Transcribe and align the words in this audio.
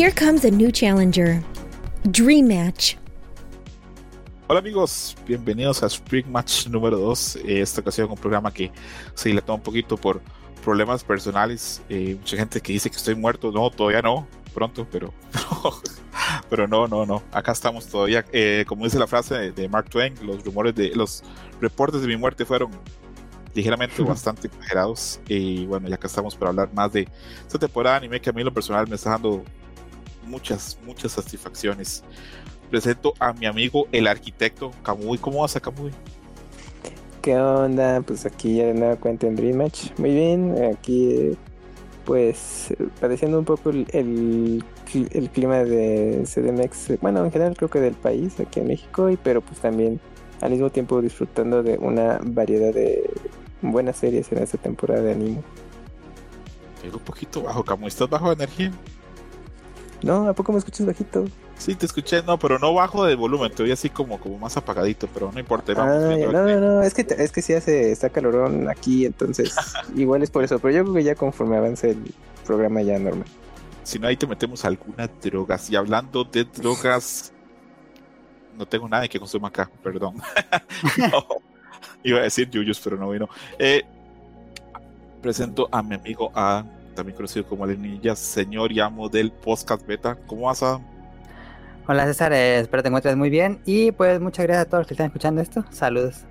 Here 0.00 0.10
comes 0.10 0.46
a 0.46 0.50
new 0.50 0.72
challenger. 0.72 1.42
Dream 2.10 2.48
Match. 2.48 2.96
Hola 4.48 4.60
amigos, 4.60 5.14
bienvenidos 5.26 5.82
a 5.82 5.88
Spring 5.88 6.26
Match 6.26 6.66
número 6.68 6.96
2. 6.96 7.40
Esta 7.44 7.82
ocasión 7.82 8.10
un 8.10 8.16
programa 8.16 8.50
que 8.50 8.72
se 9.12 9.28
le 9.28 9.42
toma 9.42 9.56
un 9.56 9.62
poquito 9.62 9.98
por 9.98 10.22
problemas 10.64 11.04
personales. 11.04 11.82
Eh, 11.90 12.16
mucha 12.18 12.38
gente 12.38 12.62
que 12.62 12.72
dice 12.72 12.88
que 12.88 12.96
estoy 12.96 13.14
muerto. 13.14 13.52
No, 13.52 13.68
todavía 13.68 14.00
no. 14.00 14.26
Pronto, 14.54 14.86
pero, 14.90 15.12
pero 16.48 16.66
no, 16.66 16.88
no, 16.88 17.04
no. 17.04 17.22
Acá 17.30 17.52
estamos 17.52 17.86
todavía. 17.86 18.24
Eh, 18.32 18.64
como 18.66 18.84
dice 18.84 18.98
la 18.98 19.06
frase 19.06 19.52
de, 19.52 19.68
Mark 19.68 19.90
Twain, 19.90 20.14
los 20.22 20.42
rumores 20.42 20.74
de 20.74 20.94
los 20.94 21.22
reportes 21.60 22.00
de 22.00 22.06
mi 22.06 22.16
muerte 22.16 22.46
fueron 22.46 22.70
ligeramente 23.52 24.02
bastante 24.02 24.46
exagerados. 24.46 25.20
Y 25.28 25.66
bueno, 25.66 25.90
ya 25.90 25.96
acá 25.96 26.06
estamos 26.06 26.34
para 26.36 26.48
hablar 26.52 26.72
más 26.72 26.90
de 26.90 27.06
esta 27.42 27.58
temporada 27.58 27.96
de 27.96 28.06
anime 28.06 28.18
que 28.18 28.30
a 28.30 28.32
mí 28.32 28.42
lo 28.42 28.54
personal 28.54 28.88
me 28.88 28.94
está 28.94 29.10
dando 29.10 29.44
muchas, 30.30 30.78
muchas 30.84 31.12
satisfacciones. 31.12 32.02
Presento 32.70 33.14
a 33.18 33.32
mi 33.32 33.46
amigo 33.46 33.86
el 33.92 34.06
arquitecto 34.06 34.70
Kamui. 34.82 35.18
¿Cómo 35.18 35.40
vas 35.40 35.56
a 35.56 35.60
Kamui? 35.60 35.90
¿Qué 37.20 37.36
onda? 37.36 38.00
Pues 38.00 38.24
aquí 38.24 38.56
ya 38.56 38.66
de 38.66 38.74
nueva 38.74 38.96
cuenta 38.96 39.26
en 39.26 39.36
Dream 39.36 39.58
Match. 39.58 39.90
Muy 39.98 40.10
bien, 40.10 40.54
aquí 40.72 41.36
pues 42.04 42.74
padeciendo 43.00 43.38
un 43.38 43.44
poco 43.44 43.70
el, 43.70 43.86
el, 43.92 45.30
clima 45.32 45.58
de 45.58 46.24
CDMX, 46.24 47.00
bueno, 47.00 47.24
en 47.24 47.30
general 47.30 47.56
creo 47.56 47.68
que 47.68 47.78
del 47.78 47.94
país, 47.94 48.40
aquí 48.40 48.58
en 48.60 48.68
México, 48.68 49.10
y 49.10 49.16
pero 49.16 49.42
pues 49.42 49.60
también 49.60 50.00
al 50.40 50.50
mismo 50.50 50.70
tiempo 50.70 51.00
disfrutando 51.02 51.62
de 51.62 51.78
una 51.78 52.18
variedad 52.24 52.72
de 52.72 53.10
buenas 53.62 53.98
series 53.98 54.32
en 54.32 54.38
esta 54.38 54.58
temporada 54.58 55.02
de 55.02 55.12
anime. 55.12 55.42
Tengo 56.82 56.96
un 56.96 57.04
poquito 57.04 57.42
bajo, 57.42 57.62
Kamui. 57.62 57.88
¿Estás 57.88 58.08
bajo 58.08 58.28
de 58.28 58.44
energía? 58.44 58.72
No, 60.02 60.28
¿a 60.28 60.32
poco 60.32 60.52
me 60.52 60.58
escuchas 60.58 60.86
bajito? 60.86 61.26
Sí, 61.58 61.74
te 61.74 61.84
escuché, 61.84 62.22
no, 62.22 62.38
pero 62.38 62.58
no 62.58 62.72
bajo 62.72 63.04
de 63.04 63.14
volumen, 63.14 63.52
te 63.52 63.70
así 63.70 63.90
como, 63.90 64.18
como 64.18 64.38
más 64.38 64.56
apagadito, 64.56 65.08
pero 65.12 65.30
no 65.30 65.38
importa. 65.38 65.74
Vamos 65.74 66.18
no, 66.32 66.32
no, 66.32 66.60
no, 66.60 66.82
es 66.82 66.94
que, 66.94 67.06
es 67.18 67.32
que 67.32 67.42
sí 67.42 67.52
hace, 67.52 67.92
está 67.92 68.08
calorón 68.08 68.68
aquí, 68.70 69.04
entonces 69.04 69.54
igual 69.94 70.22
es 70.22 70.30
por 70.30 70.42
eso, 70.42 70.58
pero 70.58 70.74
yo 70.74 70.82
creo 70.84 70.94
que 70.94 71.04
ya 71.04 71.14
conforme 71.14 71.58
avance 71.58 71.90
el 71.90 72.14
programa 72.46 72.80
ya 72.80 72.98
normal. 72.98 73.26
Si 73.82 73.98
no, 73.98 74.06
ahí 74.06 74.16
te 74.16 74.26
metemos 74.26 74.64
alguna 74.64 75.08
drogas. 75.22 75.68
Y 75.70 75.76
hablando 75.76 76.24
de 76.24 76.44
drogas, 76.44 77.32
no 78.56 78.66
tengo 78.66 78.88
nada 78.88 79.06
que 79.08 79.18
consuma 79.18 79.48
acá, 79.48 79.70
perdón. 79.82 80.16
iba 82.02 82.20
a 82.20 82.22
decir 82.22 82.48
Yuyos, 82.48 82.80
pero 82.80 82.96
no 82.96 83.10
vino. 83.10 83.28
Eh, 83.58 83.82
presento 85.20 85.68
a 85.70 85.82
mi 85.82 85.94
amigo 85.94 86.30
A, 86.34 86.64
también 87.00 87.16
conocido 87.16 87.46
como 87.46 87.64
Alenilla, 87.64 88.14
señor 88.14 88.70
y 88.72 88.80
amo 88.80 89.08
del 89.08 89.32
podcast 89.32 89.86
beta. 89.86 90.18
¿Cómo 90.26 90.48
vas, 90.48 90.62
a 90.62 90.78
Hola 91.86 92.04
César, 92.04 92.34
eh, 92.34 92.60
espero 92.60 92.82
te 92.82 92.88
encuentres 92.88 93.16
muy 93.16 93.30
bien 93.30 93.58
y 93.64 93.90
pues 93.90 94.20
muchas 94.20 94.44
gracias 94.44 94.66
a 94.66 94.68
todos 94.68 94.80
los 94.80 94.86
que 94.86 94.92
están 94.92 95.06
escuchando 95.06 95.40
esto. 95.40 95.64
Saludos. 95.70 96.26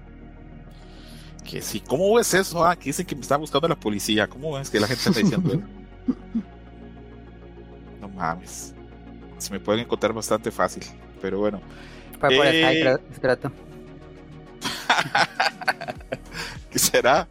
Que 1.44 1.64
sí, 1.64 1.80
¿cómo 1.80 2.14
ves 2.14 2.36
eso? 2.36 2.64
Ah, 2.64 2.76
que 2.76 2.86
dicen 2.86 3.08
que 3.08 3.16
me 3.16 3.22
está 3.22 3.36
buscando 3.36 3.67
la 3.67 3.80
policía. 3.80 4.28
¿Cómo 4.28 4.53
ves 4.53 4.70
que 4.70 4.80
la 4.80 4.86
gente 4.86 5.09
está 5.09 5.20
diciendo 5.20 5.53
eso? 5.53 5.64
no 8.02 8.09
mames. 8.09 8.76
Se 9.39 9.52
me 9.52 9.59
pueden 9.59 9.81
encontrar 9.81 10.14
bastante 10.14 10.52
fácil, 10.52 10.83
pero 11.20 11.39
bueno. 11.39 11.61
Fue 12.20 12.30
por 12.30 12.45
eh... 12.45 13.00
¿Qué 16.70 16.78
será? 16.78 17.28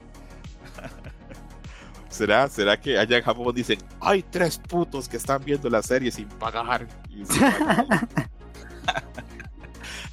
¿Será, 2.19 2.49
¿Será 2.49 2.77
que 2.81 2.99
allá 2.99 3.19
en 3.19 3.23
Japón 3.23 3.55
dicen, 3.55 3.79
hay 4.01 4.25
tres 4.25 4.59
putos 4.59 5.09
que 5.09 5.17
están 5.17 5.41
viendo 5.45 5.71
la 5.71 5.81
serie 5.85 6.11
sin 6.11 6.27
pagar? 6.27 6.89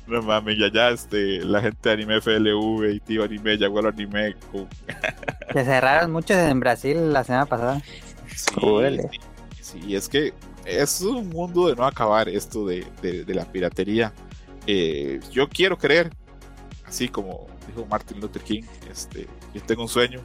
no 0.06 0.22
mames, 0.22 0.56
ya 0.60 0.72
ya 0.72 0.90
este, 0.90 1.40
la 1.44 1.62
gente 1.62 1.90
de 1.90 1.94
Anime 1.94 2.22
FLV 2.22 2.94
y 2.94 3.00
tío 3.00 3.24
Anime, 3.24 3.58
llegó 3.58 3.80
al 3.80 3.88
Anime. 3.88 4.36
Se 5.52 5.66
cerraron 5.66 6.12
muchos 6.12 6.38
en 6.38 6.60
Brasil 6.60 7.12
la 7.12 7.24
semana 7.24 7.48
pasada. 7.48 7.82
Sí, 8.28 9.00
sí, 9.60 9.96
es 9.96 10.08
que 10.08 10.32
es 10.64 11.02
un 11.02 11.30
mundo 11.30 11.70
de 11.70 11.76
no 11.76 11.88
acabar 11.88 12.30
esto 12.30 12.68
de, 12.68 12.86
la 13.26 13.46
piratería. 13.46 14.14
Eh, 14.68 15.22
yo 15.32 15.50
quiero 15.50 15.76
creer, 15.76 16.12
así 16.86 17.08
como 17.08 17.48
dijo 17.66 17.84
Martin 17.88 18.22
Luther 18.22 18.44
King, 18.44 18.62
este, 18.92 19.28
yo 19.56 19.62
tengo 19.64 19.82
un 19.82 19.90
sueño 19.90 20.22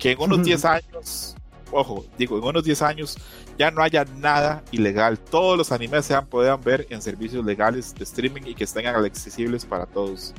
que 0.00 0.12
en 0.12 0.20
unos 0.20 0.42
10 0.42 0.64
años, 0.64 1.36
ojo, 1.70 2.04
digo, 2.18 2.38
en 2.38 2.44
unos 2.44 2.64
10 2.64 2.82
años 2.82 3.16
ya 3.56 3.70
no 3.70 3.82
haya 3.82 4.04
nada 4.04 4.64
ilegal. 4.72 5.18
Todos 5.18 5.56
los 5.56 5.70
animes 5.70 6.06
se 6.06 6.20
puedan 6.22 6.60
ver 6.62 6.86
en 6.90 7.00
servicios 7.00 7.44
legales 7.44 7.94
de 7.94 8.02
streaming 8.04 8.42
y 8.46 8.54
que 8.54 8.64
estén 8.64 8.86
accesibles 8.86 9.64
para 9.64 9.86
todos. 9.86 10.34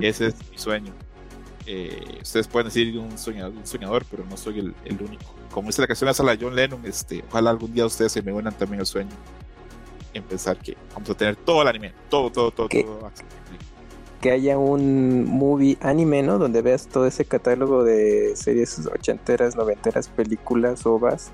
Ese 0.00 0.28
es 0.28 0.34
mi 0.50 0.56
sueño. 0.56 0.92
Eh, 1.66 2.18
ustedes 2.22 2.46
pueden 2.46 2.68
decir 2.68 2.98
un 2.98 3.18
soñador, 3.18 3.54
un 3.54 3.66
soñador, 3.66 4.04
pero 4.10 4.24
no 4.28 4.36
soy 4.36 4.58
el, 4.58 5.02
único. 5.02 5.34
Como 5.50 5.68
dice 5.68 5.80
la 5.80 5.86
canción 5.86 6.12
de 6.12 6.24
la 6.24 6.38
John 6.40 6.54
Lennon, 6.54 6.80
este, 6.84 7.24
ojalá 7.28 7.50
algún 7.50 7.72
día 7.72 7.86
ustedes 7.86 8.12
se 8.12 8.22
me 8.22 8.32
unan 8.32 8.52
también 8.54 8.80
el 8.80 8.86
sueño 8.86 9.10
en 10.14 10.22
pensar 10.22 10.56
que 10.58 10.76
vamos 10.94 11.10
a 11.10 11.14
tener 11.14 11.36
todo 11.36 11.62
el 11.62 11.68
anime, 11.68 11.92
todo, 12.08 12.30
todo, 12.30 12.50
todo, 12.50 12.68
todo 12.68 13.10
que 14.24 14.30
haya 14.30 14.56
un 14.56 15.26
movie 15.28 15.76
anime, 15.82 16.22
¿no? 16.22 16.38
Donde 16.38 16.62
veas 16.62 16.86
todo 16.86 17.06
ese 17.06 17.26
catálogo 17.26 17.84
de 17.84 18.34
series 18.36 18.86
ochenteras, 18.86 19.54
noventeras, 19.54 20.08
películas, 20.08 20.86
ovas. 20.86 21.30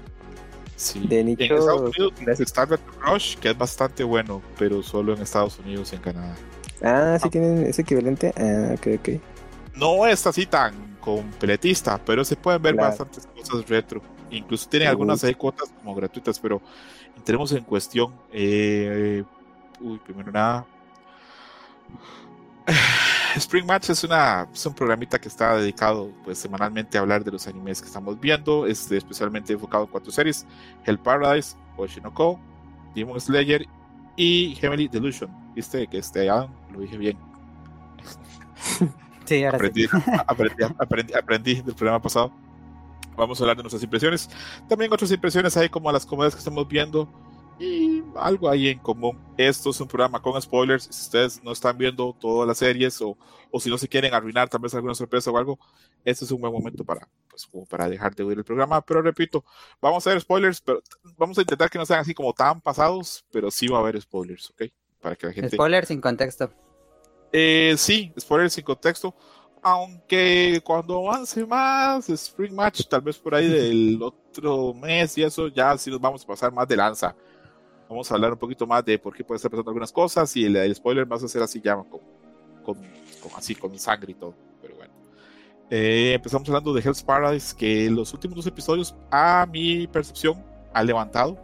Sí. 0.75 1.07
De 1.07 1.23
nicho. 1.23 1.45
En 1.45 1.53
Estados 1.53 1.97
Unidos 1.97 2.41
Star 2.41 2.81
Rush, 3.07 3.37
que 3.37 3.51
es 3.51 3.57
bastante 3.57 4.03
bueno, 4.03 4.43
pero 4.59 4.83
solo 4.83 5.15
en 5.15 5.23
Estados 5.23 5.61
Unidos 5.61 5.93
y 5.93 5.97
en 5.97 6.03
Canadá. 6.03 6.35
Ah, 6.83 7.17
sí 7.21 7.29
ah. 7.29 7.31
tienen 7.31 7.65
ese 7.65 7.83
equivalente. 7.83 8.35
Ah, 8.37 8.75
ok, 8.75 8.89
ok. 8.99 9.09
No 9.77 10.05
es 10.05 10.27
así 10.27 10.45
tan 10.45 10.97
completista, 10.99 11.97
pero 12.05 12.25
se 12.25 12.35
pueden 12.35 12.61
ver 12.61 12.75
bastantes 12.75 13.25
cosas 13.25 13.69
retro. 13.69 14.03
Incluso 14.33 14.69
tienen 14.69 14.89
algunas 14.89 15.23
hay 15.23 15.37
cuotas 15.37 15.71
como 15.79 15.95
gratuitas, 15.95 16.41
pero 16.41 16.61
entremos 17.17 17.53
en 17.53 17.63
cuestión. 17.63 18.13
Eh, 18.33 19.23
uy, 19.81 20.01
primero 20.05 20.33
nada, 20.33 20.67
Spring 23.37 23.67
Match 23.67 23.91
es, 23.91 24.05
una, 24.05 24.49
es 24.53 24.67
un 24.67 24.75
programita 24.75 25.19
que 25.21 25.29
está 25.29 25.57
dedicado 25.57 26.11
pues, 26.25 26.39
semanalmente 26.39 26.99
a 26.99 27.01
hablar 27.01 27.25
de 27.25 27.31
los 27.31 27.47
animes 27.47 27.81
que 27.81 27.87
estamos 27.87 28.19
viendo, 28.19 28.67
es 28.67 28.91
especialmente 28.91 29.53
enfocado 29.53 29.85
en 29.85 29.91
cuatro 29.91 30.11
series: 30.11 30.47
Hell 30.85 30.99
Paradise, 30.99 31.57
Oshinoko, 31.77 32.41
Demon 32.95 33.21
Slayer 33.21 33.67
y 34.17 34.57
Heavenly 34.61 34.89
Delusion. 34.89 35.31
Viste 35.55 35.87
que 35.87 35.99
este 35.99 36.29
Adam 36.29 36.51
lo 36.73 36.81
dije 36.81 36.97
bien. 36.97 37.19
Sí, 39.25 39.45
ahora 39.45 39.59
aprendí, 39.59 39.87
aprendí, 40.79 41.13
aprendí, 41.15 41.55
del 41.63 41.75
programa 41.75 42.01
pasado. 42.03 42.33
Vamos 43.17 43.41
a 43.41 43.45
hablar 43.45 43.57
de 43.57 43.63
nuestras 43.63 43.83
impresiones. 43.83 44.31
También 44.69 44.93
otras 44.93 45.11
impresiones 45.11 45.57
hay 45.57 45.69
como 45.69 45.91
las 45.93 46.07
comedias 46.07 46.35
que 46.35 46.39
estamos 46.39 46.67
viendo 46.67 47.09
y 47.61 48.03
algo 48.17 48.49
ahí 48.49 48.69
en 48.69 48.79
común. 48.79 49.21
Esto 49.37 49.69
es 49.71 49.81
un 49.81 49.87
programa 49.87 50.21
con 50.21 50.41
spoilers. 50.41 50.85
Si 50.85 51.03
ustedes 51.03 51.45
no 51.45 51.53
están 51.53 51.77
viendo 51.77 52.17
todas 52.19 52.49
las 52.49 52.57
series 52.57 53.01
o, 53.03 53.19
o 53.51 53.61
si 53.61 53.69
no 53.69 53.77
se 53.77 53.87
quieren 53.87 54.15
arruinar 54.15 54.49
tal 54.49 54.63
vez 54.63 54.75
alguna 54.75 54.95
sorpresa 54.95 55.31
o 55.31 55.37
algo, 55.37 55.59
este 56.03 56.25
es 56.25 56.31
un 56.31 56.41
buen 56.41 56.53
momento 56.53 56.85
para, 56.85 57.07
pues, 57.29 57.47
como 57.47 57.67
para 57.67 57.89
dejar 57.89 58.15
de 58.15 58.25
oír 58.25 58.39
el 58.39 58.45
programa. 58.45 58.81
Pero 58.81 59.03
repito, 59.03 59.45
vamos 59.81 60.07
a 60.07 60.11
hacer 60.11 60.23
spoilers, 60.23 60.63
pero 60.63 60.83
vamos 61.19 61.37
a 61.37 61.43
intentar 61.43 61.69
que 61.69 61.79
no 61.79 61.85
sean 61.85 62.01
así 62.01 62.15
como 62.15 62.33
tan 62.33 62.63
pasados, 62.63 63.27
pero 63.31 63.51
sí 63.51 63.69
va 63.69 63.77
a 63.77 63.81
haber 63.81 64.01
spoilers, 64.01 64.51
¿ok? 64.51 64.63
Para 64.99 65.15
que 65.15 65.27
la 65.27 65.33
gente... 65.35 65.57
Spoilers 65.57 65.89
sin 65.89 66.01
contexto. 66.01 66.51
Eh, 67.31 67.75
sí, 67.77 68.11
spoilers 68.19 68.55
sin 68.55 68.65
contexto. 68.65 69.15
Aunque 69.63 70.63
cuando 70.65 71.07
avance 71.07 71.45
más 71.45 72.09
Spring 72.09 72.55
Match, 72.55 72.87
tal 72.89 73.03
vez 73.03 73.19
por 73.19 73.35
ahí 73.35 73.47
del 73.47 74.01
otro 74.03 74.73
mes 74.73 75.19
y 75.19 75.25
eso, 75.25 75.49
ya 75.49 75.77
sí 75.77 75.91
nos 75.91 76.01
vamos 76.01 76.25
a 76.25 76.27
pasar 76.27 76.51
más 76.51 76.67
de 76.67 76.77
lanza 76.77 77.15
Vamos 77.91 78.09
a 78.09 78.15
hablar 78.15 78.33
un 78.33 78.39
poquito 78.39 78.69
más 78.69 78.85
de 78.85 79.01
por 79.01 79.17
qué 79.17 79.25
puede 79.25 79.39
estar 79.39 79.51
pasando 79.51 79.69
algunas 79.69 79.91
cosas 79.91 80.37
y 80.37 80.45
el, 80.45 80.73
spoiler 80.77 81.05
vas 81.07 81.25
a 81.25 81.29
ser 81.29 81.43
así 81.43 81.61
ya 81.61 81.75
con, 81.75 82.01
con, 82.65 82.79
así 83.37 83.57
con 83.57 83.77
sangre 83.77 84.13
y 84.13 84.15
todo. 84.15 84.33
Pero 84.63 84.77
bueno. 84.77 84.93
Eh, 85.69 86.13
empezamos 86.15 86.49
hablando 86.49 86.73
de 86.73 86.83
Hell's 86.83 87.03
Paradise, 87.03 87.53
que 87.57 87.91
los 87.91 88.15
últimos 88.15 88.37
dos 88.37 88.47
episodios, 88.47 88.95
a 89.11 89.45
mi 89.51 89.89
percepción, 89.89 90.41
ha 90.73 90.85
levantado. 90.85 91.37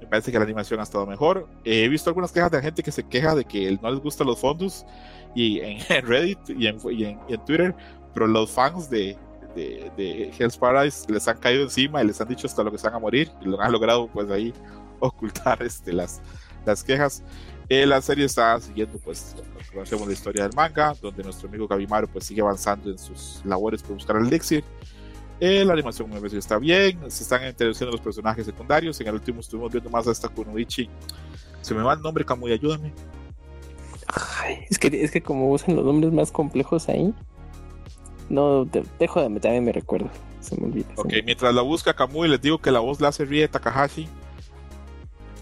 Me 0.00 0.06
parece 0.06 0.32
que 0.32 0.38
la 0.38 0.44
animación 0.44 0.80
ha 0.80 0.84
estado 0.84 1.06
mejor. 1.06 1.46
he 1.62 1.86
visto 1.88 2.08
algunas 2.08 2.32
quejas 2.32 2.50
de 2.50 2.62
gente 2.62 2.82
que 2.82 2.90
se 2.90 3.02
queja 3.06 3.34
de 3.34 3.44
que 3.44 3.78
no 3.82 3.90
les 3.90 4.00
gustan 4.00 4.26
los 4.26 4.40
fondos 4.40 4.86
y 5.34 5.60
en, 5.60 5.78
Reddit 6.06 6.38
y 6.48 6.68
en, 6.68 6.78
y 6.90 7.04
en, 7.04 7.44
Twitter, 7.44 7.74
pero 8.14 8.26
los 8.26 8.50
fans 8.50 8.88
de, 8.88 9.18
de, 9.54 9.92
de, 9.98 10.32
Hell's 10.38 10.56
Paradise 10.56 11.12
les 11.12 11.28
han 11.28 11.36
caído 11.36 11.64
encima 11.64 12.02
y 12.02 12.06
les 12.06 12.18
han 12.18 12.28
dicho 12.28 12.46
hasta 12.46 12.62
lo 12.62 12.72
que 12.72 12.78
se 12.78 12.86
van 12.86 12.96
a 12.96 12.98
morir 12.98 13.30
y 13.42 13.44
lo 13.44 13.60
han 13.60 13.70
logrado 13.70 14.06
pues 14.08 14.30
ahí 14.30 14.54
ocultar 15.06 15.62
este, 15.64 15.92
las, 15.92 16.20
las 16.64 16.82
quejas. 16.82 17.22
Eh, 17.68 17.86
la 17.86 18.02
serie 18.02 18.24
está 18.26 18.60
siguiendo, 18.60 18.98
pues, 18.98 19.34
conocemos 19.72 20.06
la 20.06 20.12
historia 20.12 20.42
del 20.42 20.54
manga, 20.54 20.94
donde 21.00 21.22
nuestro 21.22 21.48
amigo 21.48 21.66
Gabimaru 21.66 22.06
pues 22.08 22.26
sigue 22.26 22.42
avanzando 22.42 22.90
en 22.90 22.98
sus 22.98 23.40
labores 23.44 23.82
por 23.82 23.94
buscar 23.94 24.16
el 24.16 24.26
elixir. 24.26 24.62
Eh, 25.40 25.64
la 25.64 25.72
animación 25.72 26.08
me 26.08 26.16
parece 26.16 26.34
que 26.36 26.40
está 26.40 26.58
bien, 26.58 26.98
se 27.10 27.22
están 27.22 27.46
introduciendo 27.46 27.90
los 27.92 28.00
personajes 28.00 28.44
secundarios. 28.46 29.00
En 29.00 29.08
el 29.08 29.14
último 29.14 29.40
estuvimos 29.40 29.72
viendo 29.72 29.88
más 29.90 30.06
a 30.06 30.12
esta 30.12 30.28
Kunoichi. 30.28 30.88
Se 31.62 31.74
me 31.74 31.82
va 31.82 31.94
el 31.94 32.00
nombre, 32.00 32.24
Kamui, 32.24 32.52
ayúdame. 32.52 32.92
Ay, 34.40 34.58
es 34.68 34.78
que 34.78 34.88
es 35.02 35.10
que 35.10 35.22
como 35.22 35.50
usan 35.50 35.74
los 35.76 35.84
nombres 35.84 36.12
más 36.12 36.30
complejos 36.30 36.88
ahí. 36.88 37.14
No, 38.28 38.64
dejo 38.98 39.20
de 39.28 39.40
también 39.40 39.64
me 39.64 39.72
recuerdo. 39.72 40.10
Se 40.40 40.56
me 40.60 40.66
olvida. 40.66 40.86
Ok, 40.96 41.06
me- 41.10 41.22
mientras 41.22 41.54
la 41.54 41.62
busca 41.62 41.94
Kamui, 41.94 42.28
les 42.28 42.40
digo 42.40 42.58
que 42.58 42.70
la 42.70 42.80
voz 42.80 43.00
la 43.00 43.08
hace 43.08 43.24
Rie 43.24 43.48
Takahashi. 43.48 44.08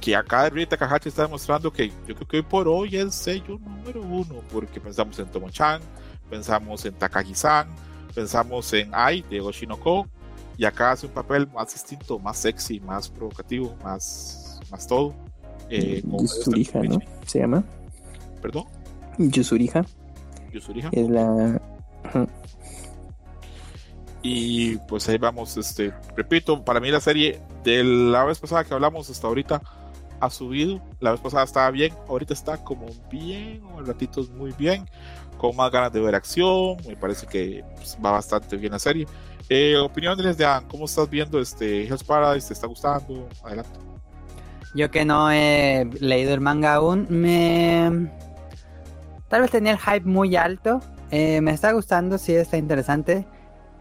Que 0.00 0.16
acá 0.16 0.48
Rie 0.48 0.66
Takahashi 0.66 1.08
está 1.10 1.22
demostrando 1.22 1.72
que 1.72 1.88
yo 2.06 2.14
creo 2.14 2.28
que 2.28 2.36
hoy 2.38 2.42
por 2.42 2.68
hoy 2.68 2.88
es 2.96 3.02
el 3.02 3.12
sello 3.12 3.58
número 3.58 4.00
uno, 4.02 4.36
porque 4.50 4.80
pensamos 4.80 5.18
en 5.18 5.26
Tomo-chan, 5.26 5.82
pensamos 6.30 6.84
en 6.86 6.94
Takagi-san, 6.94 7.68
pensamos 8.14 8.72
en 8.72 8.90
Ai 8.94 9.22
de 9.22 9.40
Oshinoko, 9.40 10.06
y 10.56 10.64
acá 10.64 10.92
hace 10.92 11.06
un 11.06 11.12
papel 11.12 11.46
más 11.48 11.72
distinto, 11.72 12.18
más 12.18 12.38
sexy, 12.38 12.80
más 12.80 13.08
provocativo, 13.08 13.76
más, 13.82 14.60
más 14.70 14.86
todo. 14.86 15.14
Eh, 15.68 16.02
Yusuriha, 16.04 16.82
¿no? 16.82 16.98
Se 17.26 17.40
llama. 17.40 17.62
Perdón, 18.42 18.64
Yusuriha. 19.18 19.84
Yusuriha. 20.52 20.88
Es 20.92 21.08
la. 21.08 21.60
Ajá. 22.04 22.26
Y 24.22 24.76
pues 24.76 25.08
ahí 25.08 25.16
vamos, 25.16 25.56
este, 25.56 25.94
repito, 26.14 26.62
para 26.62 26.78
mí 26.80 26.90
la 26.90 27.00
serie 27.00 27.40
de 27.64 27.82
la 27.82 28.24
vez 28.24 28.38
pasada 28.38 28.64
que 28.64 28.74
hablamos 28.74 29.08
hasta 29.08 29.26
ahorita 29.26 29.62
ha 30.20 30.30
subido. 30.30 30.80
La 31.00 31.12
vez 31.12 31.20
pasada 31.20 31.44
estaba 31.44 31.70
bien, 31.70 31.92
ahorita 32.08 32.34
está 32.34 32.56
como 32.62 32.86
bien, 33.10 33.62
o 33.74 33.80
ratitos 33.80 34.30
muy 34.30 34.52
bien, 34.52 34.86
con 35.38 35.56
más 35.56 35.70
ganas 35.70 35.92
de 35.92 36.00
ver 36.00 36.14
acción. 36.14 36.76
Me 36.86 36.96
parece 36.96 37.26
que 37.26 37.64
pues, 37.76 37.96
va 38.04 38.12
bastante 38.12 38.56
bien 38.56 38.72
la 38.72 38.78
serie. 38.78 39.06
Eh, 39.48 39.76
opiniones 39.76 40.36
de 40.36 40.44
Ann, 40.46 40.64
¿cómo 40.68 40.84
estás 40.84 41.10
viendo 41.10 41.40
este 41.40 41.84
Hell's 41.84 42.04
Paradise? 42.04 42.46
¿Te 42.48 42.54
está 42.54 42.66
gustando? 42.66 43.28
Adelante. 43.42 43.70
Yo 44.74 44.90
que 44.90 45.04
no 45.04 45.32
he 45.32 45.88
leído 45.98 46.32
el 46.34 46.40
manga 46.40 46.74
aún, 46.74 47.06
me... 47.10 48.08
Tal 49.28 49.42
vez 49.42 49.50
tenía 49.50 49.72
el 49.72 49.78
hype 49.78 50.06
muy 50.08 50.36
alto. 50.36 50.80
eh, 51.10 51.40
me 51.40 51.50
está 51.50 51.72
gustando, 51.72 52.18
sí, 52.18 52.34
está 52.34 52.56
interesante. 52.56 53.26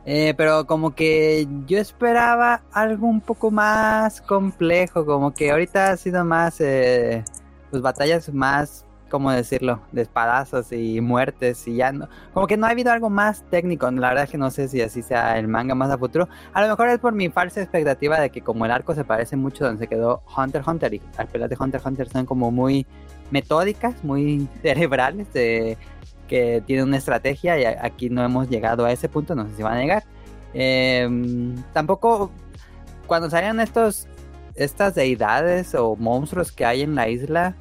Eh, 0.05 0.33
pero 0.35 0.65
como 0.65 0.95
que 0.95 1.47
yo 1.67 1.77
esperaba 1.79 2.61
algo 2.71 3.07
un 3.07 3.21
poco 3.21 3.51
más 3.51 4.21
complejo. 4.21 5.05
Como 5.05 5.33
que 5.33 5.51
ahorita 5.51 5.91
ha 5.91 5.97
sido 5.97 6.23
más... 6.25 6.59
eh, 6.61 7.23
pues 7.69 7.81
batallas 7.81 8.33
más... 8.33 8.85
¿Cómo 9.09 9.31
decirlo? 9.31 9.81
De 9.91 10.03
espadazos 10.03 10.71
y 10.71 11.01
muertes 11.01 11.67
y 11.67 11.77
ya 11.77 11.91
no... 11.91 12.07
Como 12.31 12.45
que 12.45 12.57
no 12.57 12.67
ha 12.67 12.69
habido 12.69 12.91
algo 12.91 13.09
más 13.09 13.43
técnico. 13.49 13.89
La 13.89 14.09
verdad 14.09 14.25
es 14.25 14.29
que 14.29 14.37
no 14.37 14.51
sé 14.51 14.67
si 14.67 14.83
así 14.83 15.01
sea 15.01 15.39
el 15.39 15.47
manga 15.47 15.73
más 15.73 15.89
a 15.89 15.97
futuro. 15.97 16.29
A 16.53 16.61
lo 16.61 16.67
mejor 16.67 16.89
es 16.89 16.99
por 16.99 17.13
mi 17.13 17.27
falsa 17.29 17.59
expectativa 17.59 18.19
de 18.19 18.29
que 18.29 18.41
como 18.41 18.65
el 18.65 18.71
arco 18.71 18.93
se 18.93 19.03
parece 19.03 19.35
mucho 19.35 19.65
donde 19.65 19.79
se 19.85 19.87
quedó 19.87 20.21
Hunter 20.37 20.61
Hunter 20.63 20.93
y 20.93 21.01
las 21.17 21.25
peleas 21.27 21.49
de 21.49 21.57
Hunter 21.59 21.81
Hunter 21.83 22.07
son 22.07 22.27
como 22.27 22.51
muy 22.51 22.85
metódicas, 23.31 23.95
muy 24.03 24.47
cerebrales, 24.61 25.33
de- 25.33 25.75
que 26.29 26.63
tienen 26.65 26.87
una 26.87 26.97
estrategia 26.97 27.59
y 27.59 27.65
aquí 27.65 28.09
no 28.09 28.23
hemos 28.23 28.49
llegado 28.49 28.85
a 28.85 28.91
ese 28.93 29.09
punto, 29.09 29.35
no 29.35 29.47
sé 29.49 29.55
si 29.57 29.63
van 29.63 29.77
a 29.77 29.81
llegar. 29.81 30.03
Em, 30.53 31.55
tampoco 31.73 32.31
cuando 33.07 33.29
salieron 33.29 33.59
estos 33.59 34.07
estas 34.55 34.93
deidades 34.93 35.73
o 35.73 35.95
monstruos 35.95 36.51
que 36.51 36.65
hay 36.65 36.81
en 36.81 36.93
la 36.93 37.07
isla, 37.07 37.55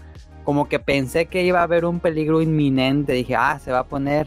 como 0.44 0.68
que 0.68 0.80
pensé 0.80 1.26
que 1.26 1.44
iba 1.44 1.60
a 1.60 1.62
haber 1.62 1.84
un 1.84 2.00
peligro 2.00 2.42
inminente, 2.42 3.12
dije, 3.12 3.36
ah, 3.36 3.58
se 3.62 3.70
va 3.70 3.80
a 3.80 3.86
poner, 3.86 4.26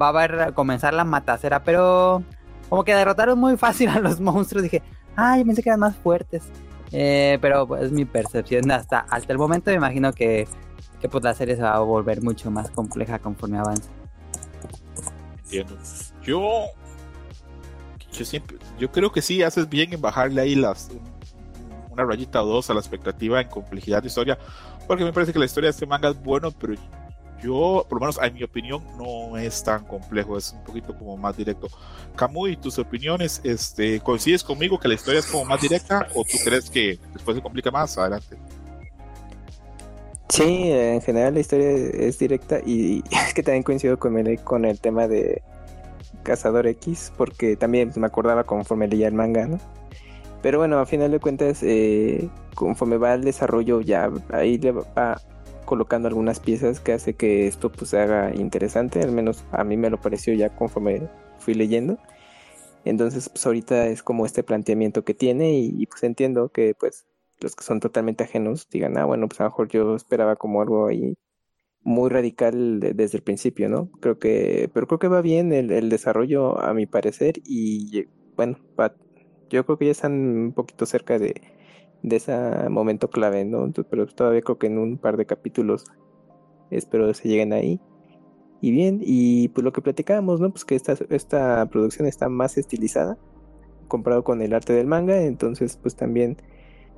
va 0.00 0.06
a 0.06 0.08
haber, 0.10 0.52
comenzar 0.54 0.92
la 0.92 1.04
matacera, 1.04 1.62
pero 1.62 2.22
como 2.68 2.84
que 2.84 2.94
derrotaron 2.94 3.38
muy 3.38 3.56
fácil 3.56 3.88
a 3.94 3.98
los 3.98 4.20
monstruos. 4.20 4.62
Dije, 4.62 4.82
yo 5.16 5.44
pensé 5.44 5.62
que 5.62 5.70
eran 5.70 5.80
más 5.80 5.96
fuertes. 5.96 6.44
Eh, 6.92 7.38
pero 7.40 7.66
pues, 7.66 7.84
es 7.84 7.92
mi 7.92 8.04
percepción 8.04 8.70
hasta, 8.70 9.00
hasta 9.00 9.32
el 9.32 9.38
momento. 9.38 9.70
Me 9.70 9.76
imagino 9.76 10.12
que, 10.12 10.46
que 11.00 11.08
pues 11.08 11.22
la 11.22 11.34
serie 11.34 11.56
se 11.56 11.62
va 11.62 11.74
a 11.74 11.80
volver 11.80 12.22
mucho 12.22 12.50
más 12.50 12.70
compleja 12.70 13.18
conforme 13.18 13.58
avance. 13.58 13.88
Entiendo. 15.44 15.76
Yo, 16.22 16.66
yo 18.12 18.24
siempre, 18.24 18.58
yo 18.78 18.90
creo 18.90 19.12
que 19.12 19.22
sí 19.22 19.42
haces 19.42 19.68
bien 19.68 19.92
en 19.92 20.00
bajarle 20.00 20.40
ahí 20.40 20.54
las 20.54 20.90
una 21.90 22.04
rayita 22.04 22.42
o 22.42 22.46
dos 22.46 22.68
a 22.68 22.74
la 22.74 22.80
expectativa 22.80 23.40
en 23.40 23.48
complejidad 23.48 24.02
de 24.02 24.08
historia, 24.08 24.38
porque 24.86 25.04
me 25.04 25.12
parece 25.12 25.32
que 25.32 25.38
la 25.38 25.46
historia 25.46 25.68
de 25.68 25.72
este 25.72 25.86
manga 25.86 26.10
es 26.10 26.22
bueno, 26.22 26.50
pero 26.50 26.74
yo, 27.42 27.86
por 27.88 27.98
lo 27.98 28.00
menos 28.00 28.18
en 28.22 28.34
mi 28.34 28.42
opinión, 28.42 28.82
no 28.98 29.36
es 29.36 29.62
tan 29.62 29.84
complejo, 29.84 30.36
es 30.36 30.52
un 30.52 30.64
poquito 30.64 30.96
como 30.96 31.16
más 31.16 31.36
directo. 31.36 31.68
Camuy, 32.14 32.56
tus 32.56 32.78
opiniones, 32.78 33.40
este, 33.44 34.00
¿coincides 34.00 34.42
conmigo 34.42 34.78
que 34.78 34.88
la 34.88 34.94
historia 34.94 35.20
es 35.20 35.26
como 35.26 35.44
más 35.44 35.60
directa 35.60 36.08
o 36.14 36.24
tú 36.24 36.38
crees 36.44 36.70
que 36.70 36.98
después 37.12 37.36
se 37.36 37.42
complica 37.42 37.70
más? 37.70 37.96
Adelante. 37.98 38.36
Sí, 40.28 40.70
en 40.70 41.00
general 41.00 41.34
la 41.34 41.40
historia 41.40 41.70
es 41.70 42.18
directa 42.18 42.60
y 42.64 43.02
es 43.10 43.34
que 43.34 43.42
también 43.42 43.62
coincido 43.62 43.98
con 43.98 44.18
el, 44.18 44.40
con 44.40 44.64
el 44.64 44.80
tema 44.80 45.06
de 45.06 45.42
Cazador 46.22 46.66
X, 46.66 47.12
porque 47.16 47.56
también 47.56 47.92
me 47.96 48.06
acordaba 48.06 48.44
conforme 48.44 48.88
leía 48.88 49.08
el 49.08 49.14
manga, 49.14 49.46
¿no? 49.46 49.58
Pero 50.42 50.58
bueno, 50.58 50.78
a 50.78 50.86
final 50.86 51.10
de 51.10 51.20
cuentas, 51.20 51.62
eh, 51.62 52.28
conforme 52.54 52.98
va 52.98 53.14
el 53.14 53.24
desarrollo, 53.24 53.80
ya 53.80 54.10
ahí 54.32 54.58
le 54.58 54.72
va 54.72 55.20
colocando 55.64 56.08
algunas 56.08 56.40
piezas 56.40 56.80
que 56.80 56.92
hace 56.92 57.14
que 57.14 57.46
esto 57.46 57.70
pues 57.72 57.90
se 57.90 58.00
haga 58.00 58.34
interesante, 58.34 59.02
al 59.02 59.12
menos 59.12 59.44
a 59.52 59.64
mí 59.64 59.76
me 59.76 59.90
lo 59.90 60.00
pareció 60.00 60.34
ya 60.34 60.50
conforme 60.50 61.08
fui 61.38 61.54
leyendo. 61.54 61.98
Entonces, 62.84 63.28
pues 63.28 63.44
ahorita 63.46 63.88
es 63.88 64.02
como 64.02 64.26
este 64.26 64.44
planteamiento 64.44 65.04
que 65.04 65.14
tiene 65.14 65.54
y, 65.54 65.74
y, 65.76 65.86
pues 65.86 66.04
entiendo 66.04 66.50
que 66.50 66.74
pues 66.78 67.04
los 67.40 67.56
que 67.56 67.64
son 67.64 67.80
totalmente 67.80 68.24
ajenos 68.24 68.68
digan, 68.70 68.96
ah, 68.98 69.04
bueno, 69.04 69.28
pues 69.28 69.40
a 69.40 69.44
lo 69.44 69.50
mejor 69.50 69.68
yo 69.68 69.94
esperaba 69.96 70.36
como 70.36 70.62
algo 70.62 70.86
ahí 70.86 71.16
muy 71.82 72.10
radical 72.10 72.80
de, 72.80 72.94
desde 72.94 73.18
el 73.18 73.22
principio, 73.24 73.68
¿no? 73.68 73.90
Creo 74.00 74.18
que, 74.18 74.70
pero 74.74 74.86
creo 74.86 74.98
que 74.98 75.08
va 75.08 75.20
bien 75.22 75.52
el, 75.52 75.70
el 75.70 75.88
desarrollo 75.88 76.58
a 76.60 76.74
mi 76.74 76.86
parecer 76.86 77.34
y 77.44 78.06
bueno, 78.36 78.58
yo 79.50 79.64
creo 79.64 79.78
que 79.78 79.86
ya 79.86 79.92
están 79.92 80.12
un 80.12 80.52
poquito 80.52 80.86
cerca 80.86 81.18
de, 81.18 81.40
de 82.02 82.16
ese 82.16 82.34
momento 82.68 83.08
clave, 83.10 83.44
¿no? 83.44 83.64
Entonces, 83.64 83.86
pero 83.90 84.06
todavía 84.06 84.42
creo 84.42 84.58
que 84.58 84.66
en 84.66 84.78
un 84.78 84.98
par 84.98 85.16
de 85.16 85.26
capítulos 85.26 85.84
espero 86.70 87.12
se 87.14 87.28
lleguen 87.28 87.52
ahí. 87.52 87.80
Y 88.60 88.70
bien, 88.70 89.00
y 89.02 89.48
pues 89.48 89.64
lo 89.64 89.72
que 89.72 89.82
platicábamos, 89.82 90.40
¿no? 90.40 90.50
Pues 90.50 90.64
que 90.64 90.74
esta, 90.74 90.96
esta 91.10 91.66
producción 91.66 92.06
está 92.06 92.28
más 92.28 92.56
estilizada 92.58 93.18
comparado 93.88 94.24
con 94.24 94.42
el 94.42 94.54
arte 94.54 94.72
del 94.72 94.86
manga, 94.86 95.22
entonces 95.22 95.78
pues 95.80 95.94
también 95.94 96.36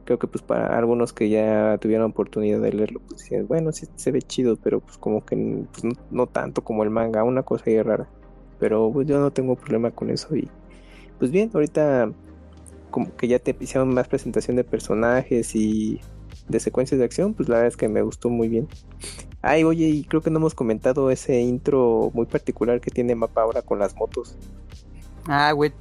creo 0.09 0.19
que 0.19 0.27
pues 0.27 0.43
para 0.43 0.79
algunos 0.79 1.12
que 1.12 1.29
ya 1.29 1.77
tuvieron 1.83 2.12
oportunidad 2.12 2.61
de 2.61 2.73
leerlo, 2.73 3.00
pues 3.07 3.21
dicen, 3.21 3.47
bueno, 3.47 3.73
sí 3.73 3.87
se 3.97 4.11
ve 4.11 4.23
chido, 4.23 4.57
pero 4.57 4.81
pues 4.81 4.97
como 4.97 5.23
que 5.23 5.67
pues, 5.71 5.95
no, 6.11 6.27
tanto 6.27 6.65
como 6.65 6.83
el 6.83 6.88
manga, 6.88 7.25
una 7.25 7.43
cosa 7.43 7.65
ahí 7.67 7.83
rara. 7.83 8.09
Pero 8.59 8.91
pues 8.91 9.07
yo 9.07 9.21
no 9.21 9.31
tengo 9.33 9.55
problema 9.55 9.91
con 9.91 10.09
eso 10.09 10.35
y 10.35 10.49
pues 11.19 11.31
bien, 11.31 11.50
ahorita 11.53 12.11
como 12.91 13.15
que 13.17 13.29
ya 13.29 13.38
te 13.38 13.55
hicieron 13.61 13.93
más 13.93 14.09
presentación 14.09 14.57
de 14.57 14.65
personajes 14.65 15.55
y 15.55 16.00
de 16.49 16.59
secuencias 16.59 16.99
de 16.99 17.05
acción, 17.05 17.35
pues 17.35 17.50
la 17.50 17.57
verdad 17.57 17.69
es 17.69 17.77
que 17.77 17.88
me 17.88 18.00
gustó 18.00 18.31
muy 18.31 18.49
bien. 18.49 18.67
Ay, 19.43 19.62
oye, 19.65 19.88
y 19.88 20.05
creo 20.05 20.23
que 20.23 20.31
no 20.31 20.38
hemos 20.38 20.55
comentado 20.55 21.11
ese 21.11 21.38
intro 21.43 22.11
muy 22.15 22.25
particular 22.25 22.81
que 22.81 22.91
tiene 22.91 23.15
Mapa 23.15 23.43
ahora 23.43 23.61
con 23.61 23.79
las 23.79 23.95
motos. 23.95 24.37
Ah, 25.27 25.53
Wit, 25.55 25.75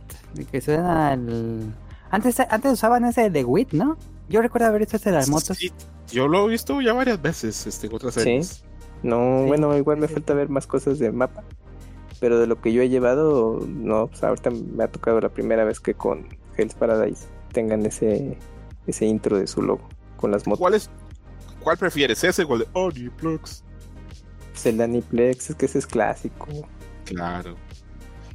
que 0.51 0.59
suena 0.59 1.13
el... 1.13 1.73
Antes, 2.11 2.41
antes 2.41 2.73
usaban 2.73 3.05
ese 3.05 3.29
de 3.29 3.45
Wit, 3.45 3.71
¿no? 3.71 3.97
Yo 4.29 4.41
recuerdo 4.41 4.67
haber 4.67 4.81
visto 4.81 4.97
ese 4.97 5.09
de 5.09 5.15
las 5.15 5.29
motos. 5.29 5.57
Sí, 5.57 5.71
yo 6.11 6.27
lo 6.27 6.47
he 6.47 6.51
visto 6.51 6.81
ya 6.81 6.93
varias 6.93 7.21
veces 7.21 7.65
este, 7.65 7.87
en 7.87 7.93
otras 7.93 8.13
series. 8.13 8.47
¿Sí? 8.47 8.63
No, 9.03 9.41
sí, 9.41 9.47
bueno, 9.47 9.77
igual 9.77 9.97
me 9.97 10.07
falta 10.07 10.33
ver 10.33 10.49
más 10.49 10.67
cosas 10.67 10.99
de 10.99 11.11
mapa. 11.11 11.43
Pero 12.19 12.39
de 12.39 12.47
lo 12.47 12.59
que 12.59 12.73
yo 12.73 12.81
he 12.81 12.89
llevado, 12.89 13.65
no, 13.67 14.07
pues 14.07 14.23
ahorita 14.23 14.49
me 14.49 14.83
ha 14.83 14.87
tocado 14.87 15.21
la 15.21 15.29
primera 15.29 15.63
vez 15.63 15.79
que 15.79 15.93
con 15.93 16.27
Hell's 16.57 16.73
Paradise 16.73 17.27
tengan 17.53 17.85
ese, 17.85 18.37
ese 18.87 19.05
intro 19.05 19.37
de 19.37 19.47
su 19.47 19.61
logo 19.61 19.87
con 20.15 20.31
las 20.31 20.47
motos. 20.47 20.59
¿Cuál, 20.59 20.73
es, 20.73 20.89
cuál 21.61 21.77
prefieres? 21.77 22.23
¿Ese 22.23 22.43
o 22.43 22.53
el 22.55 22.59
de 22.61 22.67
Oniplex? 22.73 23.63
Pues 24.51 24.65
el 24.65 24.77
de 24.77 24.83
Aniplex, 24.83 25.51
es 25.51 25.55
que 25.55 25.67
ese 25.67 25.77
es 25.77 25.85
clásico. 25.85 26.47
Claro. 27.05 27.55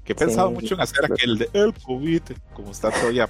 Que 0.05 0.13
he 0.13 0.17
pensado 0.17 0.49
sí, 0.49 0.55
mucho 0.55 0.75
en 0.75 0.81
hacer 0.81 1.05
aquel 1.05 1.31
el 1.31 1.39
de 1.39 1.51
El 1.53 1.75
COVID, 1.75 2.23
como 2.55 2.71
está 2.71 2.91
todavía 2.91 3.29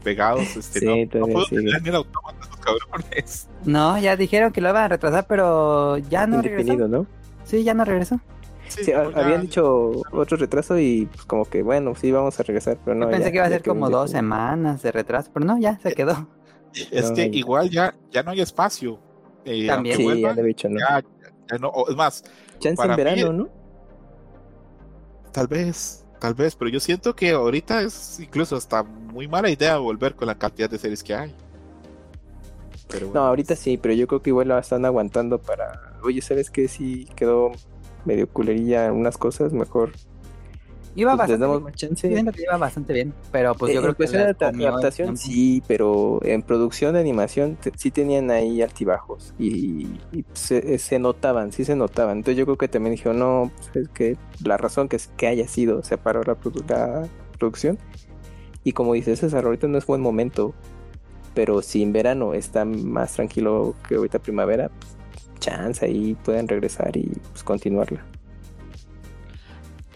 pegados. 0.00 0.56
Este, 0.56 0.80
sí, 0.80 0.86
no, 0.86 1.08
todavía 1.08 1.20
no 1.20 1.26
puedo 1.26 1.46
sí. 1.46 1.56
tener 1.56 1.88
el 1.88 1.94
autómata, 1.94 2.38
los 2.46 2.56
cabrones. 2.58 3.48
No, 3.64 3.98
ya 3.98 4.16
dijeron 4.16 4.52
que 4.52 4.60
lo 4.60 4.70
iban 4.70 4.84
a 4.84 4.88
retrasar, 4.88 5.26
pero 5.26 5.98
ya 5.98 6.26
no 6.26 6.42
regresó. 6.42 6.88
¿no? 6.88 7.06
Sí, 7.44 7.64
ya 7.64 7.74
no 7.74 7.84
regresó. 7.84 8.20
Sí, 8.68 8.84
sí 8.84 8.92
pues 8.92 9.16
habían 9.16 9.40
ya... 9.40 9.40
dicho 9.40 10.02
otro 10.12 10.36
retraso 10.36 10.78
y 10.78 11.06
pues 11.06 11.24
como 11.24 11.44
que 11.44 11.62
bueno, 11.62 11.94
sí 11.94 12.12
vamos 12.12 12.38
a 12.38 12.42
regresar, 12.42 12.78
pero 12.84 12.96
no. 12.96 13.06
Yo 13.06 13.10
pensé 13.10 13.24
ya, 13.24 13.30
que 13.30 13.36
iba 13.36 13.46
a 13.46 13.48
ser 13.48 13.62
como 13.62 13.90
dos 13.90 14.10
semanas 14.10 14.82
de 14.82 14.92
retraso, 14.92 15.30
pero 15.32 15.44
no, 15.44 15.58
ya 15.58 15.78
se 15.78 15.92
quedó. 15.92 16.28
Es 16.90 17.10
no, 17.10 17.16
que 17.16 17.30
ya. 17.30 17.36
igual 17.36 17.70
ya, 17.70 17.94
ya 18.10 18.22
no 18.22 18.30
hay 18.30 18.40
espacio. 18.40 18.98
Eh, 19.44 19.66
También. 19.66 19.96
Sí, 19.96 20.04
vuelvan, 20.04 20.36
ya 20.36 20.36
le 20.36 20.42
he 20.42 20.46
dicho, 20.46 20.68
¿no? 20.68 20.78
Ya, 20.78 21.02
ya 21.50 21.58
no, 21.58 21.72
es 21.88 21.96
más. 21.96 22.24
Chance 22.58 22.82
en 22.82 22.96
verano, 22.96 23.32
mí, 23.32 23.38
¿no? 23.38 23.48
Tal 25.32 25.46
vez. 25.46 26.04
Tal 26.20 26.34
vez, 26.34 26.54
pero 26.54 26.70
yo 26.70 26.78
siento 26.78 27.16
que 27.16 27.30
ahorita 27.30 27.82
es 27.82 28.20
incluso 28.20 28.56
hasta 28.56 28.82
muy 28.84 29.26
mala 29.26 29.50
idea 29.50 29.78
volver 29.78 30.14
con 30.14 30.28
la 30.28 30.36
cantidad 30.36 30.70
de 30.70 30.78
series 30.78 31.02
que 31.02 31.14
hay. 31.14 31.34
Pero 32.88 33.10
No, 33.12 33.20
ahorita 33.20 33.56
sí, 33.56 33.76
pero 33.76 33.94
yo 33.94 34.06
creo 34.06 34.22
que 34.22 34.30
igual 34.30 34.48
la 34.48 34.58
están 34.58 34.84
aguantando 34.84 35.38
para. 35.38 35.94
Oye, 36.04 36.20
¿sabes 36.22 36.50
qué? 36.50 36.68
Si 36.68 37.06
quedó 37.16 37.52
medio 38.04 38.28
culerilla 38.28 38.92
unas 38.92 39.16
cosas, 39.18 39.52
mejor 39.52 39.92
Iba 40.96 41.16
pues 41.16 41.38
bastante, 41.38 42.08
bien. 42.08 42.32
iba 42.36 42.56
bastante 42.56 42.92
bien, 42.92 43.14
pero 43.30 43.54
pues 43.54 43.72
yo 43.72 43.80
creo 43.80 43.94
que 43.94 44.08
la 44.08 44.68
adaptación 44.68 45.16
sí, 45.16 45.62
pero 45.68 46.18
en 46.24 46.42
producción 46.42 46.94
de 46.94 47.00
animación 47.00 47.58
sí 47.76 47.92
tenían 47.92 48.30
ahí 48.32 48.60
altibajos 48.60 49.32
y, 49.38 49.86
se, 50.32 50.98
notaban, 50.98 51.52
sí 51.52 51.64
se 51.64 51.76
notaban. 51.76 52.18
Entonces 52.18 52.38
yo 52.38 52.44
creo 52.44 52.58
que 52.58 52.66
también 52.66 52.96
dijeron, 52.96 53.20
no, 53.20 53.52
pues 53.56 53.84
es 53.84 53.88
que 53.90 54.16
la 54.44 54.56
razón 54.56 54.88
que, 54.88 54.96
es 54.96 55.08
que 55.16 55.28
haya 55.28 55.46
sido 55.46 55.84
separó 55.84 56.22
la, 56.24 56.36
la 56.68 57.08
producción. 57.38 57.78
Y 58.64 58.72
como 58.72 58.94
dices 58.94 59.20
César, 59.20 59.44
ahorita 59.44 59.68
no 59.68 59.78
es 59.78 59.86
buen 59.86 60.00
momento, 60.00 60.54
pero 61.34 61.62
si 61.62 61.82
en 61.82 61.92
verano 61.92 62.34
está 62.34 62.64
más 62.64 63.14
tranquilo 63.14 63.74
que 63.88 63.94
ahorita 63.94 64.18
primavera, 64.18 64.70
pues, 64.80 64.96
chance 65.38 65.84
ahí 65.84 66.16
pueden 66.24 66.48
regresar 66.48 66.96
y 66.96 67.12
pues, 67.32 67.44
continuarla. 67.44 68.04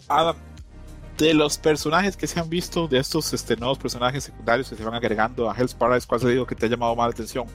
Adam, 0.08 0.36
de 1.18 1.34
los 1.34 1.58
personajes 1.58 2.16
que 2.16 2.26
se 2.26 2.40
han 2.40 2.48
visto, 2.48 2.88
de 2.88 2.98
estos 2.98 3.32
este, 3.32 3.56
nuevos 3.56 3.78
personajes 3.78 4.24
secundarios 4.24 4.68
que 4.68 4.76
se 4.76 4.84
van 4.84 4.94
agregando 4.94 5.50
a 5.50 5.56
Hell's 5.56 5.74
Paradise, 5.74 6.06
¿cuál 6.06 6.20
ha 6.20 6.28
sido 6.28 6.46
que 6.46 6.54
te 6.54 6.66
ha 6.66 6.68
llamado 6.68 6.96
más 6.96 7.06
la 7.06 7.12
atención? 7.12 7.46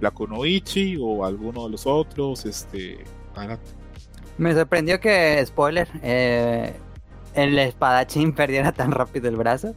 ¿La 0.00 0.10
Kunoichi 0.10 0.96
o 1.00 1.24
alguno 1.24 1.64
de 1.64 1.70
los 1.70 1.86
otros? 1.86 2.44
Este, 2.44 3.04
Me 4.38 4.54
sorprendió 4.54 4.98
que, 4.98 5.44
spoiler, 5.46 5.88
eh, 6.02 6.74
el 7.34 7.58
espadachín 7.58 8.32
perdiera 8.34 8.72
tan 8.72 8.90
rápido 8.90 9.28
el 9.28 9.36
brazo. 9.36 9.74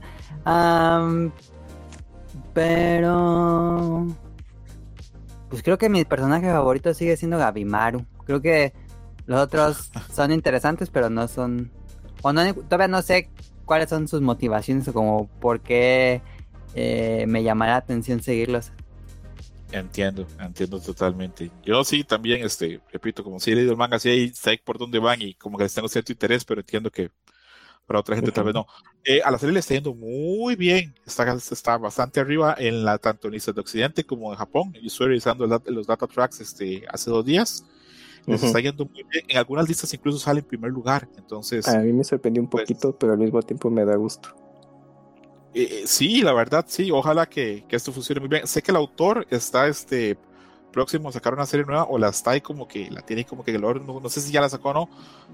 pero... 2.54 4.08
Pues 5.50 5.62
creo 5.62 5.78
que 5.78 5.90
mi 5.90 6.04
personaje 6.06 6.48
favorito 6.48 6.94
sigue 6.94 7.16
siendo 7.18 7.38
Gabimaru. 7.38 8.06
Creo 8.26 8.42
que 8.42 8.74
los 9.26 9.40
otros 9.40 9.92
son 10.14 10.32
interesantes, 10.32 10.90
pero 10.90 11.10
no 11.10 11.28
son 11.28 11.72
o 12.22 12.34
no, 12.34 12.54
todavía 12.54 12.88
no 12.88 13.02
sé 13.02 13.30
cuáles 13.66 13.90
son 13.90 14.08
sus 14.08 14.22
motivaciones 14.22 14.88
o 14.88 14.94
como 14.94 15.28
por 15.40 15.60
qué 15.62 16.22
eh, 16.76 17.26
me 17.28 17.44
llamará 17.44 17.74
la 17.74 17.78
atención 17.78 18.22
seguirlos. 18.22 18.72
Entiendo, 19.72 20.28
entiendo 20.40 20.80
totalmente. 20.80 21.52
Yo 21.64 21.84
sí 21.84 22.04
también, 22.04 22.46
este, 22.46 22.80
repito, 22.92 23.24
como 23.24 23.40
si 23.40 23.52
he 23.52 23.56
leído 23.56 23.72
el 23.72 23.78
manga, 23.78 24.00
sí 24.00 24.32
sé 24.34 24.62
por 24.64 24.78
dónde 24.78 25.00
van 25.00 25.22
y 25.22 25.34
como 25.34 25.58
que 25.58 25.64
les 25.66 25.74
tengo 25.74 25.90
cierto 25.90 26.12
interés, 26.12 26.46
pero 26.46 26.62
entiendo 26.62 26.92
que 26.92 27.10
para 27.86 28.00
otra 28.00 28.16
gente 28.16 28.32
tal 28.32 28.46
vez 28.46 28.54
no. 28.54 28.68
Eh, 29.04 29.22
a 29.24 29.32
la 29.32 29.38
serie 29.38 29.54
le 29.54 29.60
está 29.60 29.74
yendo 29.74 29.94
muy 29.94 30.56
bien, 30.56 30.96
está, 31.06 31.32
está 31.34 31.78
bastante 31.78 32.20
arriba 32.20 32.56
en 32.58 32.84
la 32.84 32.98
tanto 32.98 33.28
en 33.28 33.34
de 33.34 33.62
Occidente 33.62 34.04
como 34.04 34.32
en 34.32 34.38
Japón. 34.38 34.74
Yo 34.74 34.88
estoy 34.88 35.08
revisando 35.08 35.46
los 35.46 35.88
data 35.88 36.08
tracks 36.08 36.42
este, 36.42 36.86
hace 36.90 37.12
dos 37.12 37.26
días 37.26 37.66
les 38.26 38.44
está 38.44 38.60
yendo 38.60 38.86
muy 38.86 39.04
bien. 39.04 39.26
En 39.28 39.38
algunas 39.38 39.68
listas 39.68 39.94
incluso 39.94 40.20
sale 40.20 40.40
en 40.40 40.46
primer 40.46 40.72
lugar. 40.72 41.08
Entonces. 41.18 41.68
A 41.68 41.80
mí 41.80 41.92
me 41.94 42.04
sorprendió 42.04 42.42
un 42.42 42.50
pues 42.50 42.64
poquito, 42.64 42.96
pero 42.96 43.14
al 43.14 43.20
mismo 43.20 43.42
tiempo 43.42 43.70
me 43.70 43.86
da 43.86 43.96
gusto. 43.96 44.30
Eh, 45.54 45.68
eh, 45.72 45.84
sí, 45.86 46.22
la 46.22 46.34
verdad, 46.34 46.66
sí. 46.68 46.92
Ojalá 46.92 47.26
que, 47.28 47.64
que, 47.68 47.76
esto 47.76 47.92
funcione 47.92 48.20
muy 48.20 48.30
bien. 48.30 48.48
Sé 48.48 48.62
que 48.62 48.72
el 48.72 48.78
autor 48.78 49.26
está 49.30 49.68
este 49.68 50.18
próximo 50.72 51.08
a 51.08 51.12
sacar 51.14 51.34
una 51.34 51.46
serie 51.46 51.66
nueva 51.66 51.86
o 51.86 51.98
la 51.98 52.10
está 52.10 52.32
ahí 52.32 52.42
como 52.42 52.68
que 52.68 52.92
la 52.92 53.02
tiene 53.02 53.24
como 53.24 53.46
que 53.46 53.52
el 53.52 53.62
no, 53.62 54.02
no 54.02 54.10
sé 54.10 54.20
si 54.20 54.34
ya 54.34 54.42
la 54.42 54.50
sacó 54.50 54.72
o 54.72 54.74
no, 54.74 54.90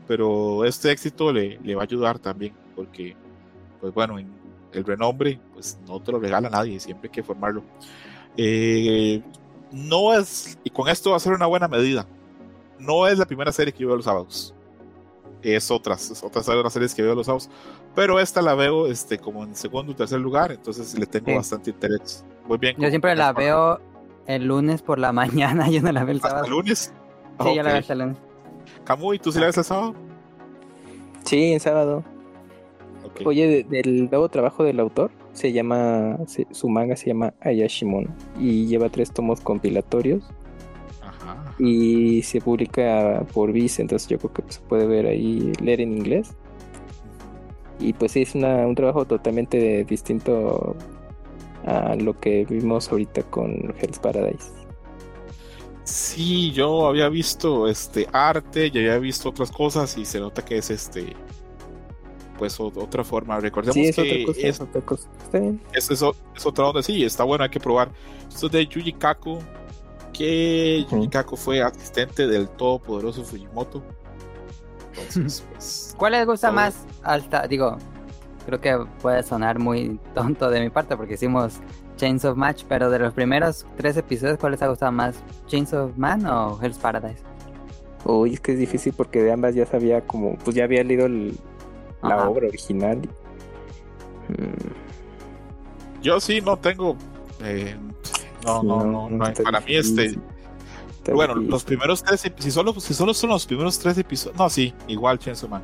pero 0.07 0.65
este 0.65 0.91
éxito 0.91 1.33
le, 1.33 1.57
le 1.63 1.73
va 1.73 1.81
a 1.81 1.85
ayudar 1.85 2.19
también 2.19 2.53
porque, 2.75 3.15
pues 3.79 3.91
bueno, 3.91 4.19
en 4.19 4.31
el 4.71 4.83
renombre, 4.83 5.39
pues 5.51 5.79
no 5.87 5.99
te 5.99 6.11
lo 6.11 6.19
regala 6.19 6.47
nadie, 6.47 6.79
siempre 6.79 7.07
hay 7.07 7.11
que 7.11 7.23
formarlo. 7.23 7.63
Eh, 8.37 9.23
no 9.71 10.13
es, 10.13 10.59
y 10.63 10.69
con 10.69 10.87
esto 10.87 11.09
va 11.09 11.17
a 11.17 11.19
ser 11.19 11.33
una 11.33 11.47
buena 11.47 11.67
medida 11.67 12.05
no 12.81 13.07
es 13.07 13.17
la 13.17 13.25
primera 13.25 13.51
serie 13.51 13.73
que 13.73 13.79
yo 13.79 13.87
veo 13.87 13.97
los 13.97 14.05
sábados. 14.05 14.53
Es 15.41 15.71
otras, 15.71 16.11
es 16.11 16.23
otras 16.23 16.45
series 16.73 16.93
que 16.93 17.01
veo 17.01 17.15
los 17.15 17.25
sábados. 17.25 17.49
Pero 17.95 18.19
esta 18.19 18.41
la 18.41 18.53
veo 18.53 18.87
este, 18.87 19.17
como 19.17 19.43
en 19.43 19.55
segundo 19.55 19.93
o 19.93 19.95
tercer 19.95 20.19
lugar, 20.19 20.51
entonces 20.51 20.97
le 20.97 21.05
tengo 21.05 21.35
bastante 21.35 21.71
interés. 21.71 22.23
Muy 22.47 22.57
bien. 22.57 22.75
Yo 22.77 22.89
siempre 22.89 23.15
la 23.15 23.33
veo 23.33 23.79
el 24.27 24.45
lunes 24.45 24.81
por 24.81 24.99
la 24.99 25.11
mañana, 25.13 25.69
yo 25.69 25.81
no 25.81 25.91
la 25.91 26.03
veo 26.03 26.15
el 26.15 26.21
sábado. 26.21 26.45
¿El 26.45 26.51
lunes? 26.51 26.93
Sí, 27.41 27.55
yo 27.55 27.63
la 27.63 27.73
veo 27.73 27.83
el 27.87 27.99
lunes. 27.99 28.17
¿y 29.13 29.19
tú 29.19 29.31
sí 29.31 29.39
la 29.39 29.47
ves 29.47 29.57
el 29.57 29.63
sábado? 29.63 29.95
Sí, 31.23 31.53
en 31.53 31.59
sábado. 31.59 32.03
Oye, 33.25 33.65
del 33.69 34.09
nuevo 34.09 34.29
trabajo 34.29 34.63
del 34.63 34.79
autor, 34.79 35.11
se 35.33 35.51
llama, 35.51 36.17
su 36.51 36.69
manga 36.69 36.95
se 36.95 37.07
llama 37.07 37.33
Ayashimon 37.41 38.07
y 38.39 38.67
lleva 38.67 38.89
tres 38.89 39.11
tomos 39.11 39.41
compilatorios 39.41 40.23
y 41.59 42.21
se 42.23 42.41
publica 42.41 43.25
por 43.33 43.51
Vice, 43.51 43.81
entonces 43.81 44.07
yo 44.07 44.17
creo 44.17 44.33
que 44.33 44.53
se 44.53 44.61
puede 44.61 44.85
ver 44.87 45.05
ahí, 45.07 45.53
leer 45.61 45.81
en 45.81 45.93
inglés. 45.93 46.33
Y 47.79 47.93
pues 47.93 48.11
sí, 48.11 48.21
es 48.21 48.35
un 48.35 48.75
trabajo 48.75 49.05
totalmente 49.05 49.83
distinto 49.85 50.75
a 51.65 51.95
lo 51.95 52.19
que 52.19 52.45
vimos 52.45 52.91
ahorita 52.91 53.23
con 53.23 53.73
Hell's 53.79 53.99
Paradise. 53.99 54.51
Sí, 55.83 56.51
yo 56.51 56.87
había 56.87 57.09
visto 57.09 57.67
este 57.67 58.07
arte 58.11 58.71
y 58.71 58.77
había 58.77 58.99
visto 58.99 59.29
otras 59.29 59.51
cosas 59.51 59.97
y 59.97 60.05
se 60.05 60.19
nota 60.19 60.45
que 60.45 60.57
es 60.57 60.69
este 60.69 61.15
pues 62.37 62.59
otra 62.59 63.03
forma. 63.03 63.39
Recordemos 63.39 63.75
que 63.75 64.25
es, 64.37 64.59
otra 64.59 64.81
cosa. 64.81 65.07
Es, 65.73 65.91
es, 65.91 66.01
otra 66.01 66.65
onda, 66.65 66.81
sí, 66.81 67.03
está 67.03 67.23
bueno, 67.23 67.43
hay 67.43 67.51
que 67.51 67.59
probar. 67.59 67.91
Esto 68.27 68.49
de 68.49 68.65
Yuji 68.65 68.93
Kaku 68.93 69.37
que 70.21 70.85
uh 70.91 71.35
fue 71.35 71.61
asistente 71.61 72.27
del 72.27 72.47
todopoderoso 72.49 73.23
Fujimoto. 73.23 73.81
Pues, 75.13 75.95
¿Cuál 75.97 76.11
les 76.11 76.25
gusta 76.25 76.51
más 76.51 76.85
alta? 77.01 77.47
Digo, 77.47 77.77
creo 78.45 78.59
que 78.59 78.77
puede 79.01 79.23
sonar 79.23 79.57
muy 79.57 79.99
tonto 80.13 80.49
de 80.49 80.59
mi 80.59 80.69
parte 80.69 80.97
porque 80.97 81.13
hicimos 81.13 81.59
Chains 81.95 82.25
of 82.25 82.37
Match, 82.37 82.65
pero 82.67 82.89
de 82.89 82.99
los 82.99 83.13
primeros 83.13 83.65
tres 83.77 83.95
episodios, 83.97 84.37
¿cuál 84.37 84.51
les 84.51 84.61
ha 84.61 84.67
gustado 84.67 84.91
más? 84.91 85.15
¿Chains 85.47 85.73
of 85.73 85.97
Man 85.97 86.25
o 86.25 86.59
Hell's 86.61 86.77
Paradise? 86.77 87.23
Uy, 88.03 88.33
es 88.33 88.41
que 88.41 88.51
es 88.51 88.59
difícil 88.59 88.93
porque 88.93 89.23
de 89.23 89.31
ambas 89.31 89.55
ya 89.55 89.65
sabía 89.65 90.01
como, 90.01 90.35
pues 90.39 90.55
ya 90.55 90.65
había 90.65 90.83
leído 90.83 91.07
la 92.03 92.29
obra 92.29 92.47
original. 92.47 93.01
Yo 96.01 96.19
sí 96.19 96.41
no 96.41 96.57
tengo 96.57 96.97
eh, 97.43 97.75
no, 98.43 98.63
no, 98.63 99.09
no, 99.09 99.33
Para 99.43 99.59
mí, 99.61 99.75
este. 99.75 100.17
Bueno, 101.11 101.35
los 101.35 101.63
primeros 101.63 102.03
tres 102.03 102.21
si 102.37 102.51
solo, 102.51 102.79
si 102.79 102.93
solo 102.93 103.13
son 103.13 103.31
los 103.31 103.45
primeros 103.45 103.79
tres 103.79 103.97
episodios. 103.97 104.37
No, 104.37 104.49
sí, 104.49 104.73
igual 104.87 105.17
Chainsaw 105.17 105.49
Man. 105.49 105.63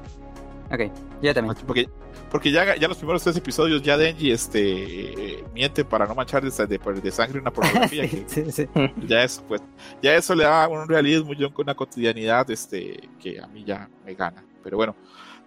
Ok, 0.72 0.91
ya 1.22 1.34
también. 1.34 1.55
Porque, 1.65 1.88
porque 2.31 2.51
ya, 2.51 2.75
ya 2.75 2.88
los 2.88 2.98
primeros 2.98 3.24
tres 3.24 3.38
episodios 3.38 3.81
ya 3.84 3.98
Denji 3.98 4.31
este, 4.31 5.43
miente 5.53 5.86
para 5.86 6.05
no 6.07 6.15
manchar 6.15 6.43
de, 6.43 6.77
de, 7.01 7.12
sangre 7.12 7.39
una 7.39 7.51
pornografía. 7.51 8.07
sí, 8.27 8.51
sí, 8.51 8.67
Ya 9.07 9.24
eso, 9.24 9.43
pues, 9.48 9.62
ya 10.01 10.15
eso 10.15 10.34
le 10.34 10.43
da 10.43 10.67
un 10.67 10.88
realismo 10.88 11.34
yo 11.34 11.53
con 11.53 11.65
una 11.65 11.75
cotidianidad 11.75 12.50
este, 12.50 13.07
que 13.19 13.39
a 13.39 13.48
mí 13.48 13.63
ya 13.63 13.89
me 14.05 14.15
gana. 14.15 14.43
Pero 14.63 14.77
bueno, 14.77 14.96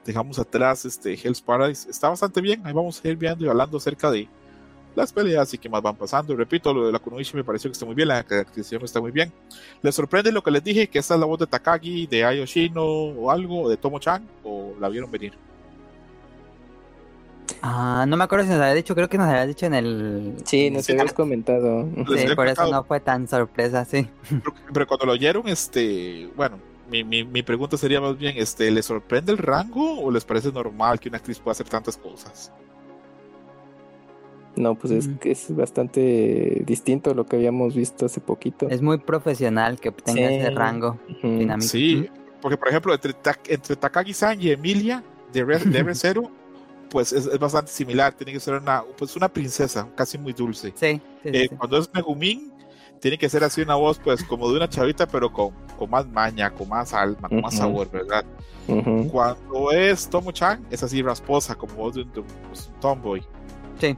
dejamos 0.05 0.39
atrás 0.39 0.85
este 0.85 1.15
Hell's 1.15 1.43
Paradise. 1.43 1.91
Está 1.91 2.09
bastante 2.09 2.41
bien, 2.41 2.65
ahí 2.65 2.73
vamos 2.73 3.01
a 3.05 3.09
ir 3.09 3.17
viendo 3.17 3.45
y 3.45 3.49
hablando 3.49 3.77
acerca 3.77 4.11
de 4.11 4.29
las 4.95 5.13
peleas 5.13 5.53
y 5.55 5.59
que 5.59 5.69
más 5.69 5.83
van 5.83 5.97
pasando. 5.97 6.35
Repito, 6.37 6.73
lo 6.73 6.87
de 6.87 6.93
la 6.93 6.99
Kunoichi 6.99 7.37
me 7.37 7.45
pareció 7.45 7.71
que 7.71 7.73
está 7.73 7.87
muy 7.87 7.95
bien, 7.95 8.09
la 8.09 8.23
caracterización 8.23 8.85
está 8.85 9.01
muy 9.01 9.11
bien. 9.11 9.33
¿Les 9.83 9.95
sorprende 9.95 10.33
lo 10.33 10.43
que 10.43 10.51
les 10.51 10.65
dije? 10.65 10.89
¿Que 10.89 10.99
esta 10.99 11.15
es 11.15 11.21
la 11.21 11.27
voz 11.27 11.39
de 11.39 11.47
Takagi, 11.47 12.07
de 12.07 12.25
Ayoshino 12.25 12.83
o 12.83 13.31
algo, 13.31 13.69
de 13.69 13.77
Tomo-chan? 13.77 14.27
¿O 14.45 14.75
la 14.81 14.89
vieron 14.89 15.11
venir? 15.11 15.35
Ah, 17.63 18.07
no 18.09 18.17
me 18.17 18.25
acuerdo 18.25 18.45
si 18.45 18.51
nos 18.51 18.61
había 18.61 18.75
dicho, 18.75 18.95
creo 18.95 19.09
que 19.09 19.19
nos 19.19 19.29
había 19.29 19.47
dicho 19.47 19.67
en 19.67 19.75
el... 19.75 20.35
Sí, 20.45 20.71
nos 20.71 20.89
habías 20.89 21.13
comentado. 21.13 21.89
Sí, 22.17 22.35
por 22.35 22.49
eso 22.49 22.71
no 22.71 22.85
fue 22.85 23.01
tan 23.01 23.29
sorpresa, 23.29 23.85
sí. 23.85 24.09
Pero, 24.73 24.87
cuando 24.87 25.07
lo 25.07 25.13
oyeron, 25.13 25.47
este, 25.47 26.31
bueno, 26.37 26.59
mi, 26.91 27.05
mi, 27.05 27.23
mi, 27.25 27.43
pregunta 27.43 27.77
sería 27.77 28.01
más 28.01 28.17
bien, 28.17 28.35
este, 28.39 28.71
¿les 28.71 28.87
sorprende 28.87 29.33
el 29.33 29.39
rango 29.39 30.01
o 30.01 30.11
les 30.11 30.25
parece 30.25 30.51
normal 30.51 30.99
que 30.99 31.09
una 31.09 31.19
actriz 31.19 31.39
pueda 31.39 31.53
hacer 31.53 31.69
tantas 31.69 31.97
cosas? 31.97 32.51
No, 34.57 34.75
pues 34.75 34.93
es 34.93 35.09
que 35.21 35.31
es 35.31 35.55
bastante 35.55 36.63
distinto 36.67 37.11
a 37.11 37.15
lo 37.15 37.25
que 37.27 37.37
habíamos 37.37 37.75
visto 37.75 38.07
hace 38.07 38.21
poquito. 38.21 38.69
Es 38.69 38.83
muy 38.83 38.99
profesional 38.99 39.79
que 39.79 39.93
tenga 39.93 40.31
ese 40.31 40.51
rango 40.51 40.99
dinámico. 41.23 41.69
Sí, 41.69 42.09
porque 42.43 42.57
por 42.57 42.69
ejemplo, 42.69 42.93
entre, 42.93 43.15
entre 43.49 43.77
Takagi-san 43.77 44.41
y 44.43 44.51
Emilia 44.51 45.05
de, 45.33 45.45
Re 45.45 45.59
de 45.59 45.85
pues 46.91 47.13
es, 47.13 47.39
bastante 47.39 47.71
similar. 47.71 48.13
Tiene 48.13 48.33
que 48.33 48.41
ser 48.41 48.55
una, 48.55 48.83
pues 48.99 49.17
una 49.17 49.29
princesa, 49.29 49.89
casi 49.95 50.19
muy 50.19 50.33
dulce. 50.33 50.73
Sí. 50.75 51.01
Eh, 51.25 51.49
cuando 51.57 51.79
es 51.79 51.89
Megumin, 51.95 52.53
tiene 53.01 53.17
que 53.17 53.29
ser 53.29 53.43
así 53.45 53.63
una 53.63 53.77
voz, 53.77 53.99
pues, 53.99 54.23
como 54.25 54.51
de 54.51 54.57
una 54.57 54.69
chavita, 54.69 55.07
pero 55.07 55.33
con, 55.33 55.51
con 55.79 55.89
más 55.91 56.07
maña, 56.07 56.51
con 56.51 56.69
más 56.69 56.93
alma, 56.93 57.29
con 57.29 57.41
más 57.41 57.57
sabor, 57.57 57.91
¿verdad? 57.91 58.25
Cuando 59.11 59.73
es 59.73 60.09
Tomo 60.09 60.33
Chan, 60.33 60.65
es 60.71 60.83
así 60.83 61.03
rasposa, 61.03 61.55
como 61.55 61.75
voz 61.75 61.95
de 61.95 62.03
un, 62.03 62.13
de 62.13 62.21
un- 62.21 62.27
pues, 62.49 62.71
un 62.73 62.81
tomboy. 62.81 63.23
Sí. 63.81 63.97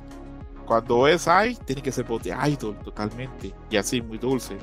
Cuando 0.67 1.07
es 1.09 1.27
Ai, 1.29 1.57
tiene 1.65 1.83
que 1.83 1.93
ser 1.93 2.05
voz 2.05 2.23
de 2.23 2.31
idol 2.49 2.77
totalmente, 2.85 3.53
y 3.71 3.77
así, 3.77 4.01
muy 4.01 4.19
dulce. 4.19 4.57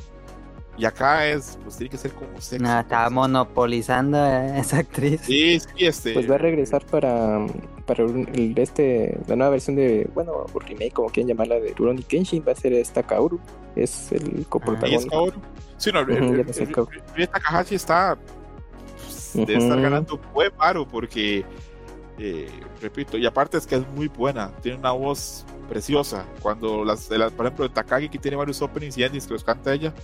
Y 0.78 0.86
acá 0.86 1.28
es, 1.28 1.60
pues 1.62 1.76
tiene 1.76 1.90
que 1.90 1.98
ser 1.98 2.12
como 2.14 2.40
sexy. 2.40 2.64
No, 2.64 2.80
está 2.80 3.04
pues. 3.04 3.12
monopolizando 3.12 4.18
a 4.18 4.58
esa 4.58 4.78
actriz. 4.78 5.20
Sí, 5.26 5.60
sí, 5.60 5.86
este. 5.86 6.14
Pues 6.14 6.30
va 6.32 6.36
a 6.36 6.38
regresar 6.38 6.86
para, 6.86 7.46
para 7.86 8.06
un- 8.06 8.30
el, 8.34 8.58
este, 8.58 9.20
la 9.28 9.36
nueva 9.36 9.52
versión 9.52 9.76
de, 9.76 10.10
bueno, 10.14 10.46
remake, 10.54 10.94
como 10.94 11.10
quieren 11.10 11.28
llamarla, 11.28 11.56
de 11.60 11.74
Rurouni 11.74 12.04
Kenshin, 12.04 12.46
va 12.48 12.54
a 12.54 12.56
ser 12.56 12.72
esta 12.72 13.04
Kaoru, 13.04 13.42
es 13.76 14.14
el 14.14 14.24
ahí 14.24 14.36
es 14.40 14.48
coprotagonista. 14.48 15.10
Kaoru. 15.10 15.42
Sí, 15.76 15.92
no, 15.92 16.06
no 16.06 16.54
sé, 16.54 16.64
el- 16.64 16.72
Kaoru. 16.72 16.92
Rie 17.14 17.28
Takahashi 17.28 17.76
está. 17.76 18.18
pues, 19.04 19.32
Debe 19.34 19.56
estar 19.58 19.74
Ujú. 19.74 19.82
ganando 19.84 20.18
buen 20.34 20.52
paro 20.54 20.88
porque. 20.88 21.44
Eh, 22.20 22.68
repito, 22.82 23.18
y 23.18 23.26
aparte 23.28 23.58
es 23.58 23.68
que 23.68 23.76
es 23.78 23.88
muy 23.88 24.10
buena, 24.10 24.56
tiene 24.62 24.78
una 24.80 24.92
voz 24.94 25.48
preciosa. 25.68 26.34
Cuando 26.42 26.86
las, 26.86 27.10
las- 27.12 27.34
por 27.34 27.48
ejemplo, 27.48 27.68
de 27.68 27.74
Takagi, 27.74 28.10
que 28.10 28.20
tiene 28.20 28.38
varios 28.38 28.62
openings 28.62 28.98
y 28.98 29.04
endings 29.04 29.28
que 29.28 29.34
los 29.36 29.46
canta 29.46 29.74
ella, 29.74 29.96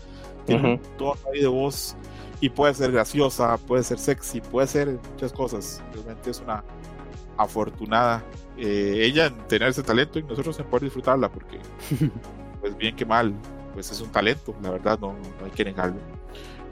tiene 0.45 0.63
un 0.63 0.81
tono 0.97 1.19
ahí 1.33 1.41
de 1.41 1.47
voz 1.47 1.99
y 2.41 2.49
puede 2.49 2.73
ser 2.75 2.91
graciosa, 2.93 3.57
puede 3.59 3.83
ser 3.83 3.99
sexy, 3.99 4.41
puede 4.41 4.67
ser 4.67 5.01
muchas 5.11 5.33
cosas. 5.33 5.85
Realmente 5.93 6.31
es 6.31 6.41
una 6.41 6.65
afortunada 7.37 8.29
eh, 8.57 9.01
ella 9.05 9.27
en 9.27 9.47
tener 9.47 9.69
ese 9.69 9.83
talento 9.83 10.19
y 10.19 10.23
nosotros 10.23 10.59
en 10.59 10.69
poder 10.69 10.85
disfrutarla 10.85 11.31
porque, 11.31 11.69
pues 12.61 12.77
bien 12.77 12.95
que 12.95 13.05
mal, 13.05 13.41
pues 13.73 13.91
es 13.91 14.01
un 14.01 14.11
talento, 14.11 14.57
la 14.61 14.71
verdad, 14.71 14.99
no, 14.99 15.33
no 15.39 15.45
hay 15.45 15.51
que 15.51 15.65
negarlo. 15.65 16.14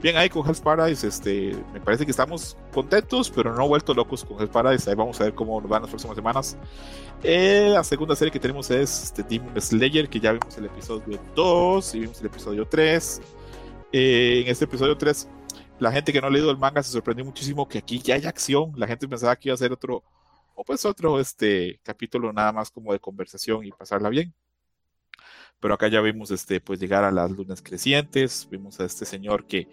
Bien, 0.04 0.18
ahí 0.18 0.28
con 0.28 0.46
Hell's 0.46 0.60
Paradise, 0.60 1.06
este, 1.06 1.56
me 1.72 1.80
parece 1.80 2.04
que 2.04 2.10
estamos 2.10 2.58
contentos, 2.74 3.30
pero 3.30 3.54
no 3.54 3.66
vuelto 3.66 3.94
locos 3.94 4.22
con 4.22 4.38
Hell's 4.38 4.50
Paradise. 4.50 4.90
Ahí 4.90 4.94
vamos 4.94 5.18
a 5.18 5.24
ver 5.24 5.34
cómo 5.34 5.58
nos 5.58 5.70
van 5.70 5.80
las 5.80 5.88
próximas 5.88 6.14
semanas. 6.14 6.58
Eh, 7.22 7.70
la 7.72 7.82
segunda 7.82 8.14
serie 8.14 8.30
que 8.30 8.38
tenemos 8.38 8.70
es 8.70 9.04
este, 9.04 9.22
Demon 9.22 9.58
Slayer, 9.58 10.06
que 10.10 10.20
ya 10.20 10.32
vimos 10.32 10.58
el 10.58 10.66
episodio 10.66 11.18
2 11.34 11.94
y 11.94 12.00
vimos 12.00 12.20
el 12.20 12.26
episodio 12.26 12.68
3. 12.68 13.22
Eh, 13.92 14.42
en 14.44 14.48
este 14.48 14.66
episodio 14.66 14.94
3, 14.94 15.26
la 15.78 15.90
gente 15.90 16.12
que 16.12 16.20
no 16.20 16.26
ha 16.26 16.30
leído 16.30 16.50
el 16.50 16.58
manga 16.58 16.82
se 16.82 16.92
sorprendió 16.92 17.24
muchísimo 17.24 17.66
que 17.66 17.78
aquí 17.78 17.98
ya 17.98 18.16
hay 18.16 18.26
acción. 18.26 18.74
La 18.76 18.86
gente 18.86 19.08
pensaba 19.08 19.34
que 19.36 19.48
iba 19.48 19.54
a 19.54 19.56
ser 19.56 19.72
otro, 19.72 20.04
o 20.54 20.64
pues 20.64 20.84
otro 20.84 21.18
este 21.18 21.80
capítulo 21.82 22.30
nada 22.30 22.52
más 22.52 22.70
como 22.70 22.92
de 22.92 23.00
conversación 23.00 23.64
y 23.64 23.70
pasarla 23.70 24.10
bien. 24.10 24.34
Pero 25.64 25.72
acá 25.76 25.88
ya 25.88 26.02
vimos 26.02 26.30
este, 26.30 26.60
pues 26.60 26.78
llegar 26.78 27.04
a 27.04 27.10
las 27.10 27.30
lunas 27.30 27.62
crecientes, 27.62 28.46
vimos 28.50 28.78
a 28.80 28.84
este 28.84 29.06
señor 29.06 29.46
que 29.46 29.66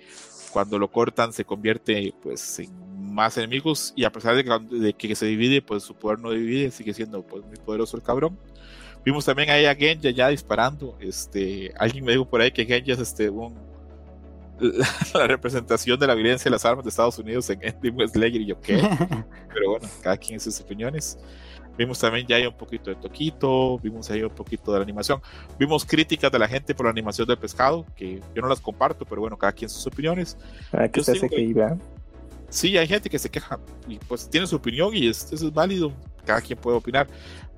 cuando 0.54 0.80
lo 0.80 0.90
cortan 0.90 1.34
se 1.34 1.44
convierte 1.44 2.14
pues 2.24 2.60
en 2.60 3.14
más 3.14 3.38
enemigos 3.38 3.92
y 3.94 4.06
a 4.06 4.10
pesar 4.10 4.38
de 4.38 4.46
que, 4.46 4.78
de 4.78 4.94
que 4.94 5.14
se 5.16 5.26
divide, 5.26 5.62
pues 5.62 5.84
su 5.84 5.94
poder 5.94 6.20
no 6.20 6.32
divide, 6.32 6.72
sigue 6.72 6.94
siendo 6.94 7.24
pues 7.24 7.44
muy 7.44 7.58
poderoso 7.58 7.98
el 7.98 8.04
cabrón. 8.04 8.40
Vimos 9.04 9.26
también 9.26 9.50
ahí 9.50 9.66
a 9.66 9.76
Genja 9.76 10.12
ya 10.12 10.30
disparando, 10.30 10.98
este, 11.02 11.74
alguien 11.78 12.06
me 12.06 12.14
dijo 12.14 12.24
por 12.24 12.40
ahí 12.40 12.54
que 12.54 12.66
Genja 12.66 12.94
es 12.94 13.00
este 13.00 13.30
un 13.30 13.54
la, 14.62 14.88
la 15.14 15.28
representación 15.28 16.00
de 16.00 16.08
la 16.08 16.16
violencia 16.16 16.46
de 16.46 16.52
las 16.52 16.64
armas 16.64 16.86
de 16.86 16.90
Estados 16.90 17.20
Unidos 17.20 17.50
en 17.50 17.60
Demon 17.82 18.08
Slayer 18.08 18.40
y 18.40 18.46
yo 18.46 18.62
qué, 18.62 18.78
pero 19.54 19.72
bueno, 19.72 19.90
cada 20.02 20.16
quien 20.16 20.40
sus 20.40 20.58
opiniones. 20.62 21.18
Vimos 21.78 22.00
también 22.00 22.28
ya 22.28 22.36
hay 22.36 22.46
un 22.46 22.54
poquito 22.58 22.90
de 22.90 22.96
Toquito, 22.98 23.80
vimos 23.80 24.10
ahí 24.12 24.22
un 24.24 24.30
poquito 24.30 24.72
de 24.74 24.80
la 24.80 24.84
animación, 24.84 25.22
vimos 25.58 25.86
críticas 25.86 26.32
de 26.32 26.38
la 26.38 26.48
gente 26.48 26.76
por 26.76 26.86
la 26.86 26.92
animación 26.92 27.28
del 27.28 27.38
pescado, 27.38 27.86
que 27.96 28.20
yo 28.36 28.42
no 28.42 28.48
las 28.50 28.60
comparto, 28.60 29.06
pero 29.06 29.22
bueno, 29.22 29.38
cada 29.38 29.54
quien 29.54 29.70
sus 29.70 29.88
opiniones. 29.88 30.38
Ah, 30.74 30.88
que 30.88 31.00
se 31.04 31.20
que-. 31.30 31.36
Sí, 32.50 32.78
hay 32.78 32.86
gente 32.88 33.10
que 33.10 33.18
se 33.18 33.30
queja 33.30 33.60
y 33.88 33.98
pues 34.00 34.30
tiene 34.30 34.46
su 34.46 34.58
opinión 34.58 34.94
y 34.94 35.08
es- 35.08 35.32
eso 35.32 35.48
es 35.48 35.54
válido, 35.54 35.94
cada 36.26 36.42
quien 36.42 36.60
puede 36.60 36.76
opinar. 36.78 37.08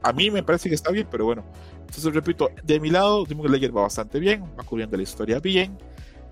A 0.03 0.13
mí 0.13 0.29
me 0.29 0.43
parece 0.43 0.69
que 0.69 0.75
está 0.75 0.91
bien, 0.91 1.07
pero 1.09 1.25
bueno, 1.25 1.43
entonces 1.79 2.13
repito, 2.13 2.49
de 2.63 2.79
mi 2.79 2.91
lado, 2.91 3.25
Demon 3.25 3.47
Slayer 3.47 3.75
va 3.75 3.81
bastante 3.83 4.19
bien, 4.19 4.43
va 4.57 4.63
cubriendo 4.63 4.95
la 4.95 5.03
historia 5.03 5.39
bien. 5.39 5.77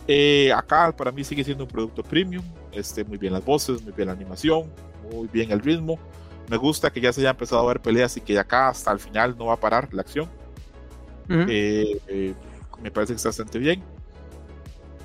Eh, 0.07 0.51
acá 0.53 0.91
para 0.95 1.11
mí 1.11 1.23
sigue 1.23 1.43
siendo 1.43 1.63
un 1.63 1.69
producto 1.69 2.03
premium, 2.03 2.43
este, 2.71 3.03
muy 3.03 3.17
bien 3.17 3.33
las 3.33 3.43
voces, 3.43 3.81
muy 3.83 3.93
bien 3.93 4.07
la 4.07 4.13
animación, 4.13 4.71
muy 5.11 5.27
bien 5.27 5.51
el 5.51 5.59
ritmo. 5.59 5.97
Me 6.51 6.57
gusta 6.57 6.91
que 6.91 6.99
ya 6.99 7.13
se 7.13 7.21
haya 7.21 7.29
empezado 7.29 7.61
a 7.61 7.65
ver 7.65 7.81
peleas 7.81 8.17
y 8.17 8.19
que 8.19 8.33
de 8.33 8.39
acá 8.39 8.67
hasta 8.67 8.91
el 8.91 8.99
final 8.99 9.37
no 9.37 9.45
va 9.45 9.53
a 9.53 9.57
parar 9.57 9.87
la 9.93 10.01
acción. 10.01 10.29
Eh, 11.29 11.97
eh, 12.09 12.33
me 12.83 12.91
parece 12.91 13.13
que 13.13 13.15
está 13.15 13.29
bastante 13.29 13.57
bien. 13.57 13.81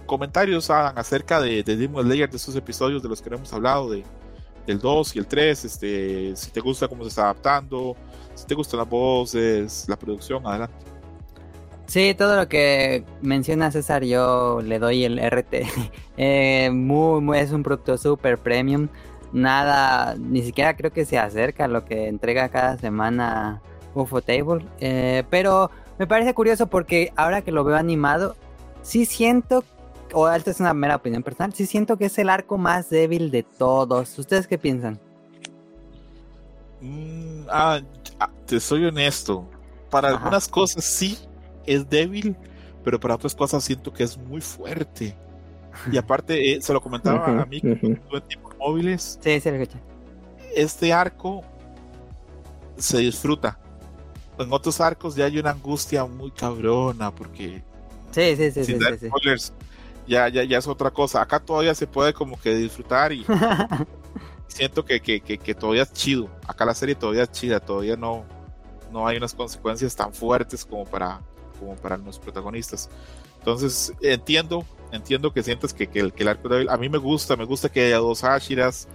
Comentarios 0.06 0.68
hagan 0.70 0.98
acerca 0.98 1.40
de, 1.40 1.62
de 1.62 1.76
Demon 1.76 2.04
Slayer, 2.04 2.28
de 2.28 2.36
esos 2.36 2.56
episodios 2.56 3.00
de 3.00 3.08
los 3.08 3.22
que 3.22 3.32
hemos 3.32 3.52
hablado, 3.52 3.88
de, 3.88 4.02
del 4.66 4.80
2 4.80 5.14
y 5.14 5.18
el 5.20 5.28
3. 5.28 5.64
Este, 5.64 6.34
si 6.34 6.50
te 6.50 6.58
gusta 6.58 6.88
cómo 6.88 7.04
se 7.04 7.10
está 7.10 7.22
adaptando, 7.22 7.94
si 8.34 8.44
te 8.44 8.56
gustan 8.56 8.80
las 8.80 8.88
voces, 8.88 9.84
la 9.88 9.96
producción, 9.96 10.44
adelante. 10.48 10.84
Sí, 11.86 12.12
todo 12.18 12.34
lo 12.34 12.48
que 12.48 13.04
menciona 13.22 13.70
César, 13.70 14.02
yo 14.02 14.60
le 14.64 14.80
doy 14.80 15.04
el 15.04 15.20
RT. 15.20 15.54
Eh, 16.18 16.70
muy, 16.72 17.20
muy, 17.20 17.38
es 17.38 17.52
un 17.52 17.62
producto 17.62 17.98
super 17.98 18.38
premium. 18.38 18.88
Nada, 19.36 20.16
ni 20.18 20.40
siquiera 20.42 20.74
creo 20.78 20.90
que 20.90 21.04
se 21.04 21.18
acerca 21.18 21.66
a 21.66 21.68
lo 21.68 21.84
que 21.84 22.08
entrega 22.08 22.48
cada 22.48 22.78
semana 22.78 23.60
UFO 23.94 24.22
Table. 24.22 24.64
Eh, 24.80 25.24
pero 25.28 25.70
me 25.98 26.06
parece 26.06 26.32
curioso 26.32 26.68
porque 26.68 27.12
ahora 27.16 27.42
que 27.42 27.52
lo 27.52 27.62
veo 27.62 27.76
animado, 27.76 28.34
sí 28.80 29.04
siento, 29.04 29.62
o 30.14 30.26
esta 30.30 30.50
es 30.50 30.58
una 30.58 30.72
mera 30.72 30.96
opinión 30.96 31.22
personal, 31.22 31.52
sí 31.52 31.66
siento 31.66 31.98
que 31.98 32.06
es 32.06 32.16
el 32.16 32.30
arco 32.30 32.56
más 32.56 32.88
débil 32.88 33.30
de 33.30 33.42
todos. 33.42 34.18
¿Ustedes 34.18 34.46
qué 34.46 34.56
piensan? 34.56 34.98
Mm, 36.80 37.42
ah, 37.50 37.80
ah, 38.18 38.30
te 38.46 38.58
soy 38.58 38.86
honesto. 38.86 39.46
Para 39.90 40.08
Ajá. 40.08 40.16
algunas 40.16 40.48
cosas 40.48 40.82
sí 40.82 41.18
es 41.66 41.86
débil, 41.90 42.34
pero 42.82 42.98
para 42.98 43.16
otras 43.16 43.34
cosas 43.34 43.62
siento 43.62 43.92
que 43.92 44.04
es 44.04 44.16
muy 44.16 44.40
fuerte. 44.40 45.14
Y 45.92 45.96
aparte, 45.98 46.54
eh, 46.54 46.62
se 46.62 46.72
lo 46.72 46.80
comentaba 46.80 47.42
a 47.42 47.44
mí 47.44 47.60
que 47.60 47.76
tiempos 47.76 48.45
móviles. 48.58 49.18
Sí, 49.22 49.40
sí, 49.40 49.50
este 50.54 50.92
arco 50.92 51.42
se 52.76 52.98
disfruta. 52.98 53.58
En 54.38 54.52
otros 54.52 54.80
arcos 54.80 55.14
ya 55.16 55.24
hay 55.24 55.38
una 55.38 55.50
angustia 55.50 56.04
muy 56.04 56.30
cabrona 56.30 57.14
porque 57.14 57.62
Sí, 58.10 58.36
sí, 58.36 58.50
sí, 58.50 58.52
sí, 58.52 58.64
sin 58.64 58.78
dar 58.78 58.96
spoilers 58.98 59.52
ya, 60.06 60.28
ya, 60.28 60.44
ya 60.44 60.58
es 60.58 60.66
otra 60.66 60.90
cosa. 60.90 61.20
Acá 61.20 61.40
todavía 61.40 61.74
se 61.74 61.86
puede 61.86 62.12
como 62.12 62.38
que 62.40 62.54
disfrutar 62.54 63.12
y 63.12 63.26
siento 64.46 64.84
que, 64.84 65.00
que, 65.00 65.20
que, 65.20 65.38
que 65.38 65.54
todavía 65.54 65.82
es 65.82 65.92
chido. 65.92 66.28
Acá 66.46 66.64
la 66.64 66.74
serie 66.74 66.94
todavía 66.94 67.24
es 67.24 67.32
chida, 67.32 67.60
todavía 67.60 67.96
no, 67.96 68.24
no 68.92 69.06
hay 69.06 69.16
unas 69.16 69.34
consecuencias 69.34 69.94
tan 69.94 70.12
fuertes 70.12 70.64
como 70.64 70.84
para, 70.84 71.20
como 71.58 71.76
para 71.76 71.96
los 71.96 72.18
protagonistas. 72.18 72.88
Entonces 73.46 73.92
entiendo, 74.02 74.64
entiendo 74.90 75.32
que 75.32 75.40
sientes 75.40 75.72
que, 75.72 75.86
que 75.86 76.00
el, 76.00 76.12
que 76.12 76.24
el 76.24 76.30
arco 76.30 76.48
débil. 76.48 76.68
A 76.68 76.76
mí 76.76 76.88
me 76.88 76.98
gusta, 76.98 77.36
me 77.36 77.44
gusta 77.44 77.68
que 77.68 77.86
haya 77.86 77.98
dos 77.98 78.22
Hashiras, 78.24 78.88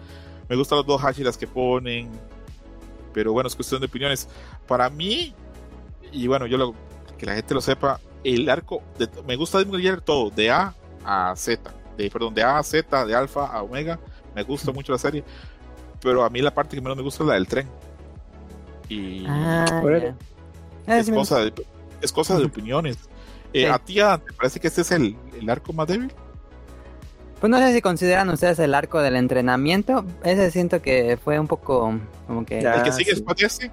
me 0.49 0.57
gustan 0.57 0.79
los 0.79 0.85
dos 0.85 0.99
Hashiras 1.01 1.37
que 1.37 1.47
ponen, 1.47 2.09
pero 3.13 3.31
bueno, 3.31 3.47
es 3.47 3.55
cuestión 3.55 3.79
de 3.79 3.87
opiniones. 3.87 4.27
Para 4.67 4.89
mí, 4.89 5.33
y 6.11 6.27
bueno, 6.27 6.47
yo 6.47 6.57
lo, 6.57 6.75
que 7.17 7.25
la 7.25 7.33
gente 7.35 7.53
lo 7.53 7.61
sepa, 7.61 8.01
el 8.25 8.49
arco, 8.49 8.83
de- 8.99 9.07
me 9.25 9.37
gusta 9.37 9.57
Demon 9.57 9.75
Slayer 9.75 10.01
todo, 10.01 10.29
de 10.31 10.51
A 10.51 10.75
a 11.05 11.33
Z, 11.37 11.73
de, 11.95 12.11
perdón, 12.11 12.33
de 12.33 12.43
A 12.43 12.57
a 12.57 12.63
Z, 12.63 13.05
de 13.05 13.15
Alfa 13.15 13.45
a 13.47 13.63
Omega, 13.63 14.01
me 14.35 14.43
gusta 14.43 14.73
mucho 14.73 14.91
la 14.91 14.97
serie, 14.97 15.23
pero 16.01 16.25
a 16.25 16.29
mí 16.29 16.41
la 16.41 16.53
parte 16.53 16.75
que 16.75 16.81
menos 16.81 16.97
me 16.97 17.03
gusta 17.03 17.23
es 17.23 17.27
la 17.29 17.35
del 17.35 17.47
tren. 17.47 17.69
Y 18.89 19.23
Ah. 19.29 19.65
Ah, 20.87 20.97
es 20.97 21.09
cosa 21.09 21.39
de, 21.39 21.53
es 22.01 22.11
cosa 22.11 22.37
de 22.37 22.43
opiniones. 22.43 22.97
Eh, 23.53 23.63
Sí. 23.63 23.65
¿A 23.65 23.77
ti, 23.79 23.95
te 23.95 24.33
parece 24.33 24.59
que 24.59 24.67
este 24.67 24.81
es 24.81 24.91
el, 24.91 25.15
el 25.39 25.49
arco 25.49 25.73
más 25.73 25.87
débil? 25.87 26.11
Pues 27.39 27.49
no 27.49 27.57
sé 27.57 27.73
si 27.73 27.81
consideran 27.81 28.29
ustedes 28.29 28.59
el 28.59 28.73
arco 28.75 28.99
del 29.01 29.15
entrenamiento. 29.15 30.05
Ese 30.23 30.51
siento 30.51 30.81
que 30.81 31.17
fue 31.23 31.39
un 31.39 31.47
poco 31.47 31.91
como 32.27 32.45
que... 32.45 32.61
Ya. 32.61 32.75
¿El 32.75 32.83
que 32.83 32.91
sigue 32.91 33.15
sí. 33.15 33.23
este? 33.45 33.71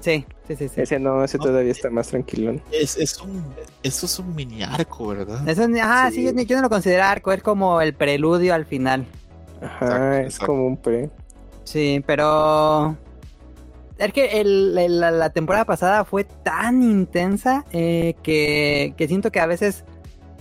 Sí, 0.00 0.24
sí, 0.46 0.54
sí. 0.56 0.68
sí. 0.68 0.80
Ese 0.82 0.98
no, 1.00 1.24
ese 1.24 1.38
No. 1.38 1.44
todavía 1.44 1.72
está 1.72 1.88
más 1.90 2.08
tranquilón. 2.08 2.62
Es, 2.70 2.96
es 2.98 3.18
un, 3.20 3.42
eso 3.82 4.06
es 4.06 4.18
un 4.18 4.34
mini 4.34 4.62
arco, 4.62 5.08
¿verdad? 5.08 5.48
Eso, 5.48 5.66
ah, 5.82 6.10
sí, 6.12 6.28
Sí. 6.28 6.34
yo, 6.36 6.42
yo 6.42 6.56
no 6.56 6.62
lo 6.62 6.68
considero 6.68 7.02
arco, 7.04 7.32
es 7.32 7.42
como 7.42 7.80
el 7.80 7.94
preludio 7.94 8.54
al 8.54 8.66
final. 8.66 9.06
Ajá, 9.62 9.86
Exacto, 9.86 10.12
es 10.18 10.24
exacto. 10.26 10.46
como 10.46 10.66
un 10.66 10.76
pre. 10.76 11.10
Sí, 11.64 12.04
pero... 12.06 12.96
Es 13.98 14.12
que 14.12 14.40
el- 14.40 14.76
el- 14.76 15.00
la, 15.00 15.10
la 15.10 15.30
temporada 15.30 15.64
pasada 15.64 16.04
fue 16.04 16.24
tan 16.24 16.82
intensa 16.82 17.64
eh, 17.72 18.14
que, 18.22 18.94
que 18.96 19.08
siento 19.08 19.30
que 19.30 19.40
a 19.40 19.46
veces... 19.46 19.84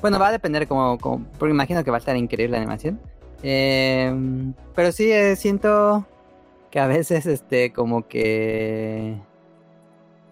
Bueno, 0.02 0.20
va 0.20 0.28
a 0.28 0.32
depender 0.32 0.68
como, 0.68 0.98
como- 0.98 1.26
Porque 1.40 1.54
imagino 1.54 1.84
que 1.84 1.92
va 1.92 1.98
a 1.98 2.00
estar 2.00 2.16
increíble 2.18 2.58
la 2.58 2.62
animación. 2.64 3.00
Eh, 3.44 4.14
pero 4.76 4.92
sí, 4.92 5.12
eh, 5.12 5.36
siento 5.36 6.06
que 6.70 6.80
a 6.80 6.88
veces 6.88 7.26
este 7.26 7.72
como 7.72 8.08
que... 8.08 9.16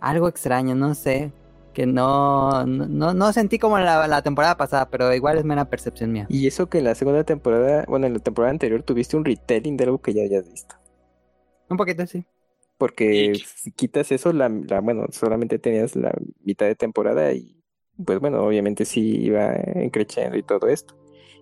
Algo 0.02 0.28
extraño, 0.28 0.76
no 0.76 0.94
sé. 0.96 1.32
que 1.74 1.86
no, 1.86 2.66
no, 2.66 3.14
no 3.14 3.34
sentí 3.34 3.58
como 3.58 3.80
la, 3.80 4.06
la 4.08 4.22
temporada 4.22 4.58
pasada, 4.58 4.90
pero 4.90 5.14
igual 5.14 5.38
es 5.38 5.46
mera 5.46 5.66
percepción 5.66 6.12
mía. 6.12 6.26
Y 6.30 6.46
eso 6.46 6.68
que 6.68 6.80
en 6.80 6.84
la 6.84 6.94
segunda 6.96 7.24
temporada, 7.24 7.86
bueno, 7.88 8.06
en 8.06 8.14
la 8.14 8.20
temporada 8.20 8.52
anterior 8.52 8.84
tuviste 8.84 9.16
un 9.16 9.24
retelling 9.26 9.78
de 9.78 9.86
algo 9.86 10.00
que 10.00 10.14
ya 10.14 10.24
hayas 10.24 10.48
visto. 10.52 10.76
Un 11.70 11.78
poquito, 11.78 12.06
sí. 12.06 12.26
Porque 12.84 13.34
si 13.56 13.72
quitas 13.72 14.12
eso, 14.12 14.34
la, 14.34 14.50
la- 14.50 14.82
bueno, 14.82 15.06
solamente 15.12 15.58
tenías 15.58 15.96
la 15.96 16.12
mitad 16.44 16.66
de 16.66 16.76
temporada 16.76 17.32
y 17.32 17.56
pues 18.04 18.20
bueno, 18.20 18.44
obviamente 18.46 18.84
sí 18.84 19.22
iba 19.24 19.54
encrechando 19.56 20.38
y 20.38 20.44
todo 20.44 20.68
esto. 20.68 20.96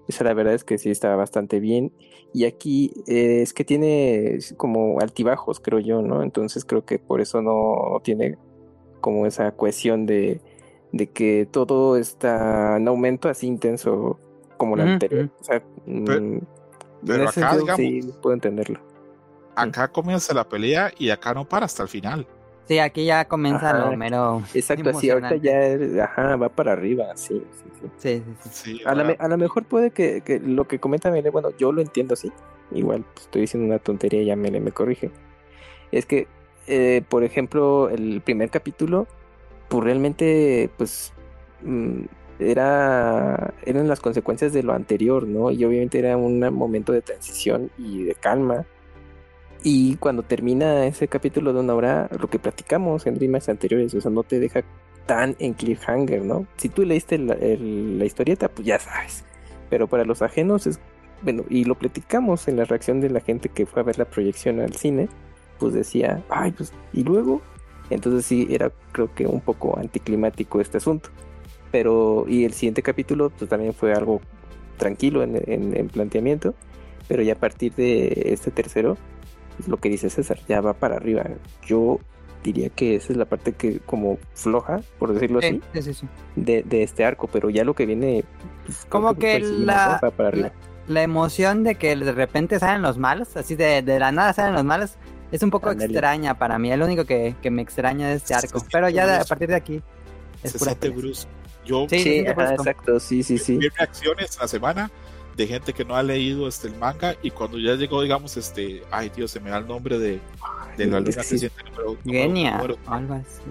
Eso 0.07 0.23
la 0.23 0.33
verdad 0.35 0.53
es 0.53 0.63
que 0.63 0.77
sí 0.77 0.91
estaba 0.91 1.15
bastante 1.15 1.59
bien. 1.59 1.91
Y 2.31 2.45
aquí 2.45 2.91
eh, 3.07 3.41
es 3.41 3.53
que 3.53 3.63
tiene 3.65 4.37
como 4.57 4.99
altibajos, 4.99 5.59
creo 5.59 5.79
yo, 5.79 6.03
¿no? 6.03 6.21
Entonces 6.21 6.63
creo 6.63 6.85
que 6.85 6.99
por 6.99 7.21
eso 7.21 7.41
no, 7.41 7.99
tiene 8.03 8.37
como 8.99 9.25
esa 9.25 9.51
cohesión 9.53 10.05
de, 10.05 10.41
de 10.91 11.07
que 11.09 11.47
todo 11.49 11.97
está 11.97 12.77
en 12.77 12.87
aumento 12.87 13.29
así 13.29 13.47
intenso 13.47 14.19
como 14.57 14.75
la 14.75 14.83
anterior. 14.93 15.31
O 15.39 15.43
sea, 15.43 15.63
Pero- 16.05 16.21
mm, 16.21 16.41
pero 17.03 17.23
acá, 17.29 17.31
sentido, 17.53 17.75
sí 17.77 17.83
digamos- 17.93 18.17
puedo 18.17 18.33
entenderlo. 18.35 18.79
Acá 19.55 19.87
comienza 19.87 20.33
la 20.33 20.47
pelea 20.47 20.91
y 20.97 21.09
acá 21.09 21.33
no 21.33 21.45
para 21.45 21.65
hasta 21.65 21.83
el 21.83 21.89
final. 21.89 22.27
Sí, 22.67 22.79
aquí 22.79 23.05
ya 23.05 23.25
comienza 23.25 23.71
Ajá. 23.71 23.79
lo 23.79 23.97
mero. 23.97 24.43
Exacto, 24.53 24.89
así 24.89 25.09
ahorita 25.09 25.35
ya 25.35 26.03
ajá, 26.03 26.35
va 26.37 26.49
para 26.49 26.71
arriba, 26.73 27.05
sí, 27.15 27.43
sí, 27.51 27.69
sí. 27.79 27.87
Sí, 27.97 28.23
sí, 28.25 28.49
sí. 28.49 28.77
Sí, 28.77 28.81
A, 28.85 28.95
la 28.95 29.15
a 29.19 29.27
lo 29.27 29.37
mejor 29.37 29.65
puede 29.65 29.91
que, 29.91 30.21
que 30.21 30.39
lo 30.39 30.67
que 30.67 30.79
comenta 30.79 31.11
Mele, 31.11 31.31
bueno, 31.31 31.49
yo 31.57 31.71
lo 31.71 31.81
entiendo 31.81 32.13
así, 32.13 32.31
igual 32.71 33.03
pues, 33.13 33.25
estoy 33.25 33.41
diciendo 33.41 33.67
una 33.67 33.79
tontería 33.79 34.21
y 34.21 34.25
ya 34.25 34.35
Mele 34.35 34.59
me 34.59 34.71
corrige. 34.71 35.11
Es 35.91 36.05
que, 36.05 36.27
eh, 36.67 37.03
por 37.09 37.23
ejemplo, 37.23 37.89
el 37.89 38.21
primer 38.21 38.49
capítulo, 38.49 39.07
pues 39.67 39.83
realmente, 39.83 40.69
pues, 40.77 41.11
mm, 41.63 42.03
era, 42.39 43.53
eran 43.65 43.87
las 43.87 43.99
consecuencias 43.99 44.53
de 44.53 44.63
lo 44.63 44.73
anterior, 44.73 45.27
¿no? 45.27 45.51
Y 45.51 45.63
obviamente 45.65 45.99
era 45.99 46.17
un 46.17 46.39
momento 46.53 46.91
de 46.91 47.01
transición 47.01 47.69
y 47.77 48.03
de 48.03 48.15
calma. 48.15 48.65
Y 49.63 49.95
cuando 49.97 50.23
termina 50.23 50.85
ese 50.87 51.07
capítulo 51.07 51.53
de 51.53 51.59
una 51.59 51.75
hora, 51.75 52.09
lo 52.19 52.29
que 52.29 52.39
platicamos 52.39 53.05
en 53.05 53.15
Dreamers 53.15 53.47
anteriores, 53.49 53.93
o 53.93 54.01
sea, 54.01 54.09
no 54.09 54.23
te 54.23 54.39
deja 54.39 54.63
tan 55.05 55.35
en 55.39 55.53
cliffhanger, 55.53 56.23
¿no? 56.23 56.47
Si 56.57 56.69
tú 56.69 56.83
leíste 56.83 57.17
la, 57.19 57.33
el- 57.33 57.99
la 57.99 58.05
historieta, 58.05 58.47
pues 58.49 58.65
ya 58.67 58.79
sabes. 58.79 59.23
Pero 59.69 59.87
para 59.87 60.03
los 60.03 60.21
ajenos 60.23 60.65
es, 60.65 60.79
bueno, 61.21 61.43
y 61.49 61.65
lo 61.65 61.75
platicamos 61.75 62.47
en 62.47 62.57
la 62.57 62.65
reacción 62.65 63.01
de 63.01 63.09
la 63.11 63.19
gente 63.19 63.49
que 63.49 63.65
fue 63.67 63.81
a 63.81 63.85
ver 63.85 63.99
la 63.99 64.05
proyección 64.05 64.59
al 64.61 64.73
cine, 64.75 65.09
pues 65.59 65.73
decía, 65.73 66.23
ay, 66.29 66.51
pues, 66.51 66.73
y 66.91 67.03
luego, 67.03 67.41
entonces 67.91 68.25
sí, 68.25 68.47
era 68.49 68.71
creo 68.91 69.13
que 69.13 69.27
un 69.27 69.41
poco 69.41 69.77
anticlimático 69.77 70.59
este 70.59 70.77
asunto. 70.77 71.09
Pero, 71.71 72.25
y 72.27 72.45
el 72.45 72.53
siguiente 72.53 72.81
capítulo, 72.81 73.29
pues 73.29 73.49
también 73.49 73.73
fue 73.73 73.93
algo 73.93 74.21
tranquilo 74.77 75.21
en, 75.23 75.35
en- 75.45 75.77
en 75.77 75.87
planteamiento, 75.87 76.55
pero 77.07 77.21
ya 77.21 77.33
a 77.33 77.39
partir 77.39 77.73
de 77.75 78.23
este 78.33 78.49
tercero, 78.51 78.97
lo 79.67 79.77
que 79.77 79.89
dice 79.89 80.09
César, 80.09 80.39
ya 80.47 80.61
va 80.61 80.73
para 80.73 80.95
arriba. 80.97 81.23
Yo 81.65 81.99
diría 82.43 82.69
que 82.69 82.95
esa 82.95 83.13
es 83.13 83.17
la 83.17 83.25
parte 83.25 83.53
que 83.53 83.79
como 83.79 84.17
floja, 84.33 84.81
por 84.97 85.13
decirlo 85.13 85.39
así, 85.39 85.61
Sí, 85.73 85.81
sí, 85.81 85.81
sí, 85.81 85.93
sí. 85.93 86.07
de, 86.35 86.63
de 86.63 86.83
este 86.83 87.05
arco, 87.05 87.27
pero 87.31 87.49
ya 87.49 87.63
lo 87.63 87.75
que 87.75 87.85
viene... 87.85 88.23
pues, 88.65 88.85
Como 88.89 89.13
que 89.15 89.33
coincidimos, 89.33 89.65
la, 89.67 89.99
para 90.15 90.29
arriba. 90.29 90.47
la, 90.87 90.93
la 90.93 91.03
emoción 91.03 91.63
de 91.63 91.75
que 91.75 91.95
de 91.95 92.11
repente 92.11 92.57
salen 92.59 92.81
los 92.81 92.97
malos, 92.97 93.37
así 93.37 93.55
de, 93.55 93.81
de 93.83 93.99
la 93.99 94.11
nada 94.11 94.33
salen 94.33 94.53
los 94.55 94.63
malos, 94.63 94.95
es 95.31 95.43
un 95.43 95.51
poco 95.51 95.71
extraña 95.71 96.37
para 96.37 96.57
mí. 96.59 96.71
Es 96.71 96.77
lo 96.79 96.85
único 96.85 97.05
que, 97.05 97.35
que 97.41 97.51
me 97.51 97.61
extraña 97.61 98.09
de 98.09 98.15
este 98.15 98.33
arco. 98.33 98.61
Pero 98.71 98.89
ya 98.89 99.05
de- 99.07 99.15
a 99.17 99.23
partir 99.23 99.47
de 99.49 99.55
aquí 99.55 99.81
es 100.43 100.51
se 100.53 100.57
pura 100.59 100.73
brusco. 100.93 101.29
Yo 101.63 101.85
Sí, 101.87 101.99
Sí, 101.99 102.03
sí, 102.21 102.25
ajá, 102.27 102.55
exacto, 102.55 102.99
sí, 102.99 103.21
sí, 103.21 103.37
sí. 103.37 103.57
vi 103.57 103.69
reacciones 103.69 104.37
la 104.41 104.47
semana 104.47 104.89
de 105.41 105.47
gente 105.47 105.73
que 105.73 105.83
no 105.85 105.95
ha 105.95 106.03
leído 106.03 106.47
este 106.47 106.67
el 106.67 106.75
manga 106.77 107.15
y 107.21 107.31
cuando 107.31 107.57
ya 107.57 107.75
llegó, 107.75 108.01
digamos, 108.01 108.37
este, 108.37 108.83
ay 108.91 109.09
Dios, 109.15 109.31
se 109.31 109.39
me 109.39 109.49
da 109.49 109.57
el 109.57 109.67
nombre 109.67 109.97
de, 109.99 110.19
de 110.77 110.85
la 110.85 110.99
luna 110.99 111.11
sí. 111.23 111.29
creciente 111.29 111.63
número, 111.63 111.97
número- 112.03 112.23
Genia, 112.23 112.57
número- 112.57 112.77
o 112.87 112.91
algo 112.91 113.13
así. 113.15 113.41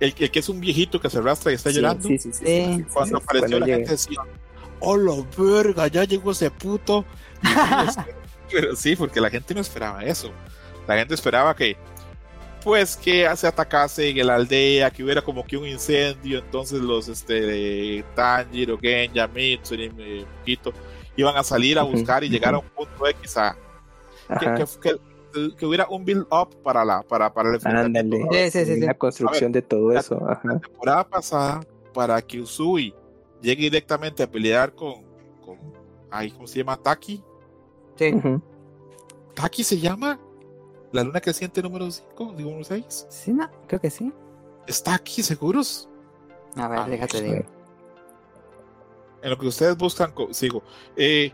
el, 0.00 0.14
el 0.18 0.30
que 0.30 0.38
es 0.38 0.48
un 0.48 0.60
viejito 0.60 1.00
que 1.00 1.10
se 1.10 1.18
arrastra 1.18 1.52
y 1.52 1.54
está 1.56 1.70
Sí, 1.70 1.76
llorando. 1.76 2.06
sí, 2.08 2.18
sí, 2.18 2.30
sí, 2.32 2.84
Cuando 2.92 3.18
apareció 3.18 3.48
cuando 3.50 3.58
la 3.60 3.66
gente 3.66 3.90
decía, 3.92 4.18
oh 4.80 4.96
la 4.96 5.14
verga, 5.36 5.86
ya 5.88 6.04
llegó 6.04 6.30
ese 6.32 6.50
puto. 6.50 7.04
Sí, 8.48 8.54
Pero 8.56 8.76
sí, 8.76 8.96
porque 8.96 9.20
la 9.20 9.28
gente 9.28 9.52
no 9.54 9.60
esperaba 9.60 10.02
eso. 10.04 10.30
La 10.86 10.96
gente 10.96 11.14
esperaba 11.14 11.54
que, 11.54 11.76
pues, 12.62 12.96
que 12.96 13.28
se 13.36 13.46
atacase 13.46 14.08
en 14.10 14.26
la 14.26 14.34
aldea, 14.36 14.90
que 14.90 15.02
hubiera 15.04 15.22
como 15.22 15.44
que 15.44 15.56
un 15.56 15.66
incendio, 15.66 16.38
entonces 16.40 16.80
los, 16.80 17.08
este, 17.08 18.04
Tanjiro, 18.14 18.78
Genja, 18.78 19.26
Mitsuri, 19.28 19.92
eh, 19.98 20.24
Mukito, 20.38 20.72
iban 21.16 21.36
a 21.36 21.42
salir 21.42 21.78
a 21.78 21.82
buscar 21.82 22.22
y 22.24 22.28
llegar 22.28 22.54
a 22.54 22.58
un 22.58 22.68
punto 22.68 23.06
X 23.06 23.36
a, 23.36 23.56
que, 24.40 24.46
que- 24.54 24.64
que- 24.80 25.56
que 25.56 25.66
hubiera 25.66 25.86
un 25.88 26.04
build 26.04 26.26
up 26.30 26.48
para 26.62 26.84
la, 26.84 27.02
para, 27.02 27.32
para 27.32 27.50
el. 27.54 27.60
Sí, 27.60 27.68
sí, 28.50 28.64
sí, 28.64 28.74
sí. 28.74 28.80
La 28.80 28.94
construcción 28.94 29.52
de 29.52 29.60
todo 29.62 29.92
la- 29.92 30.00
eso, 30.00 30.18
la 30.24 30.32
ajá. 30.32 30.58
temporada 30.58 31.04
pasada 31.08 31.60
para 31.92 32.20
que 32.22 32.40
Usui 32.40 32.94
llegue 33.42 33.62
directamente 33.64 34.22
a 34.22 34.30
pelear 34.30 34.74
con, 34.74 35.02
con 35.44 35.58
ay, 36.10 36.30
¿cómo 36.30 36.46
se 36.46 36.58
llama? 36.58 36.76
Taki. 36.76 37.22
Sí. 37.96 38.12
Taki 39.34 39.62
se 39.64 39.78
llama 39.78 40.18
la 40.92 41.02
luna 41.04 41.20
creciente 41.20 41.62
número 41.62 41.90
5, 41.90 42.34
digo 42.36 42.50
número 42.50 42.64
6. 42.64 43.06
Sí, 43.08 43.32
no, 43.32 43.48
creo 43.66 43.80
que 43.80 43.90
sí. 43.90 44.12
¿Es 44.66 44.82
Taki 44.82 45.22
seguros? 45.22 45.88
A 46.56 46.68
ver, 46.68 46.78
Ah, 46.80 46.88
déjate 46.88 47.18
sí. 47.18 47.24
digo. 47.24 47.44
En 49.22 49.30
lo 49.30 49.38
que 49.38 49.46
ustedes 49.46 49.76
buscan, 49.76 50.12
sigo. 50.30 50.62
Eh, 50.96 51.32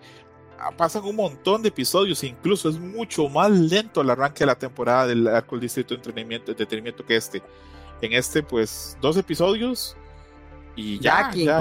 ah, 0.59 0.71
pasan 0.77 1.05
un 1.05 1.17
montón 1.17 1.63
de 1.63 1.69
episodios, 1.69 2.25
incluso 2.25 2.69
es 2.69 2.79
mucho 2.79 3.29
más 3.29 3.51
lento 3.51 4.01
el 4.01 4.11
arranque 4.11 4.41
de 4.41 4.47
la 4.47 4.55
temporada 4.59 5.07
del 5.07 5.27
arco 5.29 5.55
del 5.57 5.63
distrito 5.63 5.91
de 5.91 5.97
entretenimiento, 5.97 6.51
entretenimiento 6.51 7.05
que 7.05 7.17
este. 7.17 7.43
En 8.01 8.13
este, 8.13 8.43
pues, 8.43 8.99
dos 9.01 9.17
episodios 9.17 9.97
y 10.77 10.99
ya. 10.99 11.23
Jackie 11.23 11.45
ya. 11.45 11.61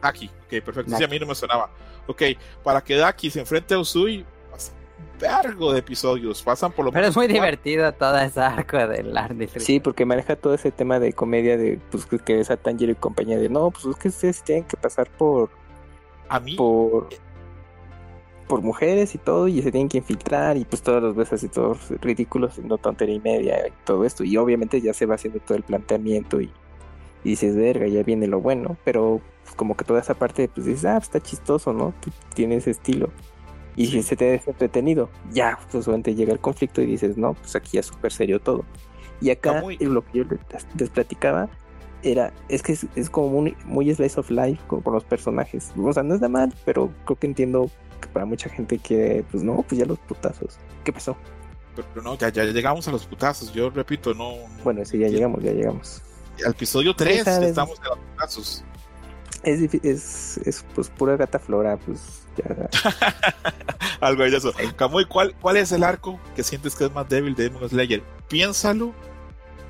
Daki, 0.00 0.26
ok, 0.26 0.48
perfecto. 0.64 0.84
Sí, 0.84 0.90
Daki. 0.92 1.04
a 1.04 1.08
mí 1.08 1.18
no 1.18 1.26
me 1.26 1.34
sonaba. 1.34 1.70
Ok, 2.06 2.22
para 2.62 2.82
que 2.82 2.94
Daki 2.96 3.30
se 3.30 3.40
enfrente 3.40 3.72
a 3.74 3.78
Usui, 3.78 4.24
vergo 5.20 5.72
de 5.72 5.80
episodios. 5.80 6.42
Pasan 6.42 6.72
por 6.72 6.84
lo 6.86 6.92
Pero 6.92 7.06
es 7.06 7.16
muy 7.16 7.26
cuatro. 7.26 7.34
divertido 7.42 7.92
todo 7.92 8.18
ese 8.18 8.40
arco 8.40 8.76
del 8.76 9.16
arte. 9.16 9.48
Sí, 9.60 9.80
porque 9.80 10.04
maneja 10.04 10.36
todo 10.36 10.54
ese 10.54 10.70
tema 10.72 10.98
de 10.98 11.12
comedia 11.12 11.56
de 11.56 11.78
pues 11.90 12.06
que- 12.06 12.40
es 12.40 12.50
a 12.50 12.56
Tanjiro 12.56 12.92
y 12.92 12.94
compañía 12.96 13.38
de 13.38 13.48
no, 13.48 13.70
pues 13.70 13.86
es 13.86 13.96
que 13.96 14.08
ustedes 14.08 14.42
tienen 14.42 14.64
que 14.64 14.76
pasar 14.76 15.08
por 15.10 15.50
A 16.28 16.40
mí, 16.40 16.54
por 16.56 17.08
por 18.48 18.60
mujeres 18.60 19.14
y 19.14 19.18
todo 19.18 19.48
y 19.48 19.62
se 19.62 19.72
tienen 19.72 19.88
que 19.88 19.96
infiltrar 19.98 20.58
y 20.58 20.66
pues 20.66 20.82
todos 20.82 21.02
los 21.02 21.16
besos 21.16 21.42
y 21.42 21.48
todos 21.48 21.78
ridículos 22.02 22.58
no 22.58 22.76
tontería 22.76 23.14
y 23.14 23.20
media 23.20 23.66
y 23.68 23.72
todo 23.84 24.04
esto 24.04 24.22
y 24.22 24.36
obviamente 24.36 24.82
ya 24.82 24.92
se 24.92 25.06
va 25.06 25.14
haciendo 25.14 25.40
todo 25.40 25.56
el 25.56 25.62
planteamiento 25.62 26.42
y, 26.42 26.50
y 27.24 27.30
dices 27.30 27.56
verga 27.56 27.86
ya 27.86 28.02
viene 28.02 28.26
lo 28.26 28.40
bueno 28.42 28.76
pero 28.84 29.22
pues, 29.44 29.54
como 29.56 29.74
que 29.78 29.86
toda 29.86 30.00
esa 30.00 30.12
parte 30.12 30.46
pues 30.54 30.66
dices 30.66 30.84
ah 30.84 30.96
pues, 30.96 31.04
está 31.04 31.20
chistoso 31.20 31.72
no 31.72 31.94
tiene 32.34 32.56
ese 32.56 32.72
estilo 32.72 33.08
y 33.76 33.86
si 33.86 34.02
se 34.02 34.16
te 34.16 34.34
es 34.34 34.46
entretenido 34.46 35.10
ya 35.32 35.58
obviamente 35.72 36.14
llega 36.14 36.32
el 36.32 36.38
conflicto 36.40 36.80
y 36.82 36.86
dices 36.86 37.16
no 37.16 37.34
pues 37.34 37.56
aquí 37.56 37.70
ya 37.74 37.80
es 37.80 37.86
súper 37.86 38.12
serio 38.12 38.40
todo 38.40 38.64
y 39.20 39.30
acá 39.30 39.60
muy- 39.60 39.76
lo 39.78 40.04
que 40.04 40.18
yo 40.18 40.24
les, 40.24 40.66
les 40.78 40.90
platicaba 40.90 41.48
era, 42.02 42.32
es 42.48 42.62
que 42.62 42.72
es, 42.72 42.86
es 42.96 43.08
como 43.08 43.28
muy, 43.28 43.56
muy 43.64 43.92
slice 43.94 44.20
of 44.20 44.30
life 44.30 44.60
con, 44.66 44.82
con 44.82 44.92
los 44.92 45.04
personajes. 45.04 45.72
O 45.76 45.90
sea, 45.92 46.02
no 46.02 46.14
está 46.14 46.28
mal, 46.28 46.52
pero 46.66 46.90
creo 47.06 47.18
que 47.18 47.26
entiendo 47.26 47.70
que 48.00 48.08
para 48.08 48.26
mucha 48.26 48.50
gente 48.50 48.76
que, 48.76 49.24
pues 49.30 49.42
no, 49.42 49.62
pues 49.66 49.78
ya 49.78 49.86
los 49.86 49.98
putazos. 50.00 50.58
¿Qué 50.84 50.92
pasó? 50.92 51.16
pero 51.74 52.02
no, 52.02 52.16
ya, 52.16 52.28
ya 52.28 52.44
llegamos 52.44 52.86
a 52.88 52.92
los 52.92 53.06
putazos. 53.06 53.52
Yo 53.54 53.70
repito, 53.70 54.12
no. 54.12 54.34
Bueno, 54.62 54.84
sí, 54.84 54.98
ya 54.98 55.08
llegamos, 55.08 55.42
ya 55.42 55.52
llegamos. 55.52 56.02
Al 56.44 56.52
episodio 56.52 56.94
3 56.94 57.24
sabes. 57.24 57.48
estamos 57.48 57.78
en 57.78 57.84
los 57.84 57.98
putazos. 57.98 58.64
Es, 59.42 59.74
es, 59.82 60.38
es 60.44 60.64
pues 60.74 60.90
pura 60.90 61.16
gata 61.16 61.38
flora, 61.38 61.78
pues. 61.78 62.23
Algo 64.00 64.22
de 64.24 64.36
eso. 64.36 64.52
Camuy, 64.76 65.04
¿cuál, 65.06 65.34
¿cuál 65.40 65.56
es 65.56 65.72
el 65.72 65.84
arco 65.84 66.18
que 66.34 66.42
sientes 66.42 66.74
que 66.74 66.84
es 66.84 66.92
más 66.92 67.08
débil 67.08 67.34
de 67.34 67.44
Demon 67.44 67.68
Slayer? 67.68 68.02
Piénsalo. 68.28 68.92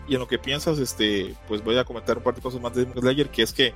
Y 0.06 0.14
en 0.14 0.20
lo 0.20 0.28
que 0.28 0.38
piensas, 0.38 0.78
este, 0.78 1.34
pues 1.48 1.62
voy 1.64 1.78
a 1.78 1.84
comentar 1.84 2.18
un 2.18 2.22
par 2.22 2.34
de 2.34 2.42
cosas 2.42 2.60
más 2.60 2.74
de 2.74 2.84
Demon 2.84 3.00
Slayer, 3.00 3.28
que 3.28 3.42
es 3.42 3.52
que 3.52 3.74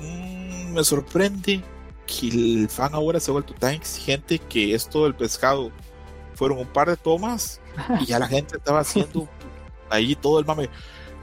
mm, 0.00 0.72
me 0.72 0.84
sorprende 0.84 1.62
que 2.06 2.28
el 2.28 2.68
fan 2.68 2.94
ahora 2.94 3.20
se 3.20 3.30
ha 3.30 3.32
vuelto 3.32 3.54
tan 3.54 3.74
exigente 3.74 4.38
que 4.38 4.74
esto 4.74 5.04
del 5.04 5.14
pescado 5.14 5.70
fueron 6.34 6.58
un 6.58 6.66
par 6.66 6.88
de 6.88 6.96
tomas 6.96 7.60
y 8.00 8.06
ya 8.06 8.18
la 8.18 8.28
gente 8.28 8.56
estaba 8.56 8.80
haciendo 8.80 9.28
ahí 9.90 10.14
todo 10.14 10.38
el 10.38 10.46
mame. 10.46 10.70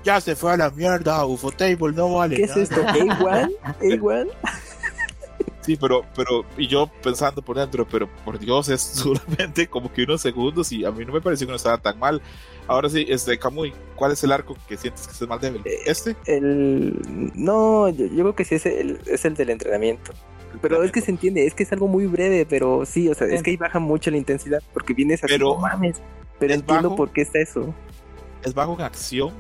Ya 0.04 0.20
se 0.20 0.36
fue 0.36 0.52
a 0.52 0.58
la 0.58 0.70
mierda, 0.70 1.26
UFO 1.26 1.52
Table 1.52 1.94
no 1.94 2.16
vale. 2.16 2.36
¿Qué 2.36 2.44
es 2.44 2.50
nada". 2.50 2.62
esto? 2.64 2.82
¿A1? 2.84 3.52
¿A1? 3.80 4.28
Sí, 5.63 5.78
pero, 5.80 6.04
pero, 6.15 6.45
y 6.58 6.67
yo 6.67 6.88
pensando 7.02 7.41
por 7.41 7.58
dentro, 7.58 7.88
pero 7.89 8.08
por 8.26 8.38
Dios, 8.38 8.69
es 8.69 8.82
solamente 8.82 9.67
como 9.67 9.91
que 9.91 10.04
unos 10.04 10.21
segundos 10.21 10.71
y 10.71 10.84
a 10.86 10.91
mí 10.91 11.06
no 11.06 11.13
me 11.13 11.21
pareció 11.21 11.47
que 11.47 11.52
no 11.52 11.58
estaba 11.58 11.78
tan 11.78 11.97
mal. 11.99 12.21
Ahora 12.67 12.89
sí, 12.89 13.06
este, 13.10 13.38
Kamui, 13.39 13.73
¿cuál 13.95 14.12
es 14.12 14.23
el 14.23 14.32
arco 14.32 14.56
que 14.67 14.78
sientes 14.78 15.08
que 15.08 15.13
es 15.13 15.21
el 15.21 15.28
más 15.28 15.41
débil? 15.41 15.62
Eh, 15.65 15.80
¿Este? 15.86 16.15
El... 16.26 17.32
No, 17.36 17.89
yo, 17.89 18.06
yo 18.06 18.15
creo 18.23 18.36
que 18.36 18.45
sí 18.45 18.56
es 18.56 18.65
el, 18.65 18.99
es 19.06 19.26
el 19.26 19.36
del 19.36 19.49
entrenamiento. 19.49 20.12
Pero 20.62 20.84
es 20.84 20.91
que 20.91 21.02
se 21.02 21.10
entiende, 21.10 21.47
es 21.47 21.56
que 21.56 21.63
es 21.63 21.71
algo 21.73 21.88
muy 21.88 22.06
breve, 22.06 22.45
pero 22.45 22.86
sí, 22.86 23.10
o 23.10 23.15
sea, 23.15 23.26
es 23.28 23.41
que 23.41 23.49
ahí 23.52 23.58
baja 23.58 23.80
mucho 23.80 24.12
la 24.12 24.17
intensidad 24.17 24.62
porque 24.71 24.93
vienes 24.93 25.23
así, 25.23 25.34
Pero- 25.34 25.56
no 25.56 25.58
mames. 25.62 26.02
Pero 26.39 26.54
¿es 26.54 26.60
entiendo 26.60 26.89
bajo? 26.89 26.95
por 26.97 27.12
qué 27.12 27.21
está 27.21 27.39
eso. 27.39 27.73
Es 28.43 28.54
bajo 28.54 28.73
en 28.76 28.82
acción. 28.82 29.32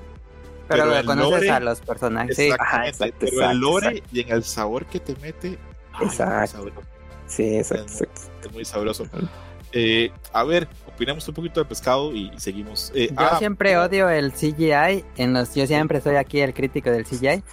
Pero, 0.67 0.83
Pero 0.85 0.97
el 0.97 1.05
conoces 1.05 1.41
lore- 1.43 1.49
a 1.51 1.59
los 1.59 1.81
personajes. 1.81 2.35
Sí. 2.35 2.43
Exactamente. 2.43 2.75
Ajá, 2.77 2.87
exacto, 2.87 3.15
pero 3.19 3.31
exacto, 3.33 3.51
el 3.51 3.57
lore 3.59 3.87
exacto. 3.89 4.09
y 4.13 4.19
en 4.21 4.31
el 4.31 4.43
sabor 4.43 4.85
que 4.85 4.99
te 4.99 5.15
mete. 5.21 5.57
Ay, 5.93 6.05
Exacto. 6.07 6.35
muy 6.35 6.47
sabroso, 6.47 6.81
Sí, 7.25 7.57
exacto, 7.57 7.85
Es- 7.85 8.01
exacto. 8.01 8.21
Es 8.41 8.51
muy 8.53 8.65
sabroso. 8.65 9.05
Eh, 9.71 10.11
a 10.33 10.43
ver, 10.43 10.67
opinemos 10.85 11.27
un 11.27 11.33
poquito 11.33 11.59
del 11.59 11.67
pescado 11.67 12.13
y 12.13 12.31
seguimos. 12.37 12.91
Eh, 12.93 13.09
Yo 13.09 13.15
ah, 13.17 13.37
siempre 13.39 13.77
odio 13.77 14.09
el 14.09 14.31
CGI. 14.33 15.03
En 15.17 15.33
los, 15.33 15.55
yo 15.55 15.65
siempre 15.65 15.99
soy 16.01 16.15
aquí 16.15 16.41
el 16.41 16.53
crítico 16.53 16.91
del 16.91 17.05
CGI. 17.05 17.43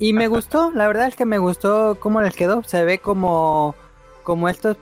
Y 0.00 0.12
me 0.12 0.28
gustó, 0.28 0.70
la 0.72 0.86
verdad 0.86 1.06
es 1.08 1.16
que 1.16 1.24
me 1.24 1.38
gustó 1.38 1.98
cómo 2.00 2.20
les 2.20 2.34
quedó. 2.34 2.62
Se 2.64 2.84
ve 2.84 2.98
como, 2.98 3.74
como 4.24 4.48
estos 4.48 4.76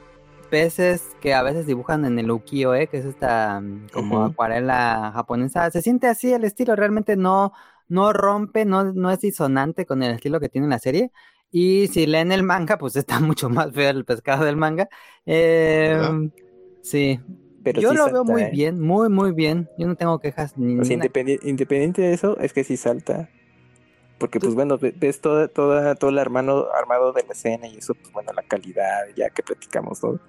peces 0.50 1.02
que 1.20 1.34
a 1.34 1.42
veces 1.42 1.66
dibujan 1.66 2.04
en 2.04 2.18
el 2.18 2.30
ukiyo-e, 2.30 2.86
que 2.86 2.98
es 2.98 3.04
esta 3.04 3.60
mm, 3.60 3.88
como 3.92 4.16
Ujú. 4.20 4.24
acuarela 4.32 5.10
japonesa. 5.14 5.70
Se 5.70 5.82
siente 5.82 6.06
así 6.06 6.32
el 6.32 6.44
estilo, 6.44 6.76
realmente 6.76 7.16
no, 7.16 7.52
no 7.88 8.12
rompe, 8.12 8.64
no, 8.64 8.84
no 8.92 9.10
es 9.10 9.20
disonante 9.20 9.84
con 9.86 10.02
el 10.02 10.12
estilo 10.14 10.40
que 10.40 10.48
tiene 10.48 10.68
la 10.68 10.78
serie. 10.78 11.10
Y 11.58 11.88
si 11.88 12.06
leen 12.06 12.32
el 12.32 12.42
manga, 12.42 12.76
pues 12.78 12.96
está 12.96 13.18
mucho 13.20 13.48
más 13.48 13.72
feo 13.72 13.88
el 13.90 14.04
pescado 14.04 14.44
del 14.44 14.56
manga. 14.56 14.88
Eh, 15.24 15.98
sí, 16.82 17.18
Pero 17.62 17.80
yo 17.80 17.92
sí 17.92 17.94
lo 17.94 18.10
veo 18.10 18.24
muy 18.24 18.44
¿eh? 18.44 18.50
bien, 18.50 18.80
muy, 18.80 19.08
muy 19.08 19.32
bien. 19.32 19.70
Yo 19.76 19.86
no 19.86 19.96
tengo 19.96 20.18
quejas 20.20 20.56
ni 20.56 20.74
O 20.78 20.84
sea, 20.84 20.96
ninguna. 20.96 20.96
independi- 20.96 21.38
independiente 21.42 22.02
de 22.02 22.12
eso, 22.14 22.38
es 22.38 22.52
que 22.52 22.64
sí 22.64 22.76
salta. 22.76 23.28
Porque, 24.18 24.40
pues 24.40 24.54
bueno, 24.54 24.78
ve- 24.78 24.94
ves 24.96 25.20
toda, 25.20 25.48
toda, 25.48 25.94
todo 25.96 26.10
el 26.10 26.18
armado, 26.18 26.74
armado 26.74 27.12
de 27.12 27.24
la 27.24 27.32
escena 27.32 27.68
y 27.68 27.78
eso, 27.78 27.94
pues 27.94 28.12
bueno, 28.12 28.32
la 28.34 28.42
calidad, 28.42 29.06
ya 29.16 29.30
que 29.30 29.42
platicamos 29.42 30.00
todo, 30.00 30.20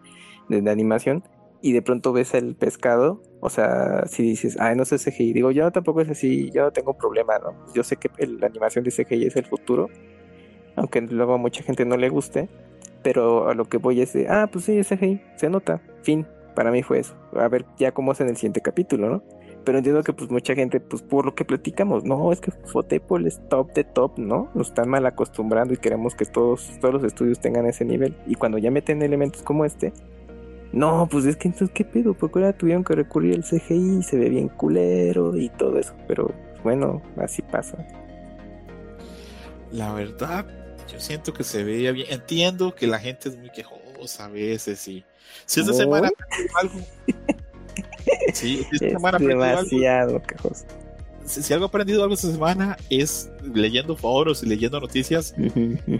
de 0.49 0.61
la 0.61 0.71
animación, 0.71 1.23
y 1.61 1.73
de 1.73 1.81
pronto 1.83 2.13
ves 2.13 2.33
el 2.35 2.55
pescado, 2.55 3.23
o 3.41 3.49
sea, 3.49 4.05
si 4.07 4.23
dices, 4.23 4.57
ay, 4.59 4.75
no 4.75 4.85
sé 4.85 4.97
CGI, 4.99 5.33
digo, 5.33 5.51
yo 5.51 5.71
tampoco 5.71 6.01
es 6.01 6.09
así, 6.09 6.51
yo 6.53 6.63
no 6.63 6.71
tengo 6.73 6.95
problema, 6.97 7.39
¿no? 7.39 7.57
Yo 7.73 7.83
sé 7.83 7.97
que 7.97 8.09
el- 8.17 8.39
la 8.39 8.47
animación 8.47 8.83
de 8.85 8.91
CGI 8.91 9.27
es 9.27 9.35
el 9.37 9.45
futuro, 9.45 9.91
aunque 10.77 11.01
luego 11.01 11.33
a 11.33 11.37
mucha 11.37 11.63
gente 11.63 11.83
no 11.83 11.97
le 11.97 12.07
guste, 12.07 12.47
pero 13.03 13.49
a 13.49 13.53
lo 13.53 13.65
que 13.65 13.77
voy 13.77 14.01
es 14.01 14.13
de, 14.13 14.27
ah, 14.29 14.47
pues 14.51 14.65
sí, 14.65 14.81
CGI, 14.81 15.21
se 15.35 15.49
nota, 15.49 15.81
fin, 16.03 16.25
para 16.55 16.71
mí 16.71 16.83
fue 16.83 16.99
eso. 16.99 17.15
A 17.35 17.47
ver 17.49 17.65
ya 17.77 17.91
cómo 17.91 18.13
es 18.13 18.21
en 18.21 18.29
el 18.29 18.37
siguiente 18.37 18.61
capítulo, 18.61 19.09
¿no? 19.09 19.23
Pero 19.65 19.79
entiendo 19.79 20.01
que 20.01 20.13
pues 20.13 20.31
mucha 20.31 20.55
gente, 20.55 20.79
pues 20.79 21.01
por 21.01 21.25
lo 21.25 21.35
que 21.35 21.43
platicamos, 21.43 22.05
no, 22.05 22.31
es 22.31 22.39
que 22.39 22.51
Fotepol 22.51 23.27
es 23.27 23.41
top 23.49 23.73
de 23.73 23.83
top, 23.83 24.17
¿no? 24.17 24.49
Nos 24.53 24.69
están 24.69 24.87
mal 24.87 25.05
acostumbrando 25.05 25.73
y 25.73 25.77
queremos 25.77 26.15
que 26.15 26.25
todos, 26.25 26.71
todos 26.79 26.93
los 26.93 27.03
estudios 27.03 27.39
tengan 27.39 27.65
ese 27.65 27.83
nivel. 27.83 28.15
Y 28.27 28.35
cuando 28.35 28.57
ya 28.59 28.71
meten 28.71 29.01
elementos 29.01 29.41
como 29.41 29.65
este, 29.65 29.91
no, 30.71 31.07
pues 31.11 31.25
es 31.25 31.35
que 31.35 31.49
entonces, 31.49 31.73
¿qué 31.73 31.83
pedo? 31.83 32.13
Porque 32.13 32.39
ahora 32.39 32.53
tuvieron 32.53 32.83
que 32.83 32.95
recurrir 32.95 33.35
al 33.35 33.43
CGI, 33.43 34.03
se 34.03 34.17
ve 34.17 34.29
bien 34.29 34.47
culero 34.47 35.35
y 35.35 35.49
todo 35.49 35.77
eso. 35.77 35.93
Pero 36.07 36.31
bueno, 36.63 37.01
así 37.17 37.41
pasa. 37.41 37.77
La 39.71 39.93
verdad, 39.93 40.45
yo 40.87 40.99
siento 40.99 41.33
que 41.33 41.43
se 41.43 41.63
veía 41.63 41.91
bien. 41.91 42.07
Entiendo 42.09 42.73
que 42.75 42.87
la 42.87 42.99
gente 42.99 43.29
es 43.29 43.37
muy 43.37 43.49
quejosa 43.51 44.25
a 44.25 44.29
veces 44.29 44.87
y 44.87 45.03
si 45.45 45.59
esta 45.61 45.71
Muy. 45.71 45.81
semana 45.81 46.09
algo. 46.61 46.79
Sí, 48.33 48.65
si 48.69 48.75
esta 48.75 48.87
Es 48.87 48.91
semana 48.93 49.17
aprendido 49.17 49.43
algo, 49.43 49.61
demasiado 49.69 50.21
quejoso. 50.23 50.65
si, 51.25 51.43
si 51.43 51.53
algo 51.53 51.65
he 51.65 51.67
aprendido 51.67 52.01
algo 52.03 52.15
esta 52.15 52.31
semana 52.31 52.77
es 52.89 53.29
leyendo 53.53 53.95
foros 53.95 54.41
y 54.43 54.47
leyendo 54.47 54.79
noticias. 54.79 55.35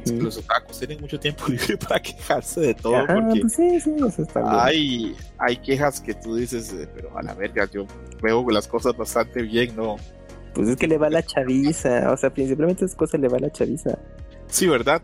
Los 0.08 0.38
otakus 0.38 0.80
tienen 0.80 1.02
mucho 1.02 1.20
tiempo 1.20 1.46
libre 1.50 1.78
para 1.78 2.02
quejarse 2.02 2.62
de 2.62 2.74
todo 2.74 2.96
Ajá, 2.96 3.14
porque 3.14 3.42
pues 3.42 3.54
sí, 3.54 3.80
sí, 3.80 3.94
eso 3.98 4.22
está 4.22 4.40
bien. 4.42 4.54
hay, 4.56 5.16
hay 5.38 5.58
quejas 5.58 6.02
que 6.02 6.14
tú 6.16 6.36
dices, 6.36 6.74
eh, 6.74 6.88
pero 6.96 7.16
a 7.18 7.22
la 7.22 7.34
verga, 7.34 7.70
yo 7.72 7.86
veo 8.22 8.50
las 8.50 8.68
cosas 8.68 8.96
bastante 8.98 9.42
bien, 9.44 9.76
¿no? 9.76 9.98
Pues 10.54 10.70
es 10.70 10.76
que 10.78 10.88
le 10.88 10.98
va 10.98 11.10
la 11.10 11.22
chaviza, 11.24 12.12
o 12.12 12.18
sea, 12.18 12.32
principalmente 12.34 12.86
esas 12.86 12.98
cosas 12.98 13.20
le 13.20 13.28
va 13.28 13.38
la 13.38 13.52
chaviza. 13.52 14.00
Sí, 14.48 14.68
¿verdad? 14.68 15.02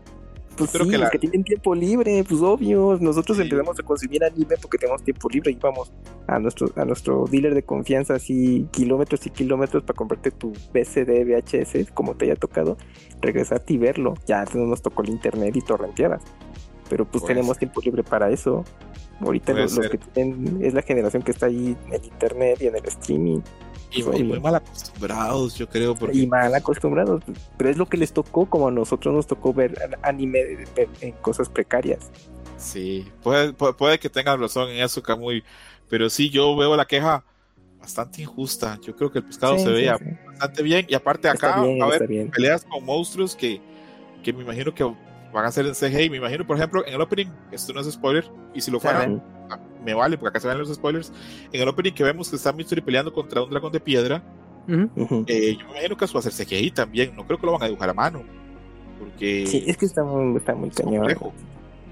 Pues 0.56 0.70
Creo 0.70 0.84
sí, 0.84 0.92
que 0.92 0.98
la- 0.98 1.10
que 1.10 1.18
tienen 1.18 1.42
tiempo 1.42 1.74
libre, 1.74 2.24
pues 2.28 2.40
obvio. 2.40 2.96
Nosotros 3.00 3.36
Sí. 3.36 3.42
empezamos 3.42 3.76
a 3.78 3.82
consumir 3.82 4.22
anime 4.22 4.54
porque 4.62 4.78
tenemos 4.78 5.02
tiempo 5.02 5.28
libre 5.28 5.50
y 5.50 5.56
vamos 5.56 5.92
a 6.28 6.38
nuestro, 6.38 6.68
a 6.76 6.84
nuestro 6.84 7.24
dealer 7.28 7.54
de 7.54 7.64
confianza 7.64 8.14
así 8.14 8.68
kilómetros 8.70 9.26
y 9.26 9.30
kilómetros 9.30 9.82
para 9.82 9.96
comprarte 9.96 10.30
tu 10.30 10.52
VCD 10.72 11.24
VHS, 11.24 11.90
como 11.92 12.14
te 12.14 12.26
haya 12.26 12.36
tocado, 12.36 12.76
regresarte 13.20 13.72
y 13.74 13.78
verlo. 13.78 14.14
Ya 14.26 14.44
no 14.54 14.66
nos 14.66 14.80
tocó 14.80 15.02
el 15.02 15.08
internet 15.10 15.56
y 15.56 15.60
torrenteadas. 15.60 16.22
Pero 16.88 17.04
pues 17.04 17.22
Puede 17.22 17.34
tenemos 17.34 17.58
tiempo 17.58 17.80
libre 17.80 18.04
para 18.04 18.30
eso. 18.30 18.62
Ahorita 19.20 19.52
los, 19.54 19.76
los 19.76 19.88
que 19.88 19.98
tienen, 19.98 20.58
es 20.62 20.72
la 20.74 20.82
generación 20.82 21.22
que 21.24 21.32
está 21.32 21.46
ahí 21.46 21.76
en 21.86 21.94
el 21.94 22.04
internet 22.04 22.58
y 22.60 22.66
en 22.68 22.76
el 22.76 22.84
streaming. 22.84 23.40
Y, 23.94 24.02
Pues, 24.02 24.18
y 24.18 24.24
muy 24.24 24.40
mal 24.40 24.54
acostumbrados, 24.56 25.54
yo 25.56 25.68
creo, 25.68 25.94
porque 25.94 26.18
y 26.18 26.26
mal 26.26 26.54
acostumbrados. 26.54 27.22
Pero 27.56 27.70
es 27.70 27.76
lo 27.76 27.86
que 27.86 27.96
les 27.96 28.12
tocó, 28.12 28.46
como 28.46 28.68
a 28.68 28.70
nosotros 28.70 29.14
nos 29.14 29.26
tocó 29.26 29.52
ver 29.54 29.78
anime 30.02 30.68
en 31.00 31.12
cosas 31.20 31.48
precarias. 31.48 32.10
Sí, 32.56 33.12
puede, 33.22 33.52
puede, 33.52 33.74
puede 33.74 33.98
que 33.98 34.08
tengan 34.10 34.40
razón 34.40 34.70
en 34.70 34.82
eso, 34.82 35.02
Camuy, 35.02 35.44
pero 35.88 36.08
sí, 36.08 36.30
yo 36.30 36.56
veo 36.56 36.76
la 36.76 36.86
queja 36.86 37.24
bastante 37.78 38.22
injusta. 38.22 38.78
Yo 38.82 38.96
creo 38.96 39.10
que 39.10 39.18
el 39.18 39.24
pescado 39.24 39.58
Sí, 39.58 39.64
se 39.64 39.72
sí, 39.72 39.72
veía 39.72 39.98
sí. 39.98 40.04
bastante 40.26 40.62
bien. 40.62 40.86
Y 40.88 40.94
aparte 40.94 41.28
acá, 41.28 41.60
bien, 41.62 41.82
a 41.82 41.86
ver, 41.86 42.06
bien. 42.06 42.30
peleas 42.30 42.64
con 42.64 42.84
monstruos 42.84 43.36
que, 43.36 43.60
que 44.22 44.32
me 44.32 44.42
imagino 44.42 44.74
que 44.74 44.84
van 44.84 45.44
a 45.44 45.52
ser 45.52 45.66
en 45.66 45.74
CGI. 45.74 46.10
Me 46.10 46.16
imagino, 46.18 46.46
por 46.46 46.56
ejemplo, 46.56 46.86
en 46.86 46.94
el 46.94 47.00
opening, 47.00 47.26
esto 47.50 47.72
no 47.72 47.80
es 47.80 47.90
spoiler, 47.92 48.30
y 48.54 48.60
si 48.60 48.70
lo 48.70 48.80
fuera, 48.80 49.06
me 49.84 49.94
vale, 49.94 50.16
porque 50.18 50.30
acá 50.30 50.40
se 50.40 50.48
ven 50.48 50.58
los 50.58 50.72
spoilers. 50.74 51.12
En 51.52 51.60
el 51.62 51.68
opening 51.68 51.92
que 51.92 52.02
vemos 52.04 52.30
que 52.30 52.36
está 52.36 52.52
Mystery 52.52 52.80
peleando 52.80 53.12
contra 53.12 53.42
un 53.42 53.50
dragón 53.50 53.72
de 53.72 53.80
piedra, 53.80 54.22
eh, 54.66 55.56
yo 55.58 55.66
me 55.66 55.72
imagino 55.72 55.96
que 55.96 56.04
eso 56.04 56.14
va 56.14 56.20
a 56.20 56.22
ser 56.22 56.32
CGI 56.46 56.70
también. 56.70 57.14
No 57.14 57.26
creo 57.26 57.38
que 57.38 57.46
lo 57.46 57.52
van 57.52 57.62
a 57.62 57.66
dibujar 57.66 57.90
a 57.90 57.94
mano, 57.94 58.22
porque 58.98 59.46
Sí, 59.46 59.64
es 59.66 59.76
que 59.76 59.86
está 59.86 60.02
muy, 60.02 60.36
está 60.36 60.54
muy 60.54 60.68
es 60.70 60.74
cañón. 60.76 60.96
complejo. 60.96 61.32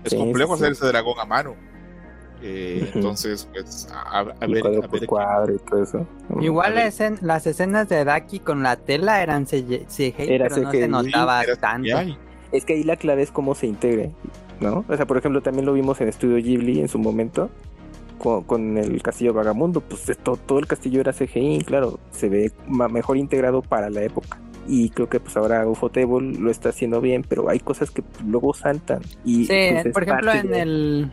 Es 0.04 0.10
Sí, 0.12 0.16
complejo 0.16 0.56
sí, 0.56 0.62
hacer 0.62 0.72
ese 0.72 0.86
dragón 0.86 1.18
a 1.20 1.24
mano. 1.24 1.54
Eh. 2.44 2.90
Entonces, 2.94 3.48
pues, 3.52 3.88
a, 3.92 4.24
ver, 4.24 4.34
cuadro 4.60 4.78
a 4.84 4.88
por 4.88 4.98
ver 4.98 5.06
cuadro 5.08 5.54
y 5.54 5.58
todo 5.58 5.82
eso. 5.82 6.06
Igual 6.40 6.74
la 6.74 6.92
las 7.20 7.46
escenas 7.46 7.88
de 7.88 8.04
Daki 8.04 8.40
con 8.40 8.64
la 8.64 8.74
tela 8.76 9.22
eran 9.22 9.46
CG, 9.46 9.86
CGI, 9.86 10.14
Era 10.18 10.48
pero 10.48 10.62
no 10.62 10.70
se 10.72 10.88
notaba 10.88 11.42
Era 11.44 11.54
tanto. 11.56 11.88
CGI. 11.96 12.18
Es 12.50 12.64
que 12.64 12.72
ahí 12.74 12.82
la 12.82 12.96
clave 12.96 13.22
es 13.22 13.30
cómo 13.30 13.54
se 13.54 13.66
integre, 13.68 14.10
¿no? 14.60 14.84
O 14.88 14.96
sea, 14.96 15.06
por 15.06 15.18
ejemplo, 15.18 15.40
también 15.40 15.66
lo 15.66 15.72
vimos 15.72 16.00
en 16.00 16.08
Estudio 16.08 16.36
Ghibli 16.36 16.80
en 16.80 16.88
su 16.88 16.98
momento. 16.98 17.48
Con, 18.22 18.44
con 18.44 18.78
el 18.78 19.02
castillo 19.02 19.34
vagamundo, 19.34 19.80
pues 19.80 20.06
de 20.06 20.14
to- 20.14 20.36
todo 20.36 20.60
el 20.60 20.66
castillo 20.68 21.00
era 21.00 21.12
CGI, 21.12 21.64
claro, 21.66 21.98
se 22.12 22.28
ve 22.28 22.52
mejor 22.68 23.16
integrado 23.16 23.62
para 23.62 23.90
la 23.90 24.02
época. 24.02 24.38
Y 24.68 24.90
creo 24.90 25.08
que 25.08 25.18
pues 25.18 25.36
ahora 25.36 25.66
Ufotable 25.66 26.38
lo 26.38 26.48
está 26.50 26.68
haciendo 26.68 27.00
bien, 27.00 27.24
pero 27.28 27.48
hay 27.48 27.58
cosas 27.58 27.90
que 27.90 28.04
luego 28.24 28.54
saltan. 28.54 29.00
Y, 29.24 29.46
Sí, 29.46 29.54
pues, 29.72 29.86
es 29.86 29.92
por 29.92 30.04
ejemplo, 30.04 30.32
en 30.32 30.48
de- 30.50 30.60
el 30.60 31.10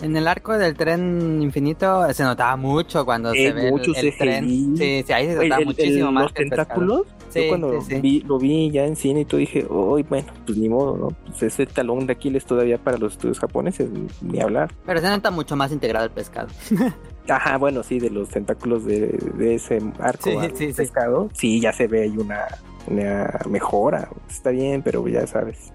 en 0.00 0.16
el 0.16 0.28
arco 0.28 0.56
del 0.56 0.74
tren 0.76 1.40
infinito 1.42 2.12
se 2.12 2.22
notaba 2.22 2.56
mucho 2.56 3.04
cuando 3.04 3.32
Eh, 3.32 3.36
se 3.48 3.52
ve 3.52 3.68
el, 3.68 3.96
el 3.96 4.16
tren. 4.16 4.44
Sí, 4.76 5.04
sí, 5.06 5.12
ahí 5.12 5.26
se 5.26 5.34
notaba 5.34 5.60
el- 5.60 5.66
muchísimo 5.66 6.08
el- 6.08 6.14
más 6.14 6.22
los 6.24 6.32
que 6.32 6.42
el 6.42 6.48
pescado. 6.50 6.66
tentáculos 6.68 7.06
Sí, 7.30 7.42
yo 7.42 7.48
cuando 7.48 7.82
sí, 7.82 7.94
sí. 7.96 8.00
Vi, 8.00 8.20
lo 8.22 8.38
vi 8.38 8.70
ya 8.70 8.86
en 8.86 8.96
cine 8.96 9.20
y 9.20 9.24
todo 9.26 9.38
dije, 9.38 9.66
uy, 9.68 10.02
bueno, 10.02 10.26
pues 10.46 10.56
ni 10.56 10.68
modo, 10.70 10.96
¿no? 10.96 11.08
Pues 11.26 11.42
ese 11.42 11.66
talón 11.66 12.06
de 12.06 12.14
Aquiles 12.14 12.46
todavía 12.46 12.78
para 12.78 12.96
los 12.96 13.12
estudios 13.12 13.38
japoneses, 13.38 13.90
ni 14.22 14.40
hablar. 14.40 14.72
Pero 14.86 15.00
se 15.02 15.08
nota 15.10 15.30
mucho 15.30 15.54
más 15.54 15.70
integrado 15.70 16.06
el 16.06 16.10
pescado. 16.10 16.48
Ajá, 17.28 17.58
bueno, 17.58 17.82
sí, 17.82 17.98
de 18.00 18.08
los 18.08 18.30
tentáculos 18.30 18.86
de, 18.86 19.08
de 19.34 19.56
ese 19.56 19.78
arco 20.00 20.30
Sí, 20.30 20.36
al 20.38 20.56
sí, 20.56 20.68
sí. 20.68 20.72
pescado, 20.72 21.28
sí, 21.34 21.60
ya 21.60 21.74
se 21.74 21.86
ve 21.86 22.04
ahí 22.04 22.16
una, 22.16 22.46
una 22.86 23.30
mejora, 23.50 24.08
está 24.30 24.48
bien, 24.48 24.80
pero 24.82 25.06
ya 25.06 25.26
sabes. 25.26 25.70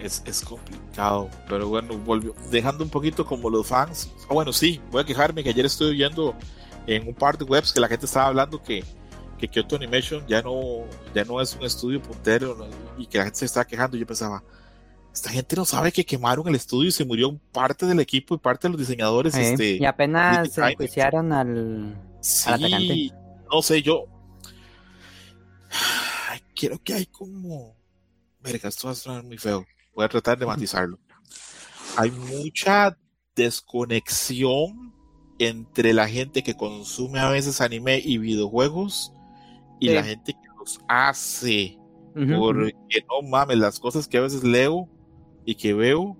Es, 0.00 0.22
es 0.24 0.42
complicado, 0.42 1.28
pero 1.48 1.68
bueno, 1.68 1.96
volvió, 1.98 2.34
dejando 2.50 2.84
un 2.84 2.90
poquito 2.90 3.26
como 3.26 3.50
los 3.50 3.66
fans. 3.66 4.10
Ah, 4.28 4.34
bueno, 4.34 4.52
sí, 4.52 4.80
voy 4.90 5.02
a 5.02 5.04
quejarme 5.04 5.44
que 5.44 5.50
ayer 5.50 5.66
estuve 5.66 5.92
viendo 5.92 6.34
en 6.86 7.06
un 7.06 7.14
par 7.14 7.36
de 7.36 7.44
webs 7.44 7.72
que 7.72 7.80
la 7.80 7.88
gente 7.88 8.06
estaba 8.06 8.28
hablando 8.28 8.62
que, 8.62 8.82
que 9.38 9.48
Kyoto 9.48 9.76
Animation 9.76 10.26
ya 10.26 10.42
no, 10.42 10.84
ya 11.14 11.24
no 11.24 11.40
es 11.40 11.54
un 11.54 11.64
estudio 11.64 12.02
puntero 12.02 12.56
¿no? 12.56 12.66
y 12.98 13.06
que 13.06 13.18
la 13.18 13.24
gente 13.24 13.40
se 13.40 13.44
estaba 13.44 13.66
quejando. 13.66 13.96
Yo 13.96 14.06
pensaba, 14.06 14.42
esta 15.12 15.30
gente 15.30 15.56
no 15.56 15.64
sabe 15.64 15.92
que 15.92 16.04
quemaron 16.04 16.48
el 16.48 16.54
estudio 16.54 16.88
y 16.88 16.92
se 16.92 17.04
murió 17.04 17.38
parte 17.52 17.84
del 17.84 18.00
equipo 18.00 18.34
y 18.34 18.38
parte 18.38 18.68
de 18.68 18.72
los 18.72 18.80
diseñadores. 18.80 19.34
Sí, 19.34 19.40
este, 19.40 19.76
y 19.76 19.84
apenas 19.84 20.52
se 20.52 20.62
enjuiciaron 20.62 21.32
al... 21.32 21.94
al 22.46 22.54
atacante. 22.54 22.94
Sí, 22.94 23.12
no 23.52 23.62
sé, 23.62 23.82
yo 23.82 24.06
quiero 26.54 26.82
que 26.82 26.94
hay 26.94 27.06
como 27.06 27.76
verga, 28.40 28.68
esto 28.68 28.88
va 28.88 28.92
a 28.92 28.96
sonar 28.96 29.24
muy 29.24 29.38
feo. 29.38 29.66
Voy 29.94 30.04
a 30.04 30.08
tratar 30.08 30.38
de 30.38 30.46
matizarlo. 30.46 30.98
Hay 31.96 32.10
mucha 32.10 32.96
desconexión 33.34 34.94
entre 35.38 35.92
la 35.94 36.08
gente 36.08 36.42
que 36.42 36.54
consume 36.56 37.18
a 37.18 37.30
veces 37.30 37.60
anime 37.60 38.00
y 38.04 38.18
videojuegos 38.18 39.12
y 39.78 39.88
Sí. 39.88 39.94
la 39.94 40.04
gente 40.04 40.32
que 40.34 40.48
los 40.58 40.80
hace. 40.88 41.78
Ujú, 42.14 42.22
ujú. 42.24 42.40
Porque 42.40 42.74
no 43.08 43.28
mames, 43.28 43.56
las 43.58 43.78
cosas 43.80 44.06
que 44.06 44.18
a 44.18 44.20
veces 44.20 44.44
leo 44.44 44.88
y 45.44 45.54
que 45.54 45.72
veo, 45.72 46.16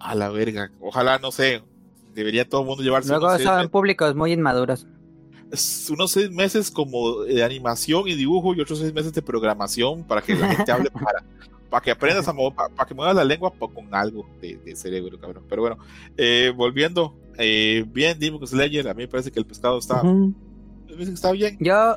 a 0.00 0.14
la 0.14 0.28
verga. 0.30 0.70
Ojalá, 0.80 1.18
no 1.18 1.30
sé, 1.32 1.62
debería 2.14 2.48
todo 2.48 2.62
el 2.62 2.66
mundo 2.68 2.82
llevarse 2.82 3.10
Luego 3.10 3.30
meses, 3.32 3.68
públicos 3.68 4.14
muy 4.14 4.32
inmaduros. 4.32 4.86
unos 5.90 6.10
seis 6.10 6.30
meses 6.30 6.70
como 6.70 7.20
de 7.22 7.42
animación 7.42 8.06
y 8.08 8.14
dibujo 8.14 8.54
y 8.54 8.60
otros 8.60 8.78
seis 8.80 8.92
meses 8.92 9.12
de 9.12 9.22
programación 9.22 10.04
para 10.04 10.20
que 10.22 10.34
la 10.34 10.48
gente 10.54 10.70
hable 10.72 10.90
para, 10.90 11.24
para 11.70 11.82
que 11.82 11.90
aprendas 11.90 12.26
a 12.28 12.32
mover, 12.32 12.54
para, 12.54 12.68
para 12.70 12.88
que 12.88 12.94
muevas 12.94 13.14
la 13.14 13.24
lengua 13.24 13.52
pa- 13.52 13.68
con 13.68 13.94
algo 13.94 14.26
de, 14.40 14.56
de 14.64 14.74
cerebro, 14.76 15.18
cabrón. 15.20 15.44
Pero 15.48 15.62
bueno, 15.62 15.78
eh, 16.16 16.52
volviendo, 16.56 17.14
eh, 17.38 17.84
bien, 17.88 18.18
Demon 18.18 18.46
Slayer, 18.46 18.88
a 18.88 18.94
mí 18.94 19.02
me 19.02 19.08
parece 19.08 19.30
que 19.30 19.38
el 19.38 19.46
pescado 19.46 19.78
está, 19.78 20.00
parece 20.02 21.04
que 21.06 21.12
está 21.14 21.32
bien. 21.32 21.56
Yo. 21.60 21.96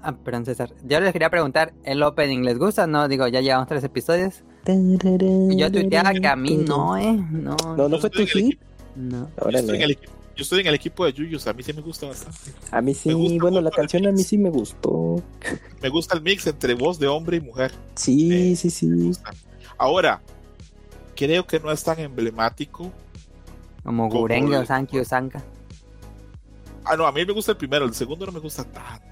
Ah, 0.00 0.14
perdón, 0.16 0.44
César. 0.46 0.70
Yo 0.86 1.00
les 1.00 1.12
quería 1.12 1.28
preguntar: 1.28 1.72
¿el 1.84 2.02
opening 2.02 2.42
les 2.44 2.56
gusta? 2.58 2.86
No, 2.86 3.08
digo, 3.08 3.26
ya 3.28 3.40
llevamos 3.40 3.66
tres 3.68 3.82
episodios. 3.84 4.42
Yo 4.64 5.72
tuiteaba 5.72 6.12
que 6.12 6.26
a 6.26 6.36
mí 6.36 6.56
no, 6.58 6.96
¿eh? 6.96 7.12
No, 7.30 7.56
No, 7.76 7.88
no 7.88 7.88
Yo 7.88 7.98
fue 7.98 8.10
tu 8.10 8.24
hit. 8.26 8.58
no. 8.94 9.28
Yo 9.42 9.48
estoy, 9.48 9.54
en 9.60 9.66
Órale. 9.68 9.84
el 9.84 9.90
equipo, 9.92 10.12
yo 10.38 10.42
estoy 10.44 10.60
en 10.60 10.68
el 10.68 10.74
equipo 10.74 11.04
de 11.04 11.12
Yuyos, 11.12 11.46
a 11.48 11.52
mí 11.52 11.64
sí 11.64 11.72
me 11.72 11.80
gusta 11.82 12.06
bastante. 12.06 12.38
A 12.70 12.80
mí 12.80 12.94
sí, 12.94 13.12
gusta 13.12 13.42
bueno, 13.42 13.60
la 13.60 13.72
canción 13.72 14.06
a 14.06 14.12
mí 14.12 14.22
sí 14.22 14.38
me 14.38 14.50
gustó. 14.50 15.20
Me 15.82 15.88
gusta 15.88 16.14
el 16.14 16.22
mix 16.22 16.46
entre 16.46 16.74
voz 16.74 16.96
de 17.00 17.08
hombre 17.08 17.38
y 17.38 17.40
mujer. 17.40 17.72
Sí, 17.96 18.52
Eh, 18.52 18.54
sí, 18.56 18.70
sí. 18.70 18.88
Gusta. 18.88 19.32
Ahora, 19.76 20.20
creo 21.16 21.44
que 21.44 21.58
no 21.58 21.72
es 21.72 21.82
tan 21.82 21.98
emblemático. 21.98 22.92
Como 23.82 24.28
el- 24.28 24.66
Sankyo 24.66 25.04
Sanka. 25.04 25.42
Ah, 26.84 26.96
no, 26.96 27.04
a 27.04 27.10
mí 27.10 27.24
me 27.26 27.32
gusta 27.32 27.50
el 27.52 27.58
primero, 27.58 27.84
el 27.84 27.94
segundo 27.94 28.24
no 28.24 28.30
me 28.30 28.38
gusta 28.38 28.62
tanto. 28.62 29.04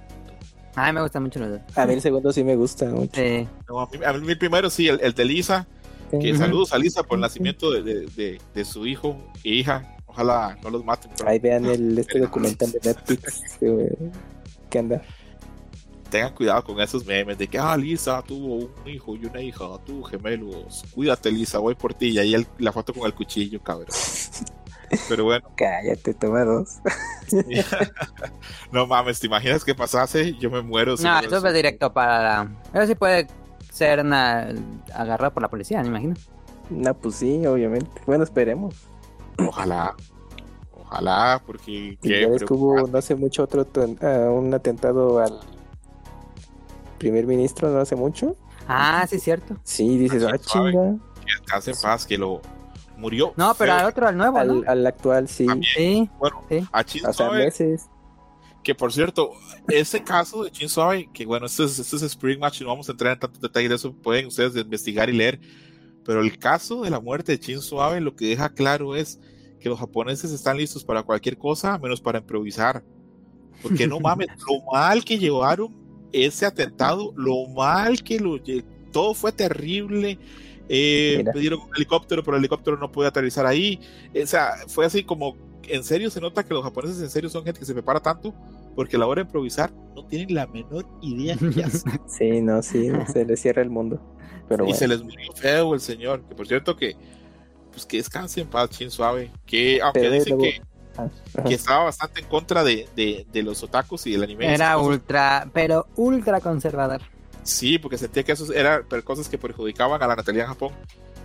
A 0.77 0.87
mí 0.87 0.93
me 0.93 1.03
gustan 1.03 1.25
mucho 1.25 1.41
los 1.41 1.51
dos. 1.51 1.61
A 1.77 1.87
mí 1.87 1.95
el 1.95 2.01
segundo 2.03 2.33
sí 2.33 2.45
me 2.45 2.55
gusta 2.55 2.85
mucho. 2.87 3.21
Sí. 3.21 3.49
No, 3.69 3.81
a, 3.81 3.89
mí, 3.91 3.99
a 4.05 4.12
mí 4.12 4.31
el 4.31 4.39
primero 4.39 4.71
sí, 4.71 4.87
el, 4.87 5.01
el 5.01 5.12
de 5.12 5.25
Lisa, 5.25 5.67
que 6.09 6.37
saludos 6.37 6.73
a 6.73 6.79
Lisa 6.79 7.03
por 7.03 7.17
el 7.17 7.23
nacimiento 7.23 7.73
de, 7.73 7.83
de- 7.83 8.07
de- 8.07 8.41
de 8.55 8.65
su 8.65 8.87
hijo 8.87 9.17
e 9.43 9.49
hija. 9.55 9.95
Ojalá 10.16 10.57
no 10.62 10.70
los 10.70 10.85
maten. 10.85 11.11
pero 11.16 11.29
Ahí 11.29 11.38
vean 11.38 11.64
el, 11.66 11.98
este 11.98 12.18
documental 12.20 12.72
de 12.72 12.81
Netflix 12.83 13.42
que, 13.61 13.96
que 14.70 14.79
anda. 14.79 15.02
Tengan 16.11 16.33
cuidado 16.35 16.62
con 16.64 16.81
esos 16.81 17.05
memes 17.05 17.37
de 17.37 17.48
que, 17.48 17.59
ah, 17.59 17.76
Lisa 17.76 18.22
tuvo 18.22 18.57
un 18.57 18.70
hijo 18.88 19.16
y 19.16 19.26
una 19.26 19.40
hija, 19.42 19.64
tuvo 19.85 20.05
gemelos. 20.05 20.85
Cuídate, 20.94 21.31
Lisa, 21.33 21.59
voy 21.59 21.74
por 21.74 21.92
ti. 21.94 22.11
Y 22.11 22.18
ahí 22.18 22.35
el- 22.35 22.46
la 22.59 22.72
foto 22.72 22.94
con 22.94 23.07
el 23.07 23.12
cuchillo, 23.14 23.61
cabrón. 23.62 23.88
Pero 25.09 25.24
bueno, 25.24 25.48
Cállate, 25.57 26.14
toma 26.14 26.44
dos. 26.44 26.76
no 28.72 28.87
mames, 28.87 29.18
¿te 29.20 29.26
imaginas 29.26 29.64
que 29.64 29.74
pasase? 29.74 30.35
Yo 30.38 30.48
me 30.48 30.62
muero. 30.62 30.96
si 30.96 31.02
No, 31.02 31.14
no 31.20 31.26
eso 31.26 31.37
es- 31.37 31.40
fue 31.42 31.52
directo 31.52 31.92
para 31.92 32.22
la... 32.22 32.57
Pero 32.72 32.87
sí 32.87 32.94
puede 32.94 33.26
ser 33.72 34.00
una... 34.00 34.48
agarrado 34.94 35.33
por 35.35 35.42
la 35.42 35.48
policía, 35.50 35.83
me 35.83 35.88
imagino. 35.88 36.14
No, 36.70 36.94
pues 36.94 37.16
sí, 37.16 37.44
obviamente. 37.46 37.90
Bueno, 38.07 38.22
esperemos. 38.24 38.74
Ojalá. 39.38 39.94
Ojalá, 40.72 41.42
porque 41.44 41.99
Y 42.01 42.09
ya 42.09 42.29
ves 42.29 42.44
que 42.44 42.55
hubo 42.55 42.87
no 42.87 42.99
hace 42.99 43.14
mucho 43.16 43.42
otro 43.42 43.66
ah, 44.01 44.31
un 44.31 44.55
atentado 44.55 45.18
al 45.18 45.40
primer 46.99 47.27
ministro, 47.27 47.70
no 47.70 47.81
hace 47.81 47.96
mucho. 47.96 48.37
Ah, 48.68 49.07
sí, 49.09 49.18
cierto. 49.18 49.57
Sí, 49.64 49.99
dices, 49.99 50.25
ah, 50.25 50.38
chinga. 50.38 50.88
En 50.88 51.75
paz, 51.83 52.07
que 52.07 52.16
lo 52.16 52.40
murió. 52.96 53.33
No, 53.37 53.55
pero 53.55 53.72
feo. 53.72 53.81
al 53.81 53.87
otro, 53.87 54.09
al 54.09 54.16
nuevo, 54.16 54.42
¿no? 54.44 54.53
Al, 54.61 54.68
al 54.68 54.87
actual, 54.87 55.29
sí. 55.29 55.46
También. 55.46 55.72
Sí. 55.75 56.11
Bueno, 56.18 56.44
Sí. 56.49 56.66
a 56.72 56.85
Chin 56.85 57.03
O 57.03 57.12
sea, 57.12 57.27
Suave, 57.27 57.44
meses. 57.44 57.88
que 58.62 58.75
por 58.75 58.92
cierto, 58.92 59.33
ese 59.68 60.03
caso 60.03 60.44
de 60.44 60.51
Chin 60.51 60.68
Suave, 60.68 61.09
que 61.12 61.27
bueno, 61.27 61.46
esto 61.46 61.64
es, 61.64 61.79
esto 61.79 61.96
es 61.96 62.03
Spring 62.03 62.38
Match 62.38 62.61
y 62.61 62.64
no 62.64 62.70
vamos 62.70 62.88
a 62.88 62.92
entrar 62.92 63.12
en 63.12 63.18
tantos 63.18 63.40
detalles 63.40 63.68
de 63.70 63.75
eso, 63.77 63.92
pueden 63.92 64.27
ustedes 64.27 64.57
investigar 64.57 65.09
y 65.11 65.12
leer. 65.14 65.40
Pero 66.07 66.21
el 66.21 66.38
caso 66.38 66.83
de 66.83 66.90
la 66.90 67.01
muerte 67.01 67.33
de 67.33 67.40
Chin 67.40 67.61
Suave 67.61 68.01
lo 68.01 68.14
que 68.14 68.27
deja 68.27 68.49
claro 68.51 68.95
es 68.95 69.19
que 69.61 69.69
los 69.69 69.79
japoneses 69.79 70.31
están 70.31 70.57
listos 70.57 70.85
para 70.85 71.03
cualquier 71.03 71.37
cosa 71.37 71.79
menos 71.79 72.01
para 72.01 72.21
improvisar. 72.21 72.85
Porque 73.62 73.87
no 73.87 73.99
mames, 73.99 74.29
lo 74.49 74.62
mal 74.73 75.05
que 75.05 75.19
llevaron 75.19 75.75
ese 76.12 76.47
atentado, 76.47 77.12
lo 77.16 77.49
mal 77.49 78.03
que 78.03 78.21
lo 78.21 78.38
todo 78.92 79.14
fue 79.14 79.33
terrible. 79.33 80.19
Eh, 80.69 81.25
pidieron 81.33 81.61
un 81.61 81.77
helicóptero, 81.77 82.23
pero 82.23 82.37
el 82.37 82.40
helicóptero 82.40 82.77
no 82.77 82.90
puede 82.90 83.09
aterrizar 83.09 83.47
ahí. 83.47 83.81
O 84.21 84.27
sea, 84.27 84.55
fue 84.69 84.87
así 84.87 85.03
como 85.03 85.37
en 85.69 85.83
serio 85.83 86.11
se 86.11 86.21
nota 86.21 86.45
que 86.45 86.55
los 86.55 86.62
japoneses 86.62 87.01
en 87.01 87.11
serio 87.11 87.29
son 87.29 87.45
gente 87.45 87.59
que 87.59 87.66
se 87.66 87.75
prepara 87.75 88.01
tanto 88.01 88.33
porque 88.77 88.97
a 88.97 88.99
la 88.99 89.07
hora 89.07 89.23
de 89.23 89.27
improvisar 89.27 89.73
no 89.95 90.07
tienen 90.07 90.35
la 90.35 90.47
menor 90.47 90.87
idea. 91.01 91.37
Sí, 92.07 92.40
no, 92.40 92.62
sí, 92.62 92.90
se 93.12 93.25
le 93.25 93.37
cierra 93.37 93.62
el 93.62 93.71
mundo. 93.71 94.01
Pero 94.48 94.64
y 94.64 94.66
bueno, 94.68 94.78
se 94.78 94.88
les 94.88 95.02
murió 95.02 95.32
feo 95.32 95.74
el 95.74 95.80
señor. 95.80 96.22
Que 96.28 96.35
por 96.35 96.46
cierto 96.46 96.76
que 96.76 96.96
pues 97.72 97.85
que 97.85 97.98
descanse 97.98 98.40
en 98.40 98.48
paz, 98.48 98.70
Chin 98.70 98.90
Suave. 98.90 99.30
Que 99.44 99.80
aunque 99.82 100.00
Pero 100.00 100.12
dicen 100.12 100.38
luego- 100.38 100.42
que, 100.44 100.62
ah, 100.98 101.42
que 101.46 101.54
estaba 101.54 101.85
bastante 101.85 102.20
en 102.20 102.26
contra 102.26 102.64
de, 102.64 102.88
de, 102.96 103.26
de 103.32 103.42
los 103.42 103.62
otakus 103.62 104.06
y 104.06 104.12
del 104.12 104.22
anime. 104.22 104.52
Era 104.54 104.78
ultra, 104.78 105.48
pero 105.52 105.87
ultra 105.96 106.40
conservador. 106.40 107.02
Sí, 107.42 107.78
porque 107.78 107.98
sentía 107.98 108.22
que 108.24 108.32
eso 108.32 108.52
eran 108.52 108.85
cosas 109.04 109.28
que 109.28 109.38
perjudicaban 109.38 110.02
a 110.02 110.06
la 110.06 110.16
natalidad 110.16 110.46
en 110.46 110.52
Japón. 110.52 110.72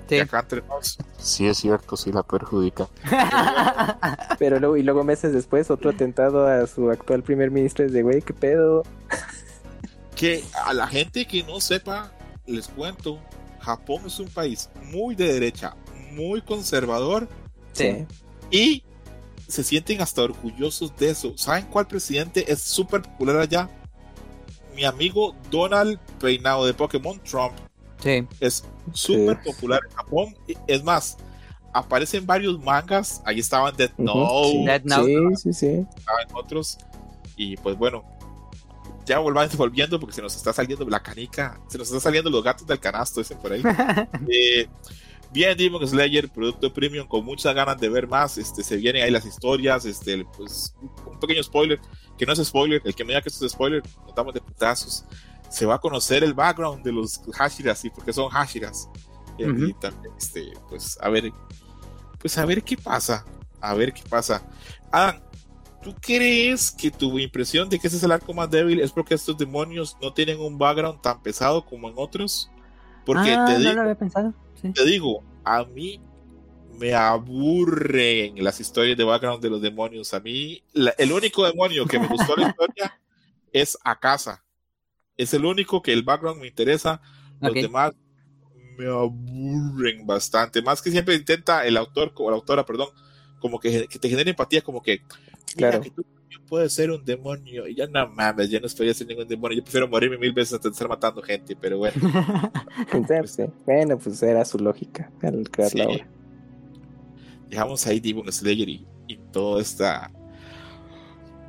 Sí. 0.10 0.18
Y 0.18 0.20
acá 0.20 0.42
entre 0.42 0.62
nos, 0.64 0.98
Sí, 1.18 1.48
es 1.48 1.58
cierto, 1.58 1.96
sí 1.96 2.12
la 2.12 2.22
perjudica. 2.22 2.88
Pero 4.40 4.60
luego, 4.60 4.76
y 4.76 4.84
luego 4.84 5.04
meses 5.06 5.32
después, 5.34 5.72
otro 5.72 5.92
atentado 5.92 6.48
a 6.48 6.68
su 6.68 6.92
actual 6.92 7.24
primer 7.24 7.50
ministro 7.50 7.86
es 7.86 7.94
de, 7.94 8.04
güey, 8.04 8.22
¿qué 8.22 8.34
pedo? 8.34 8.84
Que 10.16 10.44
a 10.66 10.74
la 10.74 10.88
gente 10.88 11.26
que 11.26 11.44
no 11.44 11.62
sepa, 11.62 12.12
les 12.46 12.68
cuento, 12.68 13.20
Japón 13.60 14.02
es 14.06 14.20
un 14.20 14.28
país 14.30 14.70
muy 14.92 15.16
de 15.16 15.34
derecha, 15.34 15.76
muy 16.12 16.42
conservador 16.42 17.28
Sí. 17.74 18.06
y 18.50 18.84
se 19.48 19.64
sienten 19.64 20.02
hasta 20.02 20.24
orgullosos 20.24 20.96
de 20.98 21.10
eso. 21.10 21.34
¿Saben 21.38 21.66
cuál 21.68 21.88
presidente 21.88 22.52
es 22.52 22.62
súper 22.62 23.02
popular 23.02 23.38
allá? 23.38 23.70
Mi 24.76 24.86
amigo 24.86 25.36
Donald 25.50 26.00
Peinado 26.20 26.66
de 26.66 26.74
Pokémon 26.74 27.20
Trump 27.24 27.54
Sí. 28.02 28.26
es 28.40 28.64
súper 28.94 29.40
Sí. 29.44 29.52
popular 29.52 29.82
en 29.90 29.96
Japón. 29.96 30.36
Es 30.68 30.84
más, 30.84 31.18
aparecen 31.74 32.26
varios 32.26 32.60
mangas. 32.64 33.22
Ahí 33.26 33.40
estaban 33.40 33.76
Death 33.76 33.94
Note, 33.98 34.52
sí. 34.52 34.66
Death 34.66 34.84
Note. 34.86 35.36
Sí, 35.36 35.36
sí, 35.36 35.54
sí. 35.54 35.86
estaban 35.98 36.28
otros. 36.34 36.78
Y 37.36 37.58
pues 37.58 37.78
bueno, 37.78 38.04
ya 39.12 39.20
volvamos 39.20 39.58
volviendo 39.58 40.00
porque 40.00 40.16
se 40.16 40.22
nos 40.22 40.34
está 40.38 40.54
saliendo 40.54 40.88
la 40.88 41.04
canica, 41.04 41.60
se 41.68 41.78
nos 41.78 41.88
están 41.88 42.00
saliendo 42.00 42.30
los 42.30 42.42
gatos 42.42 42.66
del 42.66 42.80
canasto, 42.80 43.20
dicen 43.20 43.38
por 43.40 43.52
ahí. 43.52 43.62
Eh, 44.30 44.70
bien, 45.34 45.58
Demon 45.58 45.86
Slayer, 45.86 46.30
producto 46.30 46.72
premium, 46.74 47.06
con 47.06 47.26
muchas 47.26 47.54
ganas 47.54 47.78
de 47.78 47.90
ver 47.90 48.08
más. 48.08 48.38
Este, 48.38 48.64
se 48.64 48.78
vienen 48.78 49.04
ahí 49.04 49.12
las 49.12 49.26
historias. 49.26 49.84
Este, 49.84 50.24
pues, 50.38 50.74
un 51.06 51.20
pequeño 51.20 51.44
spoiler, 51.44 51.82
que 52.18 52.26
no 52.26 52.32
es 52.32 52.42
spoiler, 52.42 52.82
el 52.86 52.96
que 52.96 53.04
me 53.04 53.10
diga 53.10 53.22
que 53.22 53.28
esto 53.28 53.46
es 53.46 53.52
spoiler, 53.52 53.84
notamos 54.08 54.34
de 54.34 54.40
putazos. 54.40 55.04
Se 55.50 55.66
va 55.66 55.76
a 55.76 55.80
conocer 55.80 56.24
el 56.24 56.34
background 56.34 56.82
de 56.82 56.94
los 56.94 57.20
Hashiras, 57.34 57.84
y 57.84 57.90
porque 57.90 58.14
son 58.14 58.30
Hashiras. 58.30 58.88
Eh, 59.38 59.50
Ujú. 59.50 59.66
Y 59.66 59.74
también, 59.74 60.14
este, 60.18 60.54
pues, 60.70 60.98
a 61.02 61.10
ver, 61.10 61.34
pues, 62.18 62.38
a 62.38 62.46
ver 62.46 62.64
qué 62.64 62.78
pasa. 62.78 63.26
A 63.60 63.74
ver 63.74 63.92
qué 63.92 64.04
pasa. 64.10 64.42
Adam, 64.90 65.22
¿tú 65.82 65.96
crees 66.02 66.72
que 66.72 66.92
tu 66.92 67.18
impresión 67.20 67.70
de 67.70 67.80
que 67.80 67.88
ese 67.88 67.98
es 67.98 68.04
el 68.04 68.12
arco 68.12 68.34
más 68.34 68.50
débil 68.50 68.80
es 68.82 68.92
porque 68.92 69.16
estos 69.16 69.38
demonios 69.38 69.98
no 70.02 70.14
tienen 70.14 70.40
un 70.40 70.58
background 70.58 71.02
tan 71.02 71.22
pesado 71.22 71.66
como 71.66 71.90
en 71.90 71.96
otros? 71.98 72.52
Porque 73.06 73.38
ah, 73.38 73.38
te 73.38 73.58
no 73.60 73.74
digo, 73.74 73.74
lo 73.74 73.82
había 73.82 73.96
pensado. 73.96 74.34
Sí. 74.62 74.76
te 74.76 74.86
digo, 74.86 75.24
a 75.44 75.66
mí 75.66 76.02
me 76.70 76.94
aburren 76.94 78.44
las 78.44 78.60
historias 78.60 78.98
de 78.98 79.04
background 79.06 79.42
de 79.44 79.50
los 79.50 79.62
demonios. 79.62 80.14
A 80.14 80.20
mí, 80.22 80.64
la- 80.74 80.96
el 80.98 81.12
único 81.12 81.46
demonio 81.46 81.88
que 81.88 82.00
me 82.00 82.08
gustó 82.08 82.36
la 82.36 82.44
historia 82.46 83.00
es 83.54 83.78
Akasa. 83.84 84.44
Es 85.18 85.34
el 85.34 85.46
único 85.46 85.82
que 85.82 85.94
el 85.94 86.04
background 86.04 86.42
me 86.42 86.48
interesa. 86.48 87.02
Los 87.42 87.58
Ok. 87.58 87.60
demás 87.60 87.94
me 88.78 88.88
aburren 88.88 90.06
bastante. 90.06 90.62
Más 90.62 90.82
que 90.82 90.92
siempre 90.92 91.16
intenta 91.16 91.66
el 91.66 91.78
autor 91.78 92.14
o 92.16 92.30
la 92.30 92.38
autora, 92.38 92.66
perdón, 92.66 92.90
como 93.42 93.60
que, 93.60 93.88
que 93.88 94.00
te 94.00 94.10
genere 94.10 94.30
empatía, 94.30 94.62
como 94.62 94.82
que, 94.82 95.02
Claro. 95.56 95.82
que 95.82 95.90
tú 95.92 96.06
puedes 96.48 96.74
ser 96.74 96.92
un 96.92 97.04
demonio. 97.04 97.68
Y 97.68 97.76
ya 97.76 97.88
no 97.88 98.08
mames, 98.10 98.50
ya 98.50 98.60
no 98.60 98.68
estoy 98.68 98.94
ser 98.94 99.08
ningún 99.08 99.28
demonio. 99.28 99.58
Yo 99.58 99.64
prefiero 99.64 99.88
morirme 99.88 100.18
mil 100.18 100.34
veces 100.34 100.54
antes 100.54 100.72
de 100.72 100.74
estar 100.74 100.90
matando 100.90 101.22
gente, 101.22 101.56
pero 101.56 101.78
bueno. 101.78 101.96
Entonces, 102.94 103.50
Bueno, 103.66 103.98
pues 103.98 104.22
era 104.24 104.46
su 104.46 104.58
lógica 104.60 105.12
al 105.24 105.50
crear 105.50 105.74
la 105.76 105.88
obra. 105.88 106.08
dejamos 107.50 107.86
ahí 107.88 108.00
Demon 108.00 108.32
Slayer 108.32 108.70
y, 108.70 108.88
y 109.08 109.18
toda 109.32 109.62
esta 109.62 110.12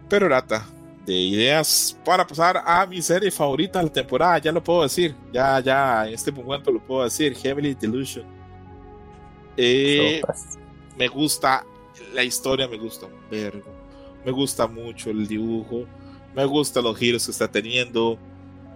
perorata 0.08 0.66
de 1.06 1.14
ideas 1.14 1.98
para 2.04 2.24
pasar 2.26 2.62
a 2.64 2.86
mi 2.86 3.02
serie 3.02 3.30
favorita 3.32 3.80
de 3.80 3.86
la 3.86 3.92
temporada, 3.92 4.38
ya 4.38 4.52
lo 4.52 4.62
puedo 4.62 4.82
decir, 4.84 5.16
ya, 5.32 5.58
ya, 5.60 6.06
en 6.06 6.14
este 6.14 6.30
momento 6.30 6.70
lo 6.70 6.84
puedo 6.84 7.02
decir, 7.04 7.34
Heavily 7.34 7.74
Delusion. 7.74 8.24
Eh, 9.56 10.20
me 10.96 11.08
gusta 11.08 11.64
la 12.14 12.22
historia 12.22 12.68
me 12.68 12.78
gusta 12.78 13.06
un 13.06 13.30
vergo. 13.30 13.70
Me 14.24 14.32
gusta 14.32 14.66
mucho 14.66 15.10
el 15.10 15.26
dibujo. 15.26 15.84
Me 16.34 16.44
gustan 16.44 16.84
los 16.84 16.96
giros 16.96 17.24
que 17.24 17.32
está 17.32 17.50
teniendo. 17.50 18.18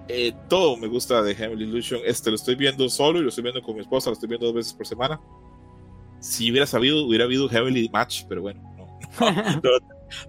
Eh, 0.09 0.33
todo 0.49 0.77
me 0.77 0.87
gusta 0.87 1.23
de 1.23 1.35
Heavenly 1.35 1.65
Illusion. 1.65 2.01
Este 2.05 2.31
lo 2.31 2.37
estoy 2.37 2.55
viendo 2.55 2.89
solo 2.89 3.19
y 3.19 3.23
lo 3.23 3.29
estoy 3.29 3.43
viendo 3.43 3.63
con 3.63 3.75
mi 3.75 3.81
esposa. 3.81 4.11
Lo 4.11 4.15
estoy 4.15 4.29
viendo 4.29 4.47
dos 4.47 4.55
veces 4.55 4.73
por 4.73 4.87
semana. 4.87 5.21
Si 6.21 6.51
hubiera 6.51 6.67
sabido, 6.67 7.05
hubiera 7.05 7.25
habido 7.25 7.49
Heavenly 7.49 7.89
Match, 7.93 8.25
pero 8.29 8.43
bueno, 8.43 8.61
no, 8.77 8.87
no, 9.31 9.71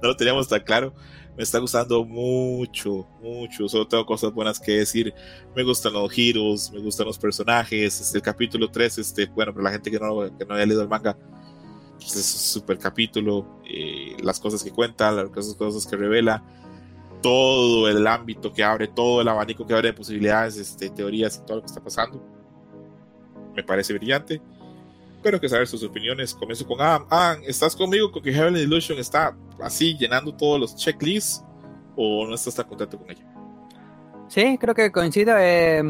no 0.01 0.07
lo 0.09 0.15
teníamos 0.15 0.47
tan 0.47 0.61
claro 0.61 0.93
me 1.37 1.43
está 1.43 1.59
gustando 1.59 2.03
mucho, 2.03 3.07
mucho. 3.21 3.69
Solo 3.69 3.87
tengo 3.87 4.07
cosas 4.07 4.33
buenas 4.33 4.59
que 4.59 4.71
decir. 4.71 5.13
Me 5.55 5.63
gustan 5.63 5.93
los 5.93 6.11
giros, 6.11 6.71
me 6.71 6.79
gustan 6.79 7.05
los 7.05 7.19
personajes. 7.19 8.01
Este, 8.01 8.17
el 8.17 8.23
capítulo 8.23 8.71
3, 8.71 8.97
este, 8.97 9.27
bueno, 9.27 9.53
para 9.53 9.65
la 9.65 9.71
gente 9.71 9.91
que 9.91 9.99
no, 9.99 10.35
que 10.35 10.45
no 10.45 10.55
haya 10.55 10.65
leído 10.65 10.81
el 10.81 10.89
manga, 10.89 11.15
pues 11.97 12.15
es 12.15 12.33
un 12.33 12.39
super 12.39 12.77
capítulo. 12.77 13.59
Eh, 13.65 14.15
las 14.21 14.39
cosas 14.39 14.63
que 14.63 14.71
cuenta, 14.71 15.11
las 15.11 15.29
cosas, 15.29 15.85
que 15.85 15.95
revela, 15.95 16.43
todo 17.21 17.87
el 17.89 18.05
ámbito 18.07 18.53
que 18.53 18.63
abre, 18.63 18.87
todo 18.87 19.21
el 19.21 19.27
abanico 19.27 19.65
que 19.65 19.73
abre 19.73 19.89
de 19.89 19.93
posibilidades, 19.93 20.57
este, 20.57 20.89
teorías 20.89 21.37
y 21.37 21.45
todo 21.45 21.57
lo 21.57 21.61
que 21.63 21.67
está 21.67 21.83
pasando. 21.83 22.23
Me 23.55 23.63
parece 23.63 23.93
brillante. 23.93 24.41
Espero 25.15 25.41
que 25.41 25.49
saber 25.49 25.67
sus 25.67 25.83
opiniones. 25.83 26.33
Comienzo 26.33 26.65
con 26.67 26.79
Adam. 26.79 27.05
Adam, 27.09 27.41
¿estás 27.45 27.75
conmigo 27.75 28.11
con 28.11 28.21
que 28.21 28.31
Heavenly 28.31 28.61
Illusion 28.61 28.99
está 28.99 29.35
así 29.61 29.97
llenando 29.97 30.33
todos 30.33 30.59
los 30.59 30.75
checklists 30.75 31.43
o 31.95 32.25
no 32.27 32.35
estás 32.35 32.55
tan 32.55 32.67
contento 32.67 32.97
con 32.99 33.09
ella? 33.09 33.25
Sí, 34.27 34.57
creo 34.59 34.75
que 34.75 34.91
coincido. 34.91 35.35
Eh, 35.39 35.81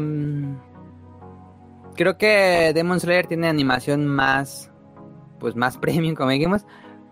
creo 1.94 2.16
que 2.16 2.72
Demon 2.74 3.00
Slayer 3.00 3.26
tiene 3.26 3.48
animación 3.48 4.06
más, 4.06 4.70
pues 5.38 5.56
más 5.56 5.78
premium, 5.78 6.14
como 6.14 6.30
dijimos. 6.30 6.62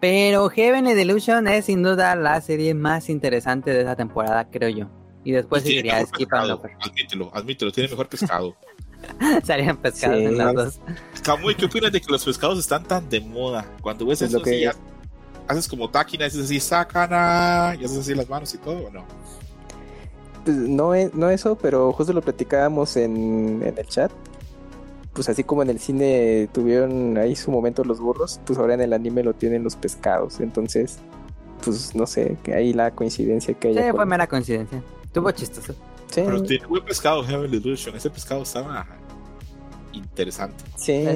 Pero 0.00 0.48
Heavenly 0.50 1.00
Illusion 1.00 1.48
es 1.48 1.66
sin 1.66 1.82
duda 1.82 2.14
la 2.16 2.40
serie 2.40 2.74
más 2.74 3.08
interesante 3.08 3.72
de 3.72 3.82
esa 3.82 3.96
temporada, 3.96 4.48
creo 4.50 4.68
yo. 4.68 4.88
Y 5.24 5.32
después 5.32 5.62
seguiría 5.62 6.04
Skip 6.06 6.32
Admítelo, 6.32 7.30
admítelo, 7.34 7.72
tiene 7.72 7.88
mejor 7.88 8.08
pescado. 8.08 8.54
Salían 9.44 9.76
pescados 9.76 10.18
en 10.18 10.38
las 10.38 10.54
dos. 10.54 10.80
Camuy, 11.22 11.54
¿qué 11.54 11.64
opinas 11.64 11.90
de 11.92 12.00
que 12.00 12.10
los 12.10 12.24
pescados 12.24 12.58
están 12.58 12.84
tan 12.84 13.08
de 13.08 13.20
moda? 13.20 13.66
Cuando 13.80 14.06
ves 14.06 14.22
eso, 14.22 14.40
que... 14.40 14.70
haces 15.48 15.68
como 15.68 15.90
táquina, 15.90 16.26
dices 16.26 16.44
así, 16.44 16.60
sacana, 16.60 17.74
y 17.80 17.84
haces 17.84 17.98
así 17.98 18.14
las 18.14 18.28
manos 18.28 18.54
y 18.54 18.58
todo, 18.58 18.86
¿o 18.86 18.90
no? 18.90 19.04
Pues 20.44 20.56
no, 20.56 20.92
no 21.14 21.30
eso, 21.30 21.56
pero 21.56 21.92
justo 21.92 22.12
lo 22.12 22.22
platicábamos 22.22 22.96
en, 22.96 23.62
en 23.64 23.76
el 23.76 23.86
chat. 23.86 24.12
Pues 25.16 25.30
así 25.30 25.44
como 25.44 25.62
en 25.62 25.70
el 25.70 25.78
cine 25.78 26.46
tuvieron 26.52 27.16
ahí 27.16 27.34
su 27.34 27.50
momento 27.50 27.82
los 27.84 28.00
burros, 28.00 28.38
pues 28.44 28.58
ahora 28.58 28.74
en 28.74 28.82
el 28.82 28.92
anime 28.92 29.22
lo 29.22 29.32
tienen 29.32 29.64
los 29.64 29.74
pescados. 29.74 30.40
Entonces, 30.40 30.98
pues 31.64 31.94
no 31.94 32.06
sé, 32.06 32.36
que 32.42 32.52
ahí 32.52 32.74
la 32.74 32.90
coincidencia 32.90 33.54
que 33.54 33.68
hay. 33.68 33.74
Sí, 33.74 33.80
fue 33.92 34.04
mera 34.04 34.26
coincidencia. 34.26 34.82
Tuvo 35.14 35.30
chistoso. 35.30 35.72
Sí. 36.10 36.20
Pero 36.22 36.42
tiene 36.42 36.66
buen 36.66 36.84
pescado 36.84 37.24
Heavenly 37.24 37.56
Illusion. 37.56 37.96
Ese 37.96 38.10
pescado 38.10 38.42
estaba 38.42 38.86
interesante. 39.94 40.62
Sí. 40.76 41.06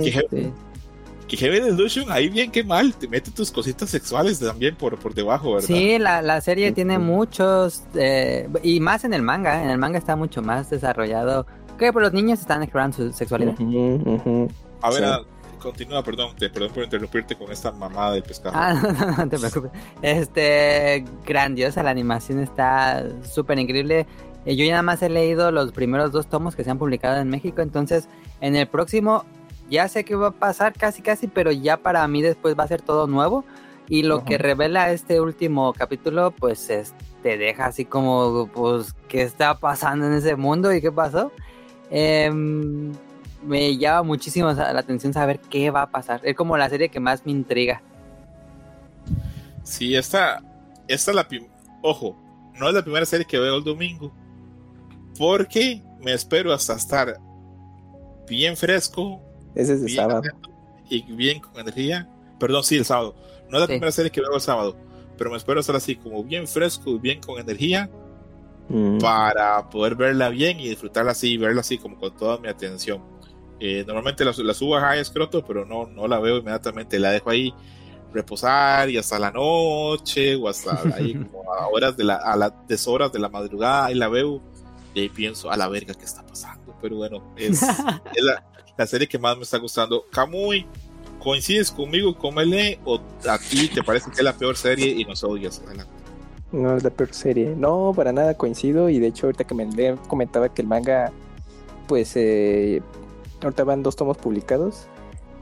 Que, 1.28 1.36
Heavenly 1.36 1.68
Illusion, 1.68 2.10
ahí 2.10 2.30
bien 2.30 2.50
que 2.50 2.64
mal, 2.64 2.94
te 2.94 3.06
mete 3.06 3.30
tus 3.30 3.52
cositas 3.52 3.90
sexuales 3.90 4.40
también 4.40 4.74
por, 4.74 4.98
por 4.98 5.14
debajo, 5.14 5.52
¿verdad? 5.52 5.66
Sí, 5.68 5.98
la, 5.98 6.22
la 6.22 6.40
serie 6.40 6.72
tiene 6.72 6.98
muchos, 6.98 7.84
eh, 7.94 8.48
y 8.64 8.80
más 8.80 9.04
en 9.04 9.12
el 9.12 9.22
manga, 9.22 9.62
en 9.62 9.68
el 9.70 9.78
manga 9.78 9.98
está 9.98 10.16
mucho 10.16 10.42
más 10.42 10.70
desarrollado. 10.70 11.46
Que 11.80 11.92
por 11.94 12.02
los 12.02 12.12
niños 12.12 12.40
están 12.40 12.62
explorando 12.62 12.98
su 12.98 13.12
sexualidad. 13.12 13.54
A 14.82 14.90
ver, 14.90 15.04
continúa, 15.58 16.02
perdón, 16.02 16.36
te, 16.36 16.50
perdón 16.50 16.72
por 16.72 16.84
interrumpirte 16.84 17.34
con 17.34 17.50
esta 17.50 17.72
mamada 17.72 18.12
del 18.12 18.22
pescado. 18.22 18.54
Ah, 18.54 18.74
no, 18.74 19.16
no, 19.16 19.28
te 19.30 19.38
preocupes. 19.38 19.70
Este, 20.02 21.04
grandiosa, 21.24 21.82
la 21.82 21.90
animación 21.90 22.38
está 22.40 23.02
súper 23.22 23.58
increíble. 23.58 24.06
Eh, 24.44 24.56
yo 24.56 24.64
ya 24.66 24.72
nada 24.72 24.82
más 24.82 25.02
he 25.02 25.08
leído 25.08 25.50
los 25.52 25.72
primeros 25.72 26.12
dos 26.12 26.26
tomos 26.26 26.54
que 26.54 26.64
se 26.64 26.70
han 26.70 26.78
publicado 26.78 27.18
en 27.18 27.30
México, 27.30 27.62
entonces 27.62 28.08
en 28.42 28.56
el 28.56 28.66
próximo 28.66 29.24
ya 29.70 29.88
sé 29.88 30.04
qué 30.04 30.16
va 30.16 30.28
a 30.28 30.32
pasar 30.32 30.74
casi 30.74 31.00
casi, 31.00 31.28
pero 31.28 31.50
ya 31.50 31.78
para 31.78 32.06
mí 32.08 32.20
después 32.20 32.58
va 32.58 32.64
a 32.64 32.68
ser 32.68 32.82
todo 32.82 33.06
nuevo. 33.06 33.44
Y 33.88 34.04
lo 34.04 34.24
que 34.24 34.38
revela 34.38 34.92
este 34.92 35.20
último 35.20 35.72
capítulo, 35.72 36.30
pues 36.30 36.68
te 37.22 37.38
deja 37.38 37.66
así 37.66 37.84
como, 37.84 38.48
pues, 38.54 38.94
¿qué 39.08 39.22
está 39.22 39.58
pasando 39.58 40.06
en 40.06 40.12
ese 40.12 40.36
mundo 40.36 40.72
y 40.72 40.80
qué 40.80 40.92
pasó? 40.92 41.32
Em, 41.90 42.92
me 43.42 43.76
llama 43.76 44.02
muchísimo 44.04 44.52
la 44.52 44.78
atención 44.78 45.12
saber 45.12 45.40
qué 45.40 45.70
va 45.70 45.82
a 45.82 45.90
pasar. 45.90 46.20
Es 46.24 46.36
como 46.36 46.56
la 46.56 46.68
serie 46.68 46.88
que 46.88 47.00
más 47.00 47.26
me 47.26 47.32
intriga. 47.32 47.82
Sí, 49.64 49.96
esta, 49.96 50.42
esta 50.88 51.10
es 51.10 51.14
la... 51.14 51.28
Ojo, 51.82 52.16
no 52.58 52.68
es 52.68 52.74
la 52.74 52.82
primera 52.82 53.06
serie 53.06 53.26
que 53.26 53.38
veo 53.38 53.56
el 53.56 53.64
domingo, 53.64 54.12
porque 55.18 55.82
me 56.00 56.12
espero 56.12 56.52
hasta 56.52 56.74
estar 56.74 57.18
bien 58.28 58.56
fresco. 58.56 59.20
Ese 59.54 59.74
es 59.74 59.82
el 59.82 59.90
sábado. 59.90 60.22
Y 60.88 61.02
bien 61.12 61.40
con 61.40 61.58
energía. 61.58 62.08
Perdón, 62.38 62.64
sí, 62.64 62.76
el 62.76 62.84
sábado. 62.84 63.14
No 63.48 63.56
es 63.56 63.62
la 63.62 63.66
primera 63.66 63.92
serie 63.92 64.10
que 64.10 64.20
veo 64.20 64.34
el 64.34 64.40
sábado, 64.40 64.76
pero 65.16 65.30
me 65.30 65.36
espero 65.36 65.60
estar 65.60 65.74
así 65.74 65.96
como 65.96 66.22
bien 66.22 66.46
fresco 66.46 66.90
y 66.90 66.98
bien 66.98 67.20
con 67.20 67.38
energía 67.38 67.90
mm. 68.70 68.98
para 68.98 69.68
poder 69.68 69.96
verla 69.96 70.30
bien 70.30 70.58
y 70.60 70.68
disfrutarla 70.68 71.12
así, 71.12 71.36
verla 71.36 71.60
así 71.60 71.76
como 71.76 71.98
con 71.98 72.16
toda 72.16 72.38
mi 72.38 72.48
atención. 72.48 73.02
Eh, 73.58 73.84
normalmente 73.86 74.24
la, 74.24 74.32
la, 74.38 74.54
subo 74.54 74.76
a 74.76 74.80
high 74.80 75.00
escroto, 75.00 75.44
pero 75.44 75.66
no, 75.66 75.86
no 75.86 76.08
la 76.08 76.18
veo 76.18 76.38
inmediatamente, 76.38 76.98
la 76.98 77.10
dejo 77.10 77.28
ahí 77.28 77.52
reposar 78.12 78.90
y 78.90 78.96
hasta 78.96 79.18
la 79.18 79.30
noche 79.30 80.34
o 80.36 80.48
hasta 80.48 80.80
ahí 80.96 81.14
como 81.14 81.52
a 81.52 81.68
horas 81.68 81.96
de 81.96 82.04
la, 82.04 82.16
a 82.16 82.36
las 82.36 82.52
deshoras 82.66 83.12
de 83.12 83.18
la 83.18 83.28
madrugada 83.28 83.90
y 83.92 83.94
la 83.94 84.08
veo 84.08 84.40
y 84.94 85.00
ahí 85.00 85.08
pienso, 85.08 85.50
a 85.50 85.56
la 85.56 85.68
verga, 85.68 85.94
¿qué 85.94 86.04
está 86.04 86.26
pasando? 86.26 86.74
Pero 86.80 86.96
bueno, 86.96 87.22
es, 87.36 87.60
la, 88.76 88.86
serie 88.86 89.06
que 89.06 89.18
más 89.18 89.36
me 89.36 89.42
está 89.42 89.58
gustando. 89.58 90.06
Kamui, 90.10 90.66
¿coincides 91.20 91.70
conmigo, 91.70 92.16
Comele, 92.16 92.80
o 92.84 93.00
a 93.28 93.38
ti 93.38 93.68
te 93.68 93.82
parece 93.82 94.10
que 94.10 94.16
es 94.16 94.24
la 94.24 94.32
peor 94.32 94.56
serie 94.56 94.88
y 94.88 95.04
nos 95.04 95.22
odias? 95.22 95.62
No 96.52 96.76
es 96.76 96.82
la 96.82 96.90
peor 96.90 97.12
serie. 97.14 97.54
No, 97.56 97.92
para 97.94 98.12
nada 98.12 98.34
coincido. 98.36 98.88
Y 98.88 98.98
de 98.98 99.08
hecho, 99.08 99.26
ahorita 99.26 99.44
que 99.44 99.54
me 99.54 99.96
comentaba 100.08 100.48
que 100.48 100.62
el 100.62 100.68
manga, 100.68 101.12
pues, 101.86 102.16
eh, 102.16 102.82
ahorita 103.42 103.64
van 103.64 103.82
dos 103.82 103.96
tomos 103.96 104.16
publicados. 104.18 104.86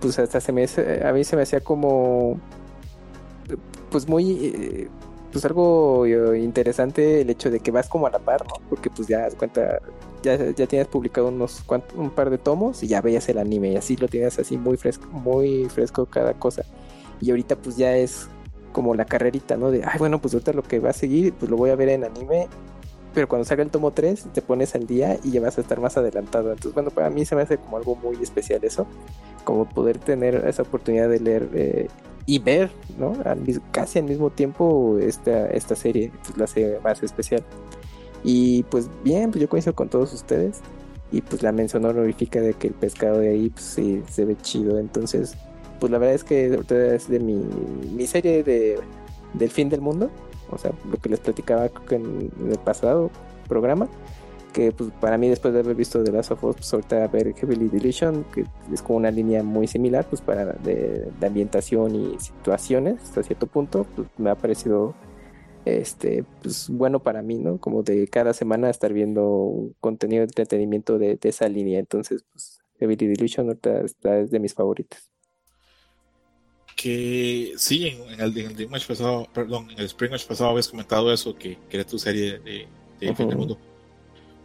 Pues 0.01 0.19
hasta 0.19 0.41
se 0.41 0.53
me, 0.53 0.67
a 1.05 1.13
mí 1.13 1.25
se 1.25 1.37
me 1.37 1.43
hacía 1.43 1.61
como, 1.61 2.39
pues 3.91 4.09
muy, 4.09 4.47
eh, 4.47 4.89
pues 5.33 5.45
algo 5.45 6.07
eh, 6.07 6.41
interesante 6.41 7.21
el 7.23 7.31
hecho 7.31 7.51
de 7.51 7.61
que 7.61 7.71
vas 7.71 7.89
como 7.89 8.07
a 8.07 8.11
la 8.11 8.19
par, 8.19 8.47
¿no? 8.47 8.55
Porque 8.69 8.91
pues 8.91 9.09
ya 9.09 9.29
cuenta, 9.31 9.81
ya, 10.23 10.37
ya 10.53 10.67
tienes 10.67 10.89
publicado 10.89 11.29
unos 11.29 11.65
un 11.97 12.11
par 12.11 12.31
de 12.31 12.39
tomos 12.39 12.83
y 12.83 12.89
ya 12.89 13.01
veías 13.01 13.29
el 13.29 13.39
anime 13.39 13.73
y 13.73 13.77
así 13.77 13.97
lo 13.97 14.09
tienes 14.09 14.39
así 14.39 14.57
muy 14.57 14.77
fresco, 14.77 15.07
muy 15.09 15.67
fresco 15.69 16.07
cada 16.07 16.35
cosa. 16.35 16.63
Y 17.21 17.31
ahorita 17.31 17.57
pues 17.57 17.77
ya 17.77 17.97
es 17.97 18.29
como 18.73 18.95
la 18.95 19.05
carrerita, 19.05 19.57
¿no? 19.57 19.71
De, 19.71 19.83
ay, 19.85 19.99
bueno, 19.99 20.21
pues 20.21 20.35
ahorita 20.35 20.53
lo 20.53 20.63
que 20.63 20.79
va 20.79 20.91
a 20.91 20.95
seguir, 20.95 21.33
pues 21.35 21.51
lo 21.51 21.57
voy 21.57 21.71
a 21.71 21.77
ver 21.77 21.89
en 21.89 22.05
anime. 22.05 22.49
Pero 23.15 23.27
cuando 23.27 23.45
salga 23.45 23.63
el 23.63 23.71
tomo 23.71 23.93
3, 23.93 24.29
te 24.33 24.43
pones 24.43 24.75
al 24.75 24.87
día 24.87 25.19
y 25.25 25.31
ya 25.31 25.41
vas 25.41 25.59
a 25.59 25.63
estar 25.63 25.81
más 25.81 25.97
adelantado. 25.97 26.51
Entonces, 26.51 26.75
bueno, 26.75 26.91
para 26.91 27.11
mí 27.11 27.25
se 27.25 27.35
me 27.35 27.43
hace 27.43 27.59
como 27.59 27.77
algo 27.77 27.97
muy 27.97 28.17
especial 28.23 28.61
eso. 28.63 28.87
Como 29.45 29.69
poder 29.69 29.99
tener 29.99 30.45
esa 30.47 30.63
oportunidad 30.63 31.09
de 31.09 31.21
leer 31.21 31.49
eh, 31.55 31.89
y 32.27 32.39
ver, 32.39 32.71
¿no? 32.99 33.15
casi 33.73 33.99
al 33.99 34.05
mismo 34.05 34.31
tiempo 34.31 34.99
esta, 35.01 35.49
esta 35.49 35.75
serie, 35.75 36.13
pues 36.23 36.37
la 36.37 36.45
hace 36.45 36.79
más 36.85 37.03
especial. 37.03 37.43
Y 38.23 38.65
pues 38.65 38.91
bien, 39.03 39.31
pues 39.31 39.41
yo 39.41 39.49
coincido 39.49 39.75
con 39.75 39.89
todos 39.89 40.13
ustedes. 40.13 40.61
Y 41.11 41.23
pues 41.23 41.43
la 41.43 41.53
mención 41.53 41.87
honorífica 41.87 42.41
de 42.41 42.53
que 42.53 42.69
el 42.69 42.75
pescado 42.75 43.19
de 43.21 43.31
ahí 43.31 43.49
pues, 43.49 43.65
sí, 43.65 44.03
se 44.11 44.27
ve 44.27 44.37
chido. 44.37 44.79
Entonces, 44.79 45.37
pues 45.79 45.91
la 45.93 45.99
verdad 45.99 46.15
es 46.15 46.25
que 46.25 46.47
es 46.47 47.09
de 47.09 47.21
mi, 47.21 48.07
serie 48.07 48.43
de, 48.43 48.79
del 49.35 49.51
fin 49.51 49.69
del 49.69 49.81
mundo. 49.81 50.11
O 50.51 50.59
sea, 50.59 50.73
lo 50.91 50.97
que 50.97 51.11
les 51.11 51.21
platicaba 51.21 51.71
en 51.91 52.31
el 52.51 52.59
pasado 52.59 53.11
programa 53.49 53.89
que 54.53 54.73
pues 54.73 54.91
para 55.01 55.19
mí 55.19 55.29
después 55.29 55.55
de 55.55 55.61
haber 55.61 55.77
visto 55.77 56.03
The 56.03 56.13
Last 56.13 56.33
of 56.33 56.43
Us, 56.45 56.57
pues 56.57 56.73
ahorita 56.73 57.07
ver 57.09 57.35
Heavily 57.35 57.69
Deletion, 57.69 58.25
que 58.35 58.45
es 58.73 58.83
como 58.83 58.99
una 58.99 59.11
línea 59.11 59.43
muy 59.43 59.67
similar, 59.67 60.07
pues 60.09 60.21
para 60.21 60.47
de, 60.55 61.09
ambientación 61.25 61.95
y 61.95 62.19
situaciones 62.19 63.03
hasta 63.03 63.23
cierto 63.23 63.47
punto, 63.47 63.87
pues 63.95 64.09
me 64.19 64.31
ha 64.31 64.35
parecido 64.35 64.95
este 65.65 66.25
pues 66.43 66.71
bueno 66.71 67.01
para 67.01 67.23
mí, 67.23 67.39
¿no? 67.39 67.59
Como 67.59 67.83
de 67.83 68.09
cada 68.09 68.33
semana 68.33 68.71
estar 68.71 68.93
viendo 68.93 69.71
contenido 69.81 70.21
de 70.21 70.27
entretenimiento 70.27 70.99
de, 70.99 71.19
esa 71.23 71.49
línea, 71.49 71.79
entonces 71.79 72.25
pues 72.33 72.61
Heavily 72.81 73.07
Delusion 73.09 73.49
ahorita 73.49 73.81
está, 73.83 74.19
es 74.19 74.31
de 74.31 74.41
mis 74.41 74.55
favoritos 74.55 75.11
que 76.79 77.55
sí, 77.57 77.89
en, 77.89 78.21
el, 78.21 78.39
en 78.39 78.61
el 78.61 78.69
pasado, 78.69 79.27
perdón, 79.35 79.69
en 79.73 79.81
el 79.81 79.87
Spring 79.87 80.13
Match 80.13 80.27
pasado 80.27 80.51
habías 80.51 80.69
comentado 80.69 81.13
eso, 81.13 81.35
que, 81.35 81.59
que 81.69 81.77
era 81.77 81.85
tu 81.85 81.99
serie 81.99 82.39
de, 82.39 82.69
de 83.01 83.15
Fin 83.17 83.29
del 83.29 83.37
Mundo. 83.37 83.59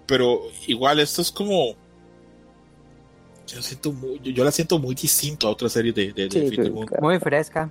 Pero 0.07 0.41
igual 0.65 0.99
esto 0.99 1.21
es 1.21 1.31
como. 1.31 1.75
Yo, 3.45 3.61
siento 3.61 3.93
yo, 4.23 4.43
la 4.43 4.51
siento 4.51 4.79
muy 4.79 4.95
distinto 4.95 5.47
a 5.47 5.51
otra 5.51 5.69
serie 5.69 5.93
de, 5.93 6.11
de, 6.11 6.27
Muy 6.99 7.19
fresca. 7.19 7.69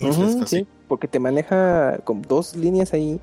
Muy 0.00 0.10
Ujú, 0.10 0.20
fresca, 0.22 0.46
sí, 0.46 0.60
sí. 0.60 0.66
porque 0.88 1.06
te 1.06 1.20
maneja 1.20 1.98
con 2.04 2.22
dos 2.22 2.56
líneas 2.56 2.94
ahí, 2.94 3.20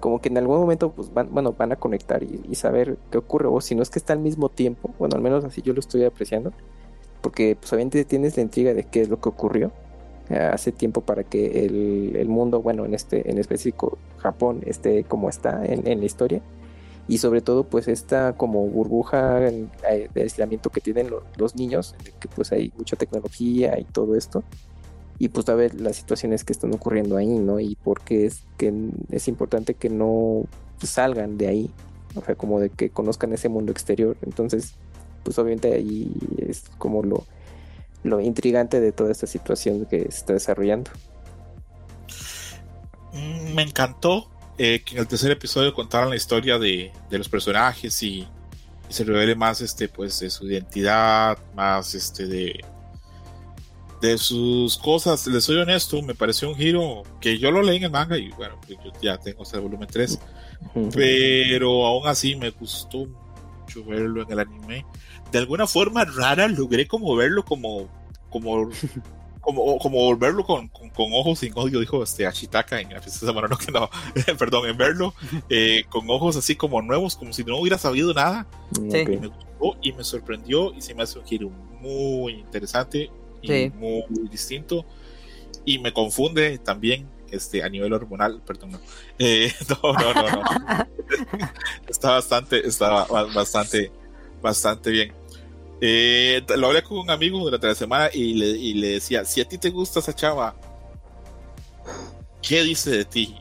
como 0.00 0.22
que 0.22 0.30
en 0.30 0.38
algún 0.38 0.58
momento 0.58 0.90
pues 0.90 1.12
van, 1.12 1.28
bueno, 1.34 1.52
van 1.52 1.72
a 1.72 1.76
conectar 1.76 2.22
y, 2.22 2.40
y 2.48 2.54
saber 2.54 2.96
qué 3.10 3.18
ocurre, 3.18 3.46
o 3.48 3.60
si 3.60 3.74
no 3.74 3.82
es 3.82 3.90
que 3.90 3.98
está 3.98 4.14
al 4.14 4.20
mismo 4.20 4.48
tiempo, 4.48 4.94
bueno, 4.98 5.16
al 5.16 5.22
menos 5.22 5.44
así 5.44 5.60
yo 5.60 5.74
lo 5.74 5.80
estoy 5.80 6.04
apreciando, 6.04 6.52
porque 7.20 7.58
pues 7.60 7.70
obviamente 7.74 8.06
tienes 8.06 8.36
la 8.36 8.42
intriga 8.42 8.72
de 8.72 8.84
qué 8.84 9.02
es 9.02 9.10
lo 9.10 9.20
que 9.20 9.28
ocurrió 9.28 9.70
hace 10.36 10.72
tiempo 10.72 11.00
para 11.02 11.24
que 11.24 11.64
el, 11.64 12.16
el 12.16 12.28
mundo, 12.28 12.60
bueno, 12.62 12.84
en 12.84 12.94
este, 12.94 13.30
en 13.30 13.38
específico 13.38 13.98
Japón, 14.18 14.60
esté 14.66 15.04
como 15.04 15.28
está 15.28 15.64
en, 15.64 15.86
en 15.86 16.00
la 16.00 16.06
historia. 16.06 16.40
Y 17.08 17.18
sobre 17.18 17.40
todo, 17.40 17.64
pues 17.64 17.88
esta 17.88 18.34
como 18.34 18.66
burbuja 18.66 19.40
eh, 19.48 20.08
de 20.14 20.22
aislamiento 20.22 20.68
que 20.70 20.80
tienen 20.82 21.08
lo- 21.10 21.22
los 21.36 21.56
niños, 21.56 21.94
en 22.00 22.06
el 22.08 22.12
que 22.14 22.28
pues 22.28 22.52
hay 22.52 22.70
mucha 22.76 22.96
tecnología 22.96 23.78
y 23.78 23.84
todo 23.84 24.14
esto 24.14 24.42
y 25.18 25.28
pues 25.30 25.48
a 25.48 25.54
ver 25.54 25.80
las 25.80 25.96
situaciones 25.96 26.44
que 26.44 26.52
están 26.52 26.72
ocurriendo 26.74 27.16
ahí, 27.16 27.26
¿no? 27.38 27.58
Y 27.58 27.74
por 27.76 28.00
qué 28.02 28.26
es 28.26 28.44
que 28.56 28.72
es 29.10 29.26
importante 29.26 29.74
que 29.74 29.88
no 29.90 30.44
salgan 30.80 31.36
de 31.38 31.48
ahí, 31.48 31.70
o 32.14 32.22
sea, 32.22 32.36
como 32.36 32.60
de 32.60 32.70
que 32.70 32.90
conozcan 32.90 33.32
ese 33.32 33.48
mundo 33.48 33.72
exterior. 33.72 34.16
Entonces, 34.22 34.74
pues 35.24 35.36
obviamente 35.38 35.72
ahí 35.72 36.12
es 36.36 36.64
como 36.78 37.02
lo, 37.02 37.24
lo 38.02 38.20
intrigante 38.20 38.80
de 38.80 38.92
toda 38.92 39.10
esta 39.12 39.26
situación 39.26 39.86
que 39.86 40.02
se 40.02 40.08
está 40.08 40.32
desarrollando. 40.34 40.90
Mm, 43.12 43.54
Me 43.54 43.62
encantó 43.62 44.28
eh, 44.58 44.82
que 44.84 44.94
en 44.94 45.00
el 45.00 45.08
tercer 45.08 45.30
episodio 45.30 45.72
contaran 45.74 46.10
la 46.10 46.16
historia 46.16 46.58
de, 46.58 46.92
de 47.10 47.18
los 47.18 47.28
personajes 47.28 48.02
y, 48.02 48.26
y 48.88 48.92
se 48.92 49.04
revele 49.04 49.34
más 49.34 49.60
este 49.60 49.88
pues 49.88 50.18
de 50.20 50.30
su 50.30 50.46
identidad, 50.46 51.38
más 51.54 51.94
este 51.94 52.26
de 52.26 52.64
de 54.00 54.16
sus 54.16 54.78
cosas. 54.78 55.26
Les 55.26 55.42
soy 55.42 55.56
honesto, 55.56 56.00
me 56.02 56.14
pareció 56.14 56.48
un 56.50 56.54
giro 56.56 57.02
que 57.20 57.36
yo 57.38 57.50
lo 57.50 57.62
leí 57.62 57.78
en 57.78 57.84
el 57.84 57.90
manga 57.90 58.16
y 58.16 58.28
bueno, 58.30 58.56
pues, 58.64 58.78
yo 58.84 58.92
ya 59.02 59.18
tengo 59.18 59.42
hasta 59.42 59.56
el 59.56 59.64
volumen 59.64 59.88
3, 59.90 60.20
Ujú. 60.74 60.90
pero 60.94 61.84
aún 61.84 62.06
así 62.06 62.36
me 62.36 62.50
gustó 62.50 63.06
mucho 63.60 63.84
verlo 63.84 64.22
en 64.22 64.30
el 64.32 64.38
anime. 64.38 64.86
De 65.32 65.38
alguna 65.38 65.66
forma 65.66 66.04
rara 66.04 66.48
logré 66.48 66.86
como 66.86 67.14
verlo 67.16 67.44
como 67.44 67.88
como 68.30 68.68
como, 69.40 69.78
como 69.78 70.16
verlo 70.16 70.44
con, 70.44 70.68
con, 70.68 70.90
con 70.90 71.06
ojos 71.12 71.38
sin 71.38 71.52
odio, 71.56 71.80
dijo 71.80 72.02
este 72.02 72.26
Ashitaka 72.26 72.80
en 72.80 72.90
la 72.92 73.00
princesa 73.00 73.32
Mononoke, 73.32 73.70
no, 73.72 73.88
perdón, 74.38 74.68
en 74.68 74.76
verlo 74.76 75.14
eh, 75.48 75.84
con 75.88 76.08
ojos 76.10 76.36
así 76.36 76.54
como 76.54 76.82
nuevos, 76.82 77.16
como 77.16 77.32
si 77.32 77.44
no 77.44 77.56
hubiera 77.58 77.78
sabido 77.78 78.12
nada. 78.12 78.46
Mm, 78.78 78.90
Sí. 78.90 78.98
Y 79.00 79.16
me 79.16 79.26
gustó 79.28 79.76
y 79.82 79.92
me 79.92 80.04
sorprendió 80.04 80.74
y 80.74 80.82
se 80.82 80.94
me 80.94 81.02
hace 81.02 81.18
un 81.18 81.24
giro 81.24 81.48
muy 81.80 82.34
interesante 82.34 83.10
y 83.40 83.46
Sí. 83.48 83.72
muy 83.78 84.04
distinto. 84.30 84.84
Y 85.64 85.78
me 85.78 85.92
confunde 85.92 86.58
también 86.58 87.06
este, 87.30 87.62
a 87.62 87.68
nivel 87.68 87.92
hormonal, 87.92 88.40
perdón, 88.46 88.72
no. 88.72 88.80
Eh, 89.18 89.52
no, 89.82 89.92
no, 89.92 90.14
no, 90.14 90.22
no. 90.30 90.42
está 91.88 92.10
bastante, 92.12 92.66
está 92.66 93.04
ba- 93.06 93.24
bastante, 93.34 93.90
bastante 94.40 94.90
bien. 94.90 95.12
Eh, 95.80 96.44
lo 96.56 96.68
hablé 96.68 96.82
con 96.82 96.98
un 96.98 97.10
amigo 97.10 97.38
durante 97.38 97.66
la 97.68 97.74
semana 97.74 98.10
y 98.12 98.34
le, 98.34 98.46
y 98.46 98.74
le 98.74 98.88
decía, 98.88 99.24
si 99.24 99.40
a 99.40 99.48
ti 99.48 99.58
te 99.58 99.70
gusta 99.70 100.00
esa 100.00 100.12
chava, 100.12 100.56
¿qué 102.42 102.62
dice 102.62 102.90
de 102.90 103.04
ti? 103.04 103.36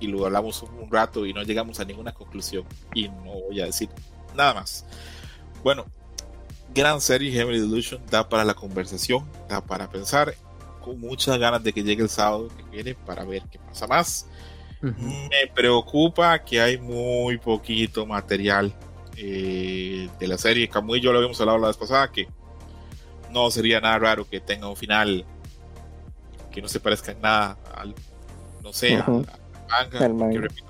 Y 0.00 0.08
lo 0.08 0.26
hablamos 0.26 0.62
un, 0.62 0.90
rato 0.90 1.26
y 1.26 1.32
no 1.32 1.42
llegamos 1.42 1.80
a 1.80 1.84
ninguna 1.84 2.12
conclusión. 2.12 2.64
Y 2.94 3.08
no 3.08 3.40
voy 3.48 3.60
a 3.60 3.66
decir 3.66 3.88
nada 4.34 4.54
más. 4.54 4.84
Bueno, 5.62 5.86
gran 6.74 7.00
serie 7.00 7.32
Heavenly 7.32 7.60
Delusion, 7.60 8.00
da 8.10 8.28
para 8.28 8.44
la 8.44 8.54
conversación, 8.54 9.24
da 9.48 9.60
para 9.60 9.88
pensar, 9.90 10.34
con 10.82 11.00
muchas 11.00 11.38
ganas 11.38 11.62
de 11.62 11.72
que 11.72 11.82
llegue 11.82 12.02
el 12.02 12.08
sábado 12.08 12.48
que 12.56 12.62
viene 12.64 12.94
para 12.94 13.24
ver 13.24 13.42
qué 13.50 13.58
pasa 13.58 13.86
más. 13.86 14.26
Me 14.80 15.50
preocupa 15.54 16.38
que 16.44 16.60
hay 16.60 16.78
muy 16.78 17.38
poquito 17.38 18.06
material 18.06 18.72
eh, 19.16 20.08
de 20.18 20.26
la 20.28 20.38
serie. 20.38 20.68
Camu 20.68 20.96
y 20.96 21.00
yo 21.00 21.12
lo 21.12 21.18
habíamos 21.18 21.40
hablado 21.40 21.58
la 21.58 21.68
vez 21.68 21.76
pasada, 21.76 22.10
que 22.10 22.28
no 23.32 23.50
sería 23.50 23.80
nada 23.80 23.98
raro 23.98 24.28
que 24.28 24.40
tenga 24.40 24.68
un 24.68 24.76
final 24.76 25.24
que 26.52 26.62
no 26.62 26.68
se 26.68 26.80
parezca 26.80 27.12
en 27.12 27.20
nada 27.20 27.58
al, 27.74 27.94
no 28.62 28.72
sé, 28.72 28.98
Ujú. 28.98 29.24
al 29.68 29.90
manga. 29.90 30.04
Al 30.04 30.14
manga. 30.14 30.32
que 30.32 30.38
repito, 30.40 30.66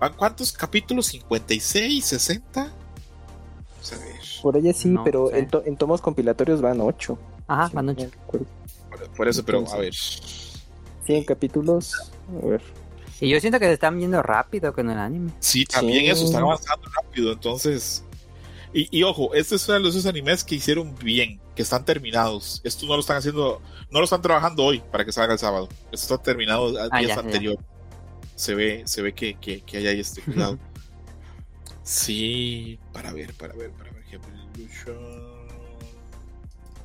¿Van 0.00 0.12
cuántos 0.14 0.52
capítulos? 0.52 1.12
¿56? 1.14 2.02
¿60? 2.02 2.40
Vamos 2.54 3.92
a 3.92 3.96
ver. 3.96 4.14
Por 4.42 4.56
ella 4.58 4.72
sí, 4.74 4.88
No 4.88 5.02
pero 5.04 5.28
sé. 5.28 5.38
en, 5.38 5.48
to- 5.48 5.62
en 5.64 5.76
tomos 5.76 6.00
compilatorios 6.02 6.60
van 6.60 6.80
ocho. 6.80 7.18
Ajá, 7.46 7.68
Sí, 7.68 7.74
van 7.76 7.86
no 7.86 7.92
ocho. 7.92 8.10
recuerdo. 8.10 8.46
Por, 8.90 9.08
por 9.10 9.28
eso, 9.28 9.44
pero 9.44 9.64
a 9.72 9.76
ver. 9.78 9.94
100 9.94 11.24
capítulos. 11.24 11.94
A 12.42 12.46
ver. 12.46 12.62
Y 13.24 13.30
yo 13.30 13.40
siento 13.40 13.58
que 13.58 13.66
se 13.66 13.72
están 13.72 13.96
viendo 13.96 14.22
rápido 14.22 14.72
con 14.74 14.90
el 14.90 14.98
anime. 14.98 15.32
Sí, 15.40 15.64
también 15.64 16.04
Sí. 16.04 16.10
eso, 16.10 16.24
están 16.26 16.42
avanzando 16.42 16.88
rápido, 17.02 17.32
entonces... 17.32 18.04
Y, 18.72 18.88
y 18.98 19.02
ojo, 19.04 19.32
este 19.34 19.54
es 19.54 19.68
uno 19.68 19.80
de 19.80 19.88
esos 19.88 20.04
animes 20.06 20.42
que 20.42 20.56
hicieron 20.56 20.94
bien, 20.96 21.40
que 21.54 21.62
están 21.62 21.84
terminados. 21.84 22.60
Esto 22.64 22.86
no 22.86 22.94
lo 22.94 23.00
están 23.00 23.16
haciendo, 23.18 23.62
no 23.90 23.98
lo 24.00 24.04
están 24.04 24.20
trabajando 24.20 24.64
hoy 24.64 24.82
para 24.90 25.04
que 25.04 25.12
salga 25.12 25.32
el 25.32 25.38
sábado. 25.38 25.68
Esto 25.92 26.14
está 26.14 26.18
terminado 26.18 26.76
a 26.78 26.88
Ah, 26.90 26.98
días 26.98 27.10
ya, 27.10 27.14
ya. 27.14 27.20
anterior. 27.20 27.56
Se 28.34 28.54
ve, 28.56 28.82
se 28.84 29.00
ve 29.00 29.14
que, 29.14 29.34
que, 29.38 29.60
que 29.62 29.76
hay 29.78 29.86
ahí 29.86 30.00
este 30.00 30.20
cuidado. 30.24 30.58
sí, 31.84 32.78
para 32.92 33.12
ver, 33.12 33.32
para 33.34 33.54
ver, 33.54 33.70
para 33.70 33.90
ver. 33.92 33.94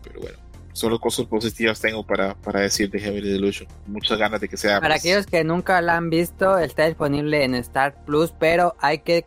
Pero 0.04 0.22
bueno, 0.22 0.38
solo 0.80 1.00
cosas 1.00 1.26
positivas 1.26 1.80
tengo 1.82 2.06
para, 2.06 2.36
para 2.36 2.62
decir 2.62 2.90
de 2.90 3.00
Heavy 3.00 3.22
Delusion. 3.22 3.68
Muchas 3.86 4.18
ganas 4.18 4.40
de 4.42 4.48
que 4.48 4.56
sea. 4.58 4.80
Para 4.80 4.96
más- 4.96 5.02
aquellos 5.02 5.26
que 5.28 5.44
nunca 5.44 5.82
la 5.82 5.98
han 5.98 6.10
visto, 6.10 6.58
está 6.58 6.86
disponible 6.86 7.44
en 7.44 7.54
Star 7.56 8.04
Plus, 8.06 8.32
pero 8.40 8.76
hay 8.80 9.00
que 9.00 9.26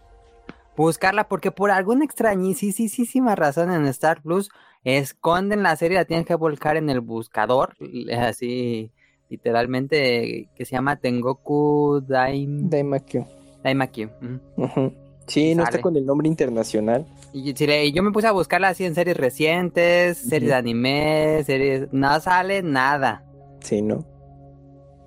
buscarla 0.77 1.29
porque 1.29 1.51
por 1.51 1.71
alguna 1.71 2.05
extrañísima 2.05 3.35
razón 3.35 3.71
en 3.71 3.87
Star 3.89 4.23
Plus 4.23 4.49
esconden 4.85 5.63
la 5.63 5.77
serie, 5.77 5.99
la 5.99 6.07
tienes 6.07 6.27
que 6.27 6.35
volcar 6.35 6.77
en 6.77 6.89
el 6.91 7.01
buscador, 7.01 7.77
así 8.19 8.91
literalmente, 9.29 10.49
que 10.55 10.65
se 10.65 10.73
llama 10.73 10.97
Tengoku 10.97 12.03
Daim... 12.07 12.69
Daimakyu. 12.69 14.11
ujú. 14.21 14.41
Ujú. 14.57 14.93
Sí, 15.27 15.55
no 15.55 15.63
está 15.65 15.81
con 15.81 15.97
el 15.97 16.05
nombre 16.05 16.29
internacional. 16.29 17.07
Y 17.33 17.55
si 17.55 17.67
le- 17.67 17.87
y 17.87 17.93
yo 17.93 18.03
me 18.03 18.11
puse 18.13 18.27
a 18.27 18.33
buscarla 18.33 18.69
así 18.69 18.85
en 18.85 18.95
series 18.95 19.17
recientes, 19.17 20.19
series 20.19 20.51
de 20.51 20.55
anime, 20.55 21.43
series... 21.45 21.89
No 21.93 22.19
sale 22.21 22.63
nada. 22.63 23.25
Sí, 23.61 23.81
¿no? 23.83 24.05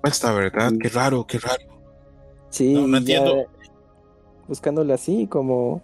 Esta 0.02 0.32
verdad, 0.32 0.72
qué 0.80 0.88
raro, 0.88 1.26
qué 1.26 1.38
raro. 1.38 1.62
Sí, 2.50 2.72
No, 2.74 2.96
entiendo. 2.96 3.44
Buscándola 4.48 4.94
así, 4.94 5.26
como. 5.26 5.82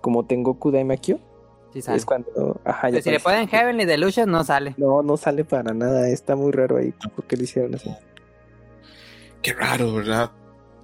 Como 0.00 0.26
Tengoku 0.26 0.70
Daimakyo. 0.72 1.18
Sí 1.72 1.80
sale. 1.82 1.98
Es 1.98 2.04
cuando. 2.04 2.60
Ajá, 2.64 2.88
ya 2.88 2.94
Pero 2.94 3.02
si 3.02 3.10
le 3.10 3.20
ponen 3.20 3.48
Heavenly 3.48 3.84
Delusion, 3.84 4.30
no 4.30 4.42
sale. 4.44 4.74
No, 4.76 5.02
no 5.02 5.16
sale 5.16 5.44
para 5.44 5.72
nada. 5.72 6.08
Está 6.08 6.34
muy 6.34 6.50
raro 6.52 6.76
ahí. 6.78 6.92
¿Por 7.14 7.24
qué 7.26 7.36
lo 7.36 7.44
hicieron 7.44 7.74
así? 7.76 7.90
Qué 9.42 9.52
raro, 9.52 9.94
¿verdad? 9.94 10.32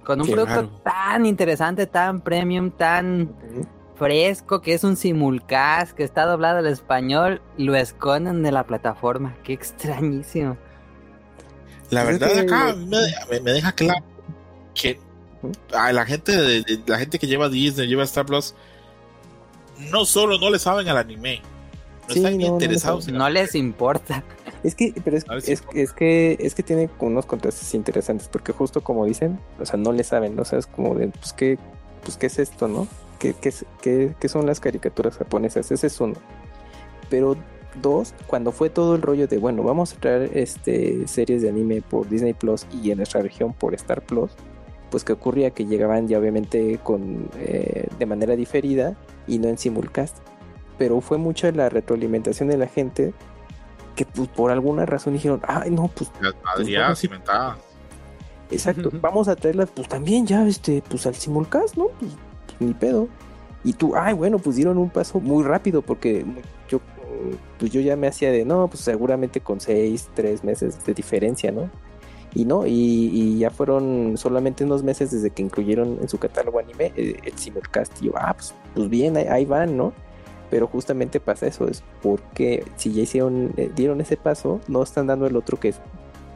Con 0.05 0.19
un 0.21 0.27
Qué 0.27 0.33
producto 0.33 0.55
raro. 0.55 0.69
tan 0.83 1.25
interesante, 1.25 1.87
tan 1.87 2.21
premium, 2.21 2.71
tan 2.71 3.33
fresco, 3.95 4.61
que 4.61 4.73
es 4.73 4.83
un 4.83 4.97
simulcast, 4.97 5.93
que 5.93 6.03
está 6.03 6.25
doblado 6.25 6.57
al 6.59 6.67
español, 6.67 7.41
lo 7.57 7.75
esconden 7.75 8.43
de 8.43 8.51
la 8.51 8.65
plataforma. 8.65 9.35
Qué 9.43 9.53
extrañísimo. 9.53 10.57
La 11.89 12.01
es 12.01 12.07
verdad 12.19 12.33
que- 12.33 12.39
acá 12.41 12.75
me, 12.75 12.97
me- 13.31 13.39
me 13.39 13.51
deja 13.51 13.71
claro 13.71 14.03
que 14.73 14.99
a 15.73 15.91
la 15.93 16.05
gente 16.05 16.31
de, 16.35 16.63
de- 16.63 16.81
la 16.87 16.97
gente 16.97 17.19
que 17.19 17.27
lleva 17.27 17.49
Disney, 17.49 17.87
lleva 17.87 18.03
Star 18.03 18.25
Plus, 18.25 18.55
no 19.91 20.05
solo 20.05 20.37
no 20.39 20.49
le 20.49 20.59
saben 20.59 20.87
al 20.89 20.97
anime, 20.97 21.41
no 22.07 22.13
Sí, 22.13 22.19
están 22.19 22.37
no, 22.37 22.47
no 22.47 22.53
interesados 22.53 23.07
en 23.07 23.17
No 23.17 23.29
les 23.29 23.55
importa. 23.55 24.23
Es 24.63 24.75
que, 24.75 24.93
pero 25.03 25.17
es, 25.17 25.25
si- 25.43 25.51
es, 25.51 25.61
es 25.73 25.91
que 25.91 26.37
es 26.39 26.55
que 26.55 26.63
tiene 26.63 26.89
unos 26.99 27.25
contrastes 27.25 27.73
interesantes, 27.73 28.29
porque 28.29 28.53
justo 28.53 28.81
como 28.81 29.05
dicen, 29.05 29.37
o 29.59 29.65
sea, 29.65 29.77
no 29.77 29.91
le 29.91 30.05
saben, 30.05 30.39
o 30.39 30.45
sea, 30.45 30.57
es 30.59 30.67
como 30.67 30.95
de, 30.95 31.09
pues 31.09 31.33
qué, 31.33 31.57
pues 32.01 32.15
qué 32.15 32.27
es 32.27 32.39
esto, 32.39 32.69
¿no? 32.69 32.87
¿Qué, 33.19 33.33
qué, 33.33 33.49
es- 33.49 33.65
qué- 33.81 34.15
qué 34.17 34.29
son 34.29 34.45
las 34.45 34.61
caricaturas 34.61 35.17
japonesas? 35.17 35.69
Ese 35.69 35.87
es 35.87 35.99
uno. 35.99 36.13
Pero 37.09 37.35
dos, 37.81 38.13
cuando 38.27 38.53
fue 38.53 38.69
todo 38.69 38.95
el 38.95 39.01
rollo 39.01 39.27
de, 39.27 39.37
bueno, 39.37 39.63
vamos 39.63 39.93
a 39.93 39.97
traer 39.99 40.31
este 40.37 41.09
series 41.09 41.41
de 41.41 41.49
anime 41.49 41.81
por 41.81 42.07
Disney 42.07 42.33
Plus 42.33 42.65
y 42.81 42.91
en 42.91 42.97
nuestra 42.97 43.21
región 43.21 43.51
por 43.53 43.73
Star 43.73 44.01
Plus, 44.01 44.31
pues 44.91 45.03
que 45.03 45.11
ocurría 45.11 45.51
que 45.51 45.65
llegaban 45.65 46.07
ya 46.07 46.19
obviamente 46.19 46.79
con 46.83 47.29
eh, 47.39 47.87
de 47.99 48.05
manera 48.05 48.35
diferida 48.37 48.95
y 49.27 49.39
no 49.39 49.49
en 49.49 49.57
simulcast. 49.57 50.15
Pero 50.77 51.01
fue 51.01 51.17
mucha 51.17 51.51
la 51.51 51.69
retroalimentación 51.69 52.49
de 52.49 52.57
la 52.57 52.67
gente 52.67 53.13
que 53.95 54.05
pues, 54.05 54.27
por 54.29 54.51
alguna 54.51 54.85
razón 54.85 55.13
dijeron, 55.13 55.41
ay 55.47 55.69
no, 55.69 55.87
pues 55.87 56.11
las 56.21 56.33
Pues 56.55 57.03
inventadas. 57.03 57.57
exacto, 58.49 58.89
vamos 59.01 59.27
a 59.27 59.35
traerlas 59.35 59.69
pues 59.69 59.87
también 59.87 60.25
ya 60.25 60.45
este, 60.47 60.83
pues 60.89 61.05
al 61.05 61.15
simulcast, 61.15 61.77
¿no? 61.77 61.87
Pues, 61.99 62.11
pues, 62.47 62.61
ni 62.61 62.73
pedo. 62.73 63.07
Y 63.63 63.73
tú, 63.73 63.95
ay 63.95 64.13
bueno, 64.13 64.39
pues 64.39 64.55
dieron 64.55 64.77
un 64.77 64.89
paso 64.89 65.19
muy 65.19 65.43
rápido 65.43 65.81
porque 65.81 66.25
yo 66.67 66.81
pues 67.57 67.71
yo 67.71 67.81
ya 67.81 67.95
me 67.95 68.07
hacía 68.07 68.31
de, 68.31 68.45
no, 68.45 68.67
pues 68.67 68.83
seguramente 68.83 69.39
con 69.39 69.59
seis, 69.59 70.09
tres 70.13 70.43
meses 70.43 70.83
de 70.85 70.93
diferencia, 70.93 71.51
¿no? 71.51 71.69
Y 72.35 72.45
no, 72.45 72.65
y, 72.65 73.37
ya 73.37 73.51
fueron 73.51 74.17
solamente 74.17 74.63
unos 74.63 74.81
meses 74.81 75.11
desde 75.11 75.29
que 75.29 75.43
incluyeron 75.43 75.99
en 76.01 76.09
su 76.09 76.17
catálogo 76.17 76.59
anime 76.59 76.91
eh, 76.95 77.17
el 77.23 77.37
simulcast. 77.37 78.01
Y 78.01 78.05
yo, 78.05 78.13
ah, 78.15 78.33
pues, 78.33 78.55
pues 78.73 78.89
bien, 78.89 79.17
ahí, 79.17 79.45
van, 79.45 79.77
¿no? 79.77 79.93
Pero 80.53 80.67
justamente 80.67 81.19
pasa 81.19 81.47
eso, 81.47 81.67
es 81.67 81.83
porque 82.03 82.63
si 82.75 82.93
ya 82.93 83.01
hicieron, 83.01 83.55
eh, 83.57 83.71
dieron 83.75 83.99
ese 84.01 84.17
paso, 84.17 84.61
no 84.67 84.83
están 84.83 85.07
dando 85.07 85.25
el 85.25 85.35
otro 85.35 85.59
que 85.59 85.69
es 85.69 85.79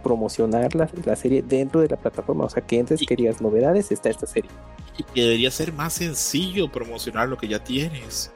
promocionar 0.02 0.74
la, 0.74 0.90
la, 1.06 1.16
serie 1.16 1.44
dentro 1.44 1.82
de 1.82 1.90
la 1.90 1.98
plataforma. 1.98 2.46
O 2.46 2.50
sea, 2.50 2.66
que 2.66 2.80
antes 2.80 3.00
querías 3.08 3.42
novedades, 3.42 3.92
está 3.92 4.10
esta 4.10 4.26
serie. 4.26 4.50
Y 4.98 5.04
que 5.04 5.22
debería 5.22 5.52
ser 5.52 5.72
más 5.72 5.94
sencillo 5.94 6.72
promocionar 6.72 7.30
lo 7.30 7.38
que 7.38 7.48
ya 7.48 7.64
tienes. 7.64 8.32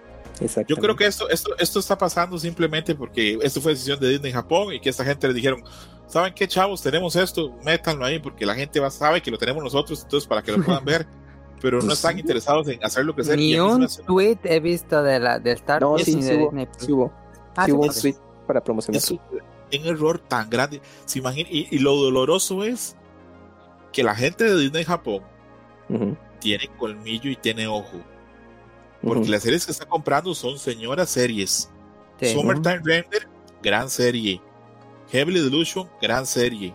Yo 0.67 0.75
creo 0.77 0.95
que 0.95 1.07
esto, 1.07 1.27
esto, 1.29 1.49
esto 1.57 1.79
está 1.79 1.97
pasando 1.97 2.37
simplemente 2.37 2.93
porque 2.93 3.39
esto 3.41 3.59
fue 3.59 3.71
decisión 3.71 3.99
de 3.99 4.09
Disney 4.09 4.31
Japón 4.31 4.73
y 4.73 4.79
que 4.79 4.89
esta 4.89 5.03
gente 5.03 5.27
le 5.27 5.33
dijeron, 5.33 5.63
¿saben 6.05 6.31
qué 6.35 6.47
chavos? 6.47 6.83
Tenemos 6.83 7.15
esto, 7.15 7.57
métanlo 7.65 8.05
ahí 8.05 8.19
porque 8.19 8.45
la 8.45 8.53
gente 8.53 8.79
va, 8.79 8.91
sabe 8.91 9.19
que 9.23 9.31
lo 9.31 9.39
tenemos 9.39 9.63
nosotros, 9.63 10.03
entonces 10.03 10.27
para 10.27 10.43
que 10.43 10.51
lo 10.51 10.63
puedan 10.63 10.85
ver. 10.85 11.07
Pero 11.61 11.77
no 11.77 11.87
pues 11.87 11.99
están 11.99 12.17
interesados 12.17 12.67
en 12.67 12.83
hacerlo 12.83 13.13
crecer. 13.13 13.37
Ni 13.37 13.59
un 13.59 13.87
tweet 14.07 14.39
he 14.43 14.59
visto 14.59 15.03
de 15.03 15.19
la 15.19 15.39
de 15.39 15.51
Star 15.51 15.81
no, 15.81 15.97
sí, 15.99 16.21
sí, 16.21 16.33
hubo, 16.33 16.51
ah, 17.55 17.65
sí 17.65 17.71
hubo, 17.71 17.83
un 17.83 17.89
tweet 17.93 18.15
para 18.47 18.63
promocionar. 18.63 18.97
Es 18.99 19.11
un, 19.11 19.19
error 19.71 20.19
tan 20.19 20.49
grande. 20.49 20.81
¿Se 21.05 21.19
imagina? 21.19 21.47
Y, 21.51 21.77
lo 21.79 21.95
doloroso 21.95 22.63
es 22.63 22.95
que 23.93 24.03
la 24.03 24.15
gente 24.15 24.43
de 24.43 24.59
Disney 24.59 24.83
Japón 24.83 25.23
tiene 26.39 26.67
colmillo 26.77 27.29
y 27.29 27.35
tiene 27.35 27.67
ojo. 27.67 28.01
Porque 29.03 29.29
las 29.29 29.43
series 29.43 29.65
que 29.65 29.71
está 29.71 29.85
comprando 29.85 30.33
son 30.33 30.57
señoras 30.57 31.09
series. 31.09 31.69
Summertime 32.21 32.81
Render, 32.83 33.27
gran 33.61 33.89
serie. 33.89 34.41
Heavily 35.11 35.41
Delusion, 35.41 35.89
gran 36.01 36.25
serie. 36.25 36.73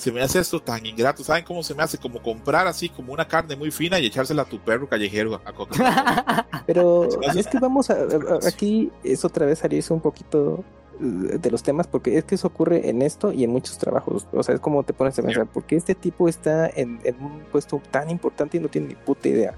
Se 0.00 0.10
me 0.10 0.22
hace 0.22 0.38
esto 0.38 0.62
tan 0.62 0.86
ingrato. 0.86 1.22
¿Saben 1.22 1.44
cómo 1.44 1.62
se 1.62 1.74
me 1.74 1.82
hace? 1.82 1.98
Como 1.98 2.22
comprar 2.22 2.66
así 2.66 2.88
como 2.88 3.12
una 3.12 3.28
carne 3.28 3.54
muy 3.54 3.70
fina 3.70 4.00
y 4.00 4.06
echársela 4.06 4.42
a 4.42 4.44
tu 4.46 4.58
perro 4.58 4.88
callejero 4.88 5.34
a, 5.44 6.46
Pero 6.66 7.06
es 7.36 7.46
que 7.46 7.58
vamos 7.58 7.90
a, 7.90 7.98
aquí 8.48 8.90
es 9.04 9.26
otra 9.26 9.44
vez 9.44 9.58
salirse 9.58 9.92
un 9.92 10.00
poquito 10.00 10.64
de 10.98 11.50
los 11.50 11.62
temas 11.62 11.86
porque 11.86 12.16
es 12.16 12.24
que 12.24 12.34
eso 12.34 12.46
ocurre 12.46 12.88
en 12.88 13.02
esto 13.02 13.30
y 13.30 13.44
en 13.44 13.50
muchos 13.50 13.76
trabajos. 13.76 14.26
O 14.32 14.42
sea, 14.42 14.54
es 14.54 14.60
como 14.62 14.84
te 14.84 14.94
pones 14.94 15.18
a 15.18 15.22
pensar, 15.22 15.46
porque 15.52 15.76
este 15.76 15.94
tipo 15.94 16.28
está 16.28 16.66
en, 16.68 16.98
en, 17.04 17.22
un 17.22 17.40
puesto 17.52 17.82
tan 17.90 18.08
importante 18.08 18.56
y 18.56 18.60
no 18.60 18.68
tiene 18.68 18.88
ni 18.88 18.94
puta 18.94 19.28
idea. 19.28 19.54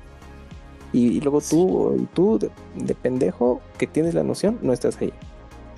Y, 0.92 1.20
luego 1.20 1.40
tú, 1.40 2.08
tú 2.14 2.40
de, 2.74 2.94
pendejo 2.96 3.60
que 3.78 3.86
tienes 3.86 4.14
la 4.14 4.24
noción, 4.24 4.58
no 4.60 4.72
estás 4.72 5.00
ahí. 5.00 5.12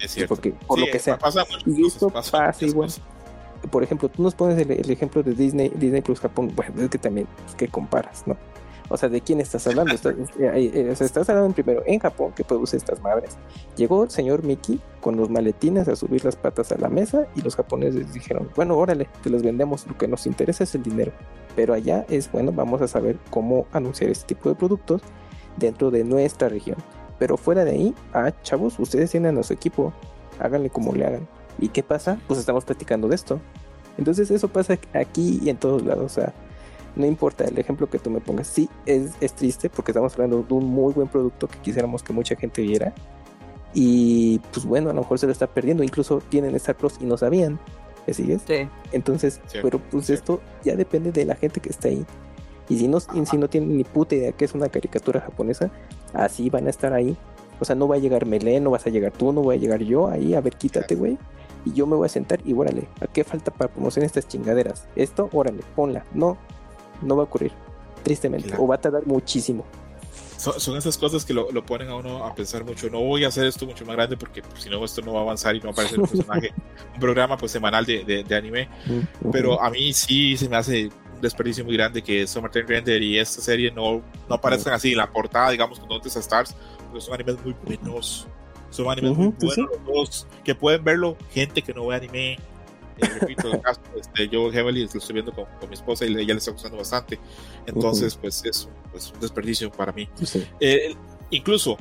Es 0.00 0.12
cierto. 0.12 0.34
Porque, 0.34 0.52
por 0.52 0.78
lo 0.78 0.86
que 0.86 0.98
sea. 0.98 1.18
y 1.66 1.86
esto 1.86 2.08
pasa, 2.08 2.50
igual. 2.60 2.90
Por 3.70 3.82
ejemplo, 3.82 4.08
tú 4.08 4.22
nos 4.22 4.34
pones 4.34 4.58
el, 4.58 4.90
ejemplo 4.90 5.22
de 5.22 5.32
Disney, 5.32 5.70
Disney 5.74 6.02
Plus 6.02 6.20
Japón. 6.20 6.52
Bueno, 6.54 6.82
es 6.82 6.90
que 6.90 6.98
también, 6.98 7.26
es 7.48 7.54
que 7.54 7.68
comparas, 7.68 8.26
¿no? 8.26 8.36
O 8.88 8.96
sea, 8.96 9.08
¿de 9.08 9.20
quién 9.20 9.40
estás 9.40 9.66
hablando? 9.66 9.94
estás, 9.94 10.14
eh, 10.38 10.70
eh, 10.74 10.94
estás 10.98 11.28
hablando 11.28 11.54
primero 11.54 11.82
en 11.86 11.98
Japón, 11.98 12.32
que 12.36 12.44
produce 12.44 12.76
estas 12.76 13.00
madres. 13.00 13.36
Llegó 13.76 14.04
el 14.04 14.10
señor 14.10 14.44
Mickey 14.44 14.80
con 15.00 15.16
los 15.16 15.30
maletines 15.30 15.88
a 15.88 15.96
subir 15.96 16.24
las 16.24 16.36
patas 16.36 16.72
a 16.72 16.78
la 16.78 16.88
mesa 16.88 17.26
y 17.34 17.40
los 17.40 17.56
japoneses 17.56 18.12
dijeron, 18.12 18.50
bueno, 18.54 18.76
órale, 18.76 19.08
te 19.22 19.30
los 19.30 19.42
vendemos, 19.42 19.86
lo 19.86 19.96
que 19.96 20.08
nos 20.08 20.26
interesa 20.26 20.64
es 20.64 20.74
el 20.74 20.82
dinero. 20.82 21.12
Pero 21.56 21.74
allá 21.74 22.04
es, 22.08 22.30
bueno, 22.30 22.52
vamos 22.52 22.82
a 22.82 22.88
saber 22.88 23.18
cómo 23.30 23.66
anunciar 23.72 24.10
este 24.10 24.34
tipo 24.34 24.48
de 24.48 24.54
productos 24.54 25.02
dentro 25.56 25.90
de 25.90 26.04
nuestra 26.04 26.48
región. 26.48 26.76
Pero 27.18 27.36
fuera 27.36 27.64
de 27.64 27.70
ahí, 27.70 27.94
ah, 28.12 28.32
chavos, 28.42 28.78
ustedes 28.78 29.10
tienen 29.10 29.38
a 29.38 29.42
su 29.42 29.52
equipo, 29.52 29.92
háganle 30.38 30.68
como 30.68 30.92
le 30.92 31.06
hagan. 31.06 31.28
¿Y 31.59 31.68
qué 31.68 31.82
pasa? 31.82 32.18
Pues 32.26 32.40
estamos 32.40 32.64
platicando 32.64 33.09
de 33.09 33.14
esto. 33.14 33.40
Entonces 33.98 34.30
eso 34.30 34.48
pasa 34.48 34.78
aquí 34.92 35.40
y 35.42 35.50
en 35.50 35.57
todos 35.57 35.84
lados. 35.84 36.05
O 36.05 36.09
sea, 36.09 36.32
no 36.96 37.07
importa 37.07 37.44
el 37.44 37.59
ejemplo 37.59 37.88
que 37.88 37.98
tú 37.98 38.11
me 38.11 38.20
pongas. 38.20 38.46
Sí, 38.46 38.68
es, 38.86 39.12
es 39.20 39.32
triste 39.34 39.70
porque 39.70 39.92
estamos 39.92 40.12
hablando 40.14 40.42
de 40.42 40.55
un 40.55 40.66
muy 40.66 40.92
buen 40.92 41.09
producto 41.09 41.48
que 41.48 41.59
quisiéramos 41.59 42.02
que 42.02 42.12
mucha 42.12 42.36
gente 42.36 42.62
viera. 42.62 42.92
Y 43.72 44.38
pues 44.52 44.64
bueno, 44.64 44.90
a 44.90 44.92
lo 44.92 45.02
mejor 45.02 45.18
se 45.18 45.26
lo 45.26 45.32
está 45.32 45.46
perdiendo. 45.46 45.82
Incluso 45.82 46.20
tienen 46.28 46.55
Star 46.57 46.76
Plus 46.76 46.94
y 47.00 47.05
no 47.05 47.16
sabían. 47.16 47.59
¿Me 48.07 48.12
sigues? 48.12 48.42
Sí. 48.46 48.68
Entonces, 48.92 49.40
pero 49.62 49.78
pues 49.78 50.11
esto 50.11 50.40
ya 50.62 50.76
depende 50.76 51.11
de 51.11 51.24
la 51.24 51.34
gente 51.36 51.61
que 51.61 51.70
está 51.70 51.88
ahí. 51.88 52.05
Y 52.68 52.78
si 52.78 52.88
no, 52.88 53.00
si 53.00 53.36
no 53.36 53.48
tienen 53.48 53.76
ni 53.76 53.84
puta 53.84 54.14
idea 54.14 54.32
que 54.32 54.44
es 54.44 54.55
una 54.55 54.68
caricatura 54.68 55.20
japonesa, 55.20 55.70
así 56.12 56.50
van 56.50 56.66
a 56.66 56.70
estar 56.70 56.92
ahí. 56.92 57.16
O 57.61 57.64
sea, 57.64 57.76
no 57.76 57.88
va 57.88 57.96
a 57.96 57.98
llegar 57.98 58.26
Melé, 58.26 58.61
no 58.61 58.70
vas 58.70 58.86
a 58.86 58.90
llegar 58.90 59.12
tú, 59.12 59.32
no 59.32 59.42
voy 59.42 59.57
a 59.57 59.59
llegar 59.59 59.82
yo 59.82 60.09
ahí, 60.09 60.34
a 60.34 60.40
ver, 60.40 60.55
quítate, 60.57 60.94
güey. 60.94 61.18
Y 61.64 61.72
yo 61.72 61.86
me 61.86 61.96
voy 61.96 62.06
a 62.06 62.08
sentar 62.08 62.40
y 62.44 62.52
órale, 62.52 62.88
¿a 63.00 63.06
qué 63.06 63.24
falta 63.24 63.50
para 63.50 63.72
promocionar 63.72 64.06
estas 64.06 64.28
chingaderas? 64.28 64.86
Esto, 64.96 65.30
órale, 65.32 65.62
ponla. 65.74 66.04
No, 66.12 66.36
no 67.02 67.16
va 67.16 67.22
a 67.22 67.26
ocurrir, 67.26 67.52
tristemente, 68.02 68.54
o 68.58 68.66
va 68.66 68.76
a 68.76 68.80
tardar 68.80 69.06
muchísimo. 69.06 69.64
Son, 70.36 70.76
esas 70.76 70.98
cosas 70.98 71.24
que 71.24 71.32
lo, 71.32 71.48
ponen 71.64 71.88
a 71.88 71.96
uno 71.96 72.24
a 72.24 72.34
pensar 72.34 72.64
mucho. 72.64 72.90
No 72.90 73.00
voy 73.00 73.24
a 73.24 73.28
hacer 73.28 73.46
esto 73.46 73.64
mucho 73.64 73.86
más 73.86 73.96
grande 73.96 74.16
porque 74.16 74.42
pues, 74.42 74.62
si 74.62 74.68
no, 74.68 74.84
esto 74.84 75.00
no 75.00 75.14
va 75.14 75.20
a 75.20 75.22
avanzar 75.22 75.56
y 75.56 75.60
no 75.60 75.66
va 75.66 75.70
a 75.70 75.72
aparecer 75.72 76.00
un 76.00 76.06
personaje, 76.06 76.52
un 76.94 77.00
programa 77.00 77.36
pues 77.38 77.52
semanal 77.52 77.86
de, 77.86 78.04
de, 78.04 78.36
anime. 78.36 78.68
Pero 79.32 79.62
a 79.62 79.70
mí 79.70 79.92
sí 79.94 80.36
se 80.36 80.48
me 80.48 80.56
hace 80.56 80.90
un 81.14 81.20
desperdicio 81.22 81.64
muy 81.64 81.74
grande 81.76 82.02
que 82.02 82.26
Summertime 82.26 82.66
Render 82.66 83.02
y 83.02 83.18
esta 83.18 83.40
serie 83.40 83.70
no, 83.70 84.02
no 84.28 84.34
aparezcan 84.34 84.74
así 84.74 84.92
en 84.92 84.98
la 84.98 85.10
portada, 85.10 85.50
digamos, 85.50 85.78
con 85.78 85.88
Dontes 85.88 86.14
Stars, 86.16 86.54
porque 86.90 87.00
son 87.00 87.14
animes 87.14 87.42
muy 87.42 87.54
buenos. 87.64 88.26
Son 88.74 88.90
animes 88.90 89.16
muy 89.16 89.32
buenos, 89.40 90.26
que 90.42 90.54
pueden 90.54 90.82
verlo 90.82 91.16
gente 91.30 91.62
que 91.62 91.72
no 91.72 91.86
ve 91.86 91.96
anime 91.96 92.38
eh, 92.98 93.06
repito, 93.20 93.48
este, 93.96 94.28
yo 94.28 94.50
Heavily 94.50 94.80
lo 94.80 94.86
estoy 94.86 95.12
viendo 95.12 95.32
con, 95.32 95.46
mi 95.68 95.74
esposa 95.74 96.04
y 96.06 96.08
ella 96.08 96.34
le 96.34 96.38
está 96.38 96.50
gustando 96.50 96.78
bastante. 96.78 97.18
Entonces, 97.66 98.16
pues 98.16 98.44
es 98.44 98.68
pues, 98.90 99.12
un 99.12 99.20
desperdicio 99.20 99.70
para 99.70 99.92
mí. 99.92 100.08
Eh, 100.60 100.94
incluso, 101.30 101.76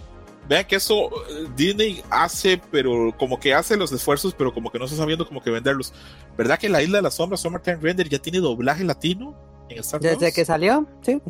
vean 0.47 0.65
que 0.65 0.75
eso 0.75 1.09
eh, 1.29 1.47
Disney 1.55 2.03
hace, 2.09 2.61
pero 2.71 3.11
como 3.17 3.39
que 3.39 3.53
hace 3.55 3.75
los 3.75 3.91
esfuerzos, 3.91 4.35
pero 4.35 4.53
como 4.53 4.71
que 4.71 4.77
no 4.77 4.85
está 4.85 4.97
sabiendo 4.97 5.27
como 5.27 5.41
que 5.41 5.49
venderlos. 5.49 5.93
¿Verdad 6.37 6.59
que 6.59 6.69
la 6.69 6.81
Isla 6.83 6.97
de 6.99 7.03
las 7.03 7.15
Sombras, 7.15 7.41
Summertime 7.41 7.77
Render, 7.77 8.07
ya 8.07 8.19
tiene 8.19 8.39
doblaje 8.39 8.83
latino 8.83 9.35
en 9.69 9.79
Star 9.79 9.99
¿Desde 9.99 10.31
que 10.31 10.45
salió? 10.45 10.87
Sí, 11.01 11.21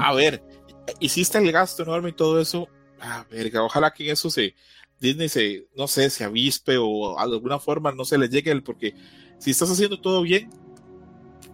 A 0.00 0.14
ver, 0.14 0.42
hiciste 1.00 1.38
el 1.38 1.52
gasto 1.52 1.82
enorme 1.82 2.10
y 2.10 2.12
todo 2.12 2.40
eso. 2.40 2.68
A 3.00 3.24
ver, 3.30 3.56
ojalá 3.58 3.90
que 3.90 4.10
eso 4.10 4.28
se, 4.30 4.54
Disney 5.00 5.28
se, 5.28 5.66
no 5.76 5.88
sé, 5.88 6.10
se 6.10 6.24
avispe 6.24 6.76
o 6.78 7.16
de 7.16 7.22
alguna 7.22 7.58
forma 7.58 7.92
no 7.92 8.04
se 8.04 8.18
le 8.18 8.28
llegue 8.28 8.50
el, 8.50 8.62
porque 8.62 8.94
si 9.38 9.50
estás 9.50 9.70
haciendo 9.70 9.98
todo 9.98 10.22
bien, 10.22 10.50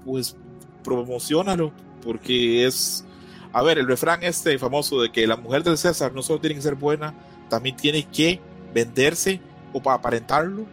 pues 0.04 0.36
promocionalo, 0.82 1.72
porque 2.02 2.66
es, 2.66 3.04
a 3.52 3.62
ver, 3.62 3.78
el 3.78 3.86
refrán 3.86 4.22
este 4.24 4.58
famoso 4.58 5.00
de 5.00 5.12
que 5.12 5.26
la 5.26 5.36
mujer 5.36 5.62
del 5.62 5.78
César 5.78 6.12
no 6.12 6.22
solo 6.22 6.40
tiene 6.40 6.56
que 6.56 6.62
ser 6.62 6.74
buena, 6.74 7.14
también 7.48 7.76
tiene 7.76 8.04
que 8.04 8.40
venderse 8.74 9.40
o 9.72 9.80
para 9.80 9.96
aparentarlo, 9.96 10.66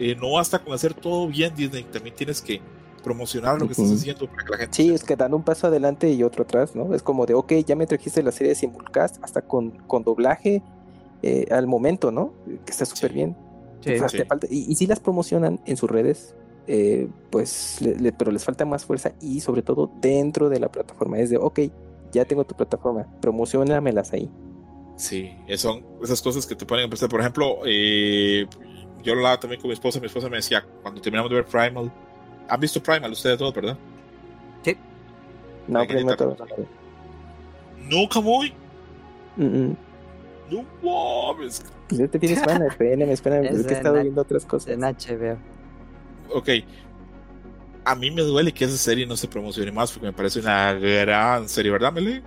eh, 0.00 0.16
no 0.16 0.32
basta 0.32 0.58
con 0.58 0.74
hacer 0.74 0.94
todo 0.94 1.28
bien 1.28 1.54
Disney, 1.54 1.84
también 1.84 2.16
tienes 2.16 2.42
que 2.42 2.60
promocionar 3.08 3.58
lo 3.58 3.66
que 3.66 3.72
estás 3.72 3.90
haciendo 3.90 4.26
para 4.26 4.44
que 4.44 4.50
la 4.50 4.58
gente... 4.58 4.76
Sí, 4.76 4.90
es 4.90 5.02
que 5.02 5.16
dan 5.16 5.32
un 5.32 5.42
paso 5.42 5.66
adelante 5.66 6.10
y 6.10 6.22
otro 6.22 6.44
atrás, 6.44 6.76
¿no? 6.76 6.94
Es 6.94 7.02
como 7.02 7.24
de, 7.24 7.34
ok, 7.34 7.52
ya 7.66 7.74
me 7.74 7.86
trajiste 7.86 8.22
la 8.22 8.32
serie 8.32 8.50
de 8.50 8.54
Simulcast, 8.54 9.22
hasta 9.24 9.42
con, 9.42 9.70
con 9.86 10.04
doblaje, 10.04 10.62
eh, 11.22 11.46
al 11.50 11.66
momento, 11.66 12.12
¿no? 12.12 12.32
Que 12.64 12.70
está 12.70 12.84
súper 12.84 13.12
bien. 13.12 13.36
y, 14.50 14.74
si 14.74 14.86
las 14.86 15.00
promocionan 15.00 15.58
en 15.64 15.76
sus 15.76 15.90
redes, 15.90 16.34
eh, 16.66 17.08
pues, 17.30 17.78
pero 18.18 18.30
les 18.30 18.44
falta 18.44 18.66
más 18.66 18.84
fuerza 18.84 19.12
y 19.22 19.40
sobre 19.40 19.62
todo 19.62 19.90
dentro 20.00 20.50
de 20.50 20.60
la 20.60 20.68
plataforma. 20.70 21.18
Es 21.18 21.30
de, 21.30 21.38
ok, 21.38 21.60
ya 22.12 22.26
tengo 22.26 22.44
tu 22.44 22.54
plataforma, 22.54 23.06
promocionamelas 23.20 24.12
ahí. 24.12 24.30
Sí, 24.96 25.30
son 25.56 25.82
esas 26.02 26.20
cosas 26.20 26.44
que 26.44 26.54
te 26.54 26.66
ponen 26.66 26.86
a 26.86 26.88
pensar. 26.88 27.08
Por 27.08 27.20
ejemplo, 27.20 27.60
eh, 27.64 28.46
yo 29.02 29.14
lo 29.14 29.20
hablaba 29.20 29.40
también 29.40 29.60
con 29.60 29.68
mi 29.68 29.74
esposa. 29.74 30.00
Mi 30.00 30.06
esposa 30.06 30.28
me 30.28 30.36
decía, 30.36 30.64
cuando 30.82 31.00
terminamos 31.00 31.30
de 31.30 31.36
ver 31.36 31.46
Primal, 31.46 31.92
¿han 32.48 32.60
visto 32.60 32.82
Primal 32.82 33.12
ustedes 33.12 33.38
todos, 33.38 33.54
verdad? 33.54 33.76
Sí. 34.64 34.76
No, 35.66 35.86
Primal 35.86 36.16
todo. 36.16 36.36
Nunca 37.88 38.20
muy. 38.20 38.52
No 39.36 40.64
mames. 40.82 41.62
Pues 41.88 42.00
ya 42.00 42.08
te 42.08 42.18
tienes 42.18 42.40
fan 42.44 42.60
de 42.60 42.70
PN, 42.70 43.10
espera, 43.12 43.40
es 43.40 43.66
que 43.66 43.74
he 43.74 43.76
estado 43.76 44.00
viendo 44.00 44.20
otras 44.22 44.44
cosas. 44.44 44.68
En 44.68 44.80
HBO. 44.80 45.38
Ok. 46.34 46.48
A 47.84 47.94
mí 47.94 48.10
me 48.10 48.22
duele 48.22 48.52
que 48.52 48.64
esa 48.64 48.76
serie 48.76 49.06
no 49.06 49.16
se 49.16 49.28
promocione 49.28 49.72
más 49.72 49.90
porque 49.92 50.06
me 50.06 50.12
parece 50.12 50.40
una 50.40 50.74
gran 50.74 51.48
serie, 51.48 51.70
¿verdad, 51.70 51.92
Mele? 51.92 52.22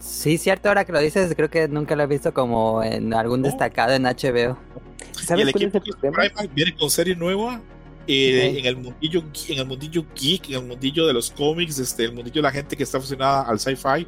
Sí, 0.00 0.38
cierto, 0.38 0.68
ahora 0.68 0.84
que 0.84 0.92
lo 0.92 0.98
dices, 0.98 1.32
creo 1.34 1.48
que 1.48 1.68
nunca 1.68 1.94
lo 1.94 2.02
he 2.02 2.06
visto 2.06 2.34
como 2.34 2.82
en 2.82 3.14
algún 3.14 3.42
destacado 3.42 3.92
en 3.92 4.02
HBO. 4.02 4.58
¿Sabes 5.12 5.38
y 5.38 5.42
el 5.42 5.48
equipo 5.50 5.80
de 5.80 6.48
viene 6.52 6.76
con 6.76 6.90
serie 6.90 7.14
nueva 7.14 7.60
eh, 8.06 8.58
en 8.58 8.66
el 8.66 8.76
mundillo 8.76 9.22
en 9.48 9.58
el 9.58 9.66
mundillo 9.66 10.04
geek, 10.14 10.50
en 10.50 10.54
el 10.56 10.64
mundillo 10.64 11.06
de 11.06 11.12
los 11.12 11.30
cómics, 11.30 11.78
este, 11.78 12.04
el 12.04 12.12
mundillo 12.12 12.36
de 12.36 12.42
la 12.42 12.50
gente 12.50 12.76
que 12.76 12.82
está 12.82 13.00
fusionada 13.00 13.42
al 13.42 13.58
sci-fi 13.58 14.06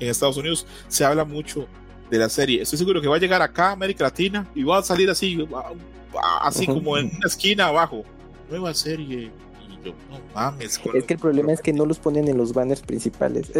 en 0.00 0.08
Estados 0.08 0.36
Unidos, 0.36 0.66
se 0.88 1.04
habla 1.04 1.24
mucho 1.24 1.66
de 2.10 2.18
la 2.18 2.28
serie. 2.28 2.62
Estoy 2.62 2.78
seguro 2.78 3.00
que 3.00 3.08
va 3.08 3.16
a 3.16 3.18
llegar 3.18 3.42
acá 3.42 3.68
a 3.68 3.72
América 3.72 4.04
Latina 4.04 4.46
y 4.54 4.62
va 4.62 4.78
a 4.78 4.82
salir 4.82 5.10
así, 5.10 5.46
así 6.42 6.66
como 6.66 6.96
en 6.96 7.06
una 7.06 7.26
esquina 7.26 7.66
abajo. 7.66 8.04
Nueva 8.50 8.72
serie. 8.74 9.30
Y 9.60 9.84
yo, 9.84 9.92
no 10.10 10.20
mames. 10.34 10.80
Es 10.94 11.04
que 11.04 11.14
el 11.14 11.20
problema 11.20 11.52
es 11.52 11.60
que 11.60 11.72
no 11.72 11.84
los 11.84 11.98
ponen 11.98 12.28
en 12.28 12.38
los 12.38 12.52
banners 12.52 12.80
principales. 12.80 13.52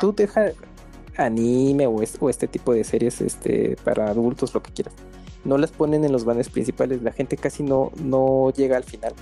Tú 0.00 0.14
deja 0.14 0.52
anime 1.16 1.86
o, 1.86 2.02
o 2.20 2.30
este 2.30 2.48
tipo 2.48 2.72
de 2.72 2.84
series 2.84 3.20
este, 3.20 3.76
para 3.84 4.08
adultos, 4.08 4.54
lo 4.54 4.62
que 4.62 4.72
quieras. 4.72 4.94
No 5.44 5.58
las 5.58 5.72
ponen 5.72 6.04
en 6.04 6.12
los 6.12 6.24
banners 6.24 6.48
principales. 6.48 7.02
La 7.02 7.12
gente 7.12 7.36
casi 7.36 7.62
no, 7.62 7.90
no 8.02 8.50
llega 8.50 8.76
al 8.76 8.84
final. 8.84 9.12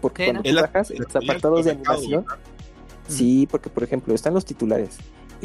Porque 0.00 0.26
cuando 0.26 0.42
tú 0.42 0.54
bajas 0.54 0.90
los 0.90 1.16
apartados 1.16 1.64
de 1.64 1.72
animación. 1.72 2.24
Sí, 3.08 3.46
porque 3.50 3.70
por 3.70 3.84
ejemplo 3.84 4.14
están 4.14 4.34
los 4.34 4.44
titulares 4.44 4.98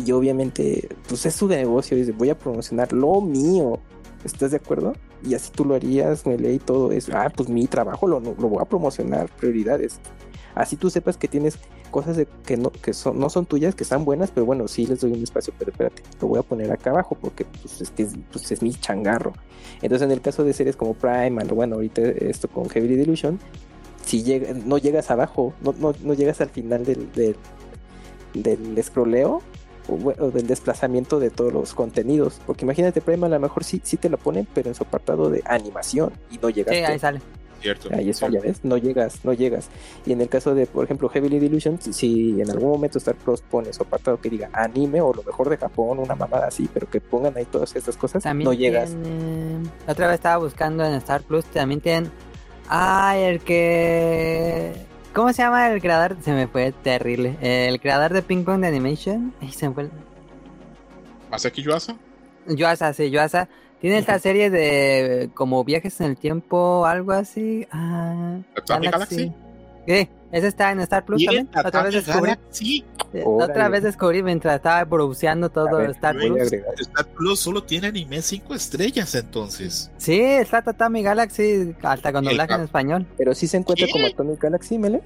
y 0.06 0.12
obviamente, 0.12 0.90
pues 1.08 1.26
es 1.26 1.36
su 1.36 1.48
negocio, 1.48 1.98
dice, 1.98 2.12
voy 2.12 2.30
a 2.30 2.38
promocionar 2.38 2.94
lo 2.94 3.22
mío. 3.22 3.80
¿Estás 4.24 4.52
de 4.52 4.58
acuerdo? 4.58 4.94
Y 5.24 5.34
así 5.34 5.52
tú 5.52 5.66
lo 5.66 5.76
harías, 5.76 6.26
me 6.26 6.38
leí 6.38 6.60
todo 6.60 6.92
eso. 6.92 7.12
Ah, 7.16 7.32
pues 7.36 7.50
mi 7.50 7.68
trabajo 7.68 8.08
lo, 8.08 8.20
lo 8.20 8.34
voy 8.34 8.62
a 8.62 8.66
promocionar, 8.66 9.30
prioridades. 9.38 10.00
Así 10.56 10.76
tú 10.76 10.90
sepas 10.90 11.18
que 11.18 11.28
tienes 11.28 11.58
cosas 11.90 12.18
que, 12.46 12.58
no, 12.58 12.72
que 12.72 12.94
son, 12.94 13.20
no 13.20 13.30
son 13.30 13.46
tuyas, 13.46 13.76
que 13.76 13.84
están 13.84 14.06
buenas, 14.06 14.32
pero 14.32 14.46
bueno, 14.46 14.68
sí 14.68 14.86
les 14.86 15.02
doy 15.02 15.12
un 15.12 15.24
espacio, 15.24 15.54
pero 15.58 15.72
espérate, 15.72 16.04
lo 16.22 16.28
voy 16.28 16.40
a 16.40 16.44
poner 16.44 16.72
acá 16.72 16.92
abajo 16.92 17.18
porque 17.20 17.46
pues, 17.46 17.82
es 17.82 17.92
que 17.92 18.08
pues, 18.32 18.52
es 18.52 18.62
mi 18.62 18.74
changarro. 18.74 19.34
Entonces, 19.82 20.06
en 20.06 20.12
el 20.12 20.22
caso 20.22 20.44
de 20.44 20.54
series 20.54 20.76
como 20.76 20.94
Prime, 20.94 21.44
bueno, 21.46 21.76
ahorita 21.76 22.02
esto 22.02 22.48
con 22.48 22.70
Heavy 22.70 22.96
Delusion, 22.96 23.40
si 24.06 24.24
llega, 24.24 24.54
no 24.54 24.78
llegas 24.78 25.12
abajo, 25.12 25.54
no, 25.62 25.74
no, 25.78 25.94
no 26.04 26.14
llegas 26.14 26.42
al 26.42 26.50
final 26.50 26.86
del, 26.86 27.10
del, 28.34 28.84
scrolleo, 28.84 29.42
o, 29.88 30.32
del 30.32 30.48
desplazamiento 30.48 31.20
de 31.20 31.30
todos 31.30 31.54
los 31.54 31.74
contenidos. 31.74 32.40
Porque 32.46 32.66
imagínate, 32.66 33.02
Prime 33.02 33.26
a 33.26 33.30
lo 33.30 33.40
mejor 33.40 33.64
sí, 33.64 33.82
sí 33.84 33.98
te 33.98 34.10
lo 34.10 34.18
ponen, 34.18 34.48
pero 34.54 34.70
en 34.70 34.76
su 34.76 34.84
apartado 34.84 35.30
de 35.30 35.42
animación 35.46 36.12
y 36.32 36.38
no 36.38 36.50
llegas. 36.50 36.76
Sí, 36.76 36.84
ahí 36.84 37.00
sale. 37.00 37.22
Cierto. 37.62 37.90
Ahí 37.94 38.10
está, 38.10 38.30
ya 38.30 38.40
ves, 38.40 38.64
no 38.64 38.78
llegas, 38.78 39.24
no 39.24 39.34
llegas. 39.34 39.70
Y 40.06 40.14
en 40.14 40.22
el 40.22 40.30
caso 40.30 40.56
de, 40.56 40.66
por 40.66 40.86
ejemplo, 40.86 41.10
Heavily 41.10 41.40
Delusion, 41.40 41.80
si, 41.82 42.40
en 42.40 42.50
algún 42.50 42.70
momento 42.70 42.98
Star 42.98 43.16
Plus 43.16 43.42
pone 43.42 43.74
su 43.74 43.84
apartado 43.84 44.20
que 44.20 44.30
diga 44.30 44.50
anime 44.54 45.02
o 45.02 45.14
lo 45.14 45.24
mejor 45.24 45.50
de 45.50 45.58
Japón, 45.58 46.00
una 46.00 46.16
mamada 46.16 46.48
así, 46.48 46.70
pero 46.74 46.90
que 46.90 47.02
pongan 47.02 47.36
ahí 47.38 47.46
todas 47.46 47.76
estas 47.76 47.98
cosas, 47.98 48.24
no 48.36 48.54
llegas. 48.54 48.96
La 49.86 49.94
otra 49.94 50.08
vez 50.08 50.16
estaba 50.16 50.38
buscando 50.38 50.86
en 50.86 50.94
Star 50.96 51.22
Plus, 51.24 51.46
también 51.46 51.82
tienen. 51.82 52.12
Ay, 52.68 53.24
el 53.24 53.40
que 53.40 54.90
¿Cómo 55.14 55.34
se 55.34 55.42
llama 55.42 55.72
el 55.72 55.82
creador? 55.82 56.18
Se 56.22 56.32
me 56.32 56.48
fue 56.48 56.72
terrible. 56.72 57.36
El 57.42 57.80
creador 57.82 58.14
de 58.14 58.22
Ping 58.22 58.44
Pong 58.44 58.62
de 58.62 58.68
Animation. 58.68 59.34
se 59.52 59.68
me 59.68 59.74
fue. 59.74 59.90
¿Masaki 61.32 61.64
Yuasa? 61.64 61.96
Yuasa, 62.48 62.94
sí, 62.94 63.10
Yuasa. 63.10 63.50
Tiene 63.80 63.98
esta 64.00 64.20
serie 64.20 64.50
de 64.50 65.30
como 65.34 65.64
viajes 65.64 66.00
en 66.02 66.08
el 66.08 66.18
tiempo, 66.18 66.86
algo 66.86 67.14
así. 67.14 67.66
Ah, 67.72 68.40
Galaxy. 68.68 68.90
Galaxy? 68.92 69.34
¿Qué? 69.86 70.10
Ese 70.32 70.48
está 70.48 70.72
en 70.72 70.82
Star 70.82 71.06
Plus 71.06 71.24
también. 71.24 71.50
Otra 71.66 71.84
vez 71.84 71.94
descubrí. 72.06 72.34
Sí. 72.52 72.86
Otra 73.26 73.70
vez 73.70 73.82
descubrí 73.82 74.22
mientras 74.22 74.58
estaba 74.58 74.86
produciendo 74.86 75.50
todo 75.50 75.82
Star 75.82 76.16
Plus. 76.16 76.52
Star 76.52 77.08
Plus 77.18 77.40
solo 77.40 77.64
tiene 77.64 77.88
anime 77.88 78.22
5 78.22 78.54
estrellas 78.54 79.16
entonces. 79.16 79.90
Sí, 79.98 80.20
está 80.20 80.62
Tatami 80.62 81.02
Galaxy 81.02 81.74
hasta 81.82 82.12
con 82.12 82.26
doblaje 82.26 82.54
en 82.54 82.62
español. 82.62 83.08
Pero 83.18 83.34
sí 83.34 83.48
se 83.48 83.58
encuentra 83.58 83.88
como 83.92 84.10
Tatami 84.10 84.36
Galaxy, 84.40 84.78
Mele. 84.78 85.02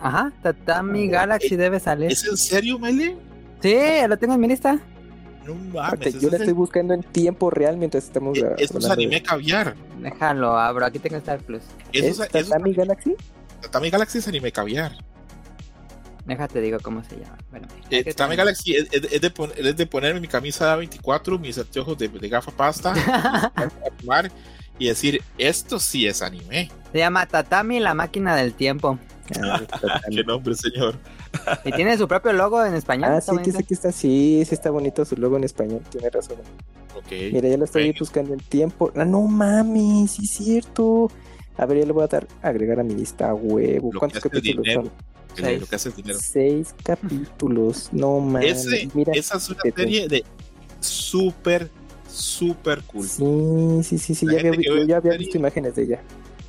Ajá, 0.00 0.32
Tatami 0.42 1.06
Galaxy 1.08 1.54
debe 1.54 1.78
salir. 1.78 2.10
¿Es 2.10 2.26
en 2.26 2.36
serio, 2.36 2.78
Mele? 2.78 3.16
Sí, 3.60 3.76
lo 4.08 4.18
tengo 4.18 4.34
en 4.34 4.40
mi 4.40 4.48
lista. 4.48 4.80
No 5.44 5.54
mames. 5.54 6.20
Yo 6.20 6.30
la 6.30 6.38
estoy 6.38 6.52
buscando 6.52 6.94
en 6.94 7.02
tiempo 7.02 7.50
real 7.50 7.76
mientras 7.76 8.04
estamos 8.04 8.38
grabando. 8.38 8.62
Esto 8.62 8.78
es 8.78 8.90
anime 8.90 9.22
caviar. 9.22 9.74
Déjalo, 10.00 10.56
abro. 10.56 10.86
Aquí 10.86 10.98
tengo 10.98 11.16
Star 11.16 11.40
Plus. 11.40 11.62
¿Es, 11.92 12.18
¿Es 12.18 12.28
Tatami 12.28 12.72
Galaxy? 12.72 13.14
Tatami 13.60 13.90
Galaxy 13.90 14.18
es 14.18 14.28
anime 14.28 14.52
caviar. 14.52 14.92
Déjate 16.26 16.60
digo 16.60 16.78
cómo 16.82 17.04
se 17.04 17.16
llama. 17.16 17.36
Bueno, 17.50 17.68
eh, 17.90 18.02
Tatami 18.04 18.36
Galaxy 18.36 18.74
es, 18.74 18.88
es, 18.92 19.20
de 19.20 19.32
es, 19.56 19.76
de 19.76 19.86
ponerme 19.86 20.20
mi 20.20 20.28
camisa 20.28 20.74
24, 20.76 21.38
mis 21.38 21.58
anteojos 21.58 21.98
de, 21.98 22.08
de 22.08 22.28
gafa 22.28 22.50
pasta, 22.50 22.94
y 24.78 24.88
decir, 24.88 25.22
esto 25.36 25.78
sí 25.78 26.06
es 26.06 26.22
anime. 26.22 26.70
Se 26.92 26.98
llama 26.98 27.26
Tatami 27.26 27.78
la 27.78 27.92
máquina 27.92 28.34
del 28.36 28.54
tiempo. 28.54 28.98
Ah, 29.42 29.60
Qué 30.10 30.24
nombre, 30.24 30.54
señor. 30.54 30.98
Y 31.64 31.72
tiene 31.72 31.96
su 31.98 32.06
propio 32.08 32.32
logo 32.32 32.64
en 32.64 32.74
español. 32.74 33.10
Ah, 33.12 33.20
sí, 33.20 33.36
que 33.42 33.52
sí, 33.52 33.64
está, 33.70 33.92
sí, 33.92 34.42
sí 34.46 34.54
está 34.54 34.70
bonito 34.70 35.04
su 35.04 35.16
logo 35.16 35.36
en 35.36 35.44
español, 35.44 35.82
tiene 35.90 36.10
razón. 36.10 36.38
Okay. 36.96 37.32
Mira, 37.32 37.48
ya 37.48 37.56
lo 37.56 37.64
estoy 37.64 37.94
buscando 37.98 38.32
en 38.32 38.40
tiempo. 38.40 38.92
Ah, 38.94 39.04
no 39.04 39.22
mames, 39.22 40.12
sí 40.12 40.24
es 40.24 40.30
cierto. 40.30 41.10
A 41.56 41.66
ver, 41.66 41.78
ya 41.78 41.86
le 41.86 41.92
voy 41.92 42.04
a 42.04 42.06
dar 42.06 42.26
agregar 42.42 42.80
a 42.80 42.84
mi 42.84 42.94
lista 42.94 43.34
huevo. 43.34 43.90
¿Cuántos 43.98 44.22
capítulos 44.22 44.66
son? 44.72 44.90
Seis. 45.36 45.60
Lo 45.60 45.66
que 45.66 45.76
hace 45.76 45.88
el 45.88 45.94
dinero. 45.96 46.18
Seis 46.22 46.74
capítulos, 46.84 47.88
no 47.92 48.20
mames. 48.20 48.66
Esa 49.14 49.36
es 49.36 49.50
una 49.50 49.60
serie 49.74 50.08
de 50.08 50.24
súper, 50.80 51.68
súper 52.08 52.82
cool. 52.82 53.08
Sí, 53.08 53.82
sí, 53.82 53.98
sí, 53.98 54.14
sí. 54.14 54.26
Ya 54.30 54.38
había, 54.38 54.52
yo 54.52 54.84
ya 54.84 54.98
había 54.98 55.16
visto 55.16 55.36
imágenes 55.36 55.74
de 55.74 55.82
ella. 55.82 56.02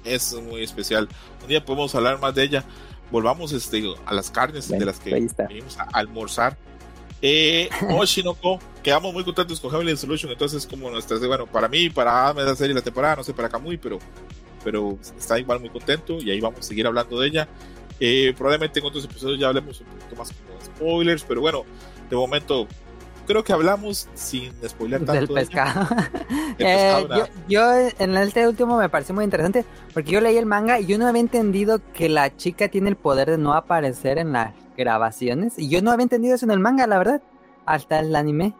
Es 0.03 0.35
muy 0.39 0.63
especial. 0.63 1.09
Un 1.41 1.47
día 1.47 1.65
podemos 1.65 1.95
hablar 1.95 2.19
más 2.19 2.35
de 2.35 2.43
ella. 2.43 2.63
Volvamos 3.11 3.51
este, 3.51 3.83
a 4.05 4.13
las 4.13 4.31
carnes 4.31 4.67
bueno, 4.67 4.79
de 4.79 4.85
las 4.85 4.99
que 4.99 5.11
venimos 5.11 5.77
a 5.77 5.83
almorzar. 5.93 6.57
Eh, 7.21 7.69
Oshinoko, 7.97 8.59
quedamos 8.83 9.13
muy 9.13 9.23
contentos 9.23 9.59
con 9.59 9.71
Heavenly 9.71 9.95
Solution. 9.95 10.31
Entonces, 10.31 10.65
como 10.65 10.89
nuestras, 10.89 11.25
bueno, 11.25 11.47
para 11.47 11.67
mí, 11.67 11.89
para 11.89 12.25
Adame 12.25 12.43
la 12.43 12.55
serie 12.55 12.73
la 12.73 12.81
temporada, 12.81 13.17
no 13.17 13.23
sé 13.23 13.33
para 13.33 13.49
Kamui, 13.49 13.77
pero 13.77 13.99
pero 14.65 14.97
está 15.15 15.39
igual 15.39 15.59
muy 15.59 15.69
contento 15.69 16.17
y 16.19 16.31
ahí 16.31 16.41
vamos 16.41 16.61
a 16.61 16.63
seguir 16.63 16.87
hablando 16.87 17.19
de 17.19 17.27
ella. 17.27 17.47
Eh, 17.99 18.33
probablemente 18.35 18.79
en 18.79 18.85
otros 18.85 19.05
episodios 19.05 19.39
ya 19.39 19.47
hablemos 19.47 19.79
un 19.79 19.87
poquito 19.87 20.15
más 20.15 20.31
como 20.33 20.59
spoilers, 20.59 21.23
pero 21.23 21.39
bueno, 21.39 21.63
de 22.09 22.15
momento 22.15 22.67
creo 23.25 23.43
que 23.43 23.53
hablamos 23.53 24.07
sin 24.13 24.51
spoiler 24.67 25.05
tanto. 25.05 25.13
Del 25.13 25.27
pescado. 25.27 25.87
eh, 26.59 27.05
yo, 27.09 27.25
yo, 27.47 27.73
en 27.99 28.15
este 28.17 28.47
último 28.47 28.77
me 28.77 28.89
pareció 28.89 29.13
muy 29.15 29.23
interesante 29.23 29.65
porque 29.93 30.11
yo 30.11 30.21
leí 30.21 30.37
el 30.37 30.45
manga 30.45 30.79
y 30.79 30.85
yo 30.85 30.97
no 30.97 31.07
había 31.07 31.21
entendido 31.21 31.81
que 31.93 32.09
la 32.09 32.35
chica 32.35 32.67
tiene 32.69 32.89
el 32.89 32.95
poder 32.95 33.29
de 33.31 33.37
no 33.37 33.53
aparecer 33.53 34.17
en 34.17 34.31
las 34.31 34.53
grabaciones 34.77 35.57
y 35.57 35.69
yo 35.69 35.81
no 35.81 35.91
había 35.91 36.03
entendido 36.03 36.35
eso 36.35 36.45
en 36.45 36.51
el 36.51 36.59
manga, 36.59 36.87
la 36.87 36.97
verdad, 36.97 37.21
hasta 37.65 37.99
el 37.99 38.15
anime. 38.15 38.53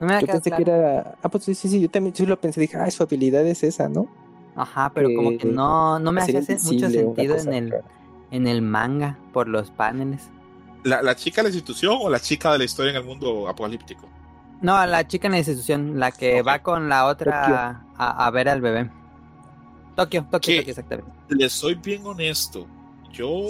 No 0.00 0.06
me 0.06 0.20
yo 0.20 0.26
pensé 0.26 0.50
claro. 0.50 0.64
que 0.64 0.70
era. 0.70 1.14
Ah, 1.22 1.28
pues 1.28 1.44
sí, 1.44 1.54
sí, 1.54 1.68
sí, 1.68 1.80
yo 1.80 1.88
también 1.88 2.14
sí 2.14 2.26
lo 2.26 2.38
pensé, 2.38 2.60
dije, 2.60 2.76
ah, 2.76 2.90
su 2.90 3.02
habilidad 3.02 3.46
es 3.46 3.62
esa, 3.62 3.88
¿no? 3.88 4.08
Ajá, 4.54 4.90
pero 4.94 5.08
como 5.14 5.36
que 5.36 5.46
no, 5.46 5.98
no 5.98 6.12
me 6.12 6.22
hacía 6.22 6.40
mucho 6.40 6.90
sentido 6.90 7.36
en 7.36 7.52
el, 7.52 7.74
en 8.30 8.46
el 8.46 8.62
manga 8.62 9.18
por 9.32 9.48
los 9.48 9.70
paneles. 9.70 10.30
¿La, 10.86 11.02
¿La 11.02 11.16
chica 11.16 11.42
de 11.42 11.48
la 11.48 11.48
institución 11.48 11.98
o 12.00 12.08
la 12.08 12.20
chica 12.20 12.52
de 12.52 12.58
la 12.58 12.64
historia 12.64 12.90
en 12.90 12.98
el 12.98 13.04
mundo 13.04 13.48
apocalíptico? 13.48 14.08
No, 14.62 14.86
la 14.86 15.04
chica 15.04 15.26
en 15.26 15.32
la 15.32 15.38
institución, 15.38 15.98
la 15.98 16.12
que 16.12 16.40
okay. 16.40 16.42
va 16.42 16.62
con 16.62 16.88
la 16.88 17.06
otra 17.06 17.84
a, 17.96 18.26
a, 18.26 18.30
ver 18.30 18.48
al 18.48 18.60
bebé. 18.60 18.88
Tokio, 19.96 20.22
Tokio, 20.30 20.58
Tokio, 20.58 20.60
exactamente. 20.60 21.10
Le 21.28 21.48
soy 21.48 21.74
bien 21.74 22.06
honesto. 22.06 22.68
Yo. 23.12 23.48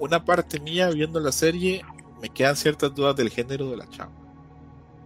Una 0.00 0.24
parte 0.24 0.58
mía 0.58 0.90
viendo 0.90 1.20
la 1.20 1.30
serie, 1.30 1.82
me 2.20 2.28
quedan 2.28 2.56
ciertas 2.56 2.92
dudas 2.92 3.14
del 3.14 3.30
género 3.30 3.70
de 3.70 3.76
la 3.76 3.88
chava. 3.88 4.10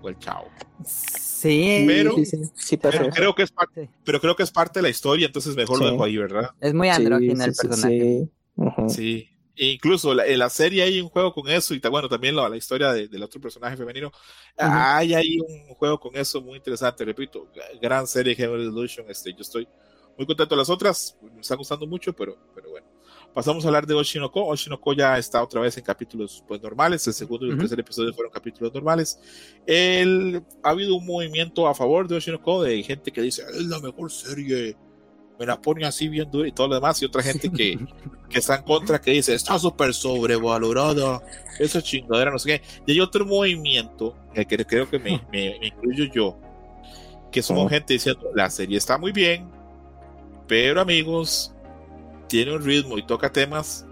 O 0.01 0.09
el 0.09 0.19
chavo. 0.19 0.49
Sí, 0.83 1.85
pero, 1.87 2.15
sí, 2.15 2.25
sí, 2.25 2.39
sí 2.55 2.77
pero 2.79 3.11
creo 3.11 3.35
que 3.35 3.43
es 3.43 3.53
parte, 3.53 3.91
pero 4.03 4.19
creo 4.19 4.35
que 4.35 4.45
es 4.45 4.51
parte 4.51 4.79
de 4.79 4.85
la 4.85 4.89
historia, 4.89 5.27
entonces 5.27 5.55
mejor 5.55 5.79
lo 5.79 5.91
dejo 5.91 6.05
ahí, 6.05 6.17
¿verdad? 6.17 6.53
Es 6.59 6.73
muy 6.73 6.89
andrógino 6.89 7.45
el 7.45 7.53
personaje. 7.53 8.01
Sí, 8.01 8.31
uh 8.57 8.65
-huh. 8.65 8.89
sí. 8.89 9.36
E 9.57 9.73
incluso 9.73 10.15
la, 10.15 10.27
en 10.27 10.39
la 10.39 10.51
serie 10.51 10.83
hay 10.83 11.01
un 11.01 11.09
juego 11.09 11.33
con 11.33 11.49
eso 11.49 11.75
y 11.75 11.81
bueno, 11.91 12.09
también 12.09 12.37
la, 12.37 12.49
la 12.49 12.57
historia 12.57 12.93
de, 12.93 13.09
del 13.09 13.23
otro 13.23 13.41
personaje 13.41 13.77
femenino. 13.77 14.09
Uh 14.09 14.63
-huh. 14.63 14.97
Hay 14.97 15.15
ahí 15.15 15.39
un 15.41 15.75
juego 15.75 15.99
con 15.99 16.15
eso 16.15 16.41
muy 16.43 16.59
interesante, 16.59 17.05
repito, 17.05 17.49
gran 17.81 18.07
serie 18.07 18.35
Heaven 18.35 18.61
Illusion, 18.61 19.07
este, 19.09 19.33
yo 19.33 19.41
estoy 19.41 19.67
muy 20.17 20.27
contento 20.27 20.55
de 20.55 20.59
las 20.59 20.71
otras, 20.71 21.17
me 21.23 21.41
están 21.41 21.59
gustando 21.59 21.87
mucho, 21.87 22.13
pero, 22.13 22.37
pero 22.55 22.71
bueno. 22.71 22.87
Pasamos 23.35 23.63
a 23.65 23.69
hablar 23.69 23.87
de 23.87 23.93
Oshinoko. 23.93 24.47
Oshinoko 24.47 24.95
ya 24.95 25.19
está 25.19 25.43
otra 25.43 25.61
vez 25.61 25.77
en 25.77 25.85
capítulos 25.85 26.43
pues, 26.49 26.63
normales. 26.63 27.07
El 27.07 27.13
segundo 27.13 27.45
y 27.45 27.51
el 27.51 27.55
uh 27.55 27.59
-huh. 27.59 27.61
tercer 27.61 27.81
episodio 27.81 28.15
fueron 28.15 28.33
capítulos 28.33 28.73
normales. 28.73 29.19
El, 29.67 30.43
ha 30.63 30.71
habido 30.71 30.95
un 30.95 31.05
movimiento 31.05 31.69
a 31.69 31.75
favor 31.75 32.09
de 32.09 32.17
Oshinoko 32.17 32.63
de 32.63 32.83
gente 32.83 33.13
que 33.13 33.21
dice 33.21 33.43
es 33.43 33.67
la 33.67 33.79
mejor 33.81 34.11
serie. 34.11 34.75
Me 35.39 35.47
la 35.47 35.61
pone 35.61 35.85
así 35.85 36.09
bien 36.09 36.31
dura 36.31 36.49
y 36.49 36.53
todo 36.53 36.69
lo 36.69 36.75
demás. 36.77 37.01
Y 37.03 37.05
otra 37.05 37.23
gente 37.23 37.51
que, 37.51 37.79
que 38.29 38.39
está 38.39 38.57
en 38.57 38.63
contra 38.63 39.01
que 39.01 39.11
dice 39.11 39.35
está 39.35 39.59
súper 39.59 39.93
sobrevalorada. 39.93 41.23
Esa 41.59 41.83
chingadera, 41.83 42.31
no 42.31 42.39
sé 42.39 42.59
qué. 42.59 42.63
Y 42.87 42.93
hay 42.93 43.01
otro 43.01 43.27
movimiento 43.27 44.17
que 44.35 44.47
creo 44.47 44.89
que 44.89 44.99
me, 44.99 45.23
me, 45.33 45.59
me 45.61 45.67
incluyo 45.69 46.05
yo. 46.05 46.39
Que 47.31 47.43
somos 47.43 47.67
-huh. 47.67 47.71
gente 47.71 47.93
diciendo 47.95 48.31
la 48.35 48.49
serie 48.49 48.79
está 48.79 48.97
muy 48.99 49.13
bien. 49.13 49.51
Pero 50.47 50.81
amigos, 50.81 51.53
tiene 52.29 52.55
un 52.55 52.65
ritmo 52.65 52.99
y 52.99 53.03
toca 53.07 53.31
temas 53.31 53.85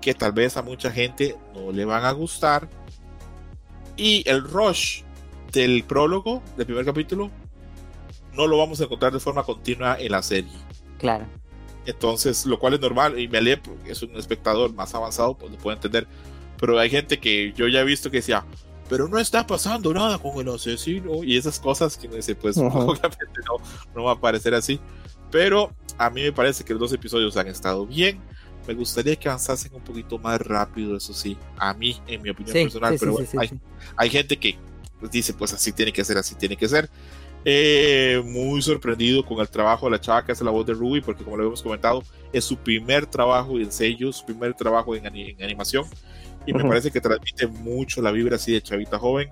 que 0.00 0.14
tal 0.14 0.32
vez 0.32 0.56
a 0.56 0.62
mucha 0.62 0.90
gente 0.90 1.36
no 1.54 1.72
le 1.72 1.84
van 1.84 2.04
a 2.04 2.12
gustar. 2.12 2.68
Y 3.96 4.28
el 4.28 4.42
rush 4.42 5.02
del 5.52 5.84
prólogo 5.84 6.42
del 6.56 6.66
primer 6.66 6.84
capítulo 6.84 7.30
no 8.34 8.46
lo 8.46 8.58
vamos 8.58 8.80
a 8.80 8.84
encontrar 8.84 9.12
de 9.12 9.20
forma 9.20 9.42
continua 9.42 9.96
en 9.98 10.12
la 10.12 10.22
serie. 10.22 10.52
Claro. 10.98 11.26
Entonces, 11.84 12.46
lo 12.46 12.58
cual 12.58 12.74
es 12.74 12.80
normal 12.80 13.18
y 13.18 13.28
me 13.28 13.38
alé 13.38 13.56
porque 13.56 13.92
es 13.92 14.02
un 14.02 14.14
espectador 14.16 14.72
más 14.72 14.94
avanzado, 14.94 15.36
pues 15.36 15.50
lo 15.50 15.58
puede 15.58 15.76
entender. 15.76 16.06
Pero 16.58 16.78
hay 16.78 16.90
gente 16.90 17.18
que 17.18 17.52
yo 17.56 17.66
ya 17.66 17.80
he 17.80 17.84
visto 17.84 18.10
que 18.10 18.18
decía, 18.18 18.44
pero 18.88 19.08
no 19.08 19.18
está 19.18 19.46
pasando 19.46 19.92
nada 19.92 20.18
con 20.18 20.38
el 20.38 20.54
asesino 20.54 21.24
y 21.24 21.36
esas 21.36 21.58
cosas 21.58 21.96
que 21.96 22.08
me 22.08 22.16
dice, 22.16 22.34
pues 22.36 22.56
obviamente 22.58 23.40
no, 23.48 23.64
no 23.94 24.04
va 24.04 24.12
a 24.12 24.20
parecer 24.20 24.54
así. 24.54 24.78
Pero 25.30 25.72
a 25.98 26.08
mí 26.10 26.22
me 26.22 26.32
parece 26.32 26.62
que 26.62 26.72
los 26.72 26.80
dos 26.80 26.92
episodios 26.92 27.36
han 27.36 27.48
estado 27.48 27.86
bien. 27.86 28.20
Me 28.68 28.74
gustaría 28.74 29.16
que 29.16 29.28
avanzasen 29.28 29.74
un 29.74 29.82
poquito 29.82 30.18
más 30.18 30.40
rápido, 30.40 30.96
eso 30.96 31.12
sí, 31.12 31.36
a 31.58 31.74
mí, 31.74 32.00
en 32.06 32.22
mi 32.22 32.30
opinión 32.30 32.54
Sí, 32.56 32.62
personal. 32.62 32.92
sí, 32.92 32.98
pero 33.00 33.16
sí, 33.16 33.24
bueno, 33.34 33.40
hay, 33.40 33.60
hay 33.96 34.10
gente 34.10 34.36
que 34.38 34.56
pues, 35.00 35.10
dice, 35.10 35.34
pues 35.34 35.52
así 35.52 35.72
tiene 35.72 35.92
que 35.92 36.04
ser, 36.04 36.16
así 36.16 36.36
tiene 36.36 36.56
que 36.56 36.68
ser. 36.68 36.88
Eh, 37.44 38.22
muy 38.24 38.62
sorprendido 38.62 39.24
con 39.24 39.40
el 39.40 39.48
trabajo 39.48 39.86
de 39.86 39.92
la 39.92 40.00
chava 40.00 40.24
que 40.24 40.32
hace 40.32 40.44
la 40.44 40.52
voz 40.52 40.64
de 40.64 40.74
Ruby, 40.74 41.00
porque 41.00 41.24
como 41.24 41.36
lo 41.36 41.46
hemos 41.46 41.62
comentado, 41.62 42.02
es 42.32 42.44
su 42.44 42.56
primer 42.56 43.06
trabajo 43.06 43.58
en 43.58 43.72
sello, 43.72 44.12
su 44.12 44.24
primer 44.24 44.54
trabajo 44.54 44.94
en, 44.94 45.06
en 45.06 45.42
animación, 45.42 45.84
y 46.46 46.52
me 46.52 46.60
Ujú. 46.60 46.68
parece 46.68 46.90
que 46.90 47.00
transmite 47.00 47.46
mucho 47.46 48.00
la 48.00 48.12
vibra 48.12 48.36
así 48.36 48.52
de 48.52 48.62
chavita 48.62 48.98
joven. 48.98 49.28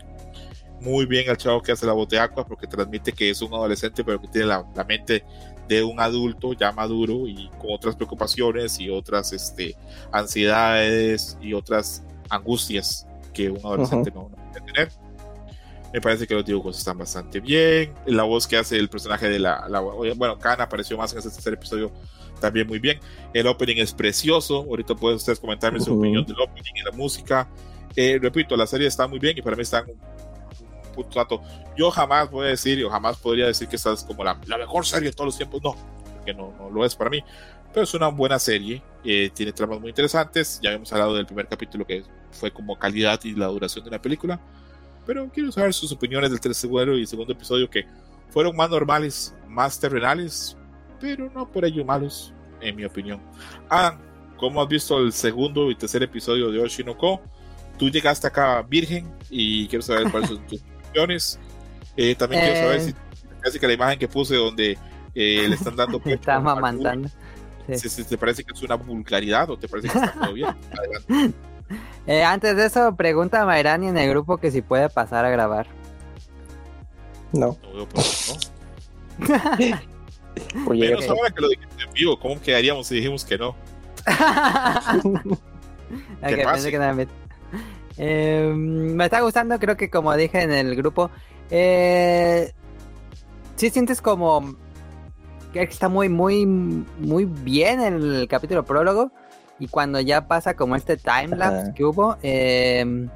Muy 0.80 1.04
bien 1.04 1.28
al 1.28 1.36
chavo 1.36 1.60
que 1.60 1.72
hace 1.72 1.84
la 1.84 1.92
voz 1.92 2.08
de 2.08 2.18
Aqua, 2.18 2.46
porque 2.46 2.66
transmite 2.66 3.12
que 3.12 3.30
es 3.30 3.42
un 3.42 3.52
adolescente, 3.52 4.02
pero 4.02 4.20
que 4.20 4.28
tiene 4.28 4.46
la, 4.46 4.64
la 4.74 4.84
mente 4.84 5.24
de 5.68 5.82
un 5.84 6.00
adulto 6.00 6.52
ya 6.54 6.72
maduro 6.72 7.28
y 7.28 7.48
con 7.60 7.70
otras 7.72 7.94
preocupaciones 7.94 8.80
y 8.80 8.90
otras 8.90 9.32
este, 9.32 9.76
ansiedades 10.10 11.38
y 11.40 11.52
otras 11.52 12.02
angustias 12.28 13.06
que 13.32 13.50
un 13.50 13.58
adolescente 13.58 14.10
no, 14.10 14.30
no 14.30 14.36
puede 14.36 14.72
tener. 14.72 14.90
Me 15.92 16.00
parece 16.00 16.26
que 16.26 16.34
los 16.34 16.44
dibujos 16.44 16.78
están 16.78 16.98
bastante 16.98 17.40
bien. 17.40 17.92
La 18.06 18.22
voz 18.22 18.46
que 18.46 18.56
hace 18.56 18.76
el 18.76 18.88
personaje 18.88 19.28
de 19.28 19.38
la. 19.40 19.66
la- 19.68 19.80
bueno, 19.80 20.38
Kana 20.38 20.64
apareció 20.64 20.96
más 20.96 21.12
en 21.12 21.18
este 21.18 21.30
tercer 21.30 21.54
episodio 21.54 21.90
también 22.40 22.66
muy 22.66 22.78
bien. 22.78 22.98
El 23.34 23.46
opening 23.48 23.76
es 23.78 23.92
precioso. 23.92 24.58
Ahorita 24.68 24.94
pueden 24.94 25.16
ustedes 25.16 25.40
comentarme 25.40 25.80
su 25.80 25.90
Ujú. 25.92 25.98
opinión 26.00 26.24
del 26.24 26.40
opening 26.40 26.72
y 26.76 26.82
la 26.82 26.92
música. 26.92 27.48
Eh, 27.96 28.18
repito, 28.22 28.56
la 28.56 28.66
serie 28.66 28.86
está 28.86 29.06
muy 29.08 29.18
bien 29.18 29.36
y 29.36 29.42
para 29.42 29.56
mí 29.56 29.62
está 29.62 29.80
en 29.80 29.86
un, 29.90 29.92
un 30.88 30.92
punto 30.94 31.20
alto. 31.20 31.42
Yo 31.76 31.90
jamás 31.90 32.30
voy 32.30 32.46
a 32.46 32.50
decir, 32.50 32.84
o 32.84 32.90
jamás 32.90 33.16
podría 33.18 33.46
decir 33.46 33.66
que 33.68 33.76
esta 33.76 33.92
es 33.92 34.04
como 34.04 34.22
la, 34.22 34.40
la 34.46 34.58
mejor 34.58 34.86
serie 34.86 35.10
de 35.10 35.12
todos 35.12 35.26
los 35.26 35.36
tiempos. 35.36 35.60
No, 35.62 35.74
porque 36.14 36.32
no, 36.32 36.54
no 36.58 36.70
lo 36.70 36.84
es 36.84 36.94
para 36.94 37.10
mí. 37.10 37.22
Pero 37.72 37.82
es 37.84 37.92
una 37.94 38.08
buena 38.08 38.38
serie. 38.38 38.80
eh, 39.04 39.30
tiene 39.34 39.52
tramas 39.52 39.80
muy 39.80 39.88
interesantes. 39.90 40.60
Ya 40.62 40.70
habíamos 40.70 40.92
hablado 40.92 41.16
del 41.16 41.26
primer 41.26 41.48
capítulo 41.48 41.84
que 41.84 42.04
fue 42.30 42.52
como 42.52 42.78
calidad 42.78 43.18
y 43.24 43.34
la 43.34 43.46
duración 43.48 43.84
de 43.84 43.90
la 43.90 44.00
película 44.00 44.40
pero 45.10 45.28
quiero 45.28 45.50
saber 45.50 45.74
sus 45.74 45.90
opiniones 45.90 46.30
del 46.30 46.38
tercer 46.38 46.70
y 46.96 47.04
segundo 47.04 47.32
episodio 47.32 47.68
que 47.68 47.84
fueron 48.28 48.54
más 48.54 48.70
normales, 48.70 49.34
más 49.48 49.80
terrenales, 49.80 50.56
pero 51.00 51.28
no 51.34 51.50
por 51.50 51.64
ello 51.64 51.84
malos, 51.84 52.32
en 52.60 52.76
mi 52.76 52.84
opinión. 52.84 53.20
Adam, 53.68 53.98
¿cómo 54.36 54.62
has 54.62 54.68
visto 54.68 54.98
el 55.00 55.12
segundo 55.12 55.68
y 55.68 55.74
tercer 55.74 56.04
episodio 56.04 56.52
de 56.52 56.60
Oshinoko? 56.60 57.20
Tú 57.76 57.88
llegaste 57.90 58.28
acá 58.28 58.62
virgen 58.62 59.12
y 59.28 59.66
quiero 59.66 59.82
saber 59.82 60.08
cuáles 60.12 60.28
son 60.28 60.46
tus 60.46 60.60
opiniones. 60.90 61.40
Eh, 61.96 62.14
también 62.14 62.42
quiero 62.42 62.56
saber 62.68 62.76
Eh. 62.76 62.80
si 62.84 62.94
parece 63.40 63.58
que 63.58 63.66
la 63.66 63.72
imagen 63.72 63.98
que 63.98 64.06
puse 64.06 64.36
donde 64.36 64.78
eh, 65.12 65.46
le 65.48 65.56
están 65.56 65.74
dando 65.74 66.00
Está 66.04 66.38
mamantando. 66.38 67.08
Sí. 67.66 67.80
si- 67.80 67.88
si 67.88 68.04
te 68.04 68.16
parece 68.16 68.44
que 68.44 68.52
es 68.52 68.62
una 68.62 68.76
vulgaridad 68.76 69.50
o 69.50 69.58
te 69.58 69.66
parece 69.66 69.88
que 69.88 69.98
está 69.98 70.12
todo 70.12 70.34
bien. 70.34 70.50
Adelante. 70.78 71.34
Eh, 72.06 72.22
antes 72.24 72.56
de 72.56 72.66
eso, 72.66 72.94
pregunta 72.96 73.42
a 73.42 73.46
Mayrani 73.46 73.88
en 73.88 73.96
el 73.98 74.10
grupo 74.10 74.38
que 74.38 74.50
si 74.50 74.62
puede 74.62 74.88
pasar 74.88 75.24
a 75.24 75.30
grabar. 75.30 75.66
No. 77.32 77.56
No 77.62 77.72
veo 77.74 77.88
por 77.88 78.02
qué 78.02 79.70
no. 79.70 79.76
Oye, 80.70 80.88
Menos 80.88 81.04
ok. 81.04 81.10
ahora 81.10 81.30
que 81.30 81.40
lo 81.40 81.48
dijiste 81.48 81.82
en 81.84 81.92
vivo, 81.92 82.18
¿cómo 82.18 82.40
quedaríamos 82.40 82.86
si 82.86 82.96
dijimos 82.96 83.24
que 83.24 83.38
no? 83.38 83.54
Ok, 86.22 86.22
pase. 86.22 86.44
pensé 86.52 86.70
que 86.70 86.78
no 86.78 86.84
era 86.84 86.94
mit. 86.94 87.08
Eh, 87.98 88.52
me 88.56 89.04
está 89.04 89.20
gustando, 89.20 89.58
creo 89.58 89.76
que 89.76 89.90
como 89.90 90.14
dije 90.16 90.40
en 90.42 90.52
el 90.52 90.74
grupo, 90.76 91.10
eh, 91.50 92.52
sí 93.56 93.70
sientes 93.70 94.00
como 94.00 94.54
que 95.52 95.62
está 95.62 95.88
muy, 95.88 96.08
muy, 96.08 96.46
muy 96.46 97.24
bien 97.24 97.80
el 97.80 98.26
capítulo 98.28 98.64
prólogo 98.64 99.10
y 99.60 99.68
cuando 99.68 100.00
ya 100.00 100.26
pasa 100.26 100.54
como 100.54 100.74
este 100.74 100.96
timelapse 100.96 101.72
que 101.74 101.84
hubo, 101.84 102.16
eh, 102.22 103.08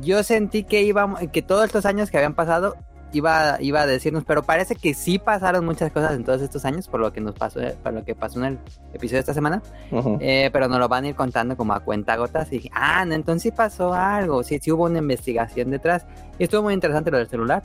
yo 0.00 0.22
sentí 0.22 0.64
que 0.64 0.82
iba, 0.82 1.16
que 1.32 1.42
todos 1.42 1.66
estos 1.66 1.84
años 1.84 2.10
que 2.10 2.16
habían 2.16 2.34
pasado 2.34 2.76
iba, 3.12 3.56
iba 3.60 3.80
a 3.80 3.86
decirnos, 3.86 4.24
pero 4.24 4.42
parece 4.42 4.74
que 4.76 4.94
sí 4.94 5.18
pasaron 5.18 5.64
muchas 5.64 5.90
cosas 5.92 6.12
en 6.12 6.24
todos 6.24 6.42
estos 6.42 6.64
años 6.64 6.88
por 6.88 7.00
lo 7.00 7.12
que 7.12 7.20
nos 7.20 7.34
pasó, 7.34 7.60
eh, 7.60 7.76
por 7.82 7.92
lo 7.92 8.04
que 8.04 8.14
pasó 8.14 8.38
en 8.38 8.44
el 8.44 8.58
episodio 8.92 9.16
de 9.16 9.20
esta 9.20 9.34
semana. 9.34 9.62
Ujú. 9.90 10.18
Eh, 10.20 10.50
pero 10.52 10.68
nos 10.68 10.78
lo 10.78 10.88
van 10.88 11.04
a 11.04 11.08
ir 11.08 11.14
contando 11.14 11.56
como 11.56 11.72
a 11.72 11.80
cuentagotas. 11.80 12.48
Y 12.52 12.56
dije, 12.56 12.70
ah, 12.72 13.04
no, 13.04 13.14
entonces 13.14 13.42
sí 13.42 13.50
pasó 13.50 13.94
algo. 13.94 14.42
Sí, 14.42 14.58
sí 14.60 14.70
hubo 14.70 14.84
una 14.84 14.98
investigación 14.98 15.70
detrás. 15.70 16.06
Y 16.38 16.44
estuvo 16.44 16.62
muy 16.62 16.74
interesante 16.74 17.10
lo 17.10 17.18
del 17.18 17.28
celular. 17.28 17.62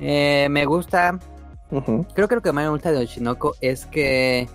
Eh, 0.00 0.48
me 0.50 0.64
gusta. 0.64 1.18
Ujú. 1.70 2.06
Creo 2.14 2.28
que 2.28 2.36
lo 2.36 2.42
que 2.42 2.52
más 2.52 2.64
me 2.64 2.70
gusta 2.70 2.92
de 2.92 2.98
Oshinoko 2.98 3.56
es 3.60 3.86
que 3.86 4.48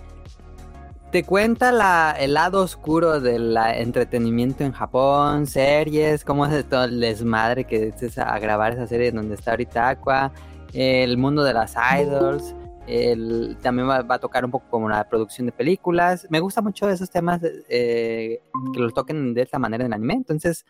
te 1.12 1.24
cuenta 1.24 2.16
el 2.18 2.32
lado 2.32 2.62
oscuro 2.62 3.20
del 3.20 3.54
entretenimiento 3.54 4.64
en 4.64 4.72
Japón, 4.72 5.46
series, 5.46 6.24
cómo 6.24 6.46
es 6.46 6.64
todo 6.66 6.84
el 6.84 7.00
desmadre 7.00 7.64
que 7.64 7.92
es 8.00 8.18
a 8.18 8.38
grabar 8.38 8.72
esa 8.72 8.86
serie 8.86 9.12
donde 9.12 9.34
está 9.34 9.50
ahorita 9.50 9.90
Aqua, 9.90 10.32
el 10.72 11.18
mundo 11.18 11.44
de 11.44 11.52
las 11.52 11.74
idols, 12.00 12.54
el, 12.86 13.58
también 13.60 13.90
va, 13.90 14.00
va 14.00 14.14
a 14.14 14.20
tocar 14.20 14.42
un 14.46 14.50
poco 14.50 14.70
como 14.70 14.88
la 14.88 15.06
producción 15.06 15.44
de 15.44 15.52
películas. 15.52 16.26
Me 16.30 16.40
gusta 16.40 16.62
mucho 16.62 16.88
esos 16.88 17.10
temas 17.10 17.42
eh, 17.68 18.40
que 18.72 18.80
los 18.80 18.94
toquen 18.94 19.34
de 19.34 19.42
esta 19.42 19.58
manera 19.58 19.84
en 19.84 19.92
el 19.92 19.96
anime, 19.96 20.14
entonces 20.14 20.64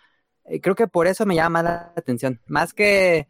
eh, 0.45 0.61
creo 0.61 0.74
que 0.74 0.88
por 0.88 1.07
eso 1.07 1.24
me 1.24 1.36
llama 1.36 1.62
más 1.62 1.64
la 1.64 1.93
atención, 1.95 2.40
más 2.47 2.74
que 2.74 3.28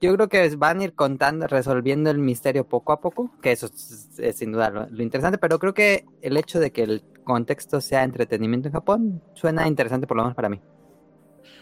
yo 0.00 0.14
creo 0.14 0.28
que 0.28 0.48
van 0.56 0.80
a 0.80 0.84
ir 0.84 0.94
contando, 0.94 1.46
resolviendo 1.46 2.10
el 2.10 2.18
misterio 2.18 2.68
poco 2.68 2.92
a 2.92 3.00
poco, 3.00 3.30
que 3.42 3.52
eso 3.52 3.66
es, 3.66 4.18
es 4.18 4.36
sin 4.36 4.52
duda 4.52 4.70
lo, 4.70 4.86
lo 4.88 5.02
interesante, 5.02 5.38
pero 5.38 5.58
creo 5.58 5.74
que 5.74 6.04
el 6.22 6.36
hecho 6.36 6.60
de 6.60 6.72
que 6.72 6.82
el 6.84 7.04
contexto 7.24 7.80
sea 7.80 8.04
entretenimiento 8.04 8.68
en 8.68 8.74
Japón 8.74 9.22
suena 9.34 9.66
interesante 9.68 10.06
por 10.06 10.16
lo 10.16 10.24
menos 10.24 10.36
para 10.36 10.48
mí. 10.48 10.60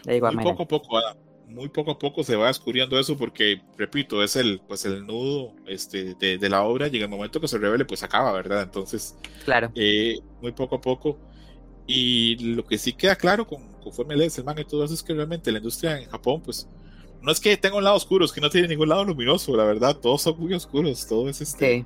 Digo 0.05 0.27
a 0.27 0.31
muy 0.31 0.37
Mayra. 0.37 0.57
poco 0.57 0.63
a 0.63 0.67
poco, 0.67 0.97
Adam, 0.97 1.17
muy 1.47 1.69
poco 1.69 1.91
a 1.91 1.99
poco 1.99 2.23
se 2.23 2.35
va 2.35 2.47
descubriendo 2.47 2.99
eso 2.99 3.17
porque, 3.17 3.61
repito, 3.77 4.23
es 4.23 4.35
el, 4.35 4.61
pues 4.67 4.85
el 4.85 5.05
nudo 5.05 5.55
este, 5.67 6.15
de, 6.15 6.37
de 6.37 6.49
la 6.49 6.63
obra 6.63 6.87
y 6.87 6.95
en 6.97 7.03
el 7.03 7.09
momento 7.09 7.39
que 7.39 7.47
se 7.47 7.57
revele, 7.57 7.85
pues 7.85 8.03
acaba, 8.03 8.31
¿verdad? 8.33 8.63
Entonces, 8.63 9.17
Claro. 9.43 9.75
eh, 9.75 10.17
muy 10.41 10.51
poco 10.53 10.75
a 10.77 10.81
poco. 10.81 11.19
Y 11.87 12.37
lo 12.55 12.65
que 12.65 12.77
sí 12.77 12.93
queda 12.93 13.15
claro 13.17 13.47
con, 13.47 13.73
conforme 13.81 14.15
lees 14.17 14.37
el 14.39 14.45
manga 14.45 14.61
y 14.61 14.65
todo 14.65 14.85
eso 14.85 14.93
es 14.95 15.03
que 15.03 15.13
realmente 15.13 15.51
la 15.51 15.59
industria 15.59 15.99
en 15.99 16.09
Japón, 16.09 16.41
pues, 16.43 16.69
no 17.25 17.31
es 17.31 17.39
que 17.41 17.57
tenga 17.57 17.75
un 17.75 17.83
lado 17.83 17.95
oscuro, 17.97 18.23
es 18.23 18.31
que 18.31 18.39
no 18.39 18.49
tiene 18.49 18.67
ningún 18.67 18.87
lado 18.89 19.03
luminoso, 19.03 19.55
la 19.57 19.65
verdad, 19.65 19.97
todos 19.97 20.21
son 20.21 20.39
muy 20.39 20.53
oscuros, 20.53 21.05
todo 21.07 21.27
es 21.27 21.41
este, 21.41 21.77
Sí. 21.79 21.85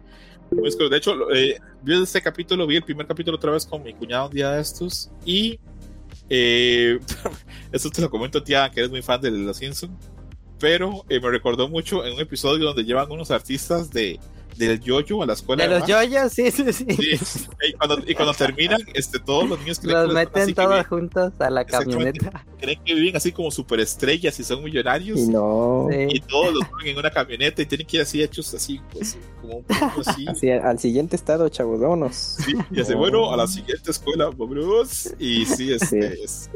muy 0.56 0.68
oscuro. 0.68 0.90
De 0.90 0.98
hecho, 0.98 1.16
lo- 1.16 1.34
eh, 1.34 1.60
vi 1.82 2.02
este 2.04 2.22
capítulo, 2.22 2.68
vi 2.68 2.76
el 2.76 2.84
primer 2.84 3.08
capítulo 3.08 3.38
otra 3.38 3.52
vez 3.52 3.66
con 3.66 3.82
mi 3.82 3.94
cuñado 3.94 4.28
un 4.28 4.34
día 4.34 4.52
de 4.52 4.62
estos 4.62 5.10
y 5.26 5.60
eh, 6.30 7.00
esto 7.72 7.90
te 7.90 8.02
lo 8.02 8.10
comento 8.10 8.44
tía, 8.44 8.70
que 8.70 8.82
eres 8.82 8.92
muy 8.92 9.02
fan 9.02 9.20
de 9.22 9.32
Los 9.32 9.58
Simpsons, 9.58 9.92
pero 10.60 11.06
eh, 11.10 11.20
me 11.20 11.30
recordó 11.30 11.70
mucho 11.70 12.06
en 12.06 12.14
un 12.14 12.20
episodio 12.20 12.66
donde 12.66 12.84
llevan 12.84 13.10
unos 13.12 13.32
artistas 13.32 13.90
de 13.92 14.20
del 14.68 14.80
yoyo 14.80 15.24
a 15.24 15.26
la 15.26 15.34
escuela 15.34 15.68
De 15.68 15.80
los 15.80 15.88
yoyos, 15.88 16.32
sí, 16.32 16.52
sí, 16.52 16.72
sí. 16.74 16.86
Sí, 16.90 17.46
y 17.70 17.74
cuando, 17.74 18.00
y 18.06 18.14
cuando 18.14 18.34
terminan, 18.34 18.82
este, 18.94 19.20
todos 19.20 19.50
los 19.50 19.60
niños 19.60 19.80
creen, 19.80 19.98
Los 19.98 20.08
que, 20.10 20.14
meten 20.14 20.42
así 20.44 20.52
que 20.52 20.56
todos 20.56 20.70
viven, 20.70 20.84
juntos 20.86 21.34
a 21.40 21.50
la 21.50 21.66
camioneta. 21.66 22.46
creen 22.60 22.80
que 22.84 22.94
viven 22.94 23.16
así 23.16 23.32
como 23.32 23.50
superestrellas 23.52 24.40
y 24.40 24.44
son 24.44 24.64
millonarios. 24.64 25.18
Y 25.20 25.28
no. 25.30 25.88
Y 25.92 26.20
todos 26.20 26.54
los 26.54 26.68
ponen 26.68 26.88
en 26.90 26.98
una 27.00 27.10
camioneta 27.10 27.62
y 27.62 27.66
tienen 27.66 27.88
que 27.88 27.98
ir 27.98 28.04
así 28.04 28.22
hechos 28.22 28.54
así, 28.54 28.80
pues, 28.92 29.18
como 29.42 29.58
un 29.58 29.64
poco 29.64 30.02
así. 30.06 30.26
Así, 30.28 30.50
al 30.52 30.78
siguiente 30.78 31.16
estado, 31.16 31.48
chabudonos. 31.50 32.16
Sí, 32.46 32.54
y 32.72 32.82
hace, 32.82 32.94
No. 32.94 33.00
bueno, 33.00 33.32
a 33.34 33.38
la 33.38 33.48
siguiente 33.48 33.92
escuela, 33.92 34.30
vámonos. 34.36 35.14
Y 35.18 35.46
sí, 35.46 35.72
este, 35.74 36.16
Sí. 36.16 36.22
es- 36.24 36.50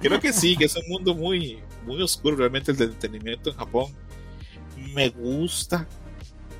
creo 0.00 0.20
que 0.20 0.32
sí, 0.32 0.56
que 0.56 0.66
es 0.66 0.76
un 0.76 0.86
mundo 0.88 1.14
muy, 1.14 1.58
muy 1.86 2.00
oscuro 2.02 2.36
realmente 2.36 2.70
el 2.70 2.76
del 2.76 2.90
entretenimiento 2.90 3.50
en 3.50 3.56
Japón. 3.56 3.86
Me 4.94 5.08
gusta, 5.08 5.86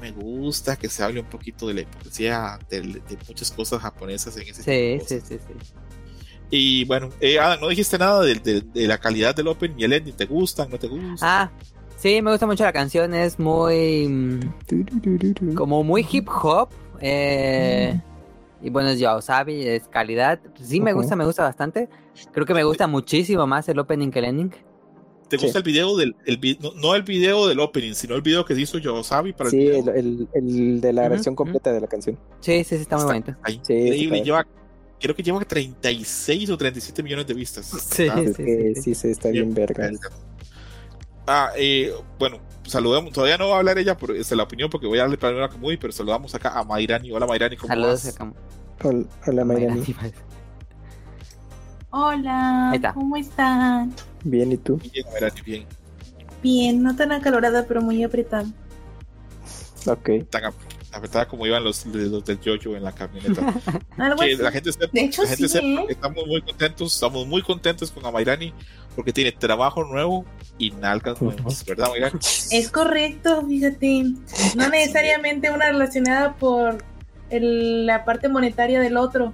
me 0.01 0.13
gusta 0.13 0.77
que 0.77 0.89
se 0.89 1.03
hable 1.03 1.21
un 1.21 1.27
poquito 1.27 1.67
de 1.69 1.75
la 1.75 1.81
hipocresía 1.83 2.59
de, 2.71 2.81
de 2.81 3.19
muchas 3.29 3.51
cosas 3.51 3.81
japonesas 3.81 4.37
en 4.37 4.43
ese 4.49 4.63
tipo 4.63 4.71
de 4.71 4.99
Sí, 5.01 5.07
sí, 5.07 5.15
cosas. 5.21 5.29
sí, 5.29 5.39
sí. 5.47 5.75
Y 6.51 6.85
bueno, 6.87 7.11
eh, 7.21 7.39
Adam, 7.39 7.61
no 7.61 7.69
dijiste 7.69 7.99
nada 7.99 8.23
de, 8.23 8.35
de- 8.37 8.61
de 8.63 8.87
la 8.87 8.99
calidad 8.99 9.35
del 9.35 9.49
Open 9.49 9.75
y 9.79 9.85
el 9.85 9.93
ending. 9.93 10.15
¿Te 10.15 10.25
gustan? 10.27 10.71
¿No 10.71 10.79
te 10.79 10.87
gustan? 10.89 11.17
Ah, 11.21 11.51
sí, 11.99 12.23
me 12.23 12.31
gusta 12.31 12.47
mucho 12.47 12.65
la 12.65 12.73
canción, 12.73 13.13
es 13.13 13.39
muy... 13.39 14.09
mm, 14.09 15.55
como 15.55 15.83
muy 15.85 16.07
hip 16.11 16.29
hop. 16.43 16.71
eh, 17.01 18.01
y 18.63 18.71
bueno, 18.71 18.89
es 18.89 18.99
Yaosabi, 18.99 19.69
es 19.69 19.87
calidad. 19.89 20.41
Sí, 20.61 20.81
me 20.81 20.93
gusta, 20.93 21.15
me 21.17 21.25
gusta 21.25 21.45
bastante. 21.45 21.89
Creo 22.33 22.45
que 22.47 22.55
me 22.55 22.65
gusta 22.65 22.87
muchísimo 22.89 23.47
más 23.47 23.69
el 23.69 23.79
opening 23.79 24.11
que 24.11 24.19
el 24.21 24.25
ending. 24.25 24.53
¿Te 25.29 25.37
Sí. 25.39 25.45
gusta 25.45 25.59
el 25.59 25.65
video 25.65 25.97
del, 25.97 26.17
el, 26.25 26.59
no, 26.61 26.73
no 26.75 26.95
el 26.95 27.03
video 27.03 27.47
del 27.49 27.61
opening, 27.61 27.93
sino 27.95 28.15
el 28.15 28.23
video 28.23 28.45
que 28.45 28.55
hizo 28.55 28.79
Yosabi 28.79 29.33
para 29.35 29.51
Sí, 29.51 29.67
el 29.67 29.83
video? 29.83 29.95
el, 29.95 30.29
el 30.35 30.81
de 30.81 30.93
la 30.93 31.09
versión 31.09 31.35
completa 31.35 31.73
de 31.73 31.81
la 31.81 31.87
canción. 31.87 32.19
Sí, 32.41 32.65
sí, 32.65 32.77
sí, 32.77 32.83
está 32.83 32.97
muy 32.97 33.05
bonito. 33.05 33.35
Sí, 33.47 33.53
increíble, 33.75 34.23
lleva, 34.25 34.47
creo 34.99 35.15
que 35.15 35.23
lleva 35.23 35.45
36 35.45 36.49
o 36.51 36.57
37 36.57 37.03
millones 37.03 37.27
de 37.27 37.35
vistas. 37.35 37.67
Sí. 37.67 38.05
Es 38.05 38.37
sí, 38.37 38.45
sí. 38.45 38.83
sí, 38.83 38.95
se 38.95 39.11
está 39.11 39.29
bien 39.29 39.53
verga. 39.53 39.91
Ah, 41.27 41.51
eh, 41.59 41.93
bueno, 42.19 42.39
saludemos, 42.65 43.13
todavía 43.13 43.37
no 43.37 43.49
va 43.51 43.57
a 43.57 43.59
hablar 43.59 43.77
ella 43.79 43.99
por 43.99 44.13
esta, 44.17 44.35
la 44.35 44.45
opinión 44.45 44.71
porque 44.71 44.87
voy 44.87 44.99
a 44.99 45.03
darle 45.03 45.19
primero 45.19 45.45
a 45.45 45.51
Kamui, 45.51 45.77
pero 45.77 45.93
saludamos 45.93 46.35
acá 46.35 46.59
a 46.59 46.65
Mayrani. 46.65 47.13
Hola 47.13 47.27
Mayrani, 47.27 47.55
¿cómo 47.59 47.69
Saludos 47.69 48.05
vas? 48.07 48.17
a 48.17 48.19
Cam- 48.19 48.35
Hola, 48.83 49.05
hola 49.27 49.45
Mayrani. 49.45 49.95
Hola, 51.91 52.71
Ahí 52.71 52.77
está. 52.77 52.93
¿cómo 52.95 53.17
están? 53.17 53.93
Bien, 54.25 54.53
¿y 54.53 54.57
tú? 54.57 54.81
Bien, 54.93 55.07
Mayrani, 55.13 55.41
bien. 55.43 55.67
Bien, 56.43 56.83
no 56.83 56.95
tan 56.97 57.13
acalorada, 57.13 57.67
pero 57.67 57.83
muy 57.83 58.03
apretada. 58.05 58.47
Ok. 59.87 60.11
Tan 60.31 60.47
ap- 60.47 60.55
apretada 60.93 61.27
como 61.29 61.47
iban 61.47 61.63
los, 61.65 61.85
los 61.87 62.25
del 62.25 62.39
Jojo 62.39 62.77
en 62.77 62.85
la 62.85 62.93
camioneta. 62.93 63.41
Algo 63.97 64.21
que 64.23 64.35
así. 64.35 64.43
la 64.43 64.51
gente 64.53 64.73
sepa, 64.73 64.89
De 64.93 65.01
hecho, 65.03 65.23
la 65.23 65.29
gente 65.29 65.49
sí, 65.49 65.55
sepa 65.55 65.67
¿eh? 65.67 65.85
que 65.87 65.93
estamos 65.93 66.27
muy 66.27 66.43
contentos, 66.43 66.95
estamos 66.95 67.27
muy 67.27 67.43
contentos 67.43 67.91
con 67.91 68.05
Amairani 68.07 68.53
porque 68.95 69.13
tiene 69.13 69.31
trabajo 69.33 69.85
nuevo 69.85 70.25
y 70.59 70.71
nalgas 70.73 71.21
nuevas, 71.23 71.65
¿verdad, 71.65 71.87
Amairani? 71.89 72.19
Es 72.51 72.71
correcto, 72.71 73.47
fíjate. 73.47 74.03
No 74.57 74.69
necesariamente 74.69 75.51
una 75.51 75.67
relacionada 75.71 76.35
por 76.37 76.79
el- 77.31 77.87
la 77.87 78.05
parte 78.05 78.29
monetaria 78.29 78.81
del 78.81 78.97
otro. 78.97 79.33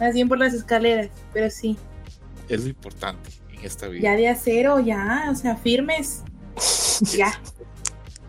Más 0.00 0.12
bien 0.14 0.28
por 0.28 0.38
las 0.38 0.54
escaleras, 0.54 1.10
pero 1.32 1.50
sí. 1.50 1.76
Es 2.48 2.62
lo 2.62 2.68
importante 2.68 3.30
Ya 4.02 4.16
de 4.16 4.28
acero, 4.28 4.80
ya, 4.80 5.28
o 5.30 5.34
sea, 5.34 5.56
firmes. 5.56 6.22
Ya. 7.16 7.32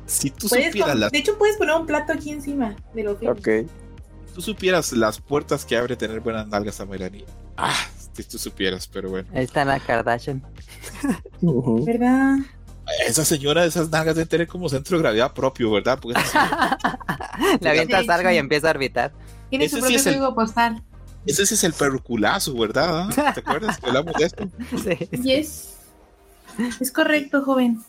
Si 0.07 0.29
tú 0.31 0.47
Puedes 0.49 0.67
supieras, 0.67 0.91
con- 0.91 0.99
las, 0.99 1.11
De 1.11 1.17
hecho, 1.19 1.37
puedes 1.37 1.57
poner 1.57 1.75
un 1.75 1.85
plato 1.85 2.13
aquí 2.13 2.31
encima 2.31 2.75
de 2.93 3.03
los 3.03 3.17
firmes. 3.19 3.37
Ok. 3.39 3.71
tú 4.33 4.41
supieras 4.41 4.91
las 4.93 5.19
puertas 5.21 5.65
que 5.65 5.77
abre 5.77 5.95
tener 5.95 6.19
buenas 6.19 6.47
nalgas 6.47 6.79
Amairani. 6.79 7.23
Ah, 7.57 7.73
si 8.13 8.23
tú 8.23 8.37
supieras, 8.37 8.87
pero 8.87 9.09
bueno. 9.09 9.27
Ahí 9.33 9.43
está 9.45 9.63
la 9.65 9.79
Kardashian. 9.79 10.43
¿Verdad? 11.41 12.37
Esa 13.07 13.25
señora, 13.25 13.65
esas 13.65 13.89
nalgas 13.89 14.15
deben 14.15 14.27
tener 14.29 14.47
como 14.47 14.69
centro 14.69 14.97
de 14.97 15.03
gravedad 15.03 15.33
propio, 15.33 15.71
¿verdad? 15.71 15.97
Porque 16.01 16.19
señora- 16.21 16.77
Le 17.61 17.69
avientas 17.69 18.03
Sí, 18.05 18.11
algo 18.11 18.29
y 18.29 18.33
sí. 18.33 18.37
empieza 18.39 18.67
a 18.67 18.71
orbitar. 18.71 19.13
Tiene 19.49 19.65
Ese 19.65 19.71
su 19.71 19.77
sí 19.77 19.81
propio 19.81 19.97
es 19.97 20.05
el- 20.07 20.13
código 20.15 20.35
postal. 20.35 20.83
Ese 21.25 21.45
sí 21.45 21.53
es 21.55 21.63
el 21.63 21.73
perculazo, 21.73 22.53
¿verdad? 22.57 23.09
Ah, 23.17 23.33
¿Te 23.33 23.39
acuerdas 23.39 23.79
que 23.79 23.87
hablamos 23.87 24.13
de 24.15 24.25
esto? 24.25 24.49
Sí. 24.83 25.21
Yes. 25.21 25.75
Es 26.79 26.91
correcto, 26.91 27.41
joven. 27.43 27.83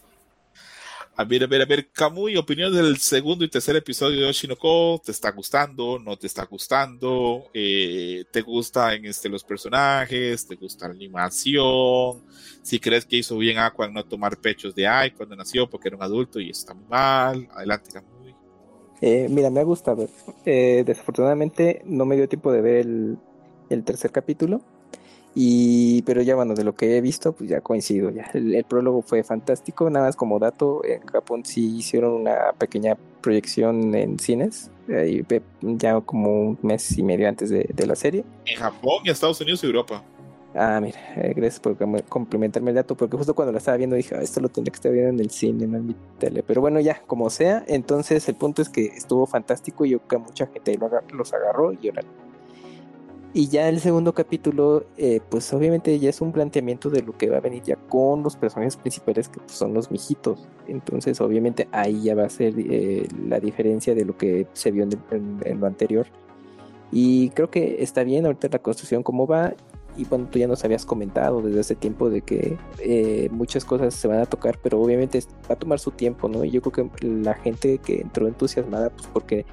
A 1.18 1.24
ver, 1.24 1.44
a 1.44 1.46
ver, 1.46 1.62
a 1.62 1.64
ver, 1.64 1.90
Kamui, 1.90 2.36
opinión 2.36 2.74
del 2.74 2.98
segundo 2.98 3.42
y 3.42 3.48
tercer 3.48 3.74
episodio 3.74 4.20
de 4.20 4.28
Oshinoko. 4.28 5.00
¿Te 5.02 5.12
está 5.12 5.30
gustando? 5.30 5.98
¿No 5.98 6.14
te 6.18 6.26
está 6.26 6.44
gustando? 6.44 7.48
Eh, 7.54 8.26
¿Te 8.30 8.42
gustan 8.42 9.02
este, 9.06 9.30
los 9.30 9.42
personajes? 9.42 10.46
¿Te 10.46 10.56
gusta 10.56 10.88
la 10.88 10.94
animación? 10.94 12.22
Si 12.62 12.78
crees 12.78 13.06
que 13.06 13.16
hizo 13.16 13.38
bien 13.38 13.58
Aqua 13.58 13.86
en 13.86 13.94
no 13.94 14.04
tomar 14.04 14.36
pechos 14.36 14.74
de 14.74 14.86
Ai 14.86 15.12
cuando 15.12 15.34
nació 15.36 15.70
porque 15.70 15.88
era 15.88 15.96
un 15.96 16.02
adulto 16.02 16.38
y 16.38 16.50
está 16.50 16.74
muy 16.74 16.86
mal. 16.86 17.48
Adelante, 17.54 17.92
Kamui. 17.92 18.15
Eh, 19.00 19.28
mira, 19.30 19.50
me 19.50 19.60
ha 19.60 19.64
gustado. 19.64 20.08
Eh, 20.44 20.82
desafortunadamente 20.86 21.82
no 21.84 22.04
me 22.04 22.16
dio 22.16 22.28
tiempo 22.28 22.52
de 22.52 22.60
ver 22.60 22.86
el, 23.70 23.84
tercer 23.84 24.10
capítulo. 24.10 24.60
Y, 25.34 26.00
pero 26.02 26.22
ya 26.22 26.34
bueno, 26.34 26.54
de 26.54 26.64
lo 26.64 26.74
que 26.74 26.96
he 26.96 27.00
visto, 27.02 27.32
pues 27.32 27.50
ya 27.50 27.60
coincido. 27.60 28.10
Ya. 28.10 28.30
El, 28.32 28.64
prólogo 28.64 29.02
fue 29.02 29.22
fantástico. 29.22 29.90
Nada 29.90 30.06
más 30.06 30.16
como 30.16 30.38
dato, 30.38 30.82
en 30.84 31.00
Japón 31.06 31.44
sí 31.44 31.76
hicieron 31.76 32.14
una 32.14 32.52
pequeña 32.58 32.96
proyección 33.20 33.94
en 33.94 34.18
cines. 34.18 34.70
ve- 34.86 35.42
ya 35.60 36.00
como 36.00 36.30
un 36.30 36.58
mes 36.62 36.96
y 36.96 37.02
medio 37.02 37.28
antes 37.28 37.50
de, 37.50 37.68
de 37.72 37.86
la 37.86 37.96
serie. 37.96 38.24
En 38.46 38.56
Japón 38.56 39.00
Estados 39.04 39.40
Unidos 39.40 39.62
y 39.62 39.66
Europa. 39.66 40.02
Ah, 40.58 40.80
mira, 40.80 40.98
eh, 41.16 41.34
gracias 41.36 41.60
por 41.60 41.76
com- 41.76 41.98
complementarme 42.08 42.70
el 42.70 42.76
dato, 42.76 42.96
porque 42.96 43.14
justo 43.16 43.34
cuando 43.34 43.52
lo 43.52 43.58
estaba 43.58 43.76
viendo 43.76 43.94
dije, 43.94 44.14
"Ah, 44.14 44.22
esto 44.22 44.40
lo 44.40 44.48
tendría 44.48 44.72
que 44.72 44.76
estar 44.76 44.90
viendo 44.92 45.10
en 45.10 45.20
el 45.20 45.30
cine, 45.30 45.66
no 45.66 45.76
en 45.76 45.86
mi 45.88 45.96
tele. 46.18 46.42
Pero 46.42 46.62
bueno, 46.62 46.80
ya, 46.80 47.02
como 47.06 47.28
sea, 47.28 47.62
entonces 47.66 48.26
el 48.28 48.36
punto 48.36 48.62
es 48.62 48.70
que 48.70 48.86
estuvo 48.86 49.26
fantástico 49.26 49.84
y 49.84 49.90
yo 49.90 49.98
creo 50.00 50.22
que 50.22 50.28
mucha 50.28 50.46
gente 50.46 50.78
los 51.12 51.34
agarró 51.34 51.72
y 51.74 51.90
órale. 51.90 52.08
Y 53.34 53.48
ya 53.48 53.68
el 53.68 53.80
segundo 53.80 54.14
capítulo, 54.14 54.86
eh, 54.96 55.20
pues 55.28 55.52
obviamente 55.52 55.98
ya 55.98 56.08
es 56.08 56.22
un 56.22 56.32
planteamiento 56.32 56.88
de 56.88 57.02
lo 57.02 57.12
que 57.18 57.28
va 57.28 57.36
a 57.36 57.40
venir 57.40 57.62
ya 57.62 57.76
con 57.76 58.22
los 58.22 58.34
personajes 58.34 58.78
principales 58.78 59.28
que 59.28 59.40
pues, 59.40 59.52
son 59.52 59.74
los 59.74 59.90
mijitos. 59.90 60.48
Entonces 60.68 61.20
obviamente 61.20 61.68
ahí 61.70 62.02
ya 62.02 62.14
va 62.14 62.24
a 62.24 62.30
ser 62.30 62.54
eh, 62.56 63.06
la 63.28 63.38
diferencia 63.40 63.94
de 63.94 64.06
lo 64.06 64.16
que 64.16 64.46
se 64.54 64.70
vio 64.70 64.84
en, 64.84 64.92
el- 64.92 65.16
en- 65.18 65.40
en 65.44 65.60
lo 65.60 65.66
anterior. 65.66 66.06
Y 66.90 67.28
creo 67.30 67.50
que 67.50 67.82
está 67.82 68.04
bien 68.04 68.24
ahorita 68.24 68.48
la 68.50 68.58
construcción 68.60 69.02
como 69.02 69.26
va. 69.26 69.52
Y 69.96 70.04
bueno, 70.04 70.28
tú 70.30 70.38
ya 70.38 70.46
nos 70.46 70.64
habías 70.64 70.84
comentado 70.84 71.40
desde 71.42 71.60
hace 71.60 71.74
tiempo 71.74 72.10
de 72.10 72.22
que 72.22 72.58
eh, 72.80 73.28
muchas 73.30 73.64
cosas 73.64 73.94
se 73.94 74.08
van 74.08 74.20
a 74.20 74.26
tocar, 74.26 74.58
pero 74.62 74.80
obviamente 74.80 75.22
va 75.48 75.54
a 75.54 75.58
tomar 75.58 75.78
su 75.78 75.90
tiempo, 75.90 76.28
¿no? 76.28 76.44
Y 76.44 76.50
yo 76.50 76.60
creo 76.60 76.90
que 76.90 77.06
la 77.06 77.34
gente 77.34 77.78
que 77.78 78.00
entró 78.00 78.26
entusiasmada, 78.28 78.90
pues 78.90 79.08
porque 79.12 79.46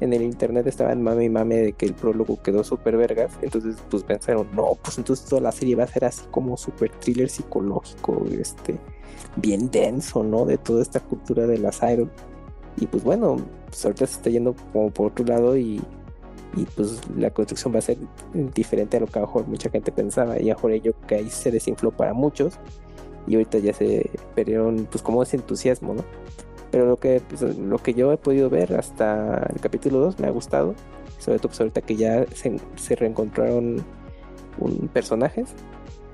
en 0.00 0.12
el 0.12 0.22
internet 0.22 0.66
estaban 0.66 1.02
mame 1.02 1.24
y 1.24 1.28
mame 1.28 1.56
de 1.56 1.72
que 1.72 1.86
el 1.86 1.94
prólogo 1.94 2.40
quedó 2.42 2.64
súper 2.64 2.96
vergas, 2.96 3.32
entonces 3.42 3.76
pues 3.90 4.02
pensaron, 4.02 4.48
no, 4.54 4.76
pues 4.82 4.96
entonces 4.98 5.26
toda 5.26 5.42
la 5.42 5.52
serie 5.52 5.76
va 5.76 5.84
a 5.84 5.88
ser 5.88 6.06
así 6.06 6.22
como 6.30 6.56
súper 6.56 6.90
thriller 6.92 7.28
psicológico, 7.28 8.24
este, 8.30 8.78
bien 9.36 9.70
denso, 9.70 10.22
¿no? 10.22 10.46
De 10.46 10.58
toda 10.58 10.82
esta 10.82 11.00
cultura 11.00 11.46
de 11.46 11.58
las 11.58 11.82
iron. 11.82 12.10
Y 12.76 12.86
pues 12.86 13.02
bueno, 13.02 13.36
pues 13.66 13.84
ahorita 13.84 14.06
se 14.06 14.14
está 14.14 14.30
yendo 14.30 14.54
como 14.72 14.90
por 14.90 15.08
otro 15.08 15.24
lado 15.24 15.56
y, 15.56 15.80
y 16.56 16.64
pues 16.64 17.00
la 17.16 17.30
construcción 17.30 17.72
va 17.74 17.78
a 17.78 17.82
ser 17.82 17.98
diferente 18.54 18.96
a 18.96 19.00
lo 19.00 19.06
que 19.06 19.18
a 19.18 19.22
lo 19.22 19.28
mejor 19.28 19.46
mucha 19.46 19.70
gente 19.70 19.92
pensaba 19.92 20.40
y 20.40 20.50
a 20.50 20.54
mejor 20.54 20.74
yo 20.74 20.92
que 21.06 21.16
ahí 21.16 21.30
se 21.30 21.50
desinfló 21.50 21.90
para 21.90 22.12
muchos 22.12 22.58
y 23.26 23.34
ahorita 23.34 23.58
ya 23.58 23.72
se 23.72 24.10
perdieron 24.34 24.88
pues 24.90 25.02
como 25.02 25.22
ese 25.22 25.36
entusiasmo, 25.36 25.94
¿no? 25.94 26.04
Pero 26.70 26.86
lo 26.86 26.96
que, 26.96 27.20
pues, 27.28 27.42
lo 27.56 27.78
que 27.78 27.94
yo 27.94 28.12
he 28.12 28.16
podido 28.16 28.48
ver 28.48 28.74
hasta 28.74 29.46
el 29.52 29.60
capítulo 29.60 29.98
2 29.98 30.20
me 30.20 30.28
ha 30.28 30.30
gustado, 30.30 30.74
sobre 31.18 31.38
todo 31.38 31.48
pues 31.48 31.60
ahorita 31.60 31.80
que 31.82 31.96
ya 31.96 32.24
se, 32.34 32.58
se 32.76 32.96
reencontraron 32.96 33.84
un, 34.58 34.88
personajes 34.92 35.50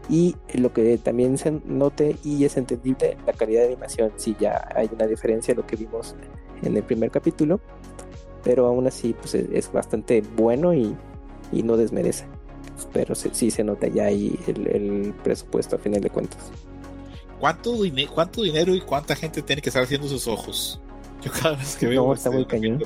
y 0.08 0.36
lo 0.54 0.72
que 0.72 0.98
también 0.98 1.36
se 1.36 1.50
note 1.64 2.16
y 2.24 2.44
es 2.44 2.56
entendible 2.56 3.16
la 3.26 3.32
calidad 3.32 3.62
de 3.62 3.68
animación, 3.68 4.12
sí 4.16 4.36
ya 4.38 4.68
hay 4.74 4.88
una 4.92 5.06
diferencia 5.06 5.52
a 5.52 5.56
lo 5.56 5.66
que 5.66 5.76
vimos 5.76 6.14
en 6.62 6.76
el 6.76 6.82
primer 6.82 7.10
capítulo, 7.10 7.60
pero 8.46 8.66
aún 8.66 8.86
así 8.86 9.12
pues 9.20 9.34
es, 9.34 9.46
es 9.52 9.72
bastante 9.72 10.22
bueno 10.36 10.72
y, 10.72 10.94
y 11.52 11.62
no 11.64 11.76
desmerece. 11.76 12.24
Pero 12.92 13.16
se- 13.16 13.34
sí 13.34 13.50
se 13.50 13.64
nota 13.64 13.88
ya 13.88 14.04
ahí 14.04 14.38
el, 14.46 14.66
el 14.68 15.14
presupuesto 15.24 15.74
a 15.74 15.78
final 15.80 16.00
de 16.00 16.10
cuentas. 16.10 16.38
¿Cuánto, 17.40 17.72
dine- 17.82 18.06
¿Cuánto 18.06 18.42
dinero 18.42 18.72
y 18.74 18.80
cuánta 18.80 19.16
gente 19.16 19.42
tiene 19.42 19.60
que 19.60 19.68
estar 19.70 19.82
haciendo 19.82 20.06
sus 20.06 20.28
ojos? 20.28 20.80
Yo 21.24 21.32
cada 21.32 21.56
vez 21.56 21.74
que 21.76 21.86
veo. 21.88 22.06
No, 22.06 22.14
está 22.14 22.30
muy 22.30 22.42
este, 22.42 22.50
cañón. 22.52 22.84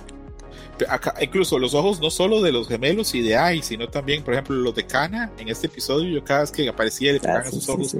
acá- 0.89 1.15
incluso 1.21 1.59
los 1.59 1.75
ojos 1.75 2.01
no 2.01 2.09
solo 2.11 2.41
de 2.41 2.53
los 2.53 2.67
gemelos 2.69 3.15
y 3.15 3.21
de 3.21 3.37
Ai, 3.37 3.61
sino 3.63 3.89
también, 3.89 4.23
por 4.25 4.33
ejemplo, 4.33 4.57
los 4.57 4.75
de 4.75 4.87
Kana. 4.87 5.31
En 5.39 5.49
este 5.49 5.67
episodio, 5.67 6.09
yo 6.09 6.25
cada 6.25 6.41
vez 6.41 6.51
que 6.51 6.67
aparecía 6.69 7.13
le 7.13 7.21
Ah, 7.29 7.43
sí, 7.45 7.51
sus 7.57 7.69
ojos, 7.69 7.91
sí. 7.91 7.99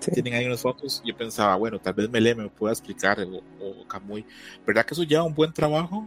Sí. 0.00 0.10
tienen 0.12 0.34
ahí 0.34 0.46
unas 0.46 0.60
fotos. 0.60 1.02
Yo 1.04 1.16
pensaba, 1.16 1.56
bueno, 1.56 1.78
tal 1.78 1.94
vez 1.94 2.10
Mele 2.10 2.34
me 2.34 2.48
pueda 2.48 2.72
explicar 2.72 3.20
o, 3.20 3.36
o 3.64 3.86
Kamui. 3.88 4.24
¿Verdad 4.66 4.84
que 4.84 4.94
eso 4.94 5.02
lleva 5.04 5.22
un 5.24 5.34
buen 5.34 5.52
trabajo? 5.52 6.06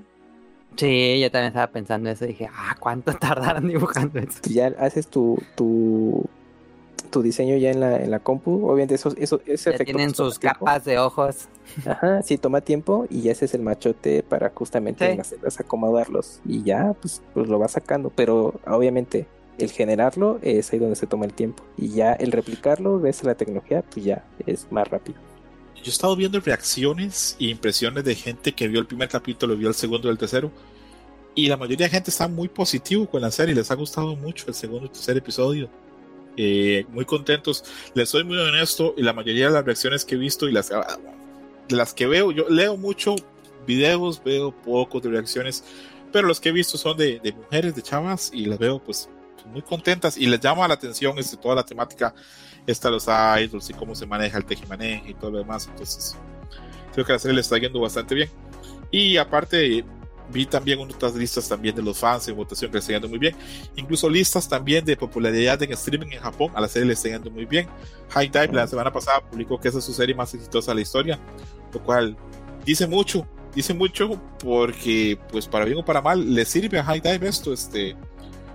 Sí, 0.78 1.20
yo 1.22 1.32
también 1.32 1.48
estaba 1.48 1.68
pensando 1.68 2.10
eso. 2.10 2.26
Dije, 2.26 2.50
ah, 2.54 2.76
¿cuánto 2.80 3.14
tardaron 3.20 3.68
dibujando 3.68 4.20
eso? 4.20 4.40
Ya 4.50 4.68
haces 4.80 5.08
tu, 5.08 5.38
tu, 5.56 6.26
tu 7.12 7.22
diseño 7.22 7.56
ya 7.58 7.72
en 7.72 7.80
la, 7.80 7.98
en 8.02 8.12
la 8.12 8.20
compu. 8.20 8.66
Obviamente 8.68 8.96
eso, 8.96 9.14
eso, 9.18 9.40
ese 9.46 9.70
Ya 9.70 9.76
efecto 9.76 9.84
tienen 9.86 10.08
pues, 10.08 10.18
sus 10.18 10.40
tiempo. 10.40 10.66
capas 10.66 10.84
de 10.86 11.00
ojos. 11.00 11.48
Ajá, 11.86 12.22
sí, 12.22 12.38
toma 12.38 12.62
tiempo 12.62 13.06
y 13.10 13.30
ese 13.30 13.46
es 13.46 13.54
el 13.54 13.62
machote 13.62 14.22
para 14.24 14.50
justamente 14.54 15.24
Sí. 15.24 15.36
las 15.42 15.60
acomodarlos 15.60 16.40
y 16.46 16.64
ya, 16.64 16.94
pues, 17.02 17.22
pues 17.34 17.48
lo 17.48 17.58
vas 17.60 17.72
sacando. 17.72 18.10
Pero 18.10 18.60
obviamente 18.68 19.28
el 19.58 19.72
generarlo 19.72 20.40
es 20.42 20.74
ahí 20.74 20.80
donde 20.80 20.98
se 20.98 21.08
toma 21.08 21.26
el 21.26 21.34
tiempo 21.34 21.64
y 21.78 21.90
ya 21.90 22.14
el 22.14 22.32
replicarlo, 22.34 23.00
ves 23.00 23.24
la 23.24 23.36
tecnología, 23.36 23.82
pues 23.90 24.06
ya 24.06 24.24
es 24.46 24.70
más 24.72 24.88
rápido. 24.90 25.18
Yo 25.86 25.92
he 25.92 25.94
estado 25.94 26.16
viendo 26.16 26.40
reacciones 26.40 27.38
e 27.40 27.46
impresiones 27.46 28.04
de 28.04 28.16
gente 28.16 28.54
que 28.54 28.68
vio 28.68 28.80
el 28.80 28.88
primer 28.88 29.08
capítulo, 29.08 29.56
vio 29.56 29.68
el 29.68 29.76
segundo 29.76 30.08
y 30.08 30.12
el 30.12 30.18
tercero. 30.18 30.52
Y 31.36 31.48
la 31.48 31.58
mayoría 31.58 31.86
de 31.86 31.92
gente 31.92 32.10
está 32.10 32.28
muy 32.28 32.48
positivo 32.48 33.08
con 33.08 33.22
la 33.22 33.30
serie, 33.30 33.54
les 33.54 33.70
ha 33.70 33.76
gustado 33.76 34.16
mucho 34.16 34.46
el 34.48 34.56
segundo 34.56 34.88
y 34.88 34.90
tercer 34.90 35.16
episodio. 35.16 35.70
Eh, 36.38 36.88
muy 36.90 37.06
contentos. 37.06 37.64
Les 37.94 38.10
soy 38.10 38.24
muy 38.24 38.36
honesto 38.36 38.96
y 38.98 39.04
la 39.04 39.14
mayoría 39.14 39.46
de 39.46 39.54
las 39.54 39.64
reacciones 39.64 40.04
que 40.06 40.16
he 40.16 40.18
visto 40.18 40.50
y 40.50 40.54
las, 40.54 40.70
de 40.70 41.76
las 41.76 41.94
que 41.94 42.08
veo, 42.08 42.32
yo 42.32 42.50
leo 42.50 42.78
mucho 42.78 43.14
videos, 43.68 44.24
veo 44.24 44.60
pocos 44.64 45.04
de 45.04 45.10
reacciones, 45.12 45.64
pero 46.12 46.28
los 46.28 46.40
que 46.40 46.50
he 46.50 46.52
visto 46.52 46.80
son 46.80 46.98
de, 46.98 47.20
de 47.20 47.32
mujeres, 47.32 47.76
de 47.76 47.84
chavas 47.84 48.32
y 48.34 48.46
las 48.46 48.58
veo 48.58 48.80
pues 48.80 49.08
muy 49.52 49.62
contentas 49.62 50.18
y 50.18 50.26
les 50.26 50.40
llama 50.40 50.68
la 50.68 50.74
atención 50.74 51.20
este, 51.20 51.38
toda 51.38 51.54
la 51.54 51.64
temática 51.64 52.16
esta 52.68 52.90
los 52.90 53.08
idols 53.08 53.70
y 53.70 53.74
cómo 53.74 53.96
se 53.96 54.06
maneja 54.06 54.38
el 54.38 54.46
tejimaneje 54.46 55.12
y 55.12 55.14
todo 55.14 55.32
lo 55.32 55.38
demás. 55.40 55.68
Entonces, 55.68 56.18
creo 56.94 57.06
que 57.06 57.14
la 57.14 57.20
serie 57.20 57.36
le 57.36 57.42
está 57.42 57.58
yendo 57.58 57.80
bastante 57.80 58.16
bien. 58.16 58.30
Y 58.92 59.18
aparte, 59.18 59.84
vi 60.32 60.46
también 60.46 60.80
otras 60.80 61.16
listas 61.16 61.48
también 61.48 61.76
de 61.76 61.82
los 61.82 61.98
fans 61.98 62.28
en 62.28 62.36
votación 62.36 62.72
que 62.72 62.76
le 62.76 62.80
está 62.80 62.94
yendo 62.94 63.08
muy 63.08 63.20
bien. 63.20 63.36
Incluso 63.76 64.10
listas 64.10 64.48
también 64.48 64.84
de 64.86 64.98
popularidad 64.98 65.62
en 65.62 65.72
streaming 65.74 66.12
en 66.12 66.20
Japón. 66.20 66.52
A 66.56 66.62
la 66.62 66.68
serie 66.68 66.88
le 66.88 66.94
está 66.94 67.10
yendo 67.10 67.30
muy 67.30 67.46
bien. 67.46 67.68
High 68.10 68.30
Dive 68.30 68.54
la 68.54 68.68
semana 68.68 68.92
pasada 68.92 69.22
publicó 69.22 69.60
que 69.60 69.70
esa 69.70 69.80
es 69.80 69.84
su 69.86 69.94
serie 69.94 70.16
más 70.16 70.34
exitosa 70.34 70.72
de 70.72 70.76
la 70.76 70.82
historia, 70.82 71.20
lo 71.74 71.82
cual 71.82 72.18
dice 72.66 72.88
mucho. 72.88 73.28
Dice 73.54 73.74
mucho 73.74 74.22
porque, 74.40 75.18
pues, 75.32 75.48
para 75.48 75.64
bien 75.64 75.78
o 75.78 75.86
para 75.86 76.02
mal, 76.02 76.34
le 76.34 76.44
sirve 76.44 76.78
a 76.78 76.84
High 76.84 77.00
Dive 77.00 77.30
esto, 77.30 77.54
este, 77.54 77.96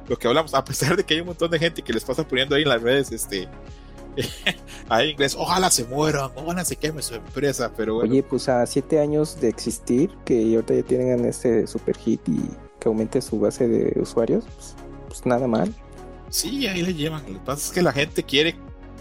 lo 0.06 0.18
que 0.18 0.28
hablamos, 0.28 0.52
a 0.52 0.62
pesar 0.62 0.94
de 0.94 1.04
que 1.04 1.14
hay 1.14 1.20
un 1.20 1.28
montón 1.28 1.50
de 1.50 1.58
gente 1.58 1.80
que 1.80 1.92
les 1.92 2.04
pasa 2.04 2.26
poniendo 2.28 2.54
ahí 2.54 2.62
en 2.62 2.68
las 2.68 2.82
redes, 2.82 3.10
este, 3.10 3.48
ahí 4.88 5.10
inglés, 5.10 5.34
ojalá 5.38 5.70
se 5.70 5.84
mueran, 5.84 6.30
ojalá 6.34 6.64
se 6.64 6.76
queme 6.76 7.02
su 7.02 7.14
empresa, 7.14 7.72
pero 7.76 7.96
bueno. 7.96 8.10
Oye, 8.10 8.22
pues 8.22 8.48
a 8.48 8.66
siete 8.66 9.00
años 9.00 9.40
de 9.40 9.48
existir, 9.48 10.10
que 10.24 10.54
ahorita 10.54 10.74
ya 10.74 10.82
tienen 10.82 11.24
este 11.24 11.66
super 11.66 11.96
hit 11.96 12.20
y 12.28 12.40
que 12.78 12.88
aumente 12.88 13.20
su 13.20 13.38
base 13.40 13.68
de 13.68 14.00
usuarios, 14.00 14.44
pues, 14.56 14.74
pues 15.08 15.26
nada 15.26 15.46
mal. 15.46 15.72
Sí, 16.28 16.66
ahí 16.66 16.82
le 16.82 16.94
llevan. 16.94 17.22
Lo 17.26 17.34
que 17.34 17.44
pasa 17.44 17.66
es 17.66 17.72
que 17.72 17.82
la 17.82 17.92
gente 17.92 18.22
quiere 18.22 18.56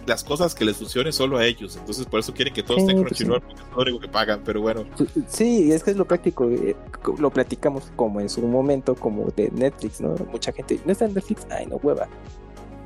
las 0.08 0.24
cosas 0.24 0.56
que 0.56 0.66
les 0.66 0.78
funcionen 0.78 1.14
solo 1.14 1.38
a 1.38 1.46
ellos. 1.46 1.76
Entonces, 1.78 2.06
por 2.08 2.20
eso 2.20 2.34
quieren 2.34 2.54
que 2.54 2.64
todos 2.64 2.82
Sí, 2.82 2.88
tengan 2.88 3.04
pues 3.06 3.18
Crunchyroll, 3.18 3.42
porque 3.42 3.62
es 3.62 3.70
lo 3.76 3.82
único 3.84 4.00
que 4.00 4.08
pagan. 4.08 4.42
Pero 4.44 4.62
bueno, 4.62 4.84
Sí, 5.28 5.72
es 5.72 5.84
que 5.84 5.92
es 5.92 5.98
lo 5.98 6.06
práctico. 6.06 6.50
eh, 6.50 6.76
Lo 7.20 7.30
platicamos 7.30 7.92
como 7.96 8.20
en 8.20 8.30
su 8.30 8.42
momento, 8.42 8.96
como 8.96 9.28
de 9.36 9.52
Netflix, 9.52 10.02
¿no? 10.02 10.16
Mucha 10.32 10.52
gente, 10.52 10.80
¿no 10.86 10.92
está 10.92 11.06
en 11.06 11.14
Netflix? 11.14 11.46
Ay, 11.52 11.68
no 11.68 11.76
hueva. 11.78 12.08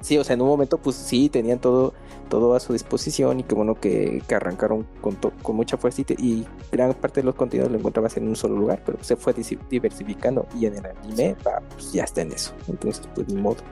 Sí, 0.04 0.18
o 0.18 0.24
sea, 0.26 0.34
en 0.36 0.41
un 0.41 0.49
momento, 0.49 0.78
pues 0.80 0.97
sí, 0.97 1.30
tenían 1.30 1.60
todo, 1.60 1.93
todo 2.30 2.56
a 2.56 2.60
su 2.60 2.74
disposición 2.74 3.39
y 3.39 3.43
qué 3.43 3.56
bueno 3.56 3.76
que, 3.76 4.22
que 4.28 4.36
arrancaron 4.36 4.86
con, 5.01 5.16
to- 5.16 5.32
con 5.41 5.56
mucha 5.56 5.78
fuerza 5.78 6.01
y, 6.18 6.45
gran 6.72 6.93
parte 6.95 7.22
de 7.22 7.26
los 7.26 7.36
contenidos 7.36 7.72
lo 7.72 7.78
encontrabas 7.80 8.18
en 8.18 8.28
un 8.28 8.36
solo 8.36 8.58
lugar, 8.58 8.84
pero 8.86 8.99
se 9.04 9.16
fue 9.16 9.34
diversificando 9.70 10.47
y 10.60 10.66
en 10.66 10.76
el 10.78 10.86
anime, 10.88 11.36
va, 11.47 11.62
pues 11.70 11.93
ya 11.93 12.04
está 12.04 12.22
en 12.22 12.34
eso. 12.34 12.54
Entonces, 12.68 13.08
pues 13.16 13.28
ni 13.30 13.36
modo. 13.41 13.64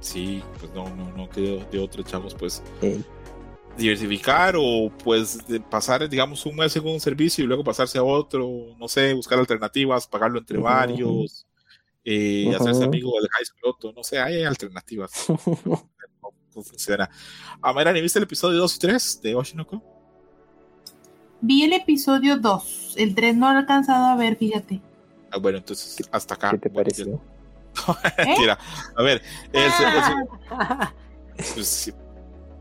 sí, 0.00 0.50
pues 0.58 0.72
no, 0.72 0.94
no, 0.94 1.12
no 1.12 1.28
quedó 1.28 1.64
de 1.66 1.78
otro, 1.78 2.02
chavos, 2.02 2.34
pues 2.34 2.62
Eh, 2.80 3.02
diversificar 3.76 4.54
o 4.58 4.90
pues 5.02 5.46
de 5.46 5.60
pasar, 5.60 6.08
digamos, 6.08 6.44
un 6.46 6.56
mes 6.56 6.74
en 6.76 6.86
un 6.86 7.00
servicio 7.00 7.44
y 7.44 7.46
luego 7.46 7.62
pasarse 7.64 7.98
a 7.98 8.02
otro, 8.04 8.48
no 8.78 8.88
sé, 8.88 9.14
buscar 9.14 9.38
alternativas, 9.38 10.08
pagarlo 10.08 10.38
entre 10.38 10.58
Ujú, 10.58 11.24
eh, 12.10 12.46
Ujú. 12.46 12.56
hacerse 12.56 12.84
amigo 12.84 13.12
del 13.20 13.28
High 13.28 13.44
Scroto, 13.44 13.92
no 13.92 14.02
sé, 14.02 14.18
hay 14.18 14.42
alternativas. 14.42 15.26
no, 15.66 15.90
no 16.56 16.62
funciona. 16.62 17.10
A 17.60 17.72
Melanie, 17.74 18.00
¿viste 18.00 18.18
el 18.18 18.22
episodio 18.22 18.58
2 18.60 18.76
y 18.76 18.78
3 18.78 19.20
de 19.22 19.34
Oshinoko? 19.34 19.82
Vi 21.42 21.64
el 21.64 21.74
episodio 21.74 22.38
2. 22.38 22.94
El 22.96 23.14
3 23.14 23.36
no 23.36 23.50
lo 23.50 23.56
he 23.56 23.58
alcanzado 23.58 24.06
a 24.06 24.16
ver, 24.16 24.36
fíjate. 24.36 24.80
Ah, 25.30 25.36
bueno, 25.36 25.58
entonces 25.58 25.98
hasta 26.10 26.34
acá. 26.34 26.50
¿Qué 26.52 26.58
te 26.58 26.68
Bueno, 26.70 26.84
pareció? 26.84 27.20
¿Eh? 28.18 28.24
Mentira. 28.24 28.58
A 28.96 29.02
ver, 29.02 29.22
el, 29.52 29.70
pues, 31.54 31.66
sí, 31.66 31.92